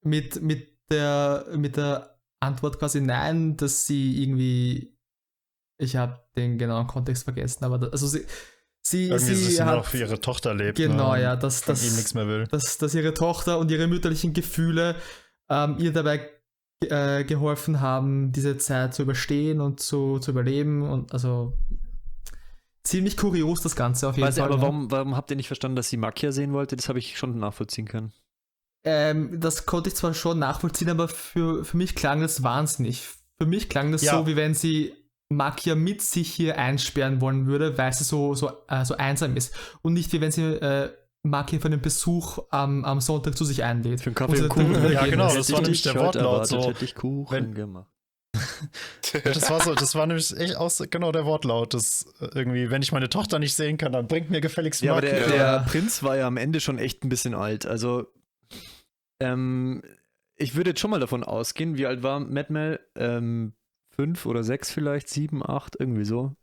mit, 0.02 0.42
mit, 0.42 0.68
der, 0.90 1.46
mit 1.56 1.76
der 1.76 2.20
Antwort 2.40 2.78
quasi 2.78 3.00
nein, 3.00 3.56
dass 3.56 3.86
sie 3.86 4.22
irgendwie. 4.22 4.96
Ich 5.78 5.96
habe 5.96 6.20
den 6.36 6.56
genauen 6.58 6.86
Kontext 6.86 7.24
vergessen, 7.24 7.64
aber 7.64 7.78
da, 7.78 7.88
also 7.88 8.06
sie, 8.06 8.24
sie, 8.86 9.08
Irgendwie, 9.08 9.10
dass 9.12 9.26
sie 9.26 9.34
sie 9.34 9.56
nur 9.58 9.66
hat. 9.66 9.76
noch 9.76 9.86
für 9.86 9.98
ihre 9.98 10.20
Tochter 10.20 10.54
lebt. 10.54 10.76
genau, 10.78 11.14
ne, 11.14 11.22
ja, 11.22 11.36
dass, 11.36 11.62
Von 11.62 11.74
ihm 11.76 11.80
nichts 11.82 11.96
dass, 12.02 12.14
mehr 12.14 12.26
will. 12.28 12.46
dass, 12.50 12.78
dass 12.78 12.94
ihre 12.94 13.14
Tochter 13.14 13.58
und 13.58 13.70
ihre 13.70 13.86
mütterlichen 13.86 14.32
Gefühle 14.32 14.96
ähm, 15.48 15.76
ihr 15.78 15.92
dabei 15.92 16.28
äh, 16.82 17.24
geholfen 17.24 17.80
haben, 17.80 18.32
diese 18.32 18.58
Zeit 18.58 18.94
zu 18.94 19.02
überstehen 19.02 19.60
und 19.60 19.80
zu, 19.80 20.18
zu 20.18 20.30
überleben. 20.32 20.82
Und 20.82 21.12
also 21.12 21.54
ziemlich 22.82 23.16
kurios, 23.16 23.62
das 23.62 23.76
Ganze 23.76 24.08
auf 24.08 24.16
jeden 24.16 24.26
Weiß 24.28 24.36
ich, 24.36 24.42
Fall. 24.42 24.48
aber 24.50 24.56
ja. 24.58 24.62
warum, 24.62 24.90
warum 24.90 25.16
habt 25.16 25.30
ihr 25.30 25.36
nicht 25.36 25.46
verstanden, 25.46 25.76
dass 25.76 25.88
sie 25.88 25.96
Makia 25.96 26.32
sehen 26.32 26.52
wollte? 26.52 26.76
Das 26.76 26.88
habe 26.88 26.98
ich 26.98 27.16
schon 27.18 27.38
nachvollziehen 27.38 27.86
können. 27.88 28.12
Ähm, 28.86 29.40
das 29.40 29.64
konnte 29.64 29.88
ich 29.88 29.94
zwar 29.96 30.12
schon 30.12 30.38
nachvollziehen, 30.38 30.90
aber 30.90 31.08
für, 31.08 31.64
für 31.64 31.76
mich 31.78 31.94
klang 31.94 32.20
das 32.20 32.42
wahnsinnig. 32.42 33.08
Für 33.38 33.46
mich 33.46 33.70
klang 33.70 33.92
das 33.92 34.02
Ja. 34.02 34.18
so, 34.18 34.26
wie 34.26 34.36
wenn 34.36 34.54
sie 34.54 34.94
Makia 35.30 35.74
mit 35.74 36.02
sich 36.02 36.32
hier 36.32 36.58
einsperren 36.58 37.20
wollen 37.20 37.46
würde, 37.46 37.76
weil 37.78 37.92
sie 37.92 38.04
so, 38.04 38.34
so, 38.34 38.50
äh, 38.68 38.84
so 38.84 38.96
einsam 38.96 39.36
ist. 39.36 39.54
Und 39.82 39.94
nicht 39.94 40.12
wie 40.12 40.20
wenn 40.20 40.30
sie 40.30 40.42
äh, 40.42 40.90
Makia 41.22 41.58
für 41.58 41.66
einen 41.66 41.80
Besuch 41.80 42.38
am, 42.50 42.84
am 42.84 43.00
Sonntag 43.00 43.36
zu 43.36 43.44
sich 43.44 43.64
einlädt. 43.64 44.00
Für 44.00 44.06
einen 44.08 44.14
Kaffee 44.14 44.42
Und 44.42 44.48
Kuchen. 44.50 44.70
wieder 44.70 44.92
Ja, 44.92 45.06
genau, 45.06 45.34
das 45.34 45.50
war 45.50 45.58
ich 45.60 45.62
nämlich 45.62 45.82
der 45.82 45.94
Wortlaut 45.96 46.46
so. 46.46 46.68
Hätte 46.68 46.84
ich 46.84 46.94
Kuchen 46.94 47.34
Wenn- 47.36 47.54
gemacht. 47.54 47.88
Ja, 49.14 49.20
das 49.20 49.48
war 49.48 49.60
so, 49.60 49.74
das 49.74 49.94
war 49.94 50.06
nämlich 50.06 50.36
echt 50.36 50.56
aus, 50.56 50.82
genau 50.90 51.12
der 51.12 51.24
Wortlaut. 51.24 51.72
Das 51.72 52.06
äh, 52.20 52.26
irgendwie, 52.34 52.68
wenn 52.70 52.82
ich 52.82 52.90
meine 52.92 53.08
Tochter 53.08 53.38
nicht 53.38 53.54
sehen 53.54 53.78
kann, 53.78 53.92
dann 53.92 54.08
bringt 54.08 54.28
mir 54.28 54.40
gefälligst 54.40 54.82
Ja, 54.82 54.92
aber 54.92 55.02
der, 55.02 55.12
Makia. 55.20 55.28
der 55.28 55.36
Ja. 55.36 55.58
Prinz 55.60 56.02
war 56.02 56.16
ja 56.16 56.26
am 56.26 56.36
Ende 56.36 56.60
schon 56.60 56.78
echt 56.78 57.04
ein 57.04 57.08
bisschen 57.08 57.34
alt. 57.34 57.64
Also, 57.64 58.06
ähm, 59.20 59.82
ich 60.36 60.56
würde 60.56 60.70
jetzt 60.70 60.80
schon 60.80 60.90
mal 60.90 61.00
davon 61.00 61.22
ausgehen, 61.22 61.76
wie 61.76 61.86
alt 61.86 62.02
war 62.02 62.18
Mad 62.20 62.52
Mel? 62.52 62.80
Ähm, 62.96 63.54
fünf 63.96 64.26
oder 64.26 64.42
sechs 64.44 64.70
vielleicht, 64.70 65.08
sieben, 65.08 65.44
acht, 65.46 65.76
irgendwie 65.78 66.04
so. 66.04 66.34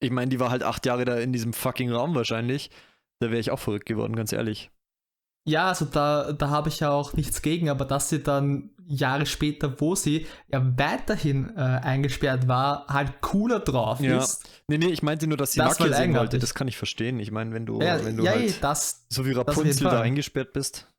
Ich 0.00 0.10
meine, 0.10 0.28
die 0.28 0.40
war 0.40 0.50
halt 0.50 0.62
acht 0.62 0.84
Jahre 0.86 1.04
da 1.04 1.18
in 1.18 1.32
diesem 1.32 1.52
fucking 1.52 1.90
Raum 1.90 2.14
wahrscheinlich. 2.14 2.70
Da 3.20 3.30
wäre 3.30 3.40
ich 3.40 3.50
auch 3.50 3.58
verrückt 3.58 3.86
geworden, 3.86 4.16
ganz 4.16 4.32
ehrlich. 4.32 4.70
Ja, 5.46 5.68
also 5.68 5.84
da, 5.84 6.32
da 6.32 6.48
habe 6.48 6.70
ich 6.70 6.80
ja 6.80 6.90
auch 6.90 7.12
nichts 7.12 7.42
gegen, 7.42 7.68
aber 7.68 7.84
dass 7.84 8.08
sie 8.08 8.22
dann 8.22 8.70
Jahre 8.86 9.26
später, 9.26 9.78
wo 9.80 9.94
sie 9.94 10.26
ja 10.48 10.62
weiterhin 10.78 11.54
äh, 11.56 11.60
eingesperrt 11.60 12.48
war, 12.48 12.86
halt 12.88 13.20
cooler 13.20 13.60
drauf 13.60 14.00
Ja. 14.00 14.18
ist. 14.18 14.48
Nee, 14.68 14.78
nee, 14.78 14.86
ich 14.88 15.02
meinte 15.02 15.26
nur, 15.26 15.36
dass 15.36 15.52
sie 15.52 15.60
Das 15.60 15.78
Makia 15.78 15.96
sehen 15.96 16.14
wollte. 16.14 16.38
Das 16.38 16.54
kann 16.54 16.68
ich 16.68 16.76
verstehen. 16.76 17.18
Ich 17.20 17.30
meine, 17.30 17.52
wenn 17.52 17.66
du, 17.66 17.80
Ja, 17.80 18.02
wenn 18.04 18.16
du 18.16 18.24
ja, 18.24 18.32
halt 18.32 18.62
das, 18.62 19.06
so 19.10 19.26
wie 19.26 19.32
Rapunzel 19.32 19.84
da 19.84 20.00
eingesperrt 20.00 20.52
bist 20.52 20.90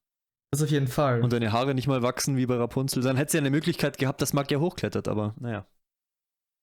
das 0.56 0.64
auf 0.64 0.72
jeden 0.72 0.88
Fall. 0.88 1.22
und 1.24 1.32
deine 1.34 1.52
Haare 1.52 1.74
nicht 1.74 1.88
mal 1.88 2.02
wachsen 2.02 2.38
wie 2.38 2.46
bei 2.46 2.56
Rapunzel, 2.56 3.02
dann 3.04 3.18
hätte 3.18 3.32
sie 3.32 3.38
ja 3.38 3.42
eine 3.42 3.50
Möglichkeit 3.52 3.98
gehabt, 3.98 4.22
dass 4.22 4.34
Magia 4.34 4.60
hochklettert, 4.60 5.08
aber 5.08 5.36
naja. 5.40 5.66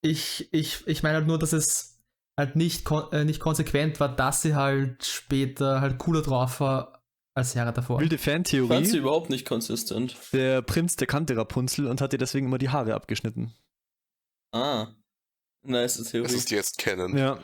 ich, 0.03 0.49
ich, 0.53 0.86
ich 0.86 1.03
meine 1.03 1.16
halt 1.16 1.26
nur, 1.26 1.38
dass 1.38 1.53
es 1.53 2.01
halt 2.38 2.57
nicht, 2.57 2.84
kon 2.84 3.11
äh, 3.12 3.24
nicht 3.24 3.40
konsequent 3.40 4.01
war, 4.01 4.14
dass 4.14 4.43
sie 4.43 4.55
halt 4.55 5.05
später 5.05 5.80
halt 5.80 5.99
cooler 5.99 6.22
drauf 6.22 6.61
war 6.61 7.03
als 7.34 7.55
Jahre 7.55 7.72
davor. 7.72 8.01
Wilde 8.01 8.16
Ich 8.16 8.20
fand 8.20 8.47
sie 8.49 8.59
Fantheorie. 8.59 8.97
überhaupt 8.99 9.30
nicht 9.30 9.47
konsistent. 9.47 10.16
Der 10.32 10.61
Prinz, 10.62 10.97
der 10.97 11.07
kannte 11.07 11.36
Rapunzel 11.36 11.86
und 11.86 12.01
hat 12.01 12.12
ihr 12.12 12.18
deswegen 12.18 12.47
immer 12.47 12.59
die 12.59 12.68
Haare 12.70 12.95
abgeschnitten. 12.95 13.55
Ah. 14.53 14.88
Nice 15.64 15.99
Das 15.99 16.11
Theorie. 16.11 16.34
ist 16.34 16.51
jetzt 16.51 16.78
Canon. 16.78 17.16
Ja. 17.16 17.38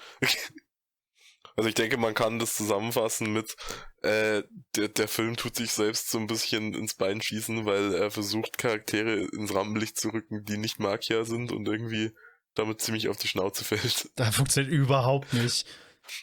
Also 1.58 1.68
ich 1.68 1.74
denke, 1.74 1.96
man 1.96 2.14
kann 2.14 2.38
das 2.38 2.54
zusammenfassen 2.54 3.32
mit, 3.32 3.56
äh, 4.02 4.44
der, 4.76 4.88
der 4.88 5.08
Film 5.08 5.36
tut 5.36 5.56
sich 5.56 5.72
selbst 5.72 6.08
so 6.08 6.18
ein 6.18 6.28
bisschen 6.28 6.72
ins 6.72 6.94
Bein 6.94 7.20
schießen, 7.20 7.66
weil 7.66 7.94
er 7.94 8.12
versucht, 8.12 8.58
Charaktere 8.58 9.24
ins 9.32 9.52
Rampenlicht 9.52 9.98
zu 9.98 10.10
rücken, 10.10 10.44
die 10.44 10.56
nicht 10.56 10.78
Makia 10.78 11.24
sind 11.24 11.50
und 11.50 11.66
irgendwie 11.66 12.12
damit 12.54 12.80
ziemlich 12.80 13.08
auf 13.08 13.16
die 13.16 13.26
Schnauze 13.26 13.64
fällt. 13.64 14.08
Da 14.14 14.30
funktioniert 14.30 14.72
überhaupt 14.72 15.32
nicht. 15.34 15.66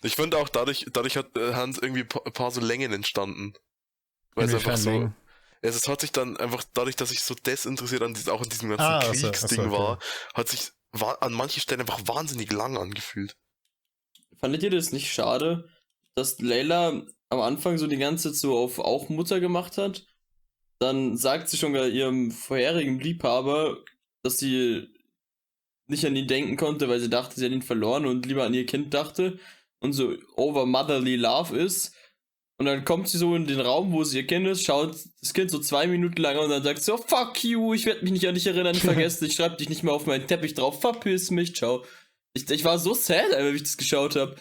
Ich 0.04 0.16
finde 0.16 0.38
auch, 0.38 0.48
dadurch, 0.48 0.86
dadurch 0.94 1.18
hat 1.18 1.38
äh, 1.38 1.54
Hans 1.54 1.80
irgendwie 1.80 2.04
ein 2.04 2.34
paar, 2.34 2.52
so 2.52 2.62
Längen 2.62 2.94
entstanden. 2.94 3.52
Weil 4.36 4.46
es 4.46 4.54
einfach 4.56 4.78
so, 4.78 4.90
Längen? 4.90 5.16
es 5.62 5.76
ist- 5.76 5.90
hat 5.90 6.00
sich 6.00 6.14
dann 6.14 6.38
einfach, 6.38 6.64
dadurch, 6.74 6.96
dass 6.96 7.12
ich 7.12 7.20
so 7.24 7.36
desinteressiert 7.36 8.04
an 8.04 8.14
diesem, 8.14 8.32
auch 8.32 8.42
an 8.42 8.48
diesem 8.50 8.70
ganzen 8.70 8.86
Ah, 8.86 9.00
Kriegsding 9.04 9.58
so, 9.58 9.62
okay. 9.64 9.72
war, 9.72 10.00
hat 10.34 10.48
sich 10.48 10.72
an 11.20 11.34
manchen 11.34 11.60
Stellen 11.62 11.82
einfach 11.82 12.00
wahnsinnig 12.06 12.54
lang 12.54 12.78
angefühlt. 12.78 13.36
Fandet 14.40 14.64
ihr 14.64 14.70
das 14.70 14.92
nicht 14.92 15.12
schade, 15.12 15.70
dass 16.16 16.40
Layla 16.40 17.06
am 17.30 17.40
Anfang 17.40 17.78
so 17.78 17.88
die 17.88 17.98
ganze 17.98 18.32
Zeit 18.32 18.40
so 18.40 18.58
auf 18.58 18.80
auch 18.80 19.10
Mutter 19.10 19.40
gemacht 19.40 19.78
hat? 19.78 20.06
Dann 20.80 21.18
sagt 21.18 21.50
sie 21.50 21.58
schon 21.58 21.74
ihrem 21.76 22.32
vorherigen 22.32 23.00
Liebhaber, 23.00 23.78
dass 24.24 24.38
sie 24.38 24.88
nicht 25.88 26.06
an 26.06 26.16
ihn 26.16 26.28
denken 26.28 26.58
konnte, 26.58 26.90
weil 26.90 27.00
sie 27.00 27.10
dachte, 27.10 27.36
sie 27.36 27.46
hat 27.46 27.52
ihn 27.52 27.62
verloren 27.62 28.06
und 28.06 28.26
lieber 28.26 28.44
an 28.44 28.54
ihr 28.54 28.66
Kind 28.66 28.94
dachte 28.94 29.40
und 29.80 29.94
so 29.94 30.16
over 30.36 30.66
motherly 30.66 31.16
love 31.16 31.56
ist. 31.58 31.96
Und 32.58 32.68
dann 32.68 32.86
kommt 32.86 33.10
sie 33.10 33.18
so 33.18 33.36
in 33.36 33.48
den 33.48 33.60
Raum, 33.60 33.92
wo 33.92 34.04
sie 34.04 34.18
ihr 34.18 34.28
Kind 34.28 34.48
ist, 34.48 34.64
schaut 34.64 34.96
das 35.20 35.34
Kind 35.34 35.52
so 35.52 35.60
zwei 35.60 35.88
Minuten 35.88 36.22
lang 36.22 36.38
an 36.38 36.46
und 36.46 36.50
dann 36.52 36.64
sagt 36.64 36.80
sie 36.80 36.86
so, 36.86 36.98
fuck 36.98 37.44
you, 37.44 37.74
ich 37.74 37.86
werde 37.86 38.02
mich 38.04 38.14
nicht 38.14 38.28
an 38.28 38.36
dich 38.36 38.48
erinnern, 38.48 38.76
vergessen, 38.76 39.26
ich 39.26 39.34
schreib 39.34 39.58
dich 39.58 39.68
nicht 39.68 39.84
mehr 39.84 39.94
auf 39.94 40.06
meinen 40.06 40.26
Teppich 40.26 40.54
drauf, 40.54 40.80
verpiss 40.80 41.32
mich, 41.32 41.54
ciao. 41.56 41.84
Ich, 42.36 42.50
ich 42.50 42.64
war 42.64 42.78
so 42.78 42.94
sad, 42.94 43.32
wie 43.32 43.56
ich 43.56 43.64
das 43.64 43.78
geschaut 43.78 44.16
habe. 44.16 44.36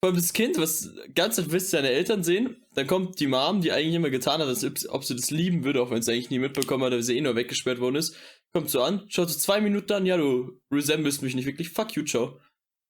Vor 0.00 0.10
allem 0.10 0.16
das 0.16 0.32
Kind, 0.32 0.58
was 0.58 0.90
ganz 1.14 1.36
Zeit 1.36 1.50
will 1.50 1.60
seine 1.60 1.90
Eltern 1.90 2.24
sehen, 2.24 2.62
dann 2.74 2.86
kommt 2.86 3.20
die 3.20 3.26
Mom, 3.26 3.60
die 3.60 3.72
eigentlich 3.72 3.94
immer 3.94 4.10
getan 4.10 4.40
hat, 4.40 4.48
als 4.48 4.88
ob, 4.88 5.04
sie 5.04 5.16
das 5.16 5.30
lieben 5.30 5.64
würde, 5.64 5.80
auch 5.80 5.90
wenn 5.90 6.00
es 6.00 6.08
eigentlich 6.08 6.30
nie 6.30 6.38
mitbekommen 6.38 6.84
hat, 6.84 6.92
weil 6.92 7.02
sie 7.02 7.16
eh 7.16 7.20
nur 7.20 7.36
weggesperrt 7.36 7.80
worden 7.80 7.96
ist, 7.96 8.16
kommt 8.52 8.68
so 8.68 8.82
an, 8.82 9.06
schaut 9.08 9.30
so 9.30 9.38
zwei 9.38 9.60
Minuten 9.60 9.92
an, 9.92 10.04
ja, 10.04 10.16
du 10.16 10.60
resemblest 10.70 11.22
mich 11.22 11.34
nicht 11.34 11.46
wirklich, 11.46 11.70
fuck 11.70 11.94
you, 11.94 12.04
ciao. 12.04 12.38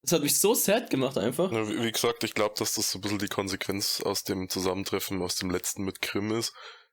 Das 0.03 0.13
hat 0.13 0.23
mich 0.23 0.39
so 0.39 0.55
sad 0.55 0.91
gemacht 0.91 1.17
einfach. 1.17 1.51
Ja, 1.53 1.69
wie, 1.69 1.85
wie 1.85 1.93
gesagt, 1.93 2.25
ich 2.25 2.35
glaube, 2.35 2.57
dass 2.59 2.75
das 2.75 2.91
so 2.91 2.99
ein 2.99 3.01
bisschen 3.01 3.19
die 3.19 3.29
Konsequenz 3.29 4.01
aus 4.01 4.25
dem 4.25 4.49
Zusammentreffen 4.49 5.23
aus 5.23 5.37
dem 5.37 5.51
letzten 5.51 5.85
mit 5.85 6.03
Grimm 6.03 6.33
ist. 6.33 6.53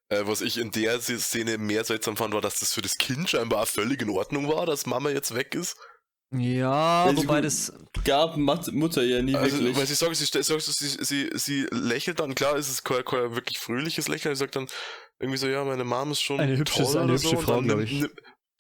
Äh, 0.10 0.28
was 0.28 0.42
ich 0.42 0.58
in 0.58 0.72
der 0.72 1.02
Szene 1.02 1.58
mehr 1.58 1.84
seltsam 1.84 2.16
fand, 2.16 2.34
war, 2.34 2.42
dass 2.42 2.60
das 2.60 2.74
für 2.74 2.82
das 2.82 2.98
Kind 2.98 3.30
scheinbar 3.30 3.66
völlig 3.66 4.02
in 4.02 4.10
Ordnung 4.10 4.48
war, 4.48 4.66
dass 4.66 4.86
Mama 4.86 5.10
jetzt 5.10 5.34
weg 5.34 5.56
ist. 5.56 5.78
Ja, 6.34 7.10
Ja, 7.10 7.18
wobei 7.18 7.42
das. 7.42 7.74
Gab 8.06 8.38
Mat 8.38 8.72
Mutter 8.72 9.04
ja 9.04 9.22
nie 9.22 9.36
Also, 9.36 9.58
wirklich. 9.60 9.76
weil 9.78 9.86
sie 9.88 9.96
sagt, 9.96 10.16
sie, 10.16 10.26
sagt, 10.26 10.62
sie, 10.62 10.88
sie, 11.04 11.30
sie 11.34 11.68
lächelt 11.72 12.20
dann, 12.20 12.36
klar, 12.36 12.56
ist 12.56 12.70
es 12.70 12.84
kein, 12.84 13.04
kein 13.04 13.36
wirklich 13.36 13.60
fröhliches 13.60 14.08
Lächeln, 14.08 14.34
sie 14.36 14.40
sagt 14.40 14.56
dann 14.56 14.68
irgendwie 15.20 15.38
so, 15.38 15.48
ja, 15.48 15.64
meine 15.66 15.84
Mom 15.84 16.12
ist 16.12 16.22
schon 16.22 16.40
Eine 16.40 16.56
hübsche- 16.58 16.84
toll 16.84 16.98
eine 16.98 17.04
oder 17.04 17.14
hübsche 17.14 17.30
so, 17.30 17.38
Frau, 17.42 17.56
dann 17.56 17.66
glaub 17.66 17.78
nimmt- 17.80 17.92
ich. 17.92 18.00
nimm- 18.02 18.12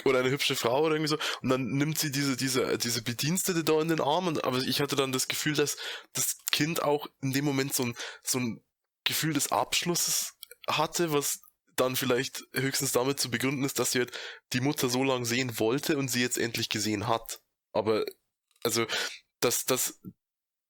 oder 0.03 0.19
eine 0.19 0.31
hübsche 0.31 0.55
Frau 0.55 0.81
oder 0.83 0.95
irgendwie 0.95 1.09
so, 1.09 1.17
und 1.43 1.49
dann 1.49 1.63
nimmt 1.77 1.97
sie 1.97 2.11
diese, 2.11 2.35
diese, 2.35 2.77
diese 2.77 3.03
Bedienstete 3.03 3.63
da 3.63 3.79
in 3.81 3.87
den 3.87 4.01
Arm, 4.01 4.27
und, 4.27 4.43
aber 4.43 4.57
ich 4.57 4.81
hatte 4.81 4.95
dann 4.95 5.11
das 5.11 5.27
Gefühl, 5.27 5.53
dass 5.53 5.77
das 6.13 6.37
Kind 6.51 6.81
auch 6.83 7.07
in 7.21 7.31
dem 7.33 7.45
Moment 7.45 7.73
so 7.73 7.83
ein, 7.83 7.95
so 8.23 8.39
ein 8.39 8.61
Gefühl 9.05 9.33
des 9.33 9.51
Abschlusses 9.51 10.33
hatte, 10.67 11.13
was 11.13 11.39
dann 11.77 11.95
vielleicht 11.95 12.43
höchstens 12.53 12.91
damit 12.91 13.19
zu 13.19 13.31
begründen 13.31 13.63
ist, 13.63 13.79
dass 13.79 13.91
sie 13.93 13.99
halt 13.99 14.11
die 14.53 14.59
Mutter 14.61 14.89
so 14.89 15.03
lange 15.03 15.25
sehen 15.25 15.57
wollte 15.59 15.97
und 15.97 16.09
sie 16.09 16.21
jetzt 16.21 16.37
endlich 16.37 16.69
gesehen 16.69 17.07
hat. 17.07 17.39
Aber, 17.73 18.05
also, 18.63 18.85
dass, 19.39 19.65
dass 19.65 20.01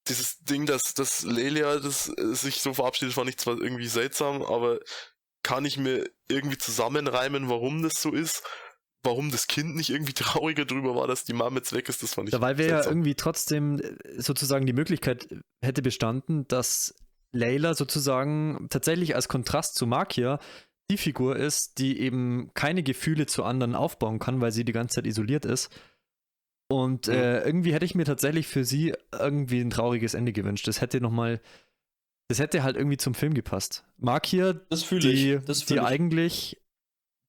dieses 0.08 0.39
Ding, 0.39 0.66
dass, 0.66 0.93
dass 0.93 1.24
Lelia 1.24 1.78
das, 1.80 2.10
äh, 2.18 2.34
sich 2.34 2.62
so 2.62 2.74
verabschiedet, 2.74 3.14
fand 3.14 3.30
ich 3.30 3.38
zwar 3.38 3.60
irgendwie 3.60 3.88
seltsam, 3.88 4.41
aber 4.41 4.80
kann 5.43 5.66
ich 5.66 5.78
mir 5.78 6.10
irgendwie 6.28 6.58
zusammenreimen, 6.58 7.49
warum 7.49 7.82
das 7.84 8.02
so 8.02 8.12
ist? 8.12 8.43
Warum 9.04 9.32
das 9.32 9.47
Kind 9.47 9.76
nicht 9.76 9.89
irgendwie 9.89 10.14
trauriger 10.14 10.66
drüber 10.66 10.95
war, 10.95 11.08
dass 11.08 11.24
die 11.24 11.34
Mama 11.34 11.58
jetzt 11.58 11.74
weg 11.74 11.89
ist, 11.89 12.04
das 12.04 12.14
fand 12.14 12.30
ich 12.30 12.32
Da 12.32 12.41
weil 12.41 12.58
wir 12.58 12.66
ja 12.66 12.76
seltsam. 12.76 12.93
irgendwie 12.93 13.16
trotzdem 13.16 13.80
äh, 13.80 14.22
sozusagen 14.22 14.66
die 14.66 14.74
Möglichkeit 14.74 15.28
hätte 15.64 15.82
bestanden, 15.82 16.47
dass 16.47 16.95
Layla 17.32 17.74
sozusagen 17.74 18.68
tatsächlich 18.70 19.16
als 19.16 19.28
Kontrast 19.28 19.76
zu 19.76 19.88
Makia 19.88 20.39
die 20.89 20.97
Figur 20.97 21.38
ist, 21.38 21.78
die 21.78 21.99
eben 21.99 22.52
keine 22.54 22.84
Gefühle 22.84 23.26
zu 23.26 23.45
anderen 23.45 23.76
aufbauen 23.76 24.20
kann, 24.20 24.41
weil 24.41 24.52
sie 24.52 24.66
die 24.66 24.74
ganze 24.74 24.95
Zeit 24.95 25.08
isoliert 25.08 25.45
ist. 25.45 25.70
Und 26.72 27.09
äh, 27.09 27.43
irgendwie 27.43 27.74
hätte 27.74 27.84
ich 27.84 27.95
mir 27.95 28.05
tatsächlich 28.05 28.47
für 28.47 28.63
sie 28.63 28.93
irgendwie 29.11 29.59
ein 29.59 29.72
trauriges 29.72 30.13
Ende 30.13 30.32
gewünscht. 30.32 30.67
Das 30.67 30.80
hätte 30.80 31.01
nochmal, 31.01 31.41
das 32.30 32.39
hätte 32.39 32.63
halt 32.63 32.78
irgendwie 32.78 32.97
zum 32.97 33.13
Film 33.13 33.34
gepasst. 33.34 33.84
Das 34.69 34.84
fühle 34.84 35.01
die, 35.01 35.39
die 35.67 35.80
eigentlich 35.82 36.61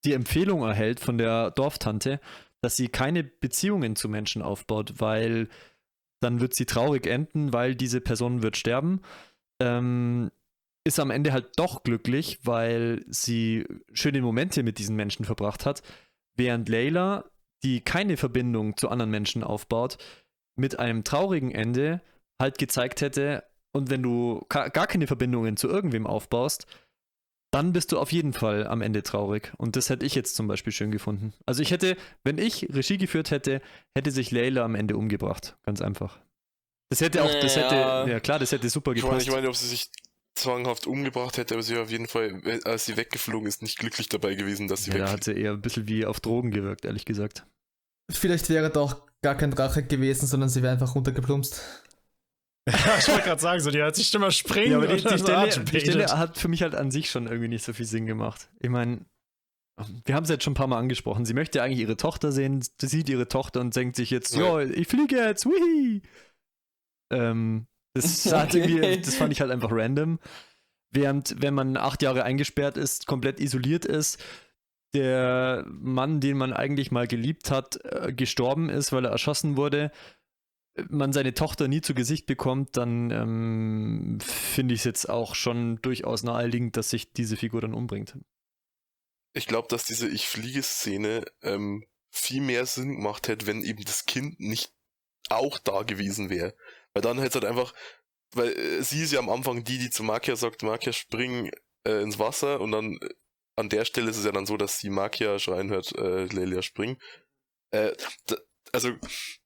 die 0.05 0.13
Empfehlung 0.13 0.63
erhält 0.63 1.01
von 1.01 1.19
der 1.19 1.51
Dorftante, 1.51 2.21
dass 2.61 2.77
sie 2.77 2.87
keine 2.89 3.25
Beziehungen 3.25 3.97
zu 3.97 4.09
Menschen 4.09 4.43
aufbaut, 4.43 4.95
weil 4.99 5.49
dann 6.21 6.41
wird 6.41 6.55
sie 6.55 6.67
traurig 6.67 7.09
enden, 7.09 7.53
weil 7.53 7.75
diese 7.75 8.01
Person 8.01 8.43
wird 8.43 8.57
sterben. 8.57 9.01
Ähm, 9.61 10.31
ist 10.85 11.01
am 11.01 11.11
Ende 11.11 11.33
halt 11.33 11.51
doch 11.57 11.83
glücklich, 11.83 12.39
weil 12.45 13.05
sie 13.09 13.67
schöne 13.93 14.23
Momente 14.23 14.63
mit 14.63 14.79
diesen 14.79 14.95
Menschen 14.95 15.25
verbracht 15.25 15.67
hat, 15.67 15.83
während 16.37 16.69
Layla, 16.69 17.25
die 17.63 17.81
keine 17.81 18.17
Verbindung 18.17 18.77
zu 18.77 18.89
anderen 18.89 19.11
Menschen 19.11 19.43
aufbaut, 19.45 19.99
mit 20.57 20.79
einem 20.79 21.05
traurigen 21.05 21.51
Ende 21.53 22.01
halt 22.41 22.59
gezeigt 22.59 23.01
hätte, 23.01 23.45
und 23.75 23.89
wenn 23.89 24.03
du 24.03 24.45
gar 24.49 24.69
keine 24.71 25.07
Verbindungen 25.07 25.57
zu 25.57 25.67
irgendwem 25.69 26.07
aufbaust, 26.07 26.67
dann 27.53 27.73
bist 27.73 27.93
du 27.93 27.99
auf 27.99 28.13
jeden 28.13 28.33
Fall 28.33 28.67
am 28.67 28.83
Ende 28.83 29.03
traurig. 29.03 29.53
Und 29.57 29.77
das 29.77 29.89
hätte 29.91 30.05
ich 30.07 30.15
jetzt 30.15 30.35
zum 30.37 30.47
Beispiel 30.47 30.73
schön 30.73 30.91
gefunden. 30.91 31.33
Also 31.47 31.63
ich 31.63 31.71
hätte, 31.71 31.97
wenn 32.25 32.39
ich 32.39 32.69
Regie 32.73 32.99
geführt 32.99 33.31
hätte, 33.31 33.63
hätte 33.97 34.11
sich 34.11 34.31
Layla 34.31 34.65
am 34.65 34.75
Ende 34.75 34.97
umgebracht. 34.97 35.57
Ganz 35.65 35.81
einfach. 35.81 36.19
Das 36.91 37.01
hätte 37.01 37.23
auch, 37.23 37.31
das 37.41 37.57
hätte, 37.57 37.75
Ja. 37.75 38.07
ja 38.07 38.21
klar, 38.21 38.39
das 38.39 38.53
hätte 38.53 38.69
super 38.69 38.93
Ich 38.93 39.03
gepasst. 39.03 39.27
ich 39.27 39.33
meine, 39.33 39.49
ob 39.49 39.57
sie 39.57 39.69
sich 39.69 39.91
zwanghaft 40.35 40.87
umgebracht 40.87 41.37
hätte, 41.39 41.55
aber 41.55 41.63
sie 41.63 41.75
war 41.75 41.83
auf 41.83 41.91
jeden 41.91 42.09
Fall, 42.09 42.43
wenn- 42.45 42.63
als 42.65 42.87
sie 42.87 42.97
weggeflogen 42.97 43.47
ist, 43.47 43.63
nicht 43.63 43.79
glücklich 43.79 44.09
dabei 44.09 44.35
gewesen, 44.35 44.69
dass 44.69 44.85
sie 44.85 44.93
ja, 44.93 44.99
da 44.99 45.13
hat 45.13 45.25
sie 45.25 45.33
eher 45.33 45.53
ein 45.53 45.61
bisschen 45.61 45.89
wie 45.89 46.07
auf 46.07 46.21
Drogen 46.21 46.51
gewirkt, 46.51 46.85
ehrlich 46.85 47.05
gesagt. 47.05 47.47
Vielleicht 48.11 48.49
wäre 48.49 48.71
da 48.71 48.81
auch 48.81 49.07
gar 49.23 49.37
kein 49.37 49.51
Drache 49.51 49.83
gewesen, 49.85 50.27
sondern 50.27 50.49
sie 50.49 50.63
wäre 50.63 50.73
einfach 50.73 50.95
runtergeplumpst. 50.95 51.63
Ja, 52.69 52.97
ich 52.97 53.09
wollte 53.09 53.23
gerade 53.25 53.41
sagen, 53.43 53.61
so, 53.61 53.73
die 53.73 53.79
hört 53.79 53.97
sich 53.97 54.15
immer 54.15 54.31
springen. 54.31 54.71
Ja, 54.71 54.77
aber 54.77 54.87
die, 54.87 55.03
und 55.03 55.11
die, 55.11 55.19
Stelle, 55.19 55.49
die 55.65 55.81
Stelle 55.81 56.07
hat 56.17 56.39
für 56.39 56.47
mich 56.47 56.63
halt 56.63 56.77
an 56.77 56.93
sich 56.93 57.11
schon 57.11 57.27
irgendwie 57.27 57.49
nicht 57.49 57.65
so 57.65 57.73
viel 57.73 57.87
Sinn 57.87 58.07
gemacht. 58.07 58.51
Ich 58.61 58.71
meine, 58.71 59.05
wir 60.05 60.15
haben 60.15 60.23
es 60.23 60.31
jetzt 60.31 60.45
schon 60.45 60.53
ein 60.53 60.55
paar 60.55 60.69
Mal 60.69 60.79
angesprochen. 60.79 61.25
Sie 61.25 61.35
möchte 61.35 61.61
eigentlich 61.61 61.81
ihre 61.81 61.97
Tochter 61.97 62.31
sehen, 62.31 62.63
sie 62.81 62.87
sieht 62.87 63.09
ihre 63.09 63.27
Tochter 63.27 63.61
und 63.61 63.75
denkt 63.75 63.97
sich 63.97 64.11
jetzt, 64.11 64.37
ja, 64.37 64.61
ich 64.61 64.87
fliege 64.87 65.17
jetzt, 65.17 65.45
wihi. 65.45 66.03
Ähm, 67.13 67.67
das, 67.95 68.27
Okay. 68.33 69.01
das 69.01 69.15
fand 69.17 69.33
ich 69.33 69.41
halt 69.41 69.51
einfach 69.51 69.71
random. 69.73 70.19
Während, 70.91 71.41
wenn 71.41 71.55
man 71.55 71.77
acht 71.77 72.03
Jahre 72.03 72.25
eingesperrt 72.25 72.77
ist, 72.77 73.07
komplett 73.07 73.41
isoliert 73.41 73.85
ist, 73.85 74.23
der 74.95 75.65
Mann, 75.69 76.21
den 76.21 76.37
man 76.37 76.53
eigentlich 76.53 76.91
mal 76.91 77.07
geliebt 77.07 77.51
hat, 77.51 77.81
äh, 77.85 78.13
gestorben 78.13 78.69
ist, 78.69 78.93
weil 78.93 79.07
er 79.07 79.11
erschossen 79.11 79.57
wurde, 79.57 79.91
man 80.89 81.13
seine 81.13 81.35
Tochter 81.35 81.69
nie 81.69 81.81
zu 81.81 81.95
Gesicht 81.95 82.27
bekommt, 82.27 82.77
dann 82.77 83.11
ähm, 83.11 84.19
finde 84.21 84.75
ich 84.75 84.81
es 84.81 84.85
jetzt 84.85 85.09
auch 85.09 85.35
schon 85.35 85.81
durchaus 85.83 86.23
naheliegend, 86.23 86.77
dass 86.77 86.91
sich 86.91 87.13
diese 87.13 87.37
Figur 87.37 87.61
dann 87.61 87.75
umbringt. 87.75 88.19
Ich 89.35 89.47
glaube, 89.47 89.69
dass 89.69 89.85
diese 89.85 90.09
Ich 90.09 90.29
fliege-Szene 90.29 91.25
ähm, 91.43 91.85
viel 92.11 92.43
mehr 92.43 92.67
Sinn 92.67 92.97
gemacht 92.97 93.29
hätte, 93.29 93.47
wenn 93.47 93.63
eben 93.63 93.85
das 93.85 94.05
Kind 94.05 94.41
nicht 94.41 94.73
auch 95.31 95.59
da 95.59 95.83
gewesen 95.83 96.29
wäre. 96.29 96.55
Weil 96.95 97.03
dann 97.03 97.19
hätte 97.19 97.41
halt 97.41 97.45
einfach, 97.45 97.73
weil 98.35 98.53
äh, 98.53 98.83
sie 98.83 99.03
ist 99.03 99.13
ja 99.13 99.19
am 99.19 99.31
Anfang 99.31 99.65
die, 99.65 99.79
die 99.79 99.91
zu 99.91 100.03
Makia 100.03 100.37
sagt, 100.37 100.63
Makia 100.63 100.93
spring 100.93 101.51
äh, 101.87 102.03
ins 102.03 102.19
Wasser 102.19 102.61
und 102.61 102.73
dann 102.73 102.99
äh, 102.99 103.09
an 103.57 103.69
der 103.69 103.85
Stelle 103.85 104.11
ist 104.11 104.17
es 104.17 104.25
ja 104.25 104.33
dann 104.33 104.47
so, 104.47 104.57
dass 104.57 104.79
sie 104.79 104.91
Makia 104.91 105.39
schreien 105.39 105.71
hört, 105.71 105.93
äh, 105.97 106.25
Lelia 106.25 106.63
spring. 106.63 106.99
Äh, 107.71 107.93
also 108.73 108.93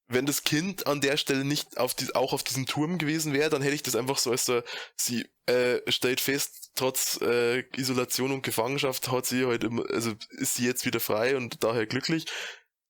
wenn 0.08 0.26
das 0.26 0.44
Kind 0.44 0.86
an 0.86 1.00
der 1.00 1.16
Stelle 1.16 1.44
nicht 1.44 1.78
auf 1.78 1.94
die, 1.94 2.14
auch 2.14 2.32
auf 2.32 2.44
diesem 2.44 2.66
Turm 2.66 2.98
gewesen 2.98 3.32
wäre, 3.32 3.50
dann 3.50 3.62
hätte 3.62 3.74
ich 3.74 3.82
das 3.82 3.96
einfach 3.96 4.18
so 4.18 4.30
als 4.30 4.44
so, 4.44 4.62
sie 4.96 5.26
äh, 5.46 5.80
stellt 5.90 6.20
fest, 6.20 6.70
trotz 6.76 7.20
äh, 7.20 7.64
Isolation 7.76 8.32
und 8.32 8.42
Gefangenschaft 8.42 9.10
hat 9.10 9.26
sie 9.26 9.44
heute 9.46 9.66
immer, 9.66 9.84
also 9.90 10.12
ist 10.30 10.54
sie 10.54 10.64
jetzt 10.64 10.84
wieder 10.84 11.00
frei 11.00 11.36
und 11.36 11.64
daher 11.64 11.86
glücklich. 11.86 12.26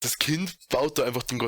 Das 0.00 0.18
Kind 0.18 0.58
baut 0.68 0.98
da 0.98 1.04
einfach 1.04 1.22
den, 1.22 1.38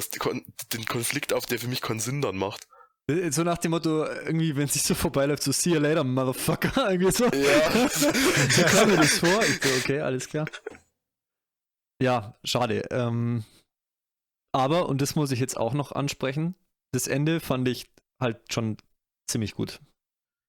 den 0.72 0.86
Konflikt 0.86 1.34
auf, 1.34 1.44
der 1.44 1.58
für 1.58 1.68
mich 1.68 1.82
keinen 1.82 2.00
Sinn 2.00 2.22
dann 2.22 2.36
macht. 2.36 2.66
Äh, 3.10 3.30
So 3.32 3.42
nach 3.42 3.58
dem 3.58 3.70
Motto, 3.72 4.04
irgendwie, 4.04 4.54
wenn 4.56 4.64
es 4.64 4.74
sich 4.74 4.82
so 4.82 4.94
vorbeiläuft, 4.94 5.42
so 5.42 5.52
see 5.52 5.70
you 5.70 5.80
later, 5.80 6.04
Motherfucker. 6.04 6.90
Irgendwie 6.90 7.10
so. 7.12 7.24
Ja. 7.24 7.88
so 7.88 8.62
kam 8.64 8.90
mir 8.90 8.96
das 8.98 9.18
vor. 9.18 9.42
Ich 9.42 9.62
so, 9.62 9.68
okay, 9.78 10.00
alles 10.00 10.28
klar. 10.28 10.46
Ja, 12.02 12.38
schade. 12.44 12.84
Ähm, 12.90 13.44
aber, 14.52 14.88
und 14.88 15.00
das 15.02 15.16
muss 15.16 15.30
ich 15.32 15.40
jetzt 15.40 15.56
auch 15.56 15.74
noch 15.74 15.92
ansprechen, 15.92 16.54
das 16.92 17.06
Ende 17.06 17.40
fand 17.40 17.66
ich 17.68 17.90
halt 18.20 18.52
schon 18.52 18.76
ziemlich 19.28 19.54
gut. 19.54 19.80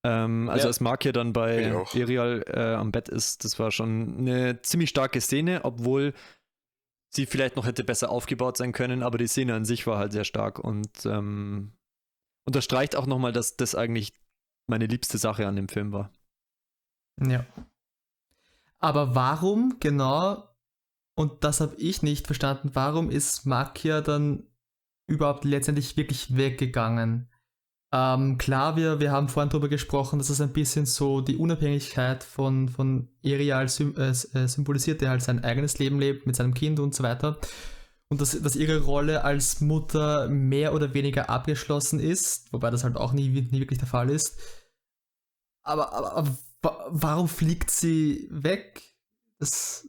Ähm, 0.05 0.47
also 0.49 0.63
Ja. 0.63 0.67
als 0.67 0.79
Mark 0.79 1.03
hier 1.03 1.11
dann 1.13 1.33
bei. 1.33 1.73
Ariel 1.73 2.43
äh, 2.47 2.73
am 2.75 2.91
Bett 2.91 3.09
ist, 3.09 3.43
das 3.43 3.59
war 3.59 3.71
schon 3.71 4.17
eine 4.19 4.61
ziemlich 4.61 4.89
starke 4.89 5.19
Szene, 5.19 5.61
obwohl 5.65 6.13
sie 7.13 7.25
vielleicht 7.25 7.55
noch 7.55 7.65
hätte 7.65 7.83
besser 7.83 8.09
aufgebaut 8.09 8.55
sein 8.55 8.71
können, 8.71 9.03
aber 9.03 9.17
die 9.17 9.27
Szene 9.27 9.55
an 9.55 9.65
sich 9.65 9.87
war 9.87 9.97
halt 9.97 10.11
sehr 10.13 10.23
stark 10.23 10.59
und 10.59 11.05
ähm, 11.05 11.73
unterstreicht 12.49 12.95
auch 12.95 13.05
nochmal, 13.05 13.31
dass 13.31 13.55
das 13.55 13.75
eigentlich 13.75 14.13
meine 14.65 14.87
liebste 14.87 15.19
Sache 15.19 15.47
an 15.47 15.55
dem 15.55 15.69
Film 15.69 15.91
war. 15.91 16.11
Ja. 17.23 17.45
Aber 18.79 19.13
warum 19.13 19.77
genau, 19.79 20.49
und 21.15 21.43
das 21.43 21.61
habe 21.61 21.75
ich 21.75 22.01
nicht 22.01 22.25
verstanden, 22.25 22.71
warum 22.73 23.11
ist 23.11 23.45
Makia 23.45 24.01
dann 24.01 24.47
überhaupt 25.05 25.45
letztendlich 25.45 25.95
wirklich 25.95 26.35
weggegangen? 26.35 27.29
Ähm, 27.91 28.39
klar, 28.39 28.75
wir, 28.75 28.99
wir 28.99 29.11
haben 29.11 29.29
vorhin 29.29 29.49
darüber 29.49 29.69
gesprochen, 29.69 30.17
dass 30.17 30.29
es 30.29 30.41
ein 30.41 30.53
bisschen 30.53 30.87
so 30.87 31.21
die 31.21 31.37
Unabhängigkeit 31.37 32.23
von, 32.23 32.69
von 32.69 33.09
Erial 33.21 33.65
äh, 33.65 34.09
äh, 34.09 34.47
symbolisiert, 34.47 35.01
der 35.01 35.11
halt 35.11 35.21
sein 35.21 35.43
eigenes 35.43 35.77
Leben 35.77 35.99
lebt 35.99 36.25
mit 36.25 36.35
seinem 36.35 36.53
Kind 36.55 36.79
und 36.79 36.95
so 36.95 37.03
weiter. 37.03 37.37
Und 38.11 38.19
dass, 38.21 38.31
dass 38.41 38.55
ihre 38.55 38.81
Rolle 38.81 39.23
als 39.23 39.61
Mutter 39.61 40.27
mehr 40.29 40.73
oder 40.73 40.93
weniger 40.95 41.29
abgeschlossen 41.29 41.99
ist, 41.99 42.51
wobei 42.51 42.71
das 42.71 42.83
halt 42.83 42.97
auch 42.97 43.13
nie, 43.13 43.29
nie 43.29 43.59
wirklich 43.59 43.79
der 43.79 43.87
Fall 43.87 44.09
ist. 44.09 44.37
Aber, 45.63 45.93
aber, 45.93 46.13
aber 46.13 46.37
wa- 46.63 46.87
warum 46.89 47.27
fliegt 47.27 47.69
sie 47.69 48.27
weg? 48.31 48.81
Das, 49.37 49.87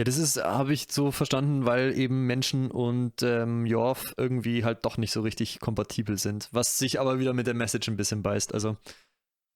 Ja, 0.00 0.04
das 0.04 0.16
ist, 0.16 0.42
habe 0.42 0.72
ich 0.72 0.88
so 0.90 1.12
verstanden, 1.12 1.64
weil 1.64 1.96
eben 1.96 2.26
Menschen 2.26 2.70
und 2.72 3.22
ähm, 3.22 3.66
Jorf 3.66 4.14
irgendwie 4.16 4.64
halt 4.64 4.84
doch 4.84 4.96
nicht 4.96 5.12
so 5.12 5.20
richtig 5.20 5.60
kompatibel 5.60 6.18
sind, 6.18 6.48
was 6.50 6.76
sich 6.78 6.98
aber 6.98 7.20
wieder 7.20 7.34
mit 7.34 7.46
der 7.46 7.54
Message 7.54 7.86
ein 7.88 7.96
bisschen 7.96 8.22
beißt. 8.22 8.52
Also, 8.52 8.76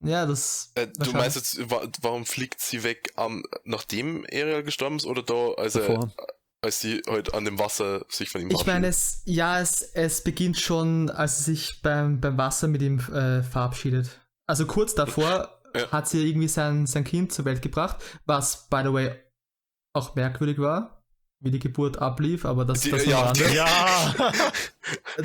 ja, 0.04 0.24
das. 0.26 0.70
Äh, 0.76 0.86
du 0.98 1.10
meinst 1.12 1.36
jetzt, 1.36 1.68
wa 1.70 1.82
warum 2.00 2.26
fliegt 2.26 2.60
sie 2.60 2.84
weg, 2.84 3.12
am 3.16 3.42
nachdem 3.64 4.24
Ariel 4.30 4.62
gestorben 4.62 4.96
ist 4.96 5.06
oder 5.06 5.22
da, 5.24 5.52
als, 5.56 5.74
er, 5.74 5.80
davor. 5.88 6.14
Als 6.66 6.80
sie 6.80 7.00
halt 7.08 7.32
an 7.32 7.44
dem 7.46 7.58
Wasser 7.58 8.04
sich 8.08 8.28
von 8.28 8.40
ihm 8.42 8.50
Ich 8.50 8.66
meine, 8.66 8.86
es, 8.88 9.22
ja, 9.24 9.60
es, 9.60 9.80
es 9.80 10.22
beginnt 10.22 10.58
schon, 10.58 11.08
als 11.10 11.38
sie 11.38 11.54
sich 11.54 11.80
beim, 11.82 12.20
beim 12.20 12.36
Wasser 12.36 12.68
mit 12.68 12.82
ihm 12.82 12.98
äh, 12.98 13.42
verabschiedet. 13.42 14.20
Also 14.46 14.66
kurz 14.66 14.94
davor 14.94 15.58
Ja. 15.74 15.90
hat 15.90 16.08
sie 16.08 16.28
irgendwie 16.28 16.48
sein, 16.48 16.86
sein 16.86 17.04
Kind 17.04 17.32
zur 17.32 17.44
Welt 17.46 17.62
gebracht, 17.62 17.96
was, 18.26 18.68
by 18.68 18.82
the 18.84 18.92
way, 18.92 19.10
auch 19.94 20.14
merkwürdig 20.14 20.58
war, 20.58 21.02
wie 21.40 21.50
die 21.50 21.58
Geburt 21.58 21.98
ablief, 21.98 22.44
aber 22.44 22.64
das, 22.64 22.80
Die- 22.82 22.90
das 22.90 23.04
nur 23.06 23.12
ja. 23.14 23.32
Ja! 23.52 24.32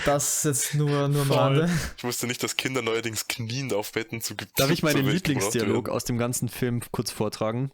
Das 0.05 0.43
jetzt 0.43 0.73
nur, 0.73 1.07
nur 1.07 1.21
am. 1.23 1.31
Rande. 1.31 1.69
Ich 1.97 2.03
wusste 2.03 2.25
nicht, 2.27 2.41
dass 2.41 2.55
Kinder 2.55 2.81
neuerdings 2.81 3.27
knien 3.27 3.71
auf 3.73 3.91
Betten 3.91 4.21
zu 4.21 4.33
Darf 4.55 4.71
ich 4.71 4.81
meinen 4.83 5.05
Lieblingsdialog 5.05 5.87
aus 5.89 6.03
dem 6.05 6.17
ganzen 6.17 6.49
Film 6.49 6.81
kurz 6.91 7.11
vortragen? 7.11 7.71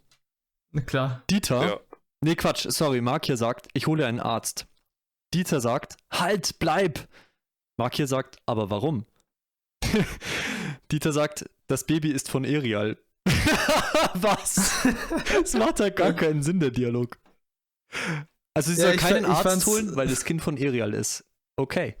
Na 0.70 0.82
klar. 0.82 1.22
Dieter. 1.30 1.62
Ja. 1.66 1.80
Nee, 2.22 2.34
Quatsch, 2.36 2.66
sorry, 2.70 3.00
Mark 3.00 3.26
hier 3.26 3.36
sagt, 3.36 3.68
ich 3.74 3.86
hole 3.86 4.06
einen 4.06 4.20
Arzt. 4.20 4.66
Dieter 5.34 5.60
sagt, 5.60 5.96
halt, 6.10 6.58
bleib! 6.58 7.08
Mark 7.78 7.94
hier 7.94 8.06
sagt, 8.06 8.38
aber 8.46 8.70
warum? 8.70 9.06
Dieter 10.90 11.12
sagt, 11.12 11.48
das 11.66 11.84
Baby 11.84 12.10
ist 12.10 12.30
von 12.30 12.44
Erial. 12.44 12.98
Was? 14.14 14.86
Das 15.32 15.54
macht 15.54 15.80
halt 15.80 15.96
gar 15.96 16.12
keinen 16.14 16.42
Sinn, 16.42 16.60
der 16.60 16.70
Dialog. 16.70 17.18
Also 18.54 18.72
sie 18.72 18.80
Ja, 18.80 18.88
soll 18.88 18.96
keinen 18.96 19.24
fa- 19.24 19.40
ich 19.40 19.46
Arzt 19.46 19.66
holen, 19.66 19.96
weil 19.96 20.08
das 20.08 20.24
Kind 20.24 20.42
von 20.42 20.56
Erial 20.56 20.94
ist. 20.94 21.24
Okay. 21.56 21.96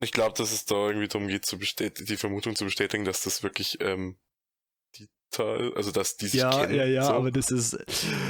Ich 0.00 0.12
glaube, 0.12 0.36
dass 0.36 0.52
es 0.52 0.64
da 0.66 0.76
irgendwie 0.88 1.08
darum 1.08 1.26
geht, 1.26 1.44
zu 1.44 1.56
die 1.58 2.16
Vermutung 2.16 2.54
zu 2.54 2.64
bestätigen, 2.64 3.04
dass 3.04 3.22
das 3.22 3.42
wirklich 3.42 3.80
ähm, 3.80 4.16
Teil, 5.30 5.72
also 5.74 5.90
dass 5.92 6.16
die 6.16 6.26
sich 6.28 6.40
Ja, 6.40 6.60
kennen. 6.66 6.74
ja, 6.74 6.84
ja, 6.84 7.04
so. 7.04 7.12
aber 7.12 7.30
das 7.30 7.50
ist. 7.50 7.78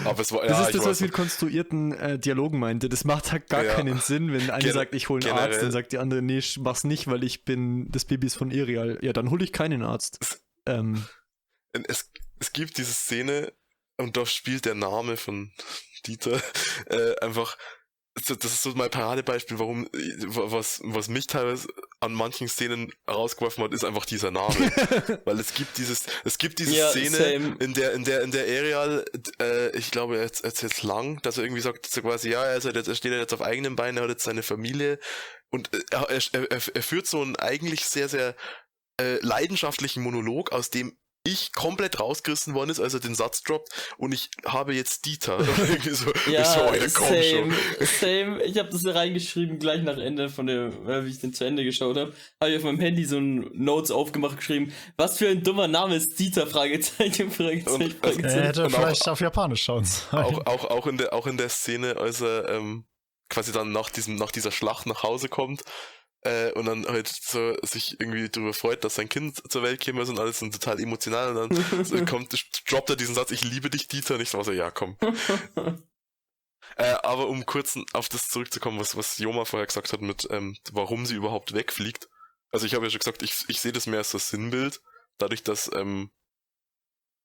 Aber 0.04 0.20
es 0.20 0.32
war, 0.32 0.42
Das 0.42 0.50
ja, 0.58 0.66
ist 0.66 0.74
das, 0.74 0.84
was 0.84 0.96
ich 1.00 1.06
mit 1.06 1.12
konstruierten 1.12 1.92
äh, 1.92 2.18
Dialogen 2.18 2.58
meinte. 2.58 2.88
Das 2.88 3.04
macht 3.04 3.30
halt 3.32 3.48
gar 3.48 3.64
Ja. 3.64 3.74
keinen 3.74 3.98
Sinn, 4.00 4.32
wenn 4.32 4.50
eine 4.50 4.62
Gen- 4.64 4.72
sagt, 4.72 4.94
ich 4.94 5.08
hole 5.08 5.22
einen 5.24 5.32
Arzt, 5.32 5.44
generell- 5.44 5.60
dann 5.62 5.72
sagt 5.72 5.92
die 5.92 5.98
andere, 5.98 6.22
nee, 6.22 6.38
ich 6.38 6.58
mach's 6.58 6.84
nicht, 6.84 7.06
weil 7.06 7.22
ich 7.24 7.44
bin, 7.44 7.88
das 7.90 8.04
Baby 8.04 8.26
ist 8.26 8.34
von 8.36 8.50
Erial. 8.50 8.98
Ja, 9.02 9.12
dann 9.12 9.30
hole 9.30 9.44
ich 9.44 9.52
keinen 9.52 9.82
Arzt. 9.82 10.40
Ähm, 10.66 11.04
es, 11.72 12.10
es 12.40 12.52
gibt 12.52 12.78
diese 12.78 12.92
Szene 12.92 13.52
und 13.96 14.16
da 14.16 14.26
spielt 14.26 14.64
der 14.64 14.74
Name 14.74 15.16
von 15.16 15.52
Dieter 16.06 16.40
äh, 16.86 17.16
einfach. 17.20 17.56
Das 18.26 18.44
ist 18.44 18.62
so 18.62 18.70
mein 18.74 18.90
Paradebeispiel, 18.90 19.58
warum 19.58 19.88
was, 20.26 20.80
was 20.84 21.08
mich 21.08 21.26
teilweise 21.26 21.68
an 22.00 22.12
manchen 22.14 22.48
Szenen 22.48 22.92
rausgeworfen 23.08 23.64
hat, 23.64 23.72
ist 23.72 23.84
einfach 23.84 24.06
dieser 24.06 24.30
Name. 24.30 24.54
Weil 25.24 25.40
es 25.40 25.54
gibt 25.54 25.78
dieses, 25.78 26.04
es 26.24 26.38
gibt 26.38 26.58
diese 26.58 26.74
Ja, 26.74 26.90
Szene, 26.90 27.16
same. 27.16 27.56
in 27.58 27.74
der, 27.74 27.92
in 27.92 28.04
der, 28.04 28.22
in 28.22 28.30
der 28.30 28.44
Ariel, 28.44 29.04
äh, 29.40 29.76
ich 29.76 29.90
glaube, 29.90 30.18
er 30.18 30.24
ist 30.24 30.44
jetzt, 30.44 30.62
jetzt 30.62 30.82
lang, 30.82 31.20
dass 31.22 31.38
er 31.38 31.44
irgendwie 31.44 31.62
sagt, 31.62 31.86
so 31.86 32.02
quasi, 32.02 32.30
ja, 32.30 32.44
er, 32.44 32.62
halt 32.62 32.76
jetzt, 32.76 32.88
er 32.88 32.94
steht 32.94 33.12
jetzt 33.12 33.34
auf 33.34 33.42
eigenen 33.42 33.76
Beinen, 33.76 33.96
er 33.96 34.04
hat 34.04 34.10
jetzt 34.10 34.24
seine 34.24 34.42
Familie 34.42 34.98
und 35.50 35.72
äh, 35.74 35.80
er, 35.90 36.08
er, 36.10 36.50
er, 36.50 36.60
er 36.74 36.82
führt 36.82 37.06
so 37.06 37.20
einen 37.22 37.36
eigentlich 37.36 37.84
sehr, 37.86 38.08
sehr 38.08 38.36
äh, 39.00 39.18
leidenschaftlichen 39.20 40.02
Monolog, 40.02 40.52
aus 40.52 40.70
dem 40.70 40.96
ich 41.28 41.52
komplett 41.52 42.00
rausgerissen 42.00 42.54
worden 42.54 42.70
ist, 42.70 42.80
als 42.80 42.94
er 42.94 43.00
den 43.00 43.14
Satz 43.14 43.42
droppt 43.42 43.68
und 43.98 44.12
ich 44.12 44.30
habe 44.44 44.74
jetzt 44.74 45.04
Dieter. 45.06 45.38
So, 45.92 46.12
Ja, 46.30 46.40
ich 46.42 46.46
so, 46.46 46.60
oh, 46.60 46.74
ja, 46.74 46.86
komm 46.94 47.08
same, 47.08 47.22
schon. 47.24 47.86
same. 48.00 48.42
Ich 48.44 48.58
habe 48.58 48.68
das 48.70 48.84
reingeschrieben, 48.86 49.58
gleich 49.58 49.82
nach 49.82 49.98
Ende 49.98 50.28
von 50.28 50.46
der, 50.46 50.66
äh, 50.86 51.04
wie 51.04 51.10
ich 51.10 51.20
den 51.20 51.32
zu 51.32 51.44
Ende 51.44 51.64
geschaut 51.64 51.96
habe, 51.96 52.12
habe 52.40 52.50
ich 52.50 52.56
auf 52.58 52.64
meinem 52.64 52.80
Handy 52.80 53.04
so 53.04 53.18
ein 53.18 53.48
Notes 53.54 53.90
aufgemacht 53.90 54.36
geschrieben. 54.36 54.72
Was 54.96 55.18
für 55.18 55.28
ein 55.28 55.42
dummer 55.42 55.68
Name 55.68 55.96
ist 55.96 56.18
Dieter? 56.18 56.46
Fragezeichen, 56.46 57.30
Fragezeichen, 57.30 57.82
Und- 57.82 57.82
Er 57.82 58.12
Fragezeichen. 58.12 58.42
hätte 58.42 58.64
Und 58.64 58.74
auch- 58.74 58.78
vielleicht 58.80 59.08
auf 59.08 59.20
Japanisch 59.20 59.62
schauen 59.62 59.84
sollen. 59.84 60.24
Auch, 60.24 60.46
auch, 60.46 60.64
auch, 60.70 60.86
in 60.86 60.98
der, 60.98 61.12
auch 61.12 61.26
in 61.26 61.36
der 61.36 61.48
Szene, 61.48 61.96
als 61.96 62.20
er 62.20 62.48
ähm, 62.48 62.84
quasi 63.28 63.52
dann 63.52 63.72
nach, 63.72 63.90
diesem, 63.90 64.16
nach 64.16 64.30
dieser 64.32 64.50
Schlacht 64.50 64.86
nach 64.86 65.02
Hause 65.02 65.28
kommt 65.28 65.62
äh, 66.28 66.52
und 66.52 66.66
dann 66.66 66.86
halt 66.86 67.08
so 67.08 67.56
sich 67.62 67.98
irgendwie 67.98 68.28
darüber 68.28 68.52
freut, 68.52 68.84
dass 68.84 68.96
sein 68.96 69.08
Kind 69.08 69.40
zur 69.50 69.62
Welt 69.62 69.80
käme 69.80 70.02
ist 70.02 70.10
und 70.10 70.18
alles 70.18 70.42
und 70.42 70.52
total 70.52 70.78
emotional 70.78 71.36
und 71.36 71.54
dann 71.54 71.84
so 71.84 72.04
kommt, 72.04 72.34
droppt 72.70 72.90
er 72.90 72.96
diesen 72.96 73.14
Satz, 73.14 73.30
ich 73.30 73.42
liebe 73.42 73.70
dich, 73.70 73.88
Dieter, 73.88 74.16
und 74.16 74.20
ich 74.20 74.34
war 74.34 74.44
so, 74.44 74.52
ja, 74.52 74.70
komm. 74.70 74.96
Äh, 76.76 76.96
aber 77.02 77.26
um 77.28 77.44
kurz 77.44 77.76
auf 77.92 78.08
das 78.08 78.28
zurückzukommen, 78.28 78.78
was, 78.78 78.94
was 78.94 79.18
Joma 79.18 79.44
vorher 79.44 79.66
gesagt 79.66 79.92
hat 79.92 80.00
mit, 80.00 80.28
ähm, 80.30 80.56
warum 80.70 81.06
sie 81.06 81.16
überhaupt 81.16 81.52
wegfliegt. 81.52 82.08
Also 82.52 82.66
ich 82.66 82.74
habe 82.74 82.84
ja 82.84 82.90
schon 82.90 83.00
gesagt, 83.00 83.22
ich, 83.22 83.46
ich 83.48 83.60
sehe 83.60 83.72
das 83.72 83.86
mehr 83.86 83.98
als 83.98 84.12
das 84.12 84.28
Sinnbild, 84.28 84.80
dadurch, 85.16 85.42
dass 85.42 85.68
ähm, 85.74 86.12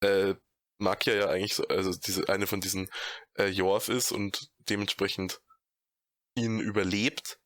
äh, 0.00 0.34
Makia 0.78 1.14
ja 1.14 1.28
eigentlich 1.28 1.54
so, 1.54 1.68
also 1.68 1.92
diese 1.92 2.28
eine 2.28 2.48
von 2.48 2.60
diesen 2.60 2.90
äh, 3.38 3.46
Jorf 3.46 3.88
ist 3.88 4.10
und 4.10 4.50
dementsprechend 4.68 5.40
ihn 6.34 6.58
überlebt. 6.58 7.38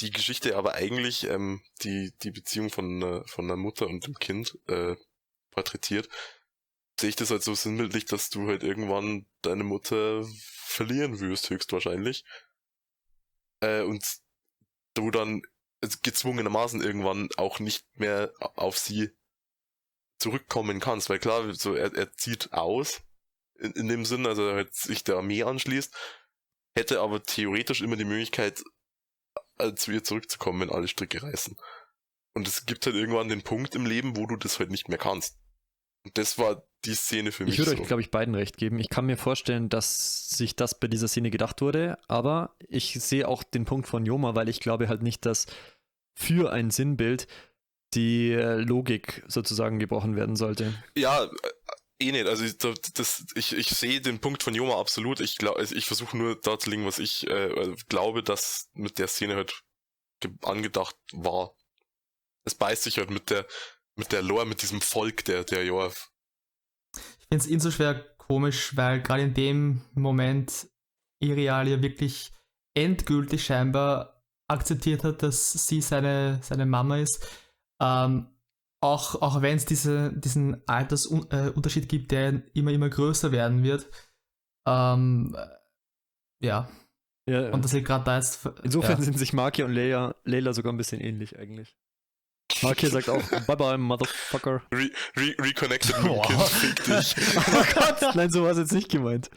Die 0.00 0.10
Geschichte 0.10 0.56
aber 0.56 0.74
eigentlich 0.74 1.24
ähm, 1.24 1.62
die, 1.82 2.12
die 2.22 2.30
Beziehung 2.30 2.70
von, 2.70 3.02
äh, 3.02 3.22
von 3.26 3.44
einer 3.44 3.56
Mutter 3.56 3.86
und 3.86 4.06
dem 4.06 4.14
Kind 4.14 4.58
äh, 4.68 4.96
porträtiert, 5.50 6.08
sehe 6.98 7.10
ich 7.10 7.16
das 7.16 7.30
halt 7.30 7.42
so 7.42 7.54
sinnbildlich, 7.54 8.04
dass 8.04 8.30
du 8.30 8.46
halt 8.46 8.62
irgendwann 8.62 9.26
deine 9.42 9.64
Mutter 9.64 10.24
verlieren 10.64 11.20
wirst, 11.20 11.50
höchstwahrscheinlich. 11.50 12.24
Äh, 13.60 13.82
und 13.82 14.04
du 14.94 15.10
dann 15.10 15.42
gezwungenermaßen 16.02 16.82
irgendwann 16.82 17.28
auch 17.36 17.58
nicht 17.58 17.84
mehr 17.98 18.32
auf 18.38 18.78
sie 18.78 19.10
zurückkommen 20.18 20.80
kannst, 20.80 21.08
weil 21.08 21.18
klar, 21.18 21.52
so 21.54 21.74
er, 21.74 21.94
er 21.94 22.12
zieht 22.12 22.52
aus 22.52 23.02
in, 23.58 23.72
in 23.72 23.88
dem 23.88 24.04
Sinn, 24.04 24.26
also 24.26 24.46
er 24.46 24.54
halt 24.56 24.74
sich 24.74 25.04
der 25.04 25.16
Armee 25.16 25.42
anschließt, 25.42 25.94
hätte 26.76 27.00
aber 27.00 27.22
theoretisch 27.22 27.80
immer 27.80 27.96
die 27.96 28.04
Möglichkeit, 28.04 28.62
zu 29.74 29.92
ihr 29.92 30.04
zurückzukommen, 30.04 30.60
wenn 30.60 30.70
alle 30.70 30.88
Stricke 30.88 31.22
reißen. 31.22 31.56
Und 32.34 32.46
es 32.46 32.66
gibt 32.66 32.86
halt 32.86 32.96
irgendwann 32.96 33.28
den 33.28 33.42
Punkt 33.42 33.74
im 33.74 33.86
Leben, 33.86 34.16
wo 34.16 34.26
du 34.26 34.36
das 34.36 34.58
halt 34.58 34.70
nicht 34.70 34.88
mehr 34.88 34.98
kannst. 34.98 35.38
Und 36.04 36.16
das 36.16 36.38
war 36.38 36.62
die 36.84 36.94
Szene 36.94 37.32
für 37.32 37.44
mich. 37.44 37.54
Ich 37.54 37.58
würde 37.58 37.72
so. 37.72 37.82
euch, 37.82 37.86
glaube 37.86 38.02
ich, 38.02 38.10
beiden 38.10 38.34
recht 38.34 38.56
geben. 38.56 38.78
Ich 38.78 38.88
kann 38.88 39.06
mir 39.06 39.16
vorstellen, 39.16 39.68
dass 39.68 40.30
sich 40.30 40.56
das 40.56 40.78
bei 40.78 40.88
dieser 40.88 41.08
Szene 41.08 41.30
gedacht 41.30 41.60
wurde, 41.60 41.98
aber 42.08 42.56
ich 42.68 42.94
sehe 42.94 43.28
auch 43.28 43.42
den 43.42 43.64
Punkt 43.64 43.86
von 43.86 44.06
Joma, 44.06 44.34
weil 44.34 44.48
ich 44.48 44.60
glaube 44.60 44.88
halt 44.88 45.02
nicht, 45.02 45.26
dass 45.26 45.46
für 46.14 46.52
ein 46.52 46.70
Sinnbild 46.70 47.26
die 47.94 48.32
äh, 48.32 48.56
Logik 48.56 49.24
sozusagen 49.26 49.78
gebrochen 49.78 50.16
werden 50.16 50.36
sollte. 50.36 50.74
Ja, 50.96 51.28
eh 52.00 52.12
nicht. 52.12 52.26
Also 52.26 52.44
ich, 52.44 52.58
das, 52.58 53.24
ich, 53.34 53.52
ich 53.56 53.68
sehe 53.68 54.00
den 54.00 54.20
Punkt 54.20 54.42
von 54.42 54.54
Joma 54.54 54.78
absolut. 54.78 55.20
Ich 55.20 55.36
glaube, 55.36 55.58
also 55.58 55.74
ich 55.74 55.86
versuche 55.86 56.16
nur 56.16 56.40
darzulegen, 56.40 56.86
was 56.86 56.98
ich 56.98 57.26
äh, 57.28 57.74
glaube, 57.88 58.22
dass 58.22 58.68
mit 58.74 58.98
der 58.98 59.08
Szene 59.08 59.36
halt 59.36 59.62
angedacht 60.42 60.96
war. 61.12 61.54
Es 62.44 62.54
beißt 62.54 62.82
sich 62.82 62.98
halt 62.98 63.10
mit 63.10 63.30
der 63.30 63.46
mit 63.96 64.12
der 64.12 64.22
Lore, 64.22 64.46
mit 64.46 64.62
diesem 64.62 64.80
Volk 64.80 65.24
der 65.24 65.44
der 65.44 65.64
Jorf. 65.64 66.10
Ich 66.94 67.26
finde 67.28 67.44
es 67.44 67.46
insofern 67.46 68.02
komisch, 68.18 68.76
weil 68.76 69.02
gerade 69.02 69.22
in 69.22 69.34
dem 69.34 69.82
Moment 69.94 70.68
Irial 71.20 71.68
ja 71.68 71.82
wirklich 71.82 72.32
endgültig 72.74 73.44
scheinbar 73.44 74.22
akzeptiert 74.48 75.04
hat, 75.04 75.22
dass 75.22 75.52
sie 75.52 75.80
seine, 75.80 76.40
seine 76.42 76.66
Mama 76.66 76.98
ist. 76.98 77.26
Ähm, 77.80 78.28
auch 78.80 79.20
auch 79.20 79.42
wenn 79.42 79.56
es 79.56 79.66
diese, 79.66 80.12
diesen 80.12 80.66
Altersunterschied 80.66 81.88
gibt, 81.88 82.12
der 82.12 82.42
immer, 82.54 82.70
immer 82.70 82.88
größer 82.88 83.32
werden 83.32 83.62
wird. 83.62 83.86
Ähm, 84.66 85.36
ja. 86.40 86.68
ja. 87.28 87.50
Und 87.50 87.64
dass 87.64 87.74
er 87.74 87.82
gerade 87.82 88.04
da 88.04 88.18
ist. 88.18 88.48
Insofern 88.62 88.98
ja. 88.98 89.04
sind 89.04 89.18
sich 89.18 89.32
Markia 89.32 89.66
und 89.66 89.72
Leia, 89.72 90.14
Leila 90.24 90.52
sogar 90.52 90.72
ein 90.72 90.78
bisschen 90.78 91.00
ähnlich 91.00 91.38
eigentlich. 91.38 91.76
Markia 92.62 92.90
sagt 92.90 93.08
auch, 93.08 93.22
bye 93.46 93.56
bye, 93.56 93.78
Motherfucker. 93.78 94.62
Re, 94.72 94.90
re, 95.16 95.34
reconnected 95.38 95.94
Kind, 95.94 96.42
fick 96.42 96.84
dich. 96.84 97.14
oh 97.36 97.64
Gott, 97.74 98.14
nein, 98.14 98.30
so 98.30 98.42
war 98.42 98.50
es 98.50 98.58
jetzt 98.58 98.72
nicht 98.72 98.90
gemeint. 98.90 99.30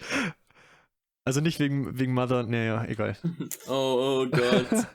Also 1.26 1.40
nicht 1.40 1.60
wegen, 1.60 1.98
wegen 1.98 2.14
Mother, 2.14 2.44
naja, 2.44 2.84
egal. 2.86 3.18
Oh, 3.68 4.24
oh 4.24 4.28
Gott. 4.30 4.70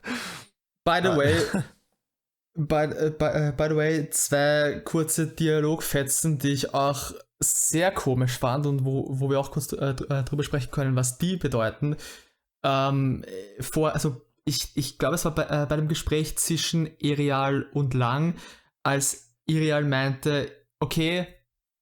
By 0.85 1.01
the 1.03 1.17
way, 1.17 1.63
by, 2.59 2.87
uh, 2.87 3.11
by, 3.11 3.27
uh, 3.27 3.53
by 3.53 3.69
the 3.69 3.77
way, 3.77 4.11
zwei 4.11 4.81
kurze 4.85 5.29
Dialogfetzen, 5.29 6.39
die 6.39 6.49
ich 6.49 6.75
auch 6.75 7.13
sehr 7.41 7.93
komisch 7.93 8.39
fand 8.39 8.67
und 8.67 8.85
wo, 8.85 9.07
wo 9.09 9.31
wir 9.31 9.39
auch 9.39 9.53
kurz 9.53 9.73
äh, 9.73 9.95
drüber 9.95 10.43
sprechen 10.43 10.73
können, 10.73 10.97
was 10.97 11.19
die 11.19 11.37
bedeuten. 11.37 11.97
Ähm, 12.65 13.25
vor, 13.61 13.93
also 13.93 14.21
ich, 14.45 14.73
ich 14.75 14.99
glaube, 14.99 15.15
es 15.15 15.25
war 15.25 15.35
bei, 15.35 15.45
äh, 15.45 15.67
bei 15.67 15.77
dem 15.77 15.89
Gespräch 15.89 16.37
zwischen 16.37 16.89
Irial 16.99 17.69
und 17.73 17.95
Lang, 17.95 18.35
als 18.83 19.37
Irial 19.47 19.85
meinte, 19.85 20.51
okay, 20.81 21.29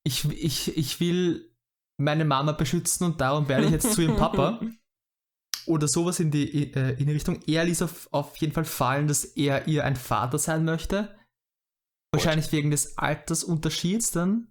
ich, 0.05 0.25
ich, 0.31 0.77
ich 0.77 1.01
will 1.01 1.51
meine 1.97 2.27
Mama 2.27 2.53
beschützen 2.53 3.07
und 3.07 3.21
darum 3.21 3.49
werde 3.49 3.65
ich 3.65 3.71
jetzt 3.71 3.93
zu 3.93 4.03
ihrem 4.03 4.17
Papa. 4.17 4.61
Oder 5.67 5.89
sowas 5.89 6.21
in 6.21 6.31
die, 6.31 6.73
äh, 6.75 6.99
in 6.99 7.07
die 7.07 7.13
Richtung. 7.13 7.41
Er 7.47 7.65
ließ 7.65 7.83
auf, 7.83 8.09
auf 8.13 8.37
jeden 8.37 8.53
Fall 8.53 8.65
fallen, 8.65 9.09
dass 9.09 9.25
er 9.25 9.67
ihr 9.67 9.85
ein 9.85 9.97
Vater 9.97 10.39
sein 10.39 10.65
möchte. 10.65 11.17
Wahrscheinlich 12.13 12.51
wegen 12.53 12.71
des 12.71 12.97
Altersunterschieds 12.97 14.13
dann. 14.13 14.49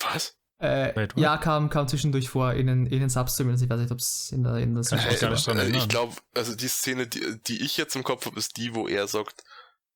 Was? 0.00 0.36
Äh, 0.60 0.94
Wait, 0.96 1.14
what? 1.14 1.22
ja, 1.22 1.36
kam, 1.36 1.70
kam 1.70 1.86
zwischendurch 1.86 2.28
vor 2.28 2.52
in 2.52 2.66
den, 2.66 2.86
in 2.86 3.00
den 3.00 3.08
Substreams. 3.08 3.62
Ich 3.62 3.70
weiß 3.70 3.80
nicht, 3.80 3.92
ob 3.92 3.98
es 3.98 4.32
in 4.32 4.42
der, 4.42 4.56
in 4.56 4.74
der 4.74 4.82
Ich 4.82 4.92
weiß 4.92 5.20
gar 5.20 5.30
nicht 5.30 5.46
dran 5.46 5.58
Äh, 5.58 5.68
ich 5.68 5.88
glaube, 5.88 6.14
also 6.34 6.54
die 6.56 6.68
Szene, 6.68 7.06
die, 7.06 7.40
die 7.46 7.62
ich 7.62 7.76
jetzt 7.76 7.94
im 7.94 8.02
Kopf 8.02 8.26
habe, 8.26 8.38
ist 8.38 8.56
die, 8.56 8.74
wo 8.74 8.88
er 8.88 9.06
sagt, 9.06 9.44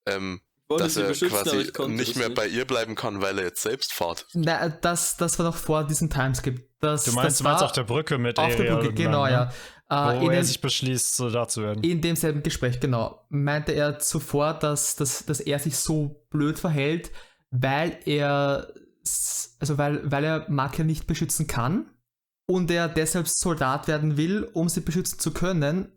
ähm, 0.06 0.40
dass 0.68 0.96
er 0.96 1.12
quasi 1.12 1.58
ich 1.58 1.78
nicht 1.88 2.16
mehr 2.16 2.30
bei 2.30 2.46
ihr 2.46 2.64
bleiben 2.64 2.94
kann, 2.94 3.20
weil 3.20 3.38
er 3.38 3.44
jetzt 3.46 3.62
selbst 3.62 3.92
fährt. 3.92 4.26
Na, 4.32 4.68
das, 4.68 5.16
das 5.16 5.38
war 5.38 5.46
noch 5.46 5.56
vor 5.56 5.84
diesem 5.84 6.10
Timeskip. 6.10 6.68
Das, 6.80 7.04
Du 7.04 7.12
meinst, 7.12 7.32
das 7.32 7.38
du 7.38 7.44
meinst 7.44 7.60
war 7.60 7.66
auf 7.66 7.72
der 7.72 7.84
Brücke 7.84 8.18
mit 8.18 8.38
auf 8.38 8.46
der 8.46 8.56
Ariel 8.56 8.70
Brücke, 8.70 8.86
irgendwann, 8.86 9.04
genau, 9.04 9.24
ne? 9.24 9.32
ja. 9.32 9.52
Äh, 9.92 10.20
Wo 10.22 10.30
in, 10.30 10.30
er 10.30 10.42
sich 10.42 10.62
beschließt, 10.62 11.16
Soldat 11.16 11.50
zu 11.50 11.62
werden. 11.62 11.84
in 11.84 12.00
demselben 12.00 12.42
Gespräch, 12.42 12.80
genau, 12.80 13.26
meinte 13.28 13.72
er 13.72 13.98
zuvor, 13.98 14.54
dass, 14.54 14.96
dass, 14.96 15.26
dass 15.26 15.40
er 15.40 15.58
sich 15.58 15.76
so 15.76 16.24
blöd 16.30 16.58
verhält, 16.58 17.10
weil 17.50 17.98
er, 18.06 18.72
also 19.60 19.76
weil, 19.76 20.10
weil 20.10 20.24
er 20.24 20.50
Marke 20.50 20.84
nicht 20.84 21.06
beschützen 21.06 21.46
kann 21.46 21.90
und 22.48 22.70
er 22.70 22.88
deshalb 22.88 23.28
Soldat 23.28 23.86
werden 23.86 24.16
will, 24.16 24.48
um 24.54 24.70
sie 24.70 24.80
beschützen 24.80 25.18
zu 25.18 25.30
können, 25.30 25.92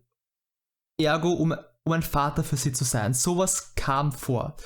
ergo 1.00 1.32
um, 1.32 1.54
um 1.84 1.92
ein 1.92 2.02
Vater 2.02 2.44
für 2.44 2.58
sie 2.58 2.72
zu 2.72 2.84
sein. 2.84 3.14
Sowas 3.14 3.74
kam 3.76 4.12
vor. 4.12 4.56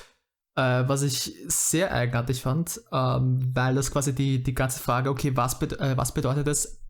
Äh, 0.57 0.83
was 0.87 1.03
ich 1.03 1.33
sehr 1.47 1.93
eigenartig 1.93 2.41
fand, 2.41 2.81
ähm, 2.91 3.39
weil 3.55 3.75
das 3.75 3.91
quasi 3.91 4.13
die, 4.13 4.43
die 4.43 4.53
ganze 4.53 4.81
Frage, 4.81 5.09
okay, 5.09 5.37
was, 5.37 5.57
bed 5.57 5.79
äh, 5.79 5.95
was 5.95 6.13
bedeutet 6.13 6.49
es, 6.49 6.80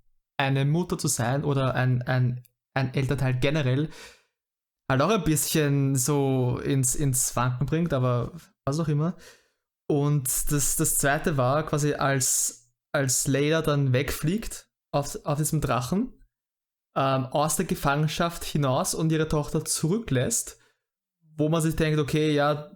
eine 0.42 0.66
Mutter 0.66 0.98
zu 0.98 1.08
sein 1.08 1.44
oder 1.44 1.76
ein, 1.76 2.02
ein, 2.04 2.44
ein 2.74 2.94
Elternteil 2.94 3.40
generell, 3.40 3.90
halt 4.90 5.02
auch 5.02 5.10
ein 5.10 5.24
bisschen 5.24 5.96
so 5.96 6.60
ins, 6.64 6.96
ins 6.96 7.36
Wanken 7.36 7.66
bringt, 7.66 7.94
aber 7.94 8.34
was 8.66 8.80
auch 8.80 8.88
immer. 8.88 9.16
Und 9.88 10.52
das, 10.52 10.76
das 10.76 10.98
zweite 10.98 11.38
war 11.38 11.66
quasi, 11.66 11.94
als, 11.94 12.72
als 12.92 13.28
Leila 13.28 13.62
dann 13.62 13.94
wegfliegt 13.94 14.70
auf, 14.92 15.18
auf 15.26 15.38
diesem 15.38 15.62
Drachen, 15.62 16.14
ähm, 16.96 17.26
aus 17.26 17.56
der 17.56 17.66
Gefangenschaft 17.66 18.44
hinaus 18.44 18.94
und 18.94 19.12
ihre 19.12 19.28
Tochter 19.28 19.66
zurücklässt, 19.66 20.60
wo 21.36 21.50
man 21.50 21.62
sich 21.62 21.76
denkt, 21.76 22.00
okay, 22.00 22.32
ja, 22.32 22.72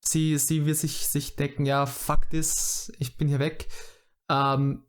sie, 0.00 0.38
sie 0.38 0.66
wird 0.66 0.76
sich, 0.76 1.08
sich 1.08 1.36
denken, 1.36 1.66
ja, 1.66 1.86
fuck 1.86 2.30
this, 2.30 2.92
ich 2.98 3.16
bin 3.16 3.28
hier 3.28 3.38
weg. 3.38 3.68
Ähm, 4.30 4.85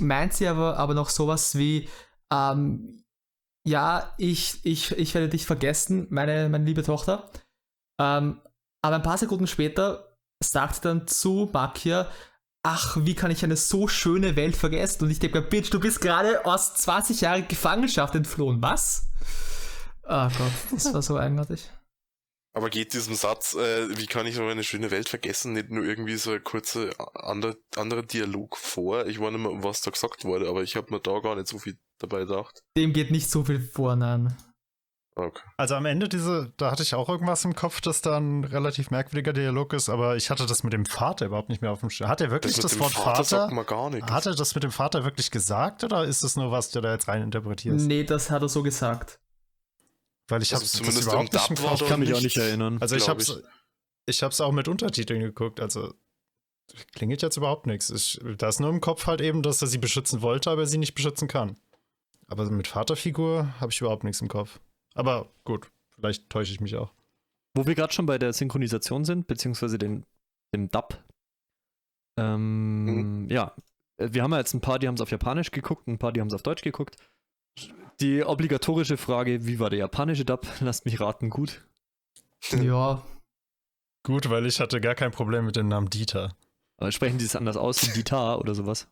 meint 0.00 0.34
sie 0.34 0.46
aber, 0.46 0.76
aber 0.76 0.94
noch 0.94 1.10
sowas 1.10 1.56
wie, 1.56 1.88
ähm, 2.32 3.04
ja, 3.66 4.14
ich, 4.18 4.60
ich, 4.64 4.92
ich 4.92 5.14
werde 5.14 5.28
dich 5.28 5.46
vergessen, 5.46 6.06
meine, 6.10 6.48
meine 6.48 6.64
liebe 6.64 6.82
Tochter. 6.82 7.30
Ähm, 8.00 8.40
aber 8.82 8.96
ein 8.96 9.02
paar 9.02 9.18
Sekunden 9.18 9.46
später 9.46 10.16
sagt 10.42 10.76
sie 10.76 10.80
dann 10.82 11.06
zu 11.06 11.50
Makia, 11.52 12.08
ach, 12.62 12.96
wie 13.00 13.14
kann 13.14 13.30
ich 13.30 13.44
eine 13.44 13.56
so 13.56 13.88
schöne 13.88 14.36
Welt 14.36 14.56
vergessen? 14.56 15.04
Und 15.04 15.10
ich 15.10 15.18
denke 15.18 15.40
mir, 15.40 15.46
Bitch, 15.46 15.72
du 15.72 15.80
bist 15.80 16.00
gerade 16.00 16.44
aus 16.44 16.74
20 16.74 17.20
Jahren 17.20 17.48
Gefangenschaft 17.48 18.14
entflohen. 18.14 18.62
Was? 18.62 19.08
Ah 20.04 20.28
Gott, 20.36 20.52
das 20.72 20.92
war 20.94 21.02
so 21.02 21.18
eigenartig. 21.18 21.70
Aber 22.58 22.70
geht 22.70 22.92
diesem 22.92 23.14
Satz, 23.14 23.54
äh, 23.54 23.96
wie 23.96 24.06
kann 24.06 24.26
ich 24.26 24.34
so 24.34 24.44
eine 24.44 24.64
schöne 24.64 24.90
Welt 24.90 25.08
vergessen, 25.08 25.52
nicht 25.52 25.70
nur 25.70 25.84
irgendwie 25.84 26.16
so 26.16 26.32
ein 26.32 26.42
kurzer 26.42 26.90
andere, 27.14 27.56
anderer 27.76 28.02
Dialog 28.02 28.56
vor? 28.56 29.06
Ich 29.06 29.20
weiß 29.20 29.30
nicht 29.30 29.40
mehr, 29.40 29.62
was 29.62 29.80
da 29.80 29.92
gesagt 29.92 30.24
wurde, 30.24 30.48
aber 30.48 30.64
ich 30.64 30.74
habe 30.74 30.92
mir 30.92 30.98
da 30.98 31.20
gar 31.20 31.36
nicht 31.36 31.46
so 31.46 31.60
viel 31.60 31.78
dabei 32.00 32.24
gedacht. 32.24 32.64
Dem 32.76 32.92
geht 32.92 33.12
nicht 33.12 33.30
so 33.30 33.44
viel 33.44 33.60
vor, 33.60 33.94
nein. 33.94 34.36
Okay. 35.14 35.40
Also 35.56 35.76
am 35.76 35.86
Ende 35.86 36.08
diese, 36.08 36.52
da 36.56 36.72
hatte 36.72 36.82
ich 36.82 36.96
auch 36.96 37.08
irgendwas 37.08 37.44
im 37.44 37.54
Kopf, 37.54 37.80
dass 37.80 38.02
da 38.02 38.18
ein 38.18 38.42
relativ 38.42 38.90
merkwürdiger 38.90 39.32
Dialog 39.32 39.72
ist, 39.72 39.88
aber 39.88 40.16
ich 40.16 40.28
hatte 40.28 40.44
das 40.44 40.64
mit 40.64 40.72
dem 40.72 40.84
Vater 40.84 41.26
überhaupt 41.26 41.50
nicht 41.50 41.62
mehr 41.62 41.70
auf 41.70 41.78
dem 41.78 41.90
Schirm. 41.90 42.08
Hat 42.08 42.20
er 42.20 42.32
wirklich 42.32 42.56
das, 42.56 42.72
dem 42.72 42.80
Wort 42.80 42.90
Vater 42.90 43.04
Vater? 43.10 43.24
sagt 43.24 43.52
man 43.52 43.66
gar 43.66 43.90
nichts. 43.90 44.10
Hat 44.10 44.26
er 44.26 44.34
das 44.34 44.56
mit 44.56 44.64
dem 44.64 44.72
Vater 44.72 45.04
wirklich 45.04 45.30
gesagt 45.30 45.84
oder 45.84 46.02
ist 46.02 46.24
das 46.24 46.34
nur 46.34 46.50
was, 46.50 46.72
du 46.72 46.80
da 46.80 46.92
jetzt 46.92 47.06
rein 47.06 47.22
interpretierst? 47.22 47.86
Nee, 47.86 48.02
das 48.02 48.32
hat 48.32 48.42
er 48.42 48.48
so 48.48 48.64
gesagt. 48.64 49.20
Weil 50.28 50.42
ich 50.42 50.52
Also 50.54 50.64
habe 50.64 50.70
zumindest 50.70 51.02
überhaupt 51.08 51.32
nicht 51.32 51.50
im 51.50 51.56
Kopf. 51.56 51.80
Ich 51.82 51.88
kann 51.88 52.00
mich 52.00 52.14
auch 52.14 52.20
nicht, 52.20 52.36
erinnern. 52.36 52.78
Also 52.80 52.96
ich 52.96 53.04
glaub 53.04 53.18
hab's, 53.18 53.42
ich 54.06 54.22
hab's 54.22 54.40
auch 54.40 54.52
mit 54.52 54.68
Untertiteln 54.68 55.20
geguckt, 55.20 55.60
also 55.60 55.94
klingelt 56.92 57.22
jetzt 57.22 57.36
überhaupt 57.36 57.66
nichts. 57.66 57.88
Ich, 57.90 58.20
da 58.36 58.48
ist 58.48 58.60
nur 58.60 58.68
im 58.70 58.80
Kopf 58.80 59.06
halt 59.06 59.20
eben, 59.22 59.42
dass 59.42 59.62
er 59.62 59.68
sie 59.68 59.78
beschützen 59.78 60.20
wollte, 60.20 60.50
aber 60.50 60.66
sie 60.66 60.76
nicht 60.78 60.94
beschützen 60.94 61.28
kann. 61.28 61.56
Aber 62.26 62.44
mit 62.50 62.66
Vaterfigur 62.68 63.58
habe 63.58 63.72
ich 63.72 63.80
überhaupt 63.80 64.04
nichts 64.04 64.20
im 64.20 64.28
Kopf. 64.28 64.60
Aber 64.94 65.32
gut, 65.44 65.70
vielleicht 65.94 66.28
täusche 66.28 66.52
ich 66.52 66.60
mich 66.60 66.76
auch. 66.76 66.92
wo 67.54 67.66
wir 67.66 67.74
gerade 67.74 67.92
schon 67.92 68.04
bei 68.06 68.18
der 68.18 68.32
Synchronisation 68.34 69.04
sind, 69.06 69.26
beziehungsweise 69.26 69.78
den, 69.78 70.04
dem 70.54 70.68
Dub. 70.70 71.02
Ähm, 72.18 73.28
Ja, 73.30 73.54
äh, 73.96 74.08
wir 74.12 74.22
haben 74.22 74.32
ja 74.32 74.38
jetzt 74.38 74.54
ein 74.54 74.60
paar, 74.60 74.78
die 74.78 74.88
haben 74.88 74.94
es 74.94 75.00
auf 75.00 75.10
Japanisch 75.10 75.50
geguckt, 75.50 75.86
ein 75.88 75.98
paar, 75.98 76.12
die 76.12 76.20
haben 76.20 76.28
es 76.28 76.34
auf 76.34 76.42
Deutsch 76.42 76.62
geguckt. 76.62 76.96
Die 78.00 78.22
obligatorische 78.24 78.96
Frage, 78.96 79.46
wie 79.46 79.58
war 79.58 79.70
der 79.70 79.80
japanische 79.80 80.24
Dub? 80.24 80.46
Lasst 80.60 80.84
mich 80.84 81.00
raten, 81.00 81.30
gut. 81.30 81.64
Ja, 82.52 83.02
Gut, 84.04 84.30
weil 84.30 84.46
ich 84.46 84.58
hatte 84.60 84.80
gar 84.80 84.94
kein 84.94 85.10
Problem 85.10 85.44
mit 85.44 85.56
dem 85.56 85.68
Namen 85.68 85.90
Dieter. 85.90 86.34
Aber 86.78 86.90
sprechen 86.92 87.18
die 87.18 87.24
es 87.24 87.36
anders 87.36 87.56
aus, 87.58 87.86
wie 87.86 87.92
Dita 87.92 88.36
oder 88.36 88.54
sowas? 88.54 88.88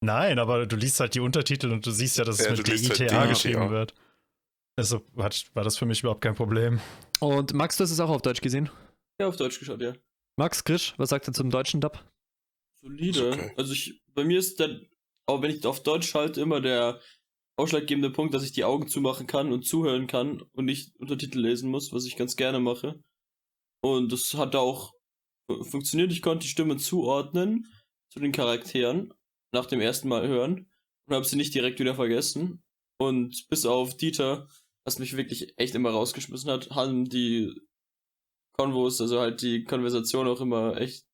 Nein, 0.00 0.38
aber 0.38 0.66
du 0.66 0.76
liest 0.76 1.00
halt 1.00 1.14
die 1.14 1.20
Untertitel 1.20 1.72
und 1.72 1.84
du 1.84 1.90
siehst 1.90 2.18
ja, 2.18 2.24
dass 2.24 2.38
es 2.38 2.44
Ja, 2.44 2.52
mit 2.52 2.58
halt 2.68 2.68
DITA 2.68 2.94
DITA. 3.04 3.26
geschrieben 3.26 3.70
wird. 3.70 3.94
Also 4.76 5.02
hat, 5.16 5.44
war 5.54 5.64
das 5.64 5.76
für 5.76 5.86
mich 5.86 6.00
überhaupt 6.00 6.20
kein 6.20 6.36
Problem. 6.36 6.80
Und 7.18 7.52
Max, 7.52 7.78
du 7.78 7.82
hast 7.84 7.90
es 7.90 7.98
auch 7.98 8.10
auf 8.10 8.22
Deutsch 8.22 8.40
gesehen? 8.40 8.70
Ja, 9.20 9.26
auf 9.26 9.36
Deutsch 9.36 9.58
geschaut, 9.58 9.80
ja. 9.80 9.94
Max, 10.36 10.62
Grisch, 10.62 10.94
was 10.98 11.08
sagt 11.08 11.26
er 11.26 11.32
zum 11.34 11.50
deutschen 11.50 11.80
Dub? 11.80 11.98
Solide. 12.80 13.32
Okay. 13.32 13.52
Also 13.56 13.72
ich, 13.72 14.04
bei 14.14 14.22
mir 14.22 14.38
ist 14.38 14.60
der, 14.60 14.78
auch 15.26 15.42
wenn 15.42 15.50
ich 15.50 15.66
auf 15.66 15.82
Deutsch 15.82 16.08
schalte, 16.08 16.40
immer 16.42 16.60
der 16.60 17.00
ausschlaggebende 17.58 18.10
Punkt, 18.10 18.34
dass 18.34 18.44
ich 18.44 18.52
die 18.52 18.64
Augen 18.64 18.88
zumachen 18.88 19.26
kann 19.26 19.52
und 19.52 19.64
zuhören 19.64 20.06
kann 20.06 20.42
und 20.52 20.64
nicht 20.64 20.96
Untertitel 20.96 21.40
lesen 21.40 21.70
muss, 21.70 21.92
was 21.92 22.04
ich 22.04 22.16
ganz 22.16 22.36
gerne 22.36 22.60
mache. 22.60 23.02
Und 23.82 24.12
das 24.12 24.34
hat 24.34 24.54
auch 24.54 24.92
fu- 25.50 25.64
funktioniert. 25.64 26.12
Ich 26.12 26.22
konnte 26.22 26.44
die 26.44 26.50
Stimmen 26.50 26.78
zuordnen 26.78 27.66
zu 28.12 28.20
den 28.20 28.32
Charakteren 28.32 29.12
nach 29.52 29.66
dem 29.66 29.80
ersten 29.80 30.08
Mal 30.08 30.26
hören 30.28 30.70
und 31.06 31.14
habe 31.14 31.24
sie 31.24 31.36
nicht 31.36 31.54
direkt 31.54 31.80
wieder 31.80 31.94
vergessen. 31.94 32.62
Und 33.00 33.46
bis 33.48 33.66
auf 33.66 33.96
Dieter, 33.96 34.48
was 34.84 34.98
mich 34.98 35.16
wirklich 35.16 35.52
echt 35.56 35.74
immer 35.74 35.90
rausgeschmissen 35.90 36.50
hat, 36.50 36.70
haben 36.70 37.08
die 37.08 37.60
Konvos, 38.56 39.00
also 39.00 39.20
halt 39.20 39.42
die 39.42 39.64
Konversation 39.64 40.26
auch 40.26 40.40
immer 40.40 40.76
echt 40.80 41.06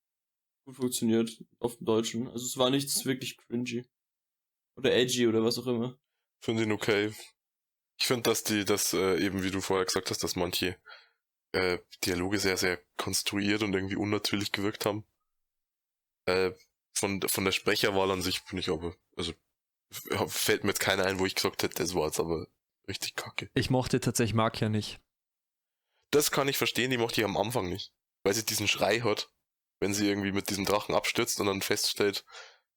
gut 0.66 0.76
funktioniert 0.76 1.44
auf 1.58 1.76
dem 1.76 1.84
Deutschen. 1.86 2.28
Also 2.28 2.46
es 2.46 2.56
war 2.56 2.70
nichts 2.70 3.04
wirklich 3.04 3.36
cringy. 3.36 3.84
Oder 4.78 4.94
edgy 4.94 5.26
oder 5.26 5.44
was 5.44 5.58
auch 5.58 5.66
immer. 5.66 5.98
Finde 6.44 6.64
ihn 6.64 6.72
okay. 6.72 7.10
Ich 7.98 8.06
finde, 8.06 8.24
dass 8.24 8.44
die, 8.44 8.66
dass 8.66 8.92
äh, 8.92 9.16
eben, 9.18 9.42
wie 9.42 9.50
du 9.50 9.62
vorher 9.62 9.86
gesagt 9.86 10.10
hast, 10.10 10.22
dass 10.22 10.36
manche 10.36 10.76
äh, 11.52 11.78
Dialoge 12.04 12.38
sehr, 12.38 12.58
sehr 12.58 12.82
konstruiert 12.98 13.62
und 13.62 13.72
irgendwie 13.72 13.96
unnatürlich 13.96 14.52
gewirkt 14.52 14.84
haben. 14.84 15.06
Äh, 16.26 16.52
von, 16.92 17.22
von 17.22 17.46
der 17.46 17.52
Sprecherwahl 17.52 18.10
an 18.10 18.20
sich 18.20 18.44
bin 18.44 18.58
ich 18.58 18.68
aber, 18.68 18.94
also 19.16 19.32
fällt 20.26 20.64
mir 20.64 20.70
jetzt 20.70 20.80
keiner 20.80 21.06
ein, 21.06 21.18
wo 21.18 21.24
ich 21.24 21.34
gesagt 21.34 21.62
hätte, 21.62 21.76
das 21.76 21.94
war 21.94 22.04
jetzt 22.04 22.20
aber 22.20 22.46
richtig 22.88 23.14
kacke. 23.14 23.48
Ich 23.54 23.70
mochte 23.70 23.98
tatsächlich 24.00 24.34
Mark 24.34 24.60
ja 24.60 24.68
nicht. 24.68 25.00
Das 26.10 26.30
kann 26.30 26.48
ich 26.48 26.58
verstehen, 26.58 26.90
die 26.90 26.98
mochte 26.98 27.22
ich 27.22 27.24
am 27.24 27.38
Anfang 27.38 27.70
nicht. 27.70 27.94
Weil 28.22 28.34
sie 28.34 28.44
diesen 28.44 28.68
Schrei 28.68 29.00
hat, 29.00 29.30
wenn 29.80 29.94
sie 29.94 30.06
irgendwie 30.06 30.32
mit 30.32 30.50
diesem 30.50 30.66
Drachen 30.66 30.94
abstürzt 30.94 31.40
und 31.40 31.46
dann 31.46 31.62
feststellt, 31.62 32.26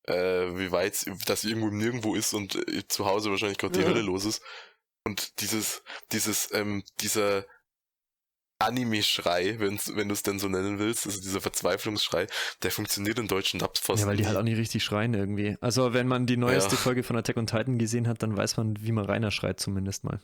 äh, 0.08 0.58
wie 0.58 0.72
weit, 0.72 0.96
sie 0.96 1.50
irgendwo 1.50 1.70
Nirgendwo 1.70 2.16
ist 2.16 2.34
und 2.34 2.56
äh, 2.68 2.88
zu 2.88 3.06
Hause 3.06 3.30
wahrscheinlich 3.30 3.58
gerade 3.58 3.74
die 3.74 3.82
Ja. 3.82 3.88
Hölle 3.88 4.02
los 4.02 4.26
ist. 4.26 4.42
Und 5.06 5.42
dieses, 5.42 5.84
dieses, 6.12 6.52
ähm, 6.54 6.84
dieser 7.00 7.46
Anime-Schrei, 8.60 9.60
wenn's, 9.60 9.96
wenn 9.96 10.08
du 10.08 10.14
es 10.14 10.24
denn 10.24 10.40
so 10.40 10.50
nennen 10.50 10.80
willst, 10.80 11.06
also 11.06 11.22
dieser 11.22 11.42
Verzweiflungsschrei, 11.42 12.28
der 12.64 12.72
funktioniert 12.72 13.20
in 13.20 13.28
deutschen 13.28 13.60
Dubs 13.60 13.80
fast 13.80 14.02
Ja, 14.02 14.08
weil 14.08 14.18
die 14.18 14.26
halt 14.26 14.36
auch 14.36 14.44
nicht 14.44 14.58
richtig 14.58 14.84
schreien 14.84 15.14
irgendwie. 15.14 15.58
Also, 15.62 15.94
wenn 15.94 16.08
man 16.08 16.26
die 16.26 16.38
neueste 16.38 16.76
Ja. 16.76 16.82
Folge 16.82 17.04
von 17.04 17.16
Attack 17.16 17.38
on 17.38 17.46
Titan 17.46 17.78
gesehen 17.78 18.08
hat, 18.08 18.24
dann 18.24 18.36
weiß 18.36 18.58
man, 18.58 18.82
wie 18.82 18.92
man 18.92 19.06
Rainer 19.06 19.30
schreit, 19.32 19.60
zumindest 19.60 20.04
mal. 20.04 20.20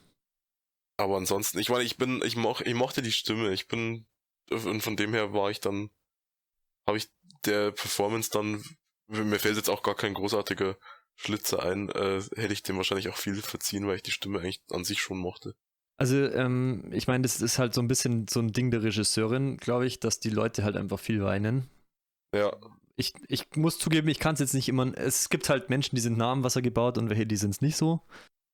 Aber 0.98 1.18
ansonsten, 1.18 1.60
ich 1.60 1.70
meine, 1.70 1.84
ich 1.84 1.98
bin, 1.98 2.22
ich, 2.26 2.36
moch, 2.36 2.62
ich 2.62 2.74
mochte 2.74 3.02
die 3.04 3.12
Stimme. 3.12 3.52
Ich 3.54 3.68
bin, 3.68 4.08
und 4.50 4.82
von 4.82 4.96
dem 4.96 5.14
her 5.14 5.34
war 5.34 5.52
ich 5.52 5.60
dann, 5.60 5.92
habe 6.88 6.98
ich 6.98 7.10
der 7.46 7.72
Performance 7.72 8.32
dann, 8.32 8.64
mir 9.14 9.40
fällt 9.40 9.58
jetzt 9.58 9.70
auch 9.70 9.84
gar 9.84 9.96
kein 9.96 10.14
großartiger 10.14 10.78
Schlitzer 11.16 11.64
ein, 11.64 11.90
äh, 11.90 12.22
hätte 12.36 12.54
ich 12.54 12.64
dem 12.64 12.78
wahrscheinlich 12.78 13.10
auch 13.10 13.18
viel 13.18 13.36
verziehen, 13.36 13.88
weil 13.88 13.98
ich 13.98 14.04
die 14.04 14.12
Stimme 14.12 14.40
eigentlich 14.40 14.62
an 14.72 14.84
sich 14.84 15.02
schon 15.02 15.20
mochte. 15.20 15.56
Also, 15.98 16.18
ähm, 16.18 16.90
ich 16.92 17.08
meine, 17.08 17.22
das 17.22 17.42
ist 17.42 17.60
halt 17.60 17.74
so 17.74 17.82
ein 17.82 17.88
bisschen 17.88 18.28
so 18.28 18.40
ein 18.40 18.52
Ding 18.52 18.72
der 18.72 18.84
Regisseurin, 18.84 19.58
glaube 19.58 19.86
ich, 19.86 20.00
dass 20.00 20.20
die 20.20 20.32
Leute 20.32 20.64
halt 20.64 20.76
einfach 20.76 21.00
viel 21.00 21.24
weinen. 21.24 21.70
Ja, 22.36 22.52
Ich, 22.96 23.14
ich 23.28 23.46
muss 23.56 23.78
zugeben, 23.78 24.08
ich 24.08 24.20
kann 24.20 24.34
es 24.34 24.40
jetzt 24.40 24.54
nicht 24.54 24.70
immer. 24.70 24.98
Es 24.98 25.30
gibt 25.30 25.50
halt 25.50 25.70
Menschen, 25.70 25.96
die 25.96 26.02
sind 26.02 26.18
nah 26.18 26.32
am 26.32 26.44
Wasser 26.44 26.62
gebaut 26.62 26.98
und 26.98 27.10
welche, 27.10 27.28
die 27.28 27.38
sind 27.38 27.52
es 27.52 27.62
nicht 27.62 27.78
so. 27.78 28.02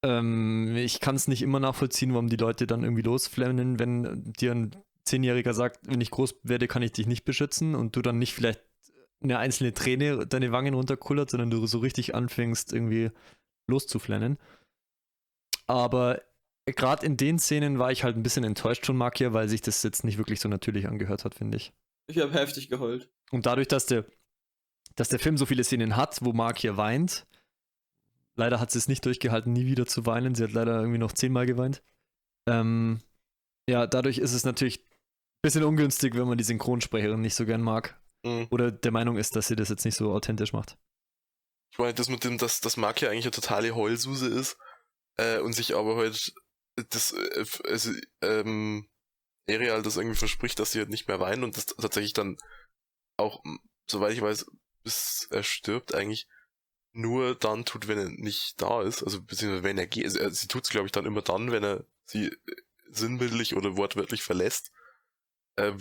Ähm, 0.03 0.75
ich 0.75 0.99
kann 0.99 1.15
es 1.15 1.27
nicht 1.27 1.41
immer 1.41 1.59
nachvollziehen, 1.59 2.11
warum 2.11 2.29
die 2.29 2.37
Leute 2.37 2.67
dann 2.67 2.83
irgendwie 2.83 3.01
losflennen, 3.01 3.79
wenn 3.79 4.33
dir 4.33 4.53
ein 4.53 4.75
Zehnjähriger 5.03 5.53
sagt, 5.53 5.79
wenn 5.87 6.01
ich 6.01 6.11
groß 6.11 6.35
werde, 6.43 6.67
kann 6.67 6.83
ich 6.83 6.91
dich 6.91 7.07
nicht 7.07 7.25
beschützen 7.25 7.75
und 7.75 7.95
du 7.95 8.01
dann 8.01 8.19
nicht 8.19 8.33
vielleicht 8.33 8.61
eine 9.21 9.37
einzelne 9.37 9.73
Träne 9.73 10.25
deine 10.25 10.51
Wangen 10.51 10.73
runterkullert, 10.73 11.29
sondern 11.29 11.49
du 11.49 11.65
so 11.67 11.79
richtig 11.79 12.15
anfängst, 12.15 12.73
irgendwie 12.73 13.11
loszuflennen. 13.67 14.37
Aber 15.67 16.21
gerade 16.65 17.05
in 17.05 17.17
den 17.17 17.39
Szenen 17.39 17.79
war 17.79 17.91
ich 17.91 18.03
halt 18.03 18.15
ein 18.15 18.23
bisschen 18.23 18.43
enttäuscht 18.43 18.85
von 18.85 18.97
Makia, 18.97 19.33
weil 19.33 19.49
sich 19.49 19.61
das 19.61 19.83
jetzt 19.83 20.03
nicht 20.03 20.17
wirklich 20.17 20.39
so 20.39 20.49
natürlich 20.49 20.87
angehört 20.87 21.25
hat, 21.25 21.35
finde 21.35 21.57
ich. 21.57 21.73
Ich 22.07 22.17
habe 22.17 22.33
heftig 22.33 22.69
geheult. 22.69 23.09
Und 23.31 23.45
dadurch, 23.45 23.67
dass 23.67 23.85
der, 23.85 24.05
dass 24.95 25.09
der 25.09 25.19
Film 25.19 25.37
so 25.37 25.45
viele 25.45 25.63
Szenen 25.63 25.95
hat, 25.95 26.19
wo 26.21 26.33
Mark 26.33 26.57
hier 26.57 26.77
weint, 26.77 27.27
leider 28.35 28.59
hat 28.59 28.71
sie 28.71 28.79
es 28.79 28.87
nicht 28.87 29.05
durchgehalten, 29.05 29.53
nie 29.53 29.65
wieder 29.65 29.85
zu 29.85 30.05
weinen. 30.05 30.33
Sie 30.33 30.43
hat 30.43 30.53
leider 30.53 30.79
irgendwie 30.79 30.97
noch 30.97 31.11
zehnmal 31.11 31.45
geweint. 31.45 31.83
Ähm, 32.47 32.99
ja, 33.69 33.85
dadurch 33.85 34.17
ist 34.17 34.33
es 34.33 34.43
natürlich 34.43 34.79
ein 34.79 35.43
bisschen 35.43 35.63
ungünstig, 35.63 36.15
wenn 36.15 36.27
man 36.27 36.37
die 36.37 36.43
Synchronsprecherin 36.43 37.21
nicht 37.21 37.35
so 37.35 37.45
gern 37.45 37.61
mag. 37.61 37.99
Mhm. 38.23 38.47
Oder 38.49 38.71
der 38.71 38.91
Meinung 38.91 39.17
ist, 39.17 39.35
dass 39.35 39.47
sie 39.47 39.55
das 39.55 39.69
jetzt 39.69 39.85
nicht 39.85 39.95
so 39.95 40.11
authentisch 40.11 40.53
macht. 40.53 40.77
ich 41.71 41.77
meine, 41.77 41.93
das 41.93 42.09
mit 42.09 42.23
dem, 42.23 42.37
dass 42.37 42.61
das 42.61 42.77
Mark 42.77 43.01
ja 43.01 43.09
eigentlich 43.09 43.25
eine 43.25 43.31
totale 43.31 43.75
Heulsuse 43.75 44.27
ist, 44.27 44.57
äh, 45.19 45.39
und 45.39 45.53
sich 45.53 45.75
aber 45.75 45.97
halt 45.97 46.33
das, 46.89 47.11
äh, 47.11 47.45
also, 47.65 47.91
ähm, 48.21 48.87
Ariel 49.49 49.81
das 49.81 49.97
irgendwie 49.97 50.17
verspricht, 50.17 50.59
dass 50.59 50.71
sie 50.71 50.79
halt 50.79 50.89
nicht 50.89 51.07
mehr 51.07 51.19
weinen 51.19 51.43
und 51.43 51.57
das 51.57 51.65
tatsächlich 51.65 52.13
dann 52.13 52.37
auch, 53.17 53.43
soweit 53.87 54.13
ich 54.13 54.21
weiß, 54.21 54.45
bis 54.83 55.27
er 55.31 55.43
stirbt 55.43 55.93
eigentlich 55.93 56.27
nur 56.93 57.35
dann 57.35 57.65
tut, 57.65 57.87
wenn 57.87 57.97
er 57.97 58.09
nicht 58.09 58.61
da 58.61 58.81
ist, 58.81 59.03
also 59.03 59.21
beziehungsweise 59.21 59.63
wenn 59.63 59.77
er 59.77 59.87
geht, 59.87 60.05
also, 60.05 60.19
äh, 60.19 60.31
sie 60.31 60.47
tut 60.47 60.63
es 60.63 60.69
glaube 60.69 60.85
ich 60.85 60.91
dann 60.91 61.05
immer 61.05 61.21
dann, 61.21 61.51
wenn 61.51 61.63
er 61.63 61.85
sie 62.05 62.27
äh, 62.27 62.35
sinnbildlich 62.89 63.55
oder 63.55 63.77
wortwörtlich 63.77 64.23
verlässt. 64.23 64.71
Äh, 65.55 65.73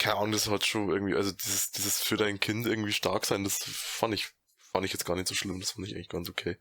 keine 0.00 0.16
Ahnung, 0.16 0.32
das 0.32 0.48
hat 0.48 0.64
schon 0.64 0.88
irgendwie, 0.88 1.14
also 1.14 1.30
dieses, 1.30 1.70
dieses 1.72 2.02
für 2.02 2.16
dein 2.16 2.40
Kind 2.40 2.66
irgendwie 2.66 2.92
stark 2.92 3.26
sein, 3.26 3.44
das 3.44 3.58
fand 3.62 4.14
ich, 4.14 4.32
fand 4.56 4.84
ich 4.86 4.92
jetzt 4.92 5.04
gar 5.04 5.14
nicht 5.14 5.28
so 5.28 5.34
schlimm, 5.34 5.60
das 5.60 5.72
fand 5.72 5.86
ich 5.86 5.94
eigentlich 5.94 6.08
ganz 6.08 6.28
okay. 6.28 6.56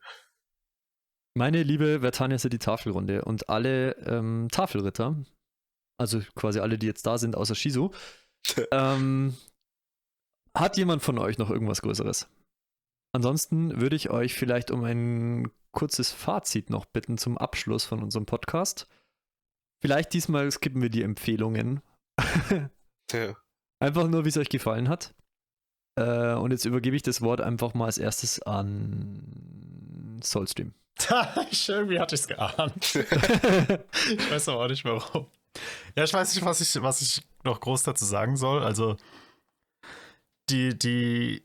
Meine 1.36 1.64
liebe 1.64 2.02
Vertania 2.02 2.36
ist 2.36 2.44
ja 2.44 2.50
die 2.50 2.60
Tafelrunde 2.60 3.24
und 3.24 3.50
alle 3.50 3.94
ähm, 4.06 4.50
Tafelritter, 4.52 5.24
also 5.98 6.22
quasi 6.36 6.60
alle, 6.60 6.78
die 6.78 6.88
jetzt 6.88 7.08
da 7.08 7.18
sind, 7.18 7.38
außer 7.38 7.56
Shizu, 7.56 7.92
ähm, 8.72 9.38
hat 10.54 10.76
jemand 10.76 11.02
von 11.02 11.18
euch 11.18 11.38
noch 11.38 11.50
irgendwas 11.50 11.82
Größeres? 11.82 12.28
Ansonsten 13.14 13.80
würde 13.80 13.96
ich 13.96 14.10
euch 14.10 14.34
vielleicht 14.34 14.70
um 14.70 14.84
ein 14.84 15.50
kurzes 15.72 16.12
Fazit 16.12 16.70
noch 16.70 16.86
bitten 16.86 17.18
zum 17.18 17.38
Abschluss 17.38 17.86
von 17.86 18.04
unserem 18.04 18.26
Podcast. 18.26 18.88
Vielleicht 19.82 20.14
diesmal 20.14 20.52
skippen 20.52 20.82
wir 20.82 20.90
die 20.90 21.04
Empfehlungen. 21.04 21.82
Ja. 23.12 23.36
Einfach 23.80 24.08
nur, 24.08 24.26
wie 24.26 24.30
es 24.30 24.38
euch 24.38 24.50
gefallen 24.50 24.90
hat. 24.90 25.14
Äh, 25.98 26.34
und 26.34 26.52
jetzt 26.52 26.66
übergebe 26.66 26.96
ich 26.96 27.02
das 27.04 27.22
Wort 27.22 27.42
einfach 27.42 27.74
mal 27.74 27.86
als 27.86 27.98
erstes 27.98 28.42
an 28.42 30.20
Soulstream. 30.24 30.74
Irgendwie 31.68 32.00
hatte 32.00 32.16
ich 32.16 32.22
es 32.22 32.28
geahnt. 32.28 32.96
ich 32.96 34.32
weiß 34.32 34.50
aber 34.50 34.66
auch 34.66 34.68
nicht 34.68 34.84
warum. 34.86 35.28
Ja, 35.96 36.04
ich 36.04 36.14
weiß 36.14 36.36
nicht, 36.36 36.46
was 36.46 36.62
ich, 36.62 36.82
was 36.82 37.02
ich 37.02 37.22
noch 37.44 37.60
groß 37.60 37.84
dazu 37.84 38.06
sagen 38.06 38.36
soll. 38.38 38.64
Also, 38.64 38.98
die, 40.50 40.78
die 40.78 41.44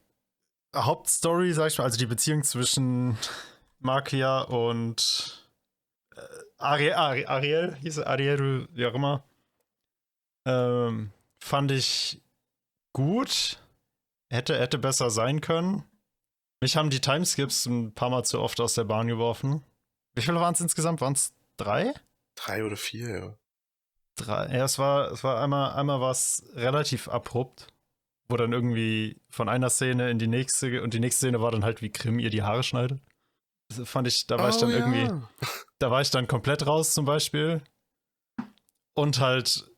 Hauptstory, 0.75 1.53
sag 1.53 1.69
ich 1.69 1.79
mal, 1.79 1.85
also 1.85 1.99
die 1.99 2.07
Beziehung 2.07 2.43
zwischen 2.43 3.17
Makia 3.79 4.41
und 4.43 5.49
äh, 6.17 6.21
Ariel, 6.59 6.95
Ari- 6.95 7.27
Ariel, 7.27 7.77
hieß 7.77 8.01
Ariel, 8.01 8.69
wie 8.73 8.87
auch 8.87 8.95
immer, 8.95 9.23
ähm, 10.47 11.13
fand 11.45 11.71
ich 11.71 12.23
gut. 12.93 13.61
Hätte, 14.31 14.59
hätte 14.59 14.79
besser 14.79 15.11
sein 15.11 15.41
können. 15.41 15.85
Mich 16.61 16.77
haben 16.77 16.91
die 16.91 17.01
Timeskips 17.01 17.67
ein 17.67 17.93
paar 17.95 18.09
Mal 18.11 18.25
zu 18.25 18.41
oft 18.41 18.61
aus 18.61 18.75
der 18.75 18.85
Bahn 18.85 19.07
geworfen. 19.07 19.63
Wie 20.15 20.23
viele 20.23 20.41
waren 20.41 20.55
es 20.55 20.61
insgesamt? 20.61 21.01
Waren 21.01 21.13
es 21.13 21.35
drei? 21.57 21.93
Drei 22.35 22.65
oder 22.65 22.77
vier, 22.77 23.09
ja. 23.11 23.39
Drei. 24.17 24.57
Ja, 24.57 24.65
es 24.65 24.79
war, 24.79 25.13
es 25.13 25.23
war 25.23 25.43
einmal, 25.43 25.73
einmal 25.75 26.01
war 26.01 26.11
es 26.11 26.43
relativ 26.55 27.09
abrupt, 27.09 27.67
wo 28.29 28.37
dann 28.37 28.53
irgendwie 28.53 29.21
von 29.29 29.49
einer 29.49 29.71
Szene 29.71 30.11
in 30.11 30.19
die 30.19 30.27
nächste 30.27 30.83
und 30.83 30.95
die 30.95 31.01
nächste 31.01 31.27
Szene 31.27 31.43
war 31.43 31.51
dann 31.51 31.65
halt, 31.65 31.83
wie 31.83 31.91
Grimm 31.93 32.19
ihr 32.19 32.31
die 32.31 32.43
Haare 32.43 32.63
schneidet. 32.63 33.01
Das 33.69 33.89
fand 33.89 34.09
ich, 34.09 34.27
da 34.27 34.39
war 34.39 34.49
ich 34.49 34.57
Oh, 34.57 34.61
dann 34.61 34.71
ja. 34.71 34.77
irgendwie, 34.79 35.29
da 35.79 35.91
war 35.91 36.01
ich 36.01 36.11
dann 36.11 36.27
komplett 36.27 36.67
raus 36.67 36.95
zum 36.95 37.05
Beispiel. 37.05 37.63
Und 38.95 39.21
halt 39.21 39.71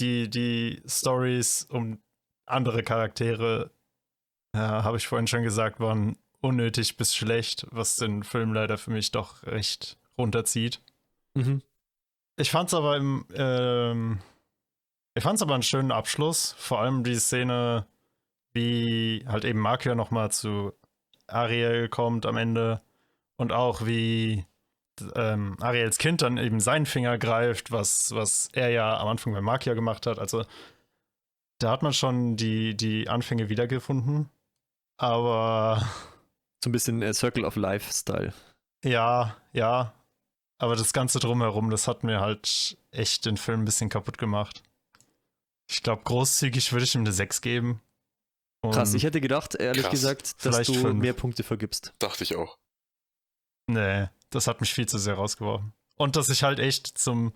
die, 0.00 0.28
die 0.28 0.82
Stories 0.86 1.64
um 1.64 1.98
andere 2.46 2.82
Charaktere, 2.82 3.70
ja, 4.54 4.84
habe 4.84 4.96
ich 4.96 5.06
vorhin 5.06 5.26
schon 5.26 5.42
gesagt, 5.42 5.80
waren 5.80 6.16
unnötig 6.40 6.96
bis 6.96 7.14
schlecht, 7.14 7.66
was 7.70 7.96
den 7.96 8.22
Film 8.22 8.52
leider 8.52 8.78
für 8.78 8.90
mich 8.90 9.10
doch 9.10 9.42
recht 9.42 9.98
runterzieht. 10.16 10.80
Mhm. 11.34 11.62
Ich 12.36 12.50
fand's 12.50 12.74
aber 12.74 12.96
im, 12.96 13.26
ähm, 13.34 14.20
ich 15.14 15.22
fand's 15.22 15.42
aber 15.42 15.54
einen 15.54 15.62
schönen 15.62 15.92
Abschluss. 15.92 16.54
Vor 16.58 16.80
allem 16.80 17.02
die 17.02 17.16
Szene, 17.16 17.86
wie 18.52 19.24
halt 19.26 19.44
eben 19.44 19.60
Markia 19.60 19.94
nochmal 19.94 20.30
zu 20.30 20.72
Ariel 21.26 21.88
kommt 21.88 22.26
am 22.26 22.36
Ende 22.36 22.82
und 23.36 23.52
auch 23.52 23.86
wie 23.86 24.46
ähm, 25.14 25.56
Ariels 25.60 25.98
Kind 25.98 26.22
dann 26.22 26.38
eben 26.38 26.60
seinen 26.60 26.86
Finger 26.86 27.18
greift, 27.18 27.70
was, 27.72 28.14
was 28.14 28.48
er 28.52 28.70
ja 28.70 28.96
am 28.98 29.08
Anfang 29.08 29.32
bei 29.32 29.40
Markia 29.40 29.74
gemacht 29.74 30.06
hat. 30.06 30.18
Also 30.18 30.44
da 31.58 31.70
hat 31.70 31.82
man 31.82 31.92
schon 31.92 32.36
die, 32.36 32.76
die 32.76 33.08
Anfänge 33.08 33.48
wiedergefunden. 33.48 34.28
Aber 34.98 35.80
So 36.64 36.70
ein 36.70 36.72
bisschen 36.72 37.02
äh, 37.02 37.12
Circle 37.14 37.44
of 37.44 37.56
Life-Style. 37.56 38.32
ja, 38.84 39.36
ja. 39.52 39.92
Aber 40.58 40.74
das 40.74 40.94
Ganze 40.94 41.18
drumherum, 41.18 41.68
das 41.68 41.86
hat 41.86 42.02
mir 42.02 42.20
halt 42.20 42.78
echt 42.90 43.26
den 43.26 43.36
Film 43.36 43.60
ein 43.60 43.64
bisschen 43.66 43.90
kaputt 43.90 44.16
gemacht. 44.16 44.62
Ich 45.70 45.82
glaube, 45.82 46.02
großzügig 46.02 46.72
würde 46.72 46.84
ich 46.84 46.94
ihm 46.94 47.02
eine 47.02 47.12
6 47.12 47.42
geben. 47.42 47.82
Und 48.62 48.72
Krass, 48.72 48.94
ich 48.94 49.02
hätte 49.04 49.20
gedacht, 49.20 49.54
ehrlich 49.54 49.82
Krass. 49.82 49.90
gesagt, 49.90 50.22
dass 50.46 50.54
Vielleicht 50.54 50.70
du 50.70 50.74
fünf. 50.80 51.02
mehr 51.02 51.12
Punkte 51.12 51.42
vergibst. 51.42 51.92
Dachte 51.98 52.24
ich 52.24 52.36
auch. 52.36 52.56
Nee, 53.66 54.08
das 54.30 54.46
hat 54.46 54.60
mich 54.60 54.72
viel 54.74 54.86
zu 54.86 54.98
sehr 54.98 55.14
rausgeworfen. 55.14 55.72
Und 55.96 56.16
dass 56.16 56.28
ich 56.28 56.42
halt 56.42 56.58
echt 56.58 56.98
zum. 56.98 57.32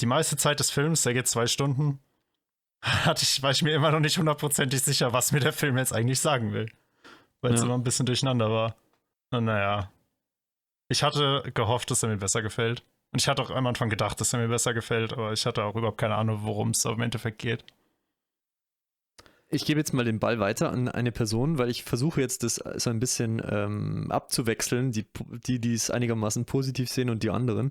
Die 0.00 0.06
meiste 0.06 0.36
Zeit 0.36 0.58
des 0.58 0.70
Films, 0.70 1.02
der 1.02 1.14
geht 1.14 1.28
zwei 1.28 1.46
Stunden, 1.46 2.00
hatte 2.82 3.22
ich, 3.22 3.42
war 3.42 3.50
ich 3.52 3.62
mir 3.62 3.74
immer 3.74 3.92
noch 3.92 4.00
nicht 4.00 4.18
hundertprozentig 4.18 4.82
sicher, 4.82 5.12
was 5.12 5.30
mir 5.32 5.40
der 5.40 5.52
Film 5.52 5.78
jetzt 5.78 5.92
eigentlich 5.92 6.18
sagen 6.20 6.52
will. 6.52 6.70
Weil 7.40 7.54
es 7.54 7.60
Ja. 7.60 7.66
immer 7.66 7.74
ein 7.74 7.84
bisschen 7.84 8.06
durcheinander 8.06 8.50
war. 8.50 8.76
Und 9.30 9.44
naja. 9.44 9.90
Ich 10.88 11.02
hatte 11.02 11.50
gehofft, 11.54 11.90
dass 11.90 12.02
er 12.02 12.08
mir 12.08 12.16
besser 12.16 12.42
gefällt. 12.42 12.82
Und 13.12 13.20
ich 13.20 13.28
hatte 13.28 13.42
auch 13.42 13.50
am 13.50 13.66
Anfang 13.66 13.88
gedacht, 13.90 14.20
dass 14.20 14.32
er 14.32 14.40
mir 14.40 14.48
besser 14.48 14.74
gefällt, 14.74 15.12
aber 15.12 15.32
ich 15.32 15.46
hatte 15.46 15.62
auch 15.64 15.76
überhaupt 15.76 15.98
keine 15.98 16.16
Ahnung, 16.16 16.40
worum 16.42 16.70
es 16.70 16.84
im 16.84 17.00
Endeffekt 17.00 17.38
geht. 17.38 17.64
Ich 19.54 19.64
gebe 19.64 19.78
jetzt 19.78 19.92
mal 19.92 20.04
den 20.04 20.18
Ball 20.18 20.40
weiter 20.40 20.72
an 20.72 20.88
eine 20.88 21.12
Person, 21.12 21.58
weil 21.58 21.70
ich 21.70 21.84
versuche 21.84 22.20
jetzt 22.20 22.42
das 22.42 22.56
so 22.56 22.90
ein 22.90 22.98
bisschen 22.98 23.40
ähm, 23.48 24.10
abzuwechseln, 24.10 24.90
die, 24.90 25.06
die, 25.46 25.60
die 25.60 25.74
es 25.74 25.90
einigermaßen 25.90 26.44
positiv 26.44 26.90
sehen 26.90 27.08
und 27.08 27.22
die 27.22 27.30
anderen. 27.30 27.70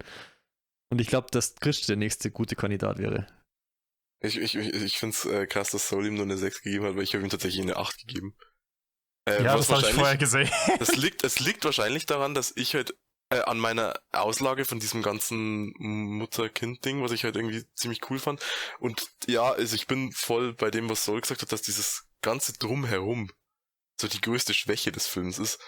Und 0.89 1.01
ich 1.01 1.07
glaube, 1.07 1.27
dass 1.31 1.55
Christ 1.55 1.89
der 1.89 1.97
nächste 1.97 2.31
gute 2.31 2.55
Kandidat 2.55 2.99
wäre. 2.99 3.27
Ich, 4.21 4.37
ich, 4.37 4.55
ich, 4.55 4.97
finde 4.97 5.15
es 5.15 5.25
äh, 5.25 5.45
krass, 5.45 5.71
dass 5.71 5.89
Soul 5.89 6.07
ihm 6.07 6.15
nur 6.15 6.23
eine 6.23 6.37
6 6.37 6.61
gegeben 6.61 6.85
hat, 6.85 6.95
weil 6.95 7.03
ich 7.03 7.13
habe 7.13 7.25
ihm 7.25 7.29
tatsächlich 7.29 7.61
eine 7.61 7.75
8 7.75 8.07
gegeben. 8.07 8.37
Äh, 9.25 9.43
ja, 9.43 9.57
das 9.57 9.69
habe 9.69 9.81
ich 9.81 9.93
vorher 9.93 10.17
gesehen. 10.17 10.49
Es 10.79 10.95
liegt, 10.95 11.23
es 11.25 11.39
liegt 11.39 11.65
wahrscheinlich 11.65 12.05
daran, 12.05 12.33
dass 12.33 12.53
ich 12.55 12.75
halt 12.75 12.95
äh, 13.33 13.41
an 13.45 13.57
meiner 13.57 13.93
Auslage 14.11 14.65
von 14.65 14.79
diesem 14.79 15.01
ganzen 15.01 15.73
Mutter-Kind-Ding, 15.77 17.01
was 17.01 17.11
ich 17.11 17.23
halt 17.23 17.35
irgendwie 17.35 17.65
ziemlich 17.73 18.09
cool 18.09 18.19
fand. 18.19 18.41
Und 18.79 19.07
ja, 19.27 19.51
also 19.51 19.75
ich 19.75 19.87
bin 19.87 20.11
voll 20.11 20.53
bei 20.53 20.69
dem, 20.69 20.89
was 20.89 21.05
Sol 21.05 21.19
gesagt 21.21 21.41
hat, 21.41 21.51
dass 21.51 21.63
dieses 21.63 22.07
ganze 22.21 22.53
Drumherum 22.53 23.31
so 23.99 24.07
die 24.07 24.21
größte 24.21 24.53
Schwäche 24.53 24.91
des 24.91 25.07
Films 25.07 25.39
ist. 25.39 25.59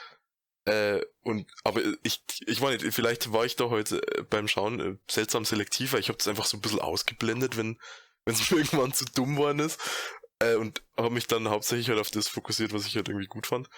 Äh, 0.66 1.02
und 1.22 1.50
aber 1.64 1.82
ich, 2.04 2.24
ich 2.46 2.62
meine, 2.62 2.80
vielleicht 2.92 3.32
war 3.34 3.46
ich 3.46 3.56
da 3.56 3.70
heute 3.70 4.02
äh, 4.16 4.24
beim 4.24 4.48
Schauen 4.48 4.80
äh, 4.80 4.98
seltsam 5.10 5.46
selektiver. 5.46 6.00
Ich 6.00 6.10
habe 6.10 6.18
das 6.18 6.28
einfach 6.28 6.46
so 6.46 6.58
ein 6.58 6.62
bisschen 6.62 6.80
ausgeblendet, 6.80 7.58
wenn 7.58 7.78
wenn 8.26 8.36
es 8.36 8.50
mir 8.52 8.58
irgendwann 8.58 8.94
zu 8.94 9.06
dumm 9.06 9.38
worden 9.38 9.60
ist. 9.60 9.80
Äh, 10.40 10.56
und 10.56 10.84
habe 10.98 11.12
mich 11.12 11.28
dann 11.28 11.50
hauptsächlich 11.50 11.90
halt 11.90 12.00
auf 12.00 12.12
das 12.12 12.28
fokussiert, 12.28 12.74
was 12.74 12.86
ich 12.86 12.96
halt 12.96 13.08
irgendwie 13.08 13.28
gut 13.28 13.48
fand. 13.48 13.70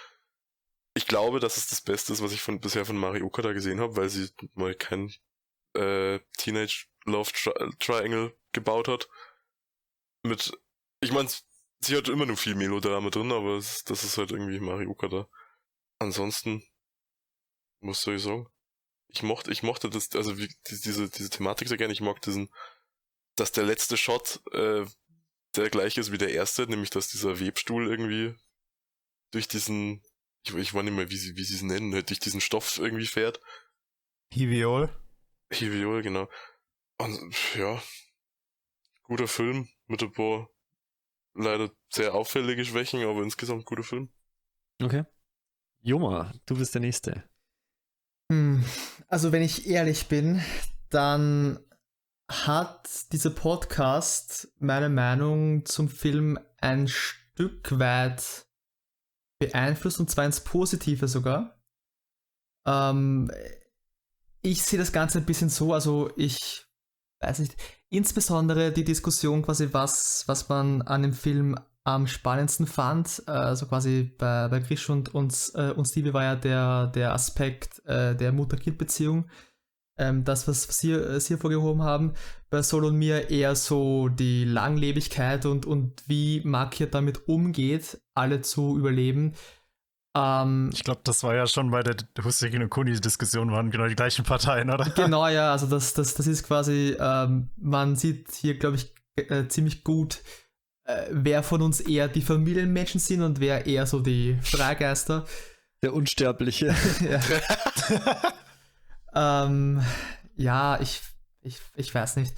Ich 0.97 1.05
glaube, 1.05 1.39
dass 1.39 1.57
es 1.57 1.67
das 1.67 1.81
Beste 1.81 2.11
ist, 2.11 2.23
was 2.23 2.31
ich 2.31 2.41
von, 2.41 2.59
bisher 2.59 2.83
von 2.83 2.97
Mari 2.97 3.21
Okada 3.21 3.53
gesehen 3.53 3.79
habe, 3.79 3.95
weil 3.95 4.09
sie 4.09 4.31
mal 4.55 4.73
kein 4.73 5.13
äh, 5.75 6.19
Teenage 6.39 6.87
Love 7.05 7.31
Tri 7.31 7.51
Triangle 7.77 8.35
gebaut 8.51 8.87
hat. 8.87 9.07
Mit, 10.23 10.59
ich 10.99 11.11
meine, 11.11 11.29
sie 11.81 11.95
hat 11.95 12.09
immer 12.09 12.25
nur 12.25 12.35
viel 12.35 12.55
Melodrama 12.55 13.11
drin, 13.11 13.31
aber 13.31 13.57
es, 13.57 13.83
das 13.83 14.03
ist 14.03 14.17
halt 14.17 14.31
irgendwie 14.31 14.59
Mari 14.59 14.87
Okada. 14.87 15.29
Ansonsten, 15.99 16.63
soll 17.83 18.15
ich 18.15 18.23
sagen? 18.23 18.47
Ich 19.09 19.21
mochte, 19.21 19.51
ich 19.51 19.61
mochte 19.61 19.91
das, 19.91 20.09
also 20.15 20.39
wie, 20.39 20.47
die, 20.47 20.81
diese, 20.81 21.11
diese 21.11 21.29
Thematik 21.29 21.67
sehr 21.67 21.77
gerne. 21.77 21.93
Ich 21.93 22.01
mag 22.01 22.23
diesen, 22.23 22.51
dass 23.35 23.51
der 23.51 23.65
letzte 23.65 23.97
Shot 23.97 24.41
äh, 24.51 24.83
der 25.55 25.69
gleiche 25.69 26.01
ist 26.01 26.11
wie 26.11 26.17
der 26.17 26.31
erste, 26.31 26.65
nämlich 26.65 26.89
dass 26.89 27.09
dieser 27.09 27.39
Webstuhl 27.39 27.87
irgendwie 27.87 28.33
durch 29.29 29.47
diesen, 29.47 30.01
ich, 30.49 30.55
ich 30.55 30.73
weiß 30.73 30.83
nicht 30.83 30.93
mehr, 30.93 31.09
wie 31.09 31.17
sie, 31.17 31.35
wie 31.35 31.43
sie 31.43 31.55
es 31.55 31.61
nennen, 31.61 31.93
halt 31.93 32.09
durch 32.09 32.19
diesen 32.19 32.41
Stoff 32.41 32.77
irgendwie 32.77 33.05
fährt. 33.05 33.39
Hiviol. 34.33 34.89
Hiviol, 35.51 36.01
genau. 36.01 36.29
Und 36.97 37.35
ja, 37.55 37.81
guter 39.03 39.27
Film 39.27 39.69
mit 39.87 40.01
ein 40.01 40.11
paar 40.11 40.49
leider 41.33 41.71
sehr 41.89 42.13
auffällige 42.13 42.65
Schwächen, 42.65 43.03
aber 43.03 43.21
insgesamt 43.23 43.65
guter 43.65 43.83
Film. 43.83 44.09
Okay. 44.81 45.05
Joma, 45.81 46.33
du 46.45 46.57
bist 46.57 46.73
der 46.73 46.81
Nächste. 46.81 47.23
Hm, 48.31 48.63
Also, 49.07 49.31
wenn 49.31 49.41
ich 49.41 49.67
ehrlich 49.67 50.07
bin, 50.07 50.43
dann 50.89 51.59
hat 52.29 53.13
dieser 53.13 53.29
Podcast 53.29 54.51
meine 54.59 54.89
Meinung 54.89 55.65
zum 55.65 55.87
Film 55.87 56.37
ein 56.59 56.87
Stück 56.87 57.79
weit 57.79 58.46
beeinflusst 59.39 59.99
und 59.99 60.09
zwar 60.09 60.25
ins 60.25 60.43
Positive 60.43 61.07
sogar. 61.07 61.59
Ähm, 62.65 63.31
ich 64.41 64.63
sehe 64.63 64.79
das 64.79 64.91
Ganze 64.91 65.19
ein 65.19 65.25
bisschen 65.25 65.49
so, 65.49 65.73
also 65.73 66.11
ich 66.15 66.65
weiß 67.21 67.39
nicht, 67.39 67.55
insbesondere 67.89 68.71
die 68.71 68.83
Diskussion 68.83 69.41
quasi, 69.41 69.69
was, 69.71 70.23
was 70.27 70.49
man 70.49 70.81
an 70.83 71.01
dem 71.01 71.13
Film 71.13 71.55
am 71.83 72.05
spannendsten 72.05 72.67
fand, 72.67 73.23
äh, 73.27 73.31
also 73.31 73.65
quasi 73.65 74.03
bei, 74.17 74.49
bei 74.49 74.59
Grisch 74.59 74.89
und, 74.89 75.13
und, 75.15 75.51
äh, 75.55 75.71
und 75.71 75.85
Stevie 75.85 76.13
war 76.13 76.23
ja 76.23 76.35
der, 76.35 76.87
der 76.87 77.13
Aspekt 77.13 77.83
äh, 77.85 78.13
der 78.15 78.33
Mutter-Kind-Beziehung. 78.33 79.29
Ähm, 79.97 80.23
das, 80.23 80.47
was, 80.47 80.63
Sie, 80.63 80.91
äh, 80.91 81.19
Sie 81.19 81.33
hervorgehoben 81.33 81.81
haben, 81.81 82.13
bei 82.49 82.61
Sol 82.61 82.85
und 82.85 82.97
mir 82.97 83.29
eher 83.29 83.55
so 83.55 84.09
die 84.09 84.45
Langlebigkeit 84.45 85.45
und, 85.45 85.65
und 85.65 86.03
wie 86.07 86.41
Makia 86.43 86.85
damit 86.85 87.27
umgeht, 87.27 87.99
alle 88.13 88.41
zu 88.41 88.77
überleben. 88.77 89.33
Ähm, 90.15 90.69
Ich 90.73 90.83
glaube, 90.83 91.01
das 91.03 91.23
war 91.23 91.35
ja 91.35 91.47
schon 91.47 91.71
bei 91.71 91.83
der 91.83 91.95
Hussein 92.23 92.61
und 92.61 92.69
Kuni-Diskussion, 92.69 93.51
waren 93.51 93.71
genau 93.71 93.87
die 93.87 93.95
gleichen 93.95 94.23
Parteien, 94.23 94.69
oder? 94.69 94.85
Genau, 94.91 95.27
ja, 95.27 95.51
also 95.53 95.67
das, 95.67 95.93
das, 95.93 96.13
das 96.13 96.27
ist 96.27 96.43
quasi, 96.43 96.95
ähm, 96.99 97.49
man 97.57 97.95
sieht 97.95 98.31
hier, 98.31 98.57
glaube 98.57 98.77
ich, 98.77 98.93
äh, 99.15 99.47
ziemlich 99.47 99.83
gut, 99.83 100.21
äh, 100.85 101.07
wer 101.11 101.43
von 101.43 101.61
uns 101.61 101.79
eher 101.79 102.07
die 102.07 102.21
Familienmenschen 102.21 102.99
sind 102.99 103.21
und 103.21 103.39
wer 103.39 103.65
eher 103.65 103.85
so 103.85 103.99
die 103.99 104.37
Freigeister. 104.41 105.25
Der 105.83 105.93
Unsterbliche. 105.93 106.67
ja. 107.01 107.19
ähm, 109.17 109.81
ja, 110.35 110.79
ich, 110.79 111.01
ich, 111.41 111.59
ich 111.75 111.93
weiß 111.93 112.17
nicht. 112.17 112.33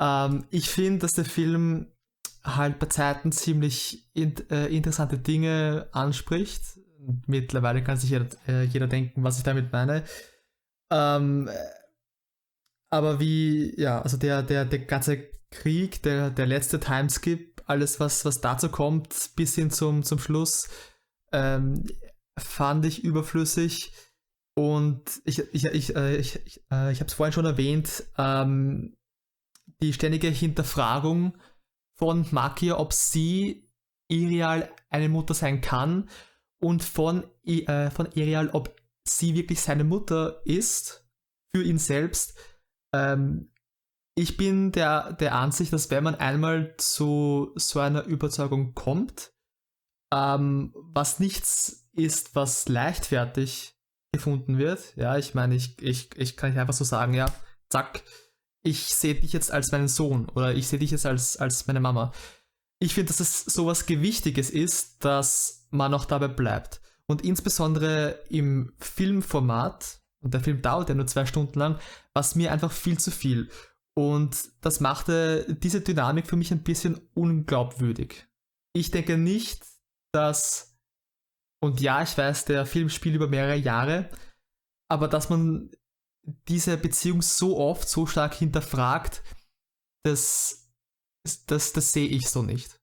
Ähm, 0.00 0.44
ich 0.50 0.68
finde, 0.68 1.00
dass 1.00 1.12
der 1.12 1.24
Film 1.24 1.86
halt 2.42 2.78
bei 2.78 2.86
Zeiten 2.86 3.30
ziemlich 3.30 4.10
in, 4.12 4.34
äh, 4.50 4.66
interessante 4.66 5.18
Dinge 5.18 5.88
anspricht. 5.92 6.80
Mittlerweile 7.26 7.84
kann 7.84 7.96
sich 7.96 8.10
jeder, 8.10 8.26
äh, 8.48 8.64
jeder 8.64 8.88
denken, 8.88 9.22
was 9.22 9.38
ich 9.38 9.44
damit 9.44 9.72
meine. 9.72 10.04
Ähm, 10.90 11.48
aber 12.90 13.20
wie, 13.20 13.78
ja, 13.80 14.02
also 14.02 14.16
der, 14.16 14.42
der, 14.42 14.64
der 14.64 14.80
ganze 14.80 15.28
Krieg, 15.50 16.02
der, 16.02 16.30
der 16.30 16.46
letzte 16.46 16.80
Timeskip, 16.80 17.62
alles, 17.66 18.00
was, 18.00 18.24
was 18.24 18.40
dazu 18.40 18.68
kommt, 18.68 19.30
bis 19.36 19.54
hin 19.54 19.70
zum, 19.70 20.02
zum 20.02 20.18
Schluss, 20.18 20.68
ähm, 21.32 21.86
fand 22.36 22.84
ich 22.84 23.04
überflüssig. 23.04 23.92
Und 24.56 25.22
ich, 25.24 25.38
ich, 25.52 25.64
ich, 25.64 25.96
äh, 25.96 26.16
ich, 26.16 26.36
ich, 26.46 26.62
äh, 26.70 26.92
ich 26.92 27.00
habe 27.00 27.08
es 27.08 27.14
vorhin 27.14 27.32
schon 27.32 27.46
erwähnt, 27.46 28.04
ähm, 28.18 28.96
die 29.80 29.92
ständige 29.92 30.28
Hinterfragung 30.28 31.38
von 31.98 32.26
Makia, 32.30 32.78
ob 32.78 32.92
sie 32.92 33.68
Irial 34.08 34.70
eine 34.88 35.08
Mutter 35.08 35.34
sein 35.34 35.60
kann 35.60 36.08
und 36.60 36.82
von, 36.82 37.24
äh, 37.44 37.90
von 37.90 38.10
Irial, 38.12 38.50
ob 38.50 38.76
sie 39.04 39.34
wirklich 39.34 39.60
seine 39.60 39.84
Mutter 39.84 40.42
ist 40.44 41.08
für 41.54 41.62
ihn 41.62 41.78
selbst. 41.78 42.36
Ähm, 42.92 43.52
ich 44.16 44.36
bin 44.36 44.72
der, 44.72 45.12
der 45.14 45.34
Ansicht, 45.34 45.72
dass 45.72 45.90
wenn 45.90 46.04
man 46.04 46.16
einmal 46.16 46.74
zu 46.76 47.52
so 47.54 47.80
einer 47.80 48.04
Überzeugung 48.04 48.74
kommt, 48.74 49.32
ähm, 50.12 50.74
was 50.74 51.20
nichts 51.20 51.88
ist, 51.92 52.34
was 52.34 52.68
leichtfertig 52.68 53.79
gefunden 54.12 54.58
wird. 54.58 54.94
Ja, 54.96 55.16
ich 55.16 55.34
meine, 55.34 55.54
ich, 55.54 55.80
ich, 55.80 56.10
ich 56.16 56.36
kann 56.36 56.50
nicht 56.50 56.58
einfach 56.58 56.74
so 56.74 56.84
sagen, 56.84 57.14
ja, 57.14 57.32
zack, 57.68 58.02
ich 58.62 58.94
sehe 58.94 59.14
dich 59.14 59.32
jetzt 59.32 59.50
als 59.50 59.72
meinen 59.72 59.88
Sohn 59.88 60.28
oder 60.28 60.54
ich 60.54 60.68
sehe 60.68 60.78
dich 60.78 60.90
jetzt 60.90 61.06
als, 61.06 61.36
als 61.36 61.66
meine 61.66 61.80
Mama. 61.80 62.12
Ich 62.78 62.94
finde, 62.94 63.08
dass 63.08 63.20
es 63.20 63.44
sowas 63.44 63.86
Gewichtiges 63.86 64.50
ist, 64.50 65.04
dass 65.04 65.66
man 65.70 65.94
auch 65.94 66.04
dabei 66.04 66.28
bleibt. 66.28 66.80
Und 67.06 67.22
insbesondere 67.24 68.20
im 68.28 68.72
Filmformat, 68.78 70.00
und 70.20 70.34
der 70.34 70.40
Film 70.40 70.62
dauert 70.62 70.88
ja 70.88 70.94
nur 70.94 71.06
zwei 71.06 71.26
Stunden 71.26 71.58
lang, 71.58 71.78
war 72.12 72.20
es 72.20 72.34
mir 72.34 72.52
einfach 72.52 72.72
viel 72.72 72.98
zu 72.98 73.10
viel. 73.10 73.50
Und 73.94 74.50
das 74.60 74.80
machte 74.80 75.46
diese 75.60 75.80
Dynamik 75.80 76.26
für 76.26 76.36
mich 76.36 76.52
ein 76.52 76.62
bisschen 76.62 77.00
unglaubwürdig. 77.14 78.26
Ich 78.72 78.90
denke 78.90 79.18
nicht, 79.18 79.62
dass, 80.12 80.69
und 81.62 81.80
ja, 81.80 82.02
ich 82.02 82.16
weiß, 82.16 82.46
der 82.46 82.66
Film 82.66 82.88
spielt 82.88 83.16
über 83.16 83.28
mehrere 83.28 83.56
Jahre, 83.56 84.10
aber 84.88 85.08
dass 85.08 85.28
man 85.28 85.70
diese 86.48 86.76
Beziehung 86.76 87.22
so 87.22 87.58
oft, 87.58 87.88
so 87.88 88.06
stark 88.06 88.34
hinterfragt, 88.34 89.22
das, 90.04 90.72
das, 91.46 91.72
das 91.72 91.92
sehe 91.92 92.08
ich 92.08 92.28
so 92.28 92.42
nicht. 92.42 92.80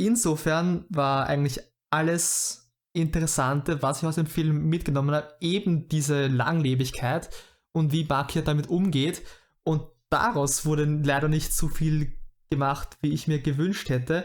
Insofern 0.00 0.84
war 0.88 1.26
eigentlich 1.26 1.60
alles 1.90 2.72
Interessante, 2.94 3.82
was 3.82 3.98
ich 3.98 4.08
aus 4.08 4.14
dem 4.14 4.26
Film 4.26 4.68
mitgenommen 4.68 5.14
habe, 5.14 5.34
eben 5.40 5.88
diese 5.88 6.26
Langlebigkeit 6.26 7.30
und 7.72 7.92
wie 7.92 8.04
Bakia 8.04 8.42
damit 8.42 8.68
umgeht. 8.68 9.22
Und 9.62 9.82
daraus 10.08 10.64
wurde 10.64 10.84
leider 10.84 11.28
nicht 11.28 11.52
so 11.52 11.68
viel 11.68 12.18
gemacht, 12.50 12.96
wie 13.00 13.12
ich 13.12 13.28
mir 13.28 13.40
gewünscht 13.40 13.88
hätte. 13.88 14.24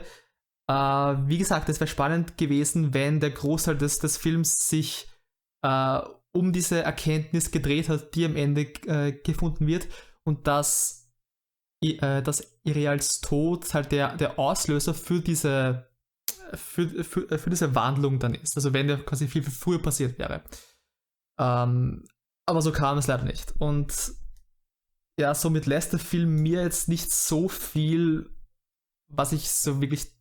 Äh, 0.68 0.74
wie 0.74 1.38
gesagt, 1.38 1.70
es 1.70 1.80
wäre 1.80 1.88
spannend 1.88 2.38
gewesen, 2.38 2.94
wenn 2.94 3.20
der 3.20 3.32
Großteil 3.32 3.78
des, 3.78 4.00
des 4.00 4.18
Films 4.18 4.70
sich 4.70 5.08
äh, 5.62 6.00
um 6.32 6.52
diese 6.52 6.84
Erkenntnis 6.84 7.52
gedreht 7.52 7.90
hat, 7.90 8.16
die 8.16 8.26
am 8.26 8.36
Ende 8.36 8.62
äh, 8.88 9.12
gefunden 9.12 9.68
wird 9.68 9.88
und 10.24 10.48
dass, 10.48 11.12
dass 11.82 12.60
Irials 12.64 13.20
Tod 13.20 13.74
halt 13.74 13.92
der, 13.92 14.16
der 14.16 14.40
Auslöser 14.40 14.94
für 14.94 15.20
diese, 15.20 15.90
für, 16.54 17.04
für, 17.04 17.38
für 17.38 17.50
diese 17.50 17.76
Wandlung 17.76 18.20
dann 18.20 18.34
ist. 18.34 18.56
Also 18.56 18.74
wenn 18.74 18.88
der 18.88 19.04
quasi 19.04 19.28
viel, 19.28 19.44
viel 19.44 19.52
früher 19.52 19.82
passiert 19.82 20.18
wäre. 20.18 20.44
Ähm, 21.38 22.06
aber 22.46 22.62
so 22.62 22.72
kam 22.72 22.98
es 22.98 23.08
leider 23.08 23.24
nicht. 23.24 23.54
Und 23.60 24.14
ja, 25.20 25.36
somit 25.36 25.66
lässt 25.66 25.94
der 25.94 26.00
Film 26.00 26.42
mir 26.42 26.64
jetzt 26.64 26.88
nicht 26.88 27.12
so 27.12 27.48
viel, 27.48 28.30
was 29.10 29.32
ich 29.32 29.50
so 29.50 29.82
wirklich 29.82 30.12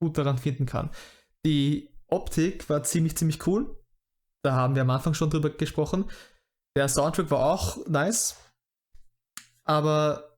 gut 0.00 0.18
daran 0.18 0.38
finden 0.38 0.66
kann. 0.66 0.90
Die 1.44 1.90
Optik 2.06 2.68
war 2.68 2.82
ziemlich, 2.82 3.16
ziemlich 3.16 3.46
cool. 3.46 3.76
Da 4.42 4.52
haben 4.52 4.74
wir 4.74 4.82
am 4.82 4.90
Anfang 4.90 5.14
schon 5.14 5.30
drüber 5.30 5.50
gesprochen. 5.50 6.10
Der 6.76 6.88
Soundtrack 6.88 7.30
war 7.30 7.52
auch 7.52 7.86
nice. 7.86 8.36
Aber 9.64 10.36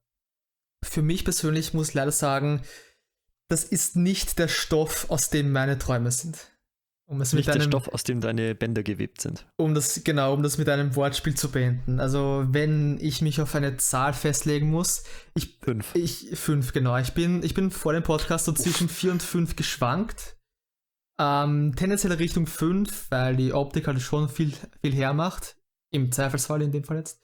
für 0.84 1.02
mich 1.02 1.24
persönlich 1.24 1.74
muss 1.74 1.90
ich 1.90 1.94
leider 1.94 2.12
sagen, 2.12 2.62
das 3.48 3.64
ist 3.64 3.96
nicht 3.96 4.38
der 4.38 4.48
Stoff, 4.48 5.10
aus 5.10 5.30
dem 5.30 5.52
meine 5.52 5.78
Träume 5.78 6.10
sind. 6.10 6.50
Um 7.10 7.20
es 7.20 7.32
nicht 7.32 7.48
mit 7.48 7.56
einem, 7.56 7.70
der 7.70 7.78
Stoff, 7.78 7.92
aus 7.92 8.04
dem 8.04 8.20
deine 8.20 8.54
Bänder 8.54 8.84
gewebt 8.84 9.20
sind. 9.20 9.44
Um 9.56 9.74
das, 9.74 10.04
genau, 10.04 10.32
um 10.32 10.44
das 10.44 10.58
mit 10.58 10.68
einem 10.68 10.94
Wortspiel 10.94 11.34
zu 11.34 11.50
beenden. 11.50 11.98
Also, 11.98 12.46
wenn 12.50 12.98
ich 13.00 13.20
mich 13.20 13.40
auf 13.40 13.52
eine 13.56 13.76
Zahl 13.78 14.12
festlegen 14.12 14.70
muss, 14.70 15.02
ich. 15.34 15.58
Fünf. 15.60 15.92
Ich, 15.96 16.28
fünf, 16.34 16.72
genau. 16.72 16.96
Ich 16.98 17.12
bin, 17.12 17.42
ich 17.42 17.54
bin 17.54 17.72
vor 17.72 17.94
dem 17.94 18.04
Podcast 18.04 18.44
so 18.44 18.52
zwischen 18.52 18.88
vier 18.88 19.10
und 19.10 19.24
fünf 19.24 19.56
geschwankt. 19.56 20.36
Ähm, 21.20 21.74
tendenziell 21.74 22.12
Richtung 22.12 22.46
5, 22.46 23.10
weil 23.10 23.34
die 23.34 23.52
Optik 23.52 23.88
halt 23.88 24.00
schon 24.00 24.28
viel, 24.28 24.52
viel 24.80 24.94
hermacht. 24.94 25.56
Im 25.92 26.12
Zweifelsfall 26.12 26.62
in 26.62 26.70
dem 26.70 26.84
Fall 26.84 26.98
jetzt. 26.98 27.20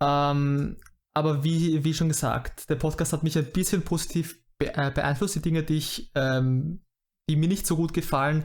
Ähm, 0.00 0.76
aber 1.14 1.44
wie, 1.44 1.84
wie 1.84 1.94
schon 1.94 2.08
gesagt, 2.08 2.68
der 2.68 2.74
Podcast 2.74 3.12
hat 3.12 3.22
mich 3.22 3.38
ein 3.38 3.52
bisschen 3.52 3.82
positiv 3.82 4.42
äh, 4.58 4.90
beeinflusst. 4.90 5.36
Die 5.36 5.42
Dinge, 5.42 5.62
die, 5.62 5.76
ich, 5.76 6.10
ähm, 6.16 6.82
die 7.30 7.36
mir 7.36 7.48
nicht 7.48 7.64
so 7.64 7.76
gut 7.76 7.94
gefallen, 7.94 8.44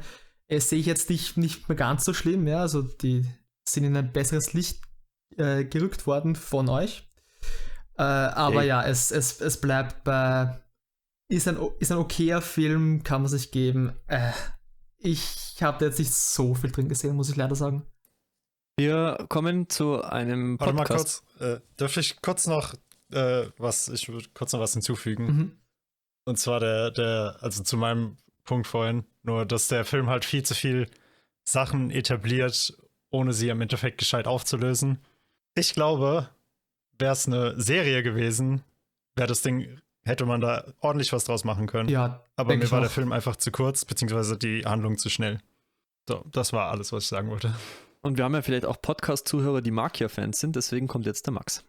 äh, 0.53 0.59
sehe 0.59 0.79
ich 0.79 0.85
jetzt 0.85 1.09
nicht, 1.09 1.37
nicht 1.37 1.67
mehr 1.69 1.75
ganz 1.75 2.05
so 2.05 2.13
schlimm. 2.13 2.47
Ja? 2.47 2.61
Also 2.61 2.81
die 2.81 3.25
sind 3.67 3.83
in 3.83 3.97
ein 3.97 4.11
besseres 4.11 4.53
Licht 4.53 4.81
äh, 5.37 5.65
gerückt 5.65 6.07
worden 6.07 6.35
von 6.35 6.69
euch. 6.69 7.07
Äh, 7.97 8.03
aber 8.03 8.61
hey. 8.61 8.67
ja, 8.69 8.83
es, 8.83 9.11
es, 9.11 9.39
es 9.41 9.59
bleibt 9.59 10.03
bei 10.03 10.59
ist 11.29 11.47
ein, 11.47 11.57
ist 11.79 11.91
ein 11.91 11.97
okayer 11.97 12.41
Film, 12.41 13.03
kann 13.03 13.21
man 13.21 13.29
sich 13.29 13.51
geben. 13.51 13.93
Äh, 14.07 14.31
ich 14.97 15.57
habe 15.61 15.85
jetzt 15.85 15.99
nicht 15.99 16.13
so 16.13 16.53
viel 16.53 16.71
drin 16.71 16.89
gesehen, 16.89 17.15
muss 17.15 17.29
ich 17.29 17.35
leider 17.35 17.55
sagen. 17.55 17.85
Wir 18.77 19.25
kommen 19.29 19.69
zu 19.69 20.01
einem 20.01 20.57
Podcast. 20.57 20.77
Warte 20.77 20.91
mal 20.91 20.97
kurz, 20.97 21.23
äh, 21.39 21.59
dürfte 21.79 21.99
ich 21.99 22.21
kurz 22.21 22.47
noch 22.47 22.73
äh, 23.11 23.45
was, 23.57 23.87
ich 23.89 24.09
würde 24.09 24.27
kurz 24.33 24.53
noch 24.53 24.59
was 24.59 24.73
hinzufügen. 24.73 25.25
Mhm. 25.25 25.51
Und 26.25 26.39
zwar 26.39 26.59
der, 26.59 26.91
der, 26.91 27.37
also 27.41 27.63
zu 27.63 27.77
meinem 27.77 28.17
Punkt 28.43 28.67
vorhin, 28.67 29.05
nur 29.23 29.45
dass 29.45 29.67
der 29.67 29.85
Film 29.85 30.09
halt 30.09 30.25
viel 30.25 30.43
zu 30.43 30.55
viel 30.55 30.87
Sachen 31.43 31.91
etabliert, 31.91 32.77
ohne 33.09 33.33
sie 33.33 33.49
im 33.49 33.61
Endeffekt 33.61 33.97
gescheit 33.97 34.27
aufzulösen. 34.27 34.99
Ich 35.55 35.73
glaube, 35.73 36.29
wäre 36.97 37.13
es 37.13 37.27
eine 37.27 37.59
Serie 37.59 38.03
gewesen, 38.03 38.63
wäre 39.15 39.27
das 39.27 39.41
Ding 39.41 39.79
hätte 40.05 40.25
man 40.25 40.41
da 40.41 40.73
ordentlich 40.79 41.13
was 41.13 41.25
draus 41.25 41.43
machen 41.43 41.67
können. 41.67 41.89
Ja, 41.89 42.23
aber 42.35 42.55
mir 42.55 42.69
war 42.71 42.81
der 42.81 42.89
Film 42.89 43.11
einfach 43.11 43.35
zu 43.35 43.51
kurz, 43.51 43.85
beziehungsweise 43.85 44.37
die 44.37 44.65
Handlung 44.65 44.97
zu 44.97 45.09
schnell. 45.09 45.39
So, 46.07 46.25
das 46.31 46.51
war 46.53 46.71
alles, 46.71 46.91
was 46.91 47.03
ich 47.03 47.09
sagen 47.09 47.29
wollte. 47.29 47.55
Und 48.01 48.17
wir 48.17 48.25
haben 48.25 48.33
ja 48.33 48.41
vielleicht 48.41 48.65
auch 48.65 48.81
Podcast-Zuhörer, 48.81 49.61
die 49.61 49.71
Makia-Fans 49.71 50.39
sind, 50.39 50.55
deswegen 50.57 50.87
kommt 50.87 51.05
jetzt 51.05 51.25
der 51.25 51.33
Max. 51.33 51.63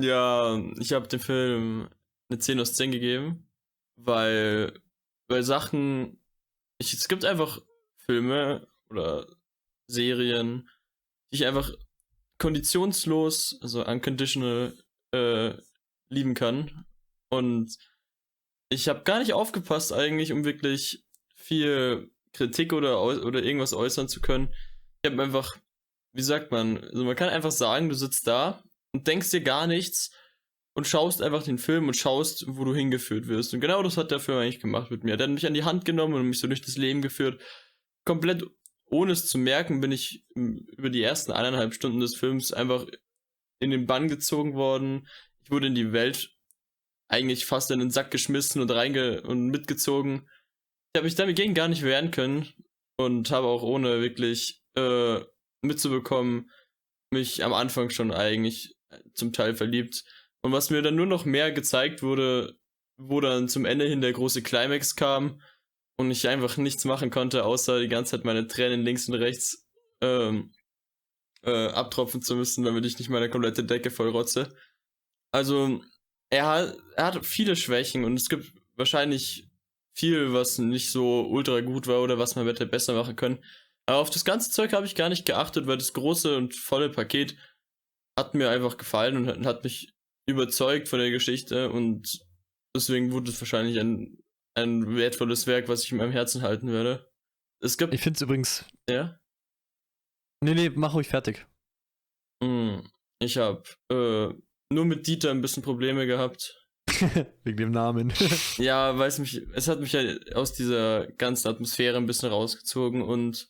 Ja, 0.00 0.58
ich 0.78 0.92
habe 0.92 1.08
dem 1.08 1.20
Film 1.20 1.88
eine 2.30 2.38
10 2.38 2.60
aus 2.60 2.74
10 2.74 2.92
gegeben, 2.92 3.46
weil, 3.96 4.72
weil 5.28 5.42
Sachen, 5.42 6.20
ich, 6.78 6.92
es 6.94 7.08
gibt 7.08 7.24
einfach 7.24 7.60
Filme 7.96 8.66
oder 8.90 9.26
Serien, 9.86 10.68
die 11.30 11.36
ich 11.36 11.46
einfach 11.46 11.72
konditionslos, 12.38 13.58
also 13.60 13.84
unconditional, 13.84 14.76
äh, 15.12 15.54
lieben 16.08 16.34
kann. 16.34 16.86
Und 17.30 17.76
ich 18.70 18.88
habe 18.88 19.02
gar 19.02 19.18
nicht 19.18 19.32
aufgepasst 19.32 19.92
eigentlich, 19.92 20.32
um 20.32 20.44
wirklich 20.44 21.04
viel 21.34 22.10
Kritik 22.32 22.72
oder, 22.72 23.02
oder 23.02 23.42
irgendwas 23.42 23.74
äußern 23.74 24.08
zu 24.08 24.20
können. 24.20 24.54
Ich 25.02 25.10
habe 25.10 25.22
einfach, 25.22 25.56
wie 26.12 26.22
sagt 26.22 26.50
man, 26.50 26.78
also 26.78 27.04
man 27.04 27.16
kann 27.16 27.28
einfach 27.28 27.50
sagen, 27.50 27.88
du 27.88 27.94
sitzt 27.94 28.26
da 28.26 28.62
und 28.92 29.06
denkst 29.06 29.30
dir 29.30 29.42
gar 29.42 29.66
nichts 29.66 30.10
und 30.74 30.86
schaust 30.86 31.22
einfach 31.22 31.42
den 31.42 31.58
Film 31.58 31.88
und 31.88 31.96
schaust, 31.96 32.44
wo 32.48 32.64
du 32.64 32.74
hingeführt 32.74 33.26
wirst. 33.26 33.52
Und 33.52 33.60
genau 33.60 33.82
das 33.82 33.96
hat 33.96 34.10
der 34.10 34.20
Film 34.20 34.38
eigentlich 34.38 34.60
gemacht 34.60 34.90
mit 34.90 35.04
mir. 35.04 35.16
Der 35.16 35.26
hat 35.26 35.34
mich 35.34 35.46
an 35.46 35.54
die 35.54 35.64
Hand 35.64 35.84
genommen 35.84 36.14
und 36.14 36.26
mich 36.26 36.38
so 36.38 36.46
durch 36.46 36.62
das 36.62 36.76
Leben 36.76 37.02
geführt. 37.02 37.40
Komplett 38.04 38.44
ohne 38.90 39.12
es 39.12 39.26
zu 39.26 39.38
merken, 39.38 39.80
bin 39.80 39.92
ich 39.92 40.24
über 40.34 40.90
die 40.90 41.02
ersten 41.02 41.32
eineinhalb 41.32 41.74
Stunden 41.74 42.00
des 42.00 42.16
Films 42.16 42.52
einfach 42.52 42.86
in 43.60 43.70
den 43.70 43.86
Bann 43.86 44.08
gezogen 44.08 44.54
worden. 44.54 45.08
Ich 45.42 45.50
wurde 45.50 45.66
in 45.66 45.74
die 45.74 45.92
Welt 45.92 46.34
eigentlich 47.08 47.46
fast 47.46 47.70
in 47.70 47.80
den 47.80 47.90
Sack 47.90 48.10
geschmissen 48.10 48.62
und 48.62 48.70
reinge 48.70 49.22
und 49.22 49.48
mitgezogen. 49.48 50.28
Ich 50.92 50.98
habe 50.98 51.04
mich 51.04 51.14
dagegen 51.14 51.54
gar 51.54 51.68
nicht 51.68 51.82
wehren 51.82 52.10
können 52.10 52.48
und 52.96 53.30
habe 53.30 53.46
auch 53.46 53.62
ohne 53.62 54.00
wirklich 54.00 54.62
äh, 54.74 55.20
mitzubekommen, 55.62 56.50
mich 57.10 57.44
am 57.44 57.52
Anfang 57.52 57.90
schon 57.90 58.10
eigentlich 58.10 58.76
zum 59.14 59.32
Teil 59.32 59.54
verliebt. 59.54 60.04
Und 60.42 60.52
was 60.52 60.70
mir 60.70 60.82
dann 60.82 60.96
nur 60.96 61.06
noch 61.06 61.24
mehr 61.24 61.52
gezeigt 61.52 62.02
wurde, 62.02 62.58
wo 62.96 63.20
dann 63.20 63.48
zum 63.48 63.64
Ende 63.64 63.86
hin 63.86 64.00
der 64.00 64.12
große 64.12 64.42
Climax 64.42 64.96
kam 64.96 65.40
und 65.96 66.10
ich 66.10 66.28
einfach 66.28 66.56
nichts 66.56 66.84
machen 66.84 67.10
konnte, 67.10 67.44
außer 67.44 67.80
die 67.80 67.88
ganze 67.88 68.12
Zeit 68.12 68.24
meine 68.24 68.46
Tränen 68.46 68.82
links 68.82 69.08
und 69.08 69.14
rechts 69.14 69.68
ähm, 70.00 70.52
äh, 71.42 71.68
abtropfen 71.68 72.22
zu 72.22 72.36
müssen, 72.36 72.64
damit 72.64 72.84
ich 72.86 72.98
nicht 72.98 73.10
meine 73.10 73.30
komplette 73.30 73.64
Decke 73.64 73.90
voll 73.90 74.10
rotze. 74.10 74.54
Also 75.32 75.82
er 76.30 76.46
hat, 76.46 76.76
er 76.96 77.04
hat 77.06 77.26
viele 77.26 77.56
Schwächen 77.56 78.04
und 78.04 78.14
es 78.14 78.28
gibt 78.28 78.52
wahrscheinlich 78.76 79.48
viel, 79.94 80.32
was 80.32 80.58
nicht 80.58 80.92
so 80.92 81.26
ultra 81.28 81.60
gut 81.60 81.86
war 81.86 82.02
oder 82.02 82.18
was 82.18 82.36
man 82.36 82.46
hätte 82.46 82.66
besser 82.66 82.94
machen 82.94 83.16
können. 83.16 83.44
Aber 83.86 83.98
auf 83.98 84.10
das 84.10 84.24
ganze 84.24 84.50
Zeug 84.50 84.72
habe 84.72 84.86
ich 84.86 84.94
gar 84.94 85.08
nicht 85.08 85.26
geachtet, 85.26 85.66
weil 85.66 85.78
das 85.78 85.92
große 85.92 86.36
und 86.36 86.54
volle 86.54 86.90
Paket 86.90 87.36
hat 88.16 88.34
mir 88.34 88.50
einfach 88.50 88.76
gefallen 88.76 89.28
und 89.28 89.46
hat 89.46 89.64
mich 89.64 89.94
überzeugt 90.28 90.88
von 90.88 90.98
der 90.98 91.10
Geschichte 91.10 91.70
und 91.70 92.20
deswegen 92.76 93.12
wurde 93.12 93.30
es 93.30 93.40
wahrscheinlich 93.40 93.80
ein, 93.80 94.18
ein 94.54 94.94
wertvolles 94.96 95.46
Werk, 95.46 95.68
was 95.68 95.84
ich 95.84 95.92
in 95.92 95.98
meinem 95.98 96.12
Herzen 96.12 96.42
halten 96.42 96.70
werde. 96.70 97.10
Es 97.60 97.78
gibt. 97.78 97.94
Ich 97.94 98.02
finde 98.02 98.18
es 98.18 98.22
übrigens. 98.22 98.64
Ja? 98.88 99.18
Nee, 100.44 100.54
nee, 100.54 100.70
mach 100.70 100.94
ruhig 100.94 101.08
fertig. 101.08 101.46
Hm, 102.42 102.88
ich 103.20 103.38
habe 103.38 103.64
äh, 103.90 104.32
nur 104.72 104.84
mit 104.84 105.06
Dieter 105.06 105.30
ein 105.30 105.40
bisschen 105.40 105.62
Probleme 105.62 106.06
gehabt. 106.06 106.66
Wegen 107.44 107.56
dem 107.56 107.70
Namen. 107.72 108.12
ja, 108.58 108.96
weil 108.98 109.08
es 109.08 109.18
mich, 109.18 109.42
es 109.54 109.66
hat 109.66 109.80
mich 109.80 109.92
ja 109.92 110.02
aus 110.34 110.52
dieser 110.52 111.06
ganzen 111.12 111.48
Atmosphäre 111.48 111.96
ein 111.96 112.06
bisschen 112.06 112.30
rausgezogen 112.30 113.02
und 113.02 113.48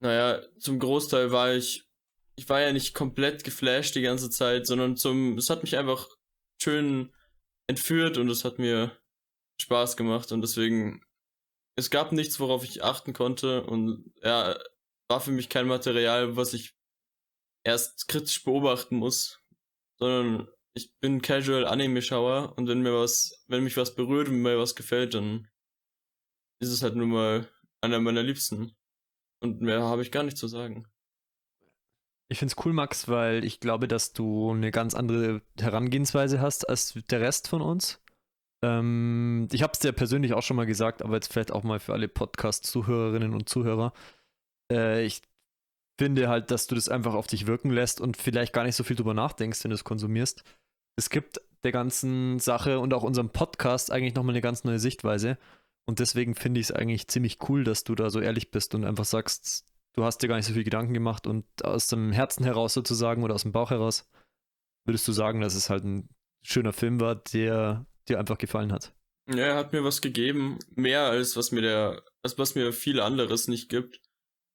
naja, 0.00 0.42
zum 0.58 0.78
Großteil 0.78 1.32
war 1.32 1.54
ich, 1.54 1.84
ich 2.36 2.48
war 2.48 2.60
ja 2.60 2.72
nicht 2.72 2.94
komplett 2.94 3.44
geflasht 3.44 3.94
die 3.94 4.02
ganze 4.02 4.30
Zeit, 4.30 4.66
sondern 4.66 4.96
zum, 4.96 5.38
es 5.38 5.50
hat 5.50 5.62
mich 5.62 5.76
einfach 5.76 6.08
schön 6.60 7.12
entführt 7.66 8.18
und 8.18 8.28
es 8.30 8.44
hat 8.44 8.58
mir 8.58 8.96
Spaß 9.60 9.96
gemacht 9.96 10.32
und 10.32 10.42
deswegen, 10.42 11.02
es 11.76 11.90
gab 11.90 12.12
nichts, 12.12 12.38
worauf 12.38 12.64
ich 12.64 12.84
achten 12.84 13.12
konnte 13.12 13.64
und 13.64 14.12
ja, 14.22 14.58
war 15.08 15.20
für 15.20 15.32
mich 15.32 15.48
kein 15.48 15.66
Material, 15.66 16.36
was 16.36 16.52
ich 16.52 16.76
erst 17.64 18.08
kritisch 18.08 18.44
beobachten 18.44 18.96
muss, 18.96 19.40
sondern 19.98 20.48
ich 20.74 20.94
bin 21.00 21.22
Casual 21.22 21.66
Anime-Schauer 21.66 22.54
und 22.56 22.68
wenn 22.68 22.82
mir 22.82 22.92
was, 22.92 23.44
wenn 23.48 23.64
mich 23.64 23.76
was 23.76 23.94
berührt 23.94 24.28
und 24.28 24.42
mir 24.42 24.58
was 24.58 24.76
gefällt, 24.76 25.14
dann 25.14 25.48
ist 26.60 26.70
es 26.70 26.82
halt 26.82 26.96
nur 26.96 27.06
mal 27.06 27.50
einer 27.80 27.98
meiner 28.00 28.22
Liebsten. 28.22 28.76
Und 29.40 29.60
mehr 29.60 29.82
habe 29.82 30.02
ich 30.02 30.12
gar 30.12 30.22
nicht 30.22 30.36
zu 30.38 30.48
sagen. 30.48 30.86
Ich 32.28 32.38
finde 32.38 32.52
es 32.56 32.64
cool, 32.64 32.72
Max, 32.72 33.08
weil 33.08 33.44
ich 33.44 33.60
glaube, 33.60 33.86
dass 33.86 34.12
du 34.12 34.50
eine 34.50 34.72
ganz 34.72 34.94
andere 34.94 35.42
Herangehensweise 35.60 36.40
hast 36.40 36.68
als 36.68 36.98
der 37.08 37.20
Rest 37.20 37.48
von 37.48 37.62
uns. 37.62 38.00
Ähm, 38.64 39.48
ich 39.52 39.62
habe 39.62 39.72
es 39.72 39.78
dir 39.78 39.92
persönlich 39.92 40.32
auch 40.32 40.42
schon 40.42 40.56
mal 40.56 40.66
gesagt, 40.66 41.02
aber 41.02 41.14
jetzt 41.14 41.32
vielleicht 41.32 41.52
auch 41.52 41.62
mal 41.62 41.78
für 41.78 41.92
alle 41.92 42.08
Podcast-Zuhörerinnen 42.08 43.32
und 43.32 43.48
Zuhörer. 43.48 43.92
Äh, 44.72 45.04
ich 45.04 45.22
finde 45.98 46.28
halt, 46.28 46.50
dass 46.50 46.66
du 46.66 46.74
das 46.74 46.88
einfach 46.88 47.14
auf 47.14 47.26
dich 47.26 47.46
wirken 47.46 47.70
lässt 47.70 48.00
und 48.00 48.16
vielleicht 48.16 48.52
gar 48.52 48.64
nicht 48.64 48.76
so 48.76 48.84
viel 48.84 48.96
drüber 48.96 49.14
nachdenkst, 49.14 49.62
wenn 49.64 49.70
du 49.70 49.76
es 49.76 49.84
konsumierst. 49.84 50.42
Es 50.96 51.10
gibt 51.10 51.40
der 51.64 51.72
ganzen 51.72 52.38
Sache 52.38 52.80
und 52.80 52.92
auch 52.92 53.02
unserem 53.02 53.30
Podcast 53.30 53.92
eigentlich 53.92 54.14
nochmal 54.14 54.34
eine 54.34 54.42
ganz 54.42 54.64
neue 54.64 54.78
Sichtweise. 54.78 55.38
Und 55.88 56.00
deswegen 56.00 56.34
finde 56.34 56.60
ich 56.60 56.66
es 56.66 56.72
eigentlich 56.72 57.08
ziemlich 57.08 57.38
cool, 57.48 57.64
dass 57.64 57.84
du 57.84 57.94
da 57.94 58.10
so 58.10 58.20
ehrlich 58.20 58.50
bist 58.50 58.74
und 58.74 58.84
einfach 58.84 59.04
sagst, 59.04 59.64
du 59.96 60.04
hast 60.04 60.18
dir 60.18 60.28
gar 60.28 60.36
nicht 60.36 60.46
so 60.46 60.52
viel 60.52 60.64
Gedanken 60.64 60.94
gemacht 60.94 61.26
und 61.26 61.44
aus 61.64 61.88
dem 61.88 62.12
Herzen 62.12 62.44
heraus 62.44 62.74
sozusagen 62.74 63.24
oder 63.24 63.34
aus 63.34 63.42
dem 63.42 63.52
Bauch 63.52 63.70
heraus 63.70 64.08
würdest 64.84 65.06
du 65.08 65.12
sagen, 65.12 65.40
dass 65.40 65.54
es 65.54 65.68
halt 65.68 65.84
ein 65.84 66.08
schöner 66.42 66.72
Film 66.72 67.00
war, 67.00 67.16
der 67.16 67.86
dir 68.08 68.18
einfach 68.18 68.38
gefallen 68.38 68.72
hat. 68.72 68.94
Ja, 69.28 69.38
er 69.38 69.56
hat 69.56 69.72
mir 69.72 69.82
was 69.82 70.00
gegeben, 70.00 70.60
mehr 70.76 71.02
als 71.06 71.36
was 71.36 71.50
mir 71.50 71.62
der, 71.62 72.04
als 72.22 72.38
was 72.38 72.54
mir 72.54 72.72
viel 72.72 73.00
anderes 73.00 73.48
nicht 73.48 73.68
gibt. 73.68 74.00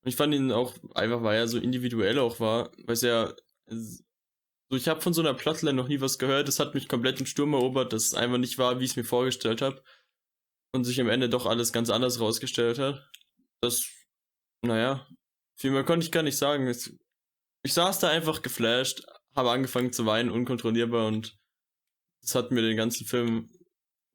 Ich 0.06 0.16
fand 0.16 0.34
ihn 0.34 0.52
auch 0.52 0.76
einfach, 0.96 1.22
weil 1.22 1.38
er 1.38 1.48
so 1.48 1.58
individuell 1.58 2.18
auch 2.18 2.40
war, 2.40 2.72
weil 2.86 2.94
es 2.94 3.02
ja 3.02 3.34
so, 3.68 4.78
ich 4.78 4.88
habe 4.88 5.02
von 5.02 5.14
so 5.14 5.22
einer 5.22 5.34
Plotline 5.34 5.76
noch 5.76 5.90
nie 5.90 6.00
was 6.00 6.18
gehört. 6.18 6.48
Es 6.48 6.60
hat 6.60 6.74
mich 6.74 6.88
komplett 6.88 7.20
im 7.20 7.26
Sturm 7.26 7.54
erobert, 7.54 7.92
dass 7.92 8.06
es 8.06 8.14
einfach 8.14 8.38
nicht 8.38 8.58
war, 8.58 8.80
wie 8.80 8.86
ich 8.86 8.92
es 8.92 8.96
mir 8.96 9.04
vorgestellt 9.04 9.62
habe 9.62 9.84
und 10.74 10.86
sich 10.86 11.02
am 11.02 11.10
Ende 11.10 11.28
doch 11.28 11.46
alles 11.46 11.74
ganz 11.74 11.90
anders 11.90 12.22
rausgestellt 12.22 12.80
hat. 12.80 13.12
Das, 13.60 13.86
naja, 14.66 15.06
viel 15.62 15.72
mehr 15.72 15.84
konnte 15.84 16.06
ich 16.06 16.12
gar 16.12 16.24
nicht 16.24 16.38
sagen. 16.38 16.68
Ich, 16.68 17.74
saß 17.74 18.00
da 18.00 18.10
einfach 18.10 18.42
geflasht, 18.42 19.06
habe 19.36 19.52
angefangen 19.52 19.94
zu 19.94 20.06
weinen, 20.06 20.32
unkontrollierbar 20.32 21.08
und 21.08 21.38
das 22.22 22.36
hat 22.36 22.52
mir 22.52 22.62
den 22.62 22.78
ganzen 22.78 23.06
Film 23.06 23.50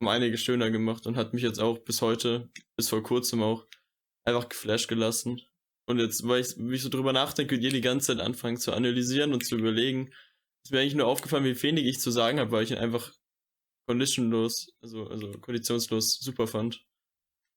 um 0.00 0.08
einiges 0.08 0.42
schöner 0.42 0.70
gemacht 0.70 1.06
und 1.06 1.16
hat 1.16 1.32
mich 1.32 1.42
jetzt 1.42 1.60
auch 1.60 1.78
bis 1.78 2.02
heute, 2.02 2.50
bis 2.76 2.88
vor 2.88 3.02
kurzem 3.02 3.42
auch, 3.42 3.64
einfach 4.24 4.48
geflasht 4.48 4.88
gelassen. 4.88 5.40
Und 5.88 6.00
jetzt, 6.00 6.26
weil 6.26 6.40
ich, 6.40 6.56
wie 6.58 6.74
ich 6.74 6.82
so 6.82 6.88
drüber 6.88 7.12
nachdenke 7.12 7.54
ihr 7.54 7.70
die 7.70 7.80
ganze 7.80 8.08
Zeit 8.08 8.24
anfangen 8.24 8.56
zu 8.56 8.72
analysieren 8.72 9.32
und 9.32 9.46
zu 9.46 9.56
überlegen, 9.56 10.12
ist 10.64 10.72
mir 10.72 10.80
eigentlich 10.80 10.96
nur 10.96 11.06
aufgefallen, 11.06 11.44
wie 11.44 11.62
wenig 11.62 11.86
ich 11.86 12.00
zu 12.00 12.10
sagen 12.10 12.40
habe, 12.40 12.50
weil 12.50 12.64
ich 12.64 12.72
ihn 12.72 12.78
einfach 12.78 13.12
conditionlos, 13.88 14.68
also, 14.82 15.06
also 15.06 15.30
konditionslos 15.38 16.18
super 16.18 16.48
fand. 16.48 16.84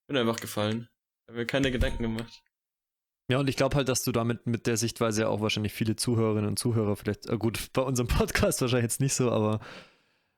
Bin 0.08 0.16
einfach 0.16 0.40
gefallen. 0.40 0.88
Habe 1.28 1.40
mir 1.40 1.46
keine 1.48 1.72
Gedanken 1.72 2.04
gemacht. 2.04 2.44
Ja, 3.30 3.40
und 3.40 3.48
ich 3.48 3.56
glaube 3.56 3.76
halt, 3.76 3.88
dass 3.90 4.04
du 4.04 4.12
damit 4.12 4.48
mit 4.48 4.66
der 4.66 4.76
Sichtweise 4.76 5.30
auch 5.30 5.40
wahrscheinlich 5.40 5.74
viele 5.74 5.96
Zuhörerinnen 5.96 6.50
und 6.50 6.58
Zuhörer 6.60 6.96
vielleicht, 6.96 7.28
äh 7.28 7.38
gut, 7.38 7.72
bei 7.74 7.84
unserem 7.84 8.08
Podcast 8.18 8.60
wahrscheinlich 8.62 8.86
jetzt 8.86 9.02
nicht 9.02 9.14
so, 9.14 9.32
aber 9.32 9.60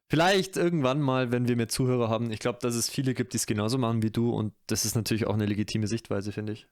vielleicht 0.09 0.57
irgendwann 0.57 0.99
mal, 0.99 1.31
wenn 1.31 1.47
wir 1.47 1.55
mehr 1.55 1.69
Zuhörer 1.69 2.09
haben, 2.09 2.31
ich 2.31 2.39
glaube, 2.39 2.59
dass 2.61 2.75
es 2.75 2.89
viele 2.89 3.13
gibt, 3.13 3.31
die 3.31 3.37
es 3.37 3.45
genauso 3.45 3.77
machen 3.77 4.03
wie 4.03 4.11
du 4.11 4.31
und 4.31 4.53
das 4.67 4.83
ist 4.83 4.95
natürlich 4.95 5.25
auch 5.25 5.33
eine 5.33 5.45
legitime 5.45 5.87
Sichtweise, 5.87 6.33
finde 6.33 6.51
ich. 6.51 6.67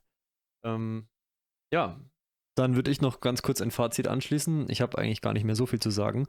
Ähm, 0.66 1.08
ja, 1.72 1.98
dann 2.56 2.76
würde 2.76 2.92
ich 2.92 3.00
noch 3.00 3.22
ganz 3.22 3.42
kurz 3.42 3.62
ein 3.62 3.72
Fazit 3.72 4.10
anschließen. 4.10 4.70
Ich 4.70 4.82
habe 4.82 4.98
eigentlich 4.98 5.22
gar 5.22 5.32
nicht 5.32 5.46
mehr 5.46 5.56
so 5.56 5.66
viel 5.66 5.80
zu 5.80 5.90
sagen. 5.90 6.28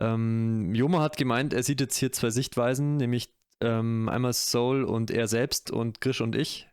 Ähm, 0.00 0.72
Joma 0.76 1.00
hat 1.00 1.16
gemeint, 1.16 1.52
er 1.52 1.64
sieht 1.64 1.80
jetzt 1.80 1.96
hier 1.96 2.12
zwei 2.12 2.30
Sichtweisen, 2.30 2.98
nämlich 2.98 3.34
ähm, 3.60 4.08
einmal 4.08 4.32
Soul 4.32 4.84
und 4.84 5.10
er 5.10 5.26
selbst 5.26 5.72
und 5.72 6.00
Grish 6.00 6.20
und 6.20 6.36
ich, 6.36 6.68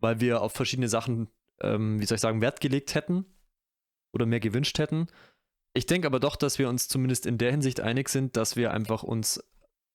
weil 0.00 0.20
wir 0.20 0.40
auf 0.40 0.54
verschiedene 0.54 0.88
Sachen, 0.88 1.28
ähm, 1.62 2.00
wie 2.00 2.06
soll 2.06 2.16
ich 2.16 2.20
sagen, 2.20 2.40
Wert 2.40 2.60
gelegt 2.60 2.94
hätten 2.94 3.24
oder 4.14 4.26
mehr 4.26 4.40
gewünscht 4.40 4.78
hätten. 4.78 5.08
Ich 5.74 5.86
denke 5.86 6.06
aber 6.06 6.20
doch, 6.20 6.36
dass 6.36 6.58
wir 6.58 6.68
uns 6.68 6.88
zumindest 6.88 7.26
in 7.26 7.38
der 7.38 7.50
Hinsicht 7.50 7.80
einig 7.80 8.08
sind, 8.08 8.36
dass 8.36 8.56
wir 8.56 8.72
einfach 8.72 9.02
uns 9.02 9.42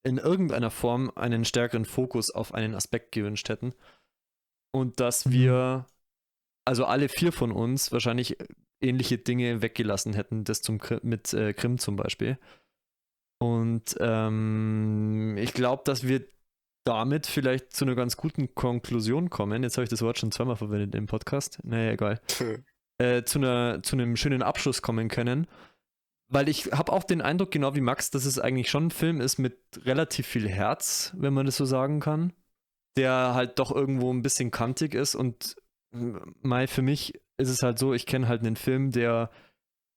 in 0.04 0.18
irgendeiner 0.18 0.72
Form 0.72 1.12
einen 1.16 1.46
stärkeren 1.46 1.86
Fokus 1.86 2.32
auf 2.32 2.54
einen 2.54 2.76
Aspekt 2.76 3.12
gewünscht 3.12 3.50
hätten. 3.50 3.74
Und 4.74 5.00
dass 5.00 5.26
mhm. 5.26 5.32
wir, 5.32 5.86
also 6.66 6.86
alle 6.86 7.10
vier 7.10 7.32
von 7.32 7.52
uns, 7.52 7.92
wahrscheinlich 7.92 8.38
ähnliche 8.82 9.18
Dinge 9.18 9.62
weggelassen 9.62 10.14
hätten, 10.14 10.44
das 10.44 10.62
zum, 10.62 10.80
mit 11.04 11.34
äh, 11.34 11.54
Grimm 11.54 11.78
zum 11.78 11.96
Beispiel. 11.96 12.38
Und 13.40 13.96
ähm, 14.00 15.36
ich 15.38 15.54
glaube, 15.54 15.84
dass 15.86 16.08
wir 16.08 16.24
damit 16.84 17.28
vielleicht 17.28 17.74
zu 17.74 17.86
einer 17.86 17.96
ganz 17.96 18.18
guten 18.18 18.54
Konklusion 18.56 19.30
kommen. 19.30 19.64
Jetzt 19.64 19.78
habe 19.78 19.84
ich 19.84 19.90
das 19.90 20.02
Wort 20.02 20.18
schon 20.18 20.32
zweimal 20.32 20.56
verwendet 20.56 20.96
im 20.96 21.06
Podcast. 21.06 21.60
Naja, 21.64 21.92
egal. 21.92 22.20
äh, 22.98 23.24
zu, 23.24 23.40
einer, 23.40 23.84
zu 23.84 23.96
einem 23.96 24.16
schönen 24.16 24.42
Abschluss 24.42 24.82
kommen 24.82 25.08
können. 25.08 25.48
Weil 26.28 26.48
ich 26.48 26.72
habe 26.72 26.94
auch 26.94 27.04
den 27.04 27.22
Eindruck, 27.22 27.52
genau 27.52 27.76
wie 27.76 27.82
Max, 27.82 28.10
dass 28.10 28.26
es 28.26 28.40
eigentlich 28.40 28.70
schon 28.70 28.88
ein 28.88 28.92
Film 28.92 29.20
ist 29.20 29.38
mit 29.38 29.58
relativ 29.84 30.28
viel 30.28 30.48
Herz, 30.48 31.14
wenn 31.18 31.34
man 31.34 31.46
das 31.46 31.58
so 31.58 31.66
sagen 31.66 32.00
kann. 32.00 32.34
Der 32.98 33.34
halt 33.34 33.60
doch 33.60 33.74
irgendwo 33.74 34.14
ein 34.14 34.22
bisschen 34.22 34.52
kantig 34.52 34.94
ist 34.94 35.16
und 35.16 35.56
mal 36.42 36.68
für 36.68 36.82
mich 36.82 37.14
ist 37.38 37.50
es 37.50 37.64
halt 37.64 37.80
so, 37.80 37.94
ich 37.94 38.06
kenne 38.06 38.28
halt 38.28 38.42
einen 38.42 38.56
Film, 38.56 38.92
der, 38.92 39.30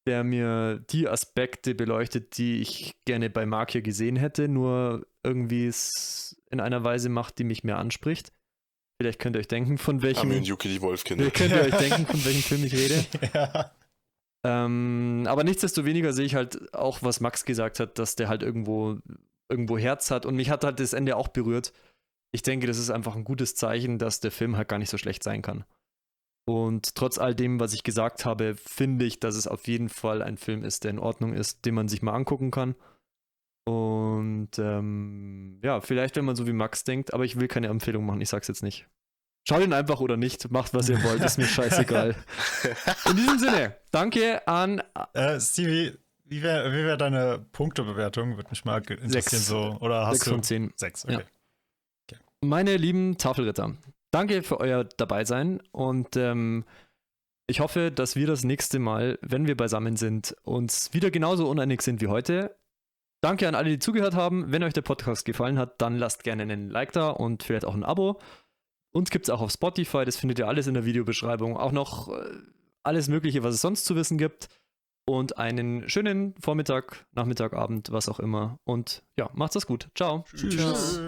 der 0.06 0.24
mir 0.24 0.84
die 0.90 1.08
Aspekte 1.08 1.74
beleuchtet, 1.74 2.36
die 2.38 2.60
ich 2.60 2.94
gerne 3.04 3.30
bei 3.30 3.46
Mark 3.46 3.72
hier 3.72 3.82
gesehen 3.82 4.16
hätte, 4.16 4.48
nur 4.48 5.06
irgendwie 5.22 5.66
es 5.66 6.36
in 6.50 6.60
einer 6.60 6.84
Weise 6.84 7.08
macht, 7.08 7.38
die 7.38 7.44
mich 7.44 7.64
mehr 7.64 7.78
anspricht. 7.78 8.32
Vielleicht 9.00 9.18
könnt 9.18 9.36
ihr 9.36 9.40
euch 9.40 9.48
denken, 9.48 9.78
von 9.78 10.02
welchem. 10.02 10.30
Armin 10.30 10.44
Yuki, 10.44 10.68
die 10.68 10.80
Wolfkinder. 10.80 11.30
Könnt 11.30 11.52
ihr 11.52 11.62
euch 11.62 11.74
denken, 11.78 12.06
von 12.06 12.24
welchem 12.24 12.42
Film 12.42 12.64
ich 12.64 12.74
rede? 12.74 13.04
ja. 13.34 13.72
Ähm, 14.44 15.24
aber 15.26 15.42
nichtsdestoweniger 15.42 16.12
sehe 16.12 16.26
ich 16.26 16.34
halt 16.34 16.72
auch, 16.74 17.02
was 17.02 17.20
Max 17.20 17.44
gesagt 17.44 17.80
hat, 17.80 17.98
dass 17.98 18.14
der 18.14 18.28
halt 18.28 18.42
irgendwo, 18.42 18.98
irgendwo 19.48 19.78
Herz 19.78 20.10
hat 20.10 20.26
und 20.26 20.36
mich 20.36 20.50
hat 20.50 20.64
halt 20.64 20.78
das 20.80 20.92
Ende 20.92 21.16
auch 21.16 21.28
berührt. 21.28 21.72
Ich 22.30 22.42
denke, 22.42 22.66
das 22.66 22.78
ist 22.78 22.90
einfach 22.90 23.16
ein 23.16 23.24
gutes 23.24 23.54
Zeichen, 23.54 23.98
dass 23.98 24.20
der 24.20 24.30
Film 24.30 24.56
halt 24.56 24.68
gar 24.68 24.78
nicht 24.78 24.90
so 24.90 24.98
schlecht 24.98 25.22
sein 25.22 25.40
kann. 25.40 25.64
Und 26.46 26.94
trotz 26.94 27.18
all 27.18 27.34
dem, 27.34 27.58
was 27.58 27.72
ich 27.72 27.84
gesagt 27.84 28.24
habe, 28.24 28.54
finde 28.54 29.06
ich, 29.06 29.18
dass 29.18 29.34
es 29.34 29.46
auf 29.46 29.66
jeden 29.66 29.88
Fall 29.88 30.22
ein 30.22 30.36
Film 30.36 30.62
ist, 30.62 30.84
der 30.84 30.90
in 30.90 30.98
Ordnung 30.98 31.32
ist, 31.32 31.64
den 31.64 31.74
man 31.74 31.88
sich 31.88 32.02
mal 32.02 32.12
angucken 32.12 32.50
kann. 32.50 32.74
Und 33.64 34.50
ähm, 34.58 35.58
ja, 35.62 35.80
vielleicht, 35.80 36.16
wenn 36.16 36.26
man 36.26 36.36
so 36.36 36.46
wie 36.46 36.52
Max 36.52 36.84
denkt, 36.84 37.14
aber 37.14 37.24
ich 37.24 37.40
will 37.40 37.48
keine 37.48 37.68
Empfehlung 37.68 38.04
machen, 38.04 38.20
ich 38.20 38.28
sag's 38.28 38.48
jetzt 38.48 38.62
nicht. 38.62 38.86
Schaut 39.46 39.62
ihn 39.62 39.72
einfach 39.72 40.00
oder 40.00 40.16
nicht, 40.16 40.50
macht 40.50 40.74
was 40.74 40.88
ihr 40.88 41.02
wollt, 41.02 41.22
ist 41.22 41.38
mir 41.38 41.46
scheißegal. 41.46 42.14
In 43.10 43.16
diesem 43.16 43.38
Sinne, 43.38 43.76
danke 43.90 44.46
an. 44.46 44.82
Äh, 45.14 45.40
Stevie, 45.40 45.92
wie 46.24 46.42
wäre 46.42 46.72
wie 46.72 46.84
wär 46.84 46.96
deine 46.96 47.44
Punktebewertung? 47.52 48.36
Würde 48.36 48.50
mich 48.50 48.64
mal 48.64 48.78
interessieren, 48.78 49.10
sechs, 49.10 49.46
so. 49.46 49.76
Oder 49.80 50.06
hast 50.06 50.16
sechs 50.16 50.24
du 50.24 50.30
von 50.30 50.42
zehn. 50.42 50.72
Sechs, 50.76 51.04
okay. 51.04 51.14
Ja. 51.14 51.20
okay. 52.10 52.22
Meine 52.42 52.76
lieben 52.76 53.18
Tafelritter, 53.18 53.74
danke 54.14 54.42
für 54.42 54.60
euer 54.60 54.84
Dabeisein 54.84 55.60
und 55.72 56.16
ähm, 56.16 56.64
ich 57.46 57.60
hoffe, 57.60 57.90
dass 57.90 58.16
wir 58.16 58.26
das 58.26 58.44
nächste 58.44 58.78
Mal, 58.78 59.18
wenn 59.20 59.46
wir 59.46 59.56
beisammen 59.56 59.96
sind, 59.96 60.34
uns 60.44 60.94
wieder 60.94 61.10
genauso 61.10 61.48
uneinig 61.48 61.82
sind 61.82 62.00
wie 62.00 62.06
heute. 62.06 62.56
Danke 63.20 63.48
an 63.48 63.54
alle, 63.54 63.70
die 63.70 63.78
zugehört 63.78 64.14
haben. 64.14 64.50
Wenn 64.52 64.62
euch 64.62 64.72
der 64.72 64.82
Podcast 64.82 65.24
gefallen 65.24 65.58
hat, 65.58 65.80
dann 65.82 65.98
lasst 65.98 66.24
gerne 66.24 66.42
einen 66.42 66.70
Like 66.70 66.92
da 66.92 67.10
und 67.10 67.42
vielleicht 67.42 67.64
auch 67.64 67.74
ein 67.74 67.84
Abo. 67.84 68.20
Uns 68.92 69.10
gibt 69.10 69.26
es 69.26 69.30
auch 69.30 69.40
auf 69.40 69.50
Spotify, 69.50 70.04
das 70.04 70.16
findet 70.16 70.38
ihr 70.38 70.46
alles 70.46 70.68
in 70.68 70.74
der 70.74 70.84
Videobeschreibung. 70.84 71.56
Auch 71.56 71.72
noch 71.72 72.08
äh, 72.08 72.22
alles 72.82 73.08
Mögliche, 73.08 73.42
was 73.42 73.56
es 73.56 73.60
sonst 73.60 73.84
zu 73.84 73.96
wissen 73.96 74.16
gibt. 74.16 74.48
Und 75.06 75.36
einen 75.36 75.88
schönen 75.88 76.34
Vormittag, 76.40 77.04
Nachmittag, 77.12 77.52
Abend, 77.52 77.92
was 77.92 78.08
auch 78.08 78.20
immer. 78.20 78.58
Und 78.64 79.02
ja, 79.18 79.28
macht's 79.34 79.54
das 79.54 79.66
gut. 79.66 79.88
Ciao. 79.94 80.24
Tschüss. 80.34 80.56
Tschüss. 80.56 81.00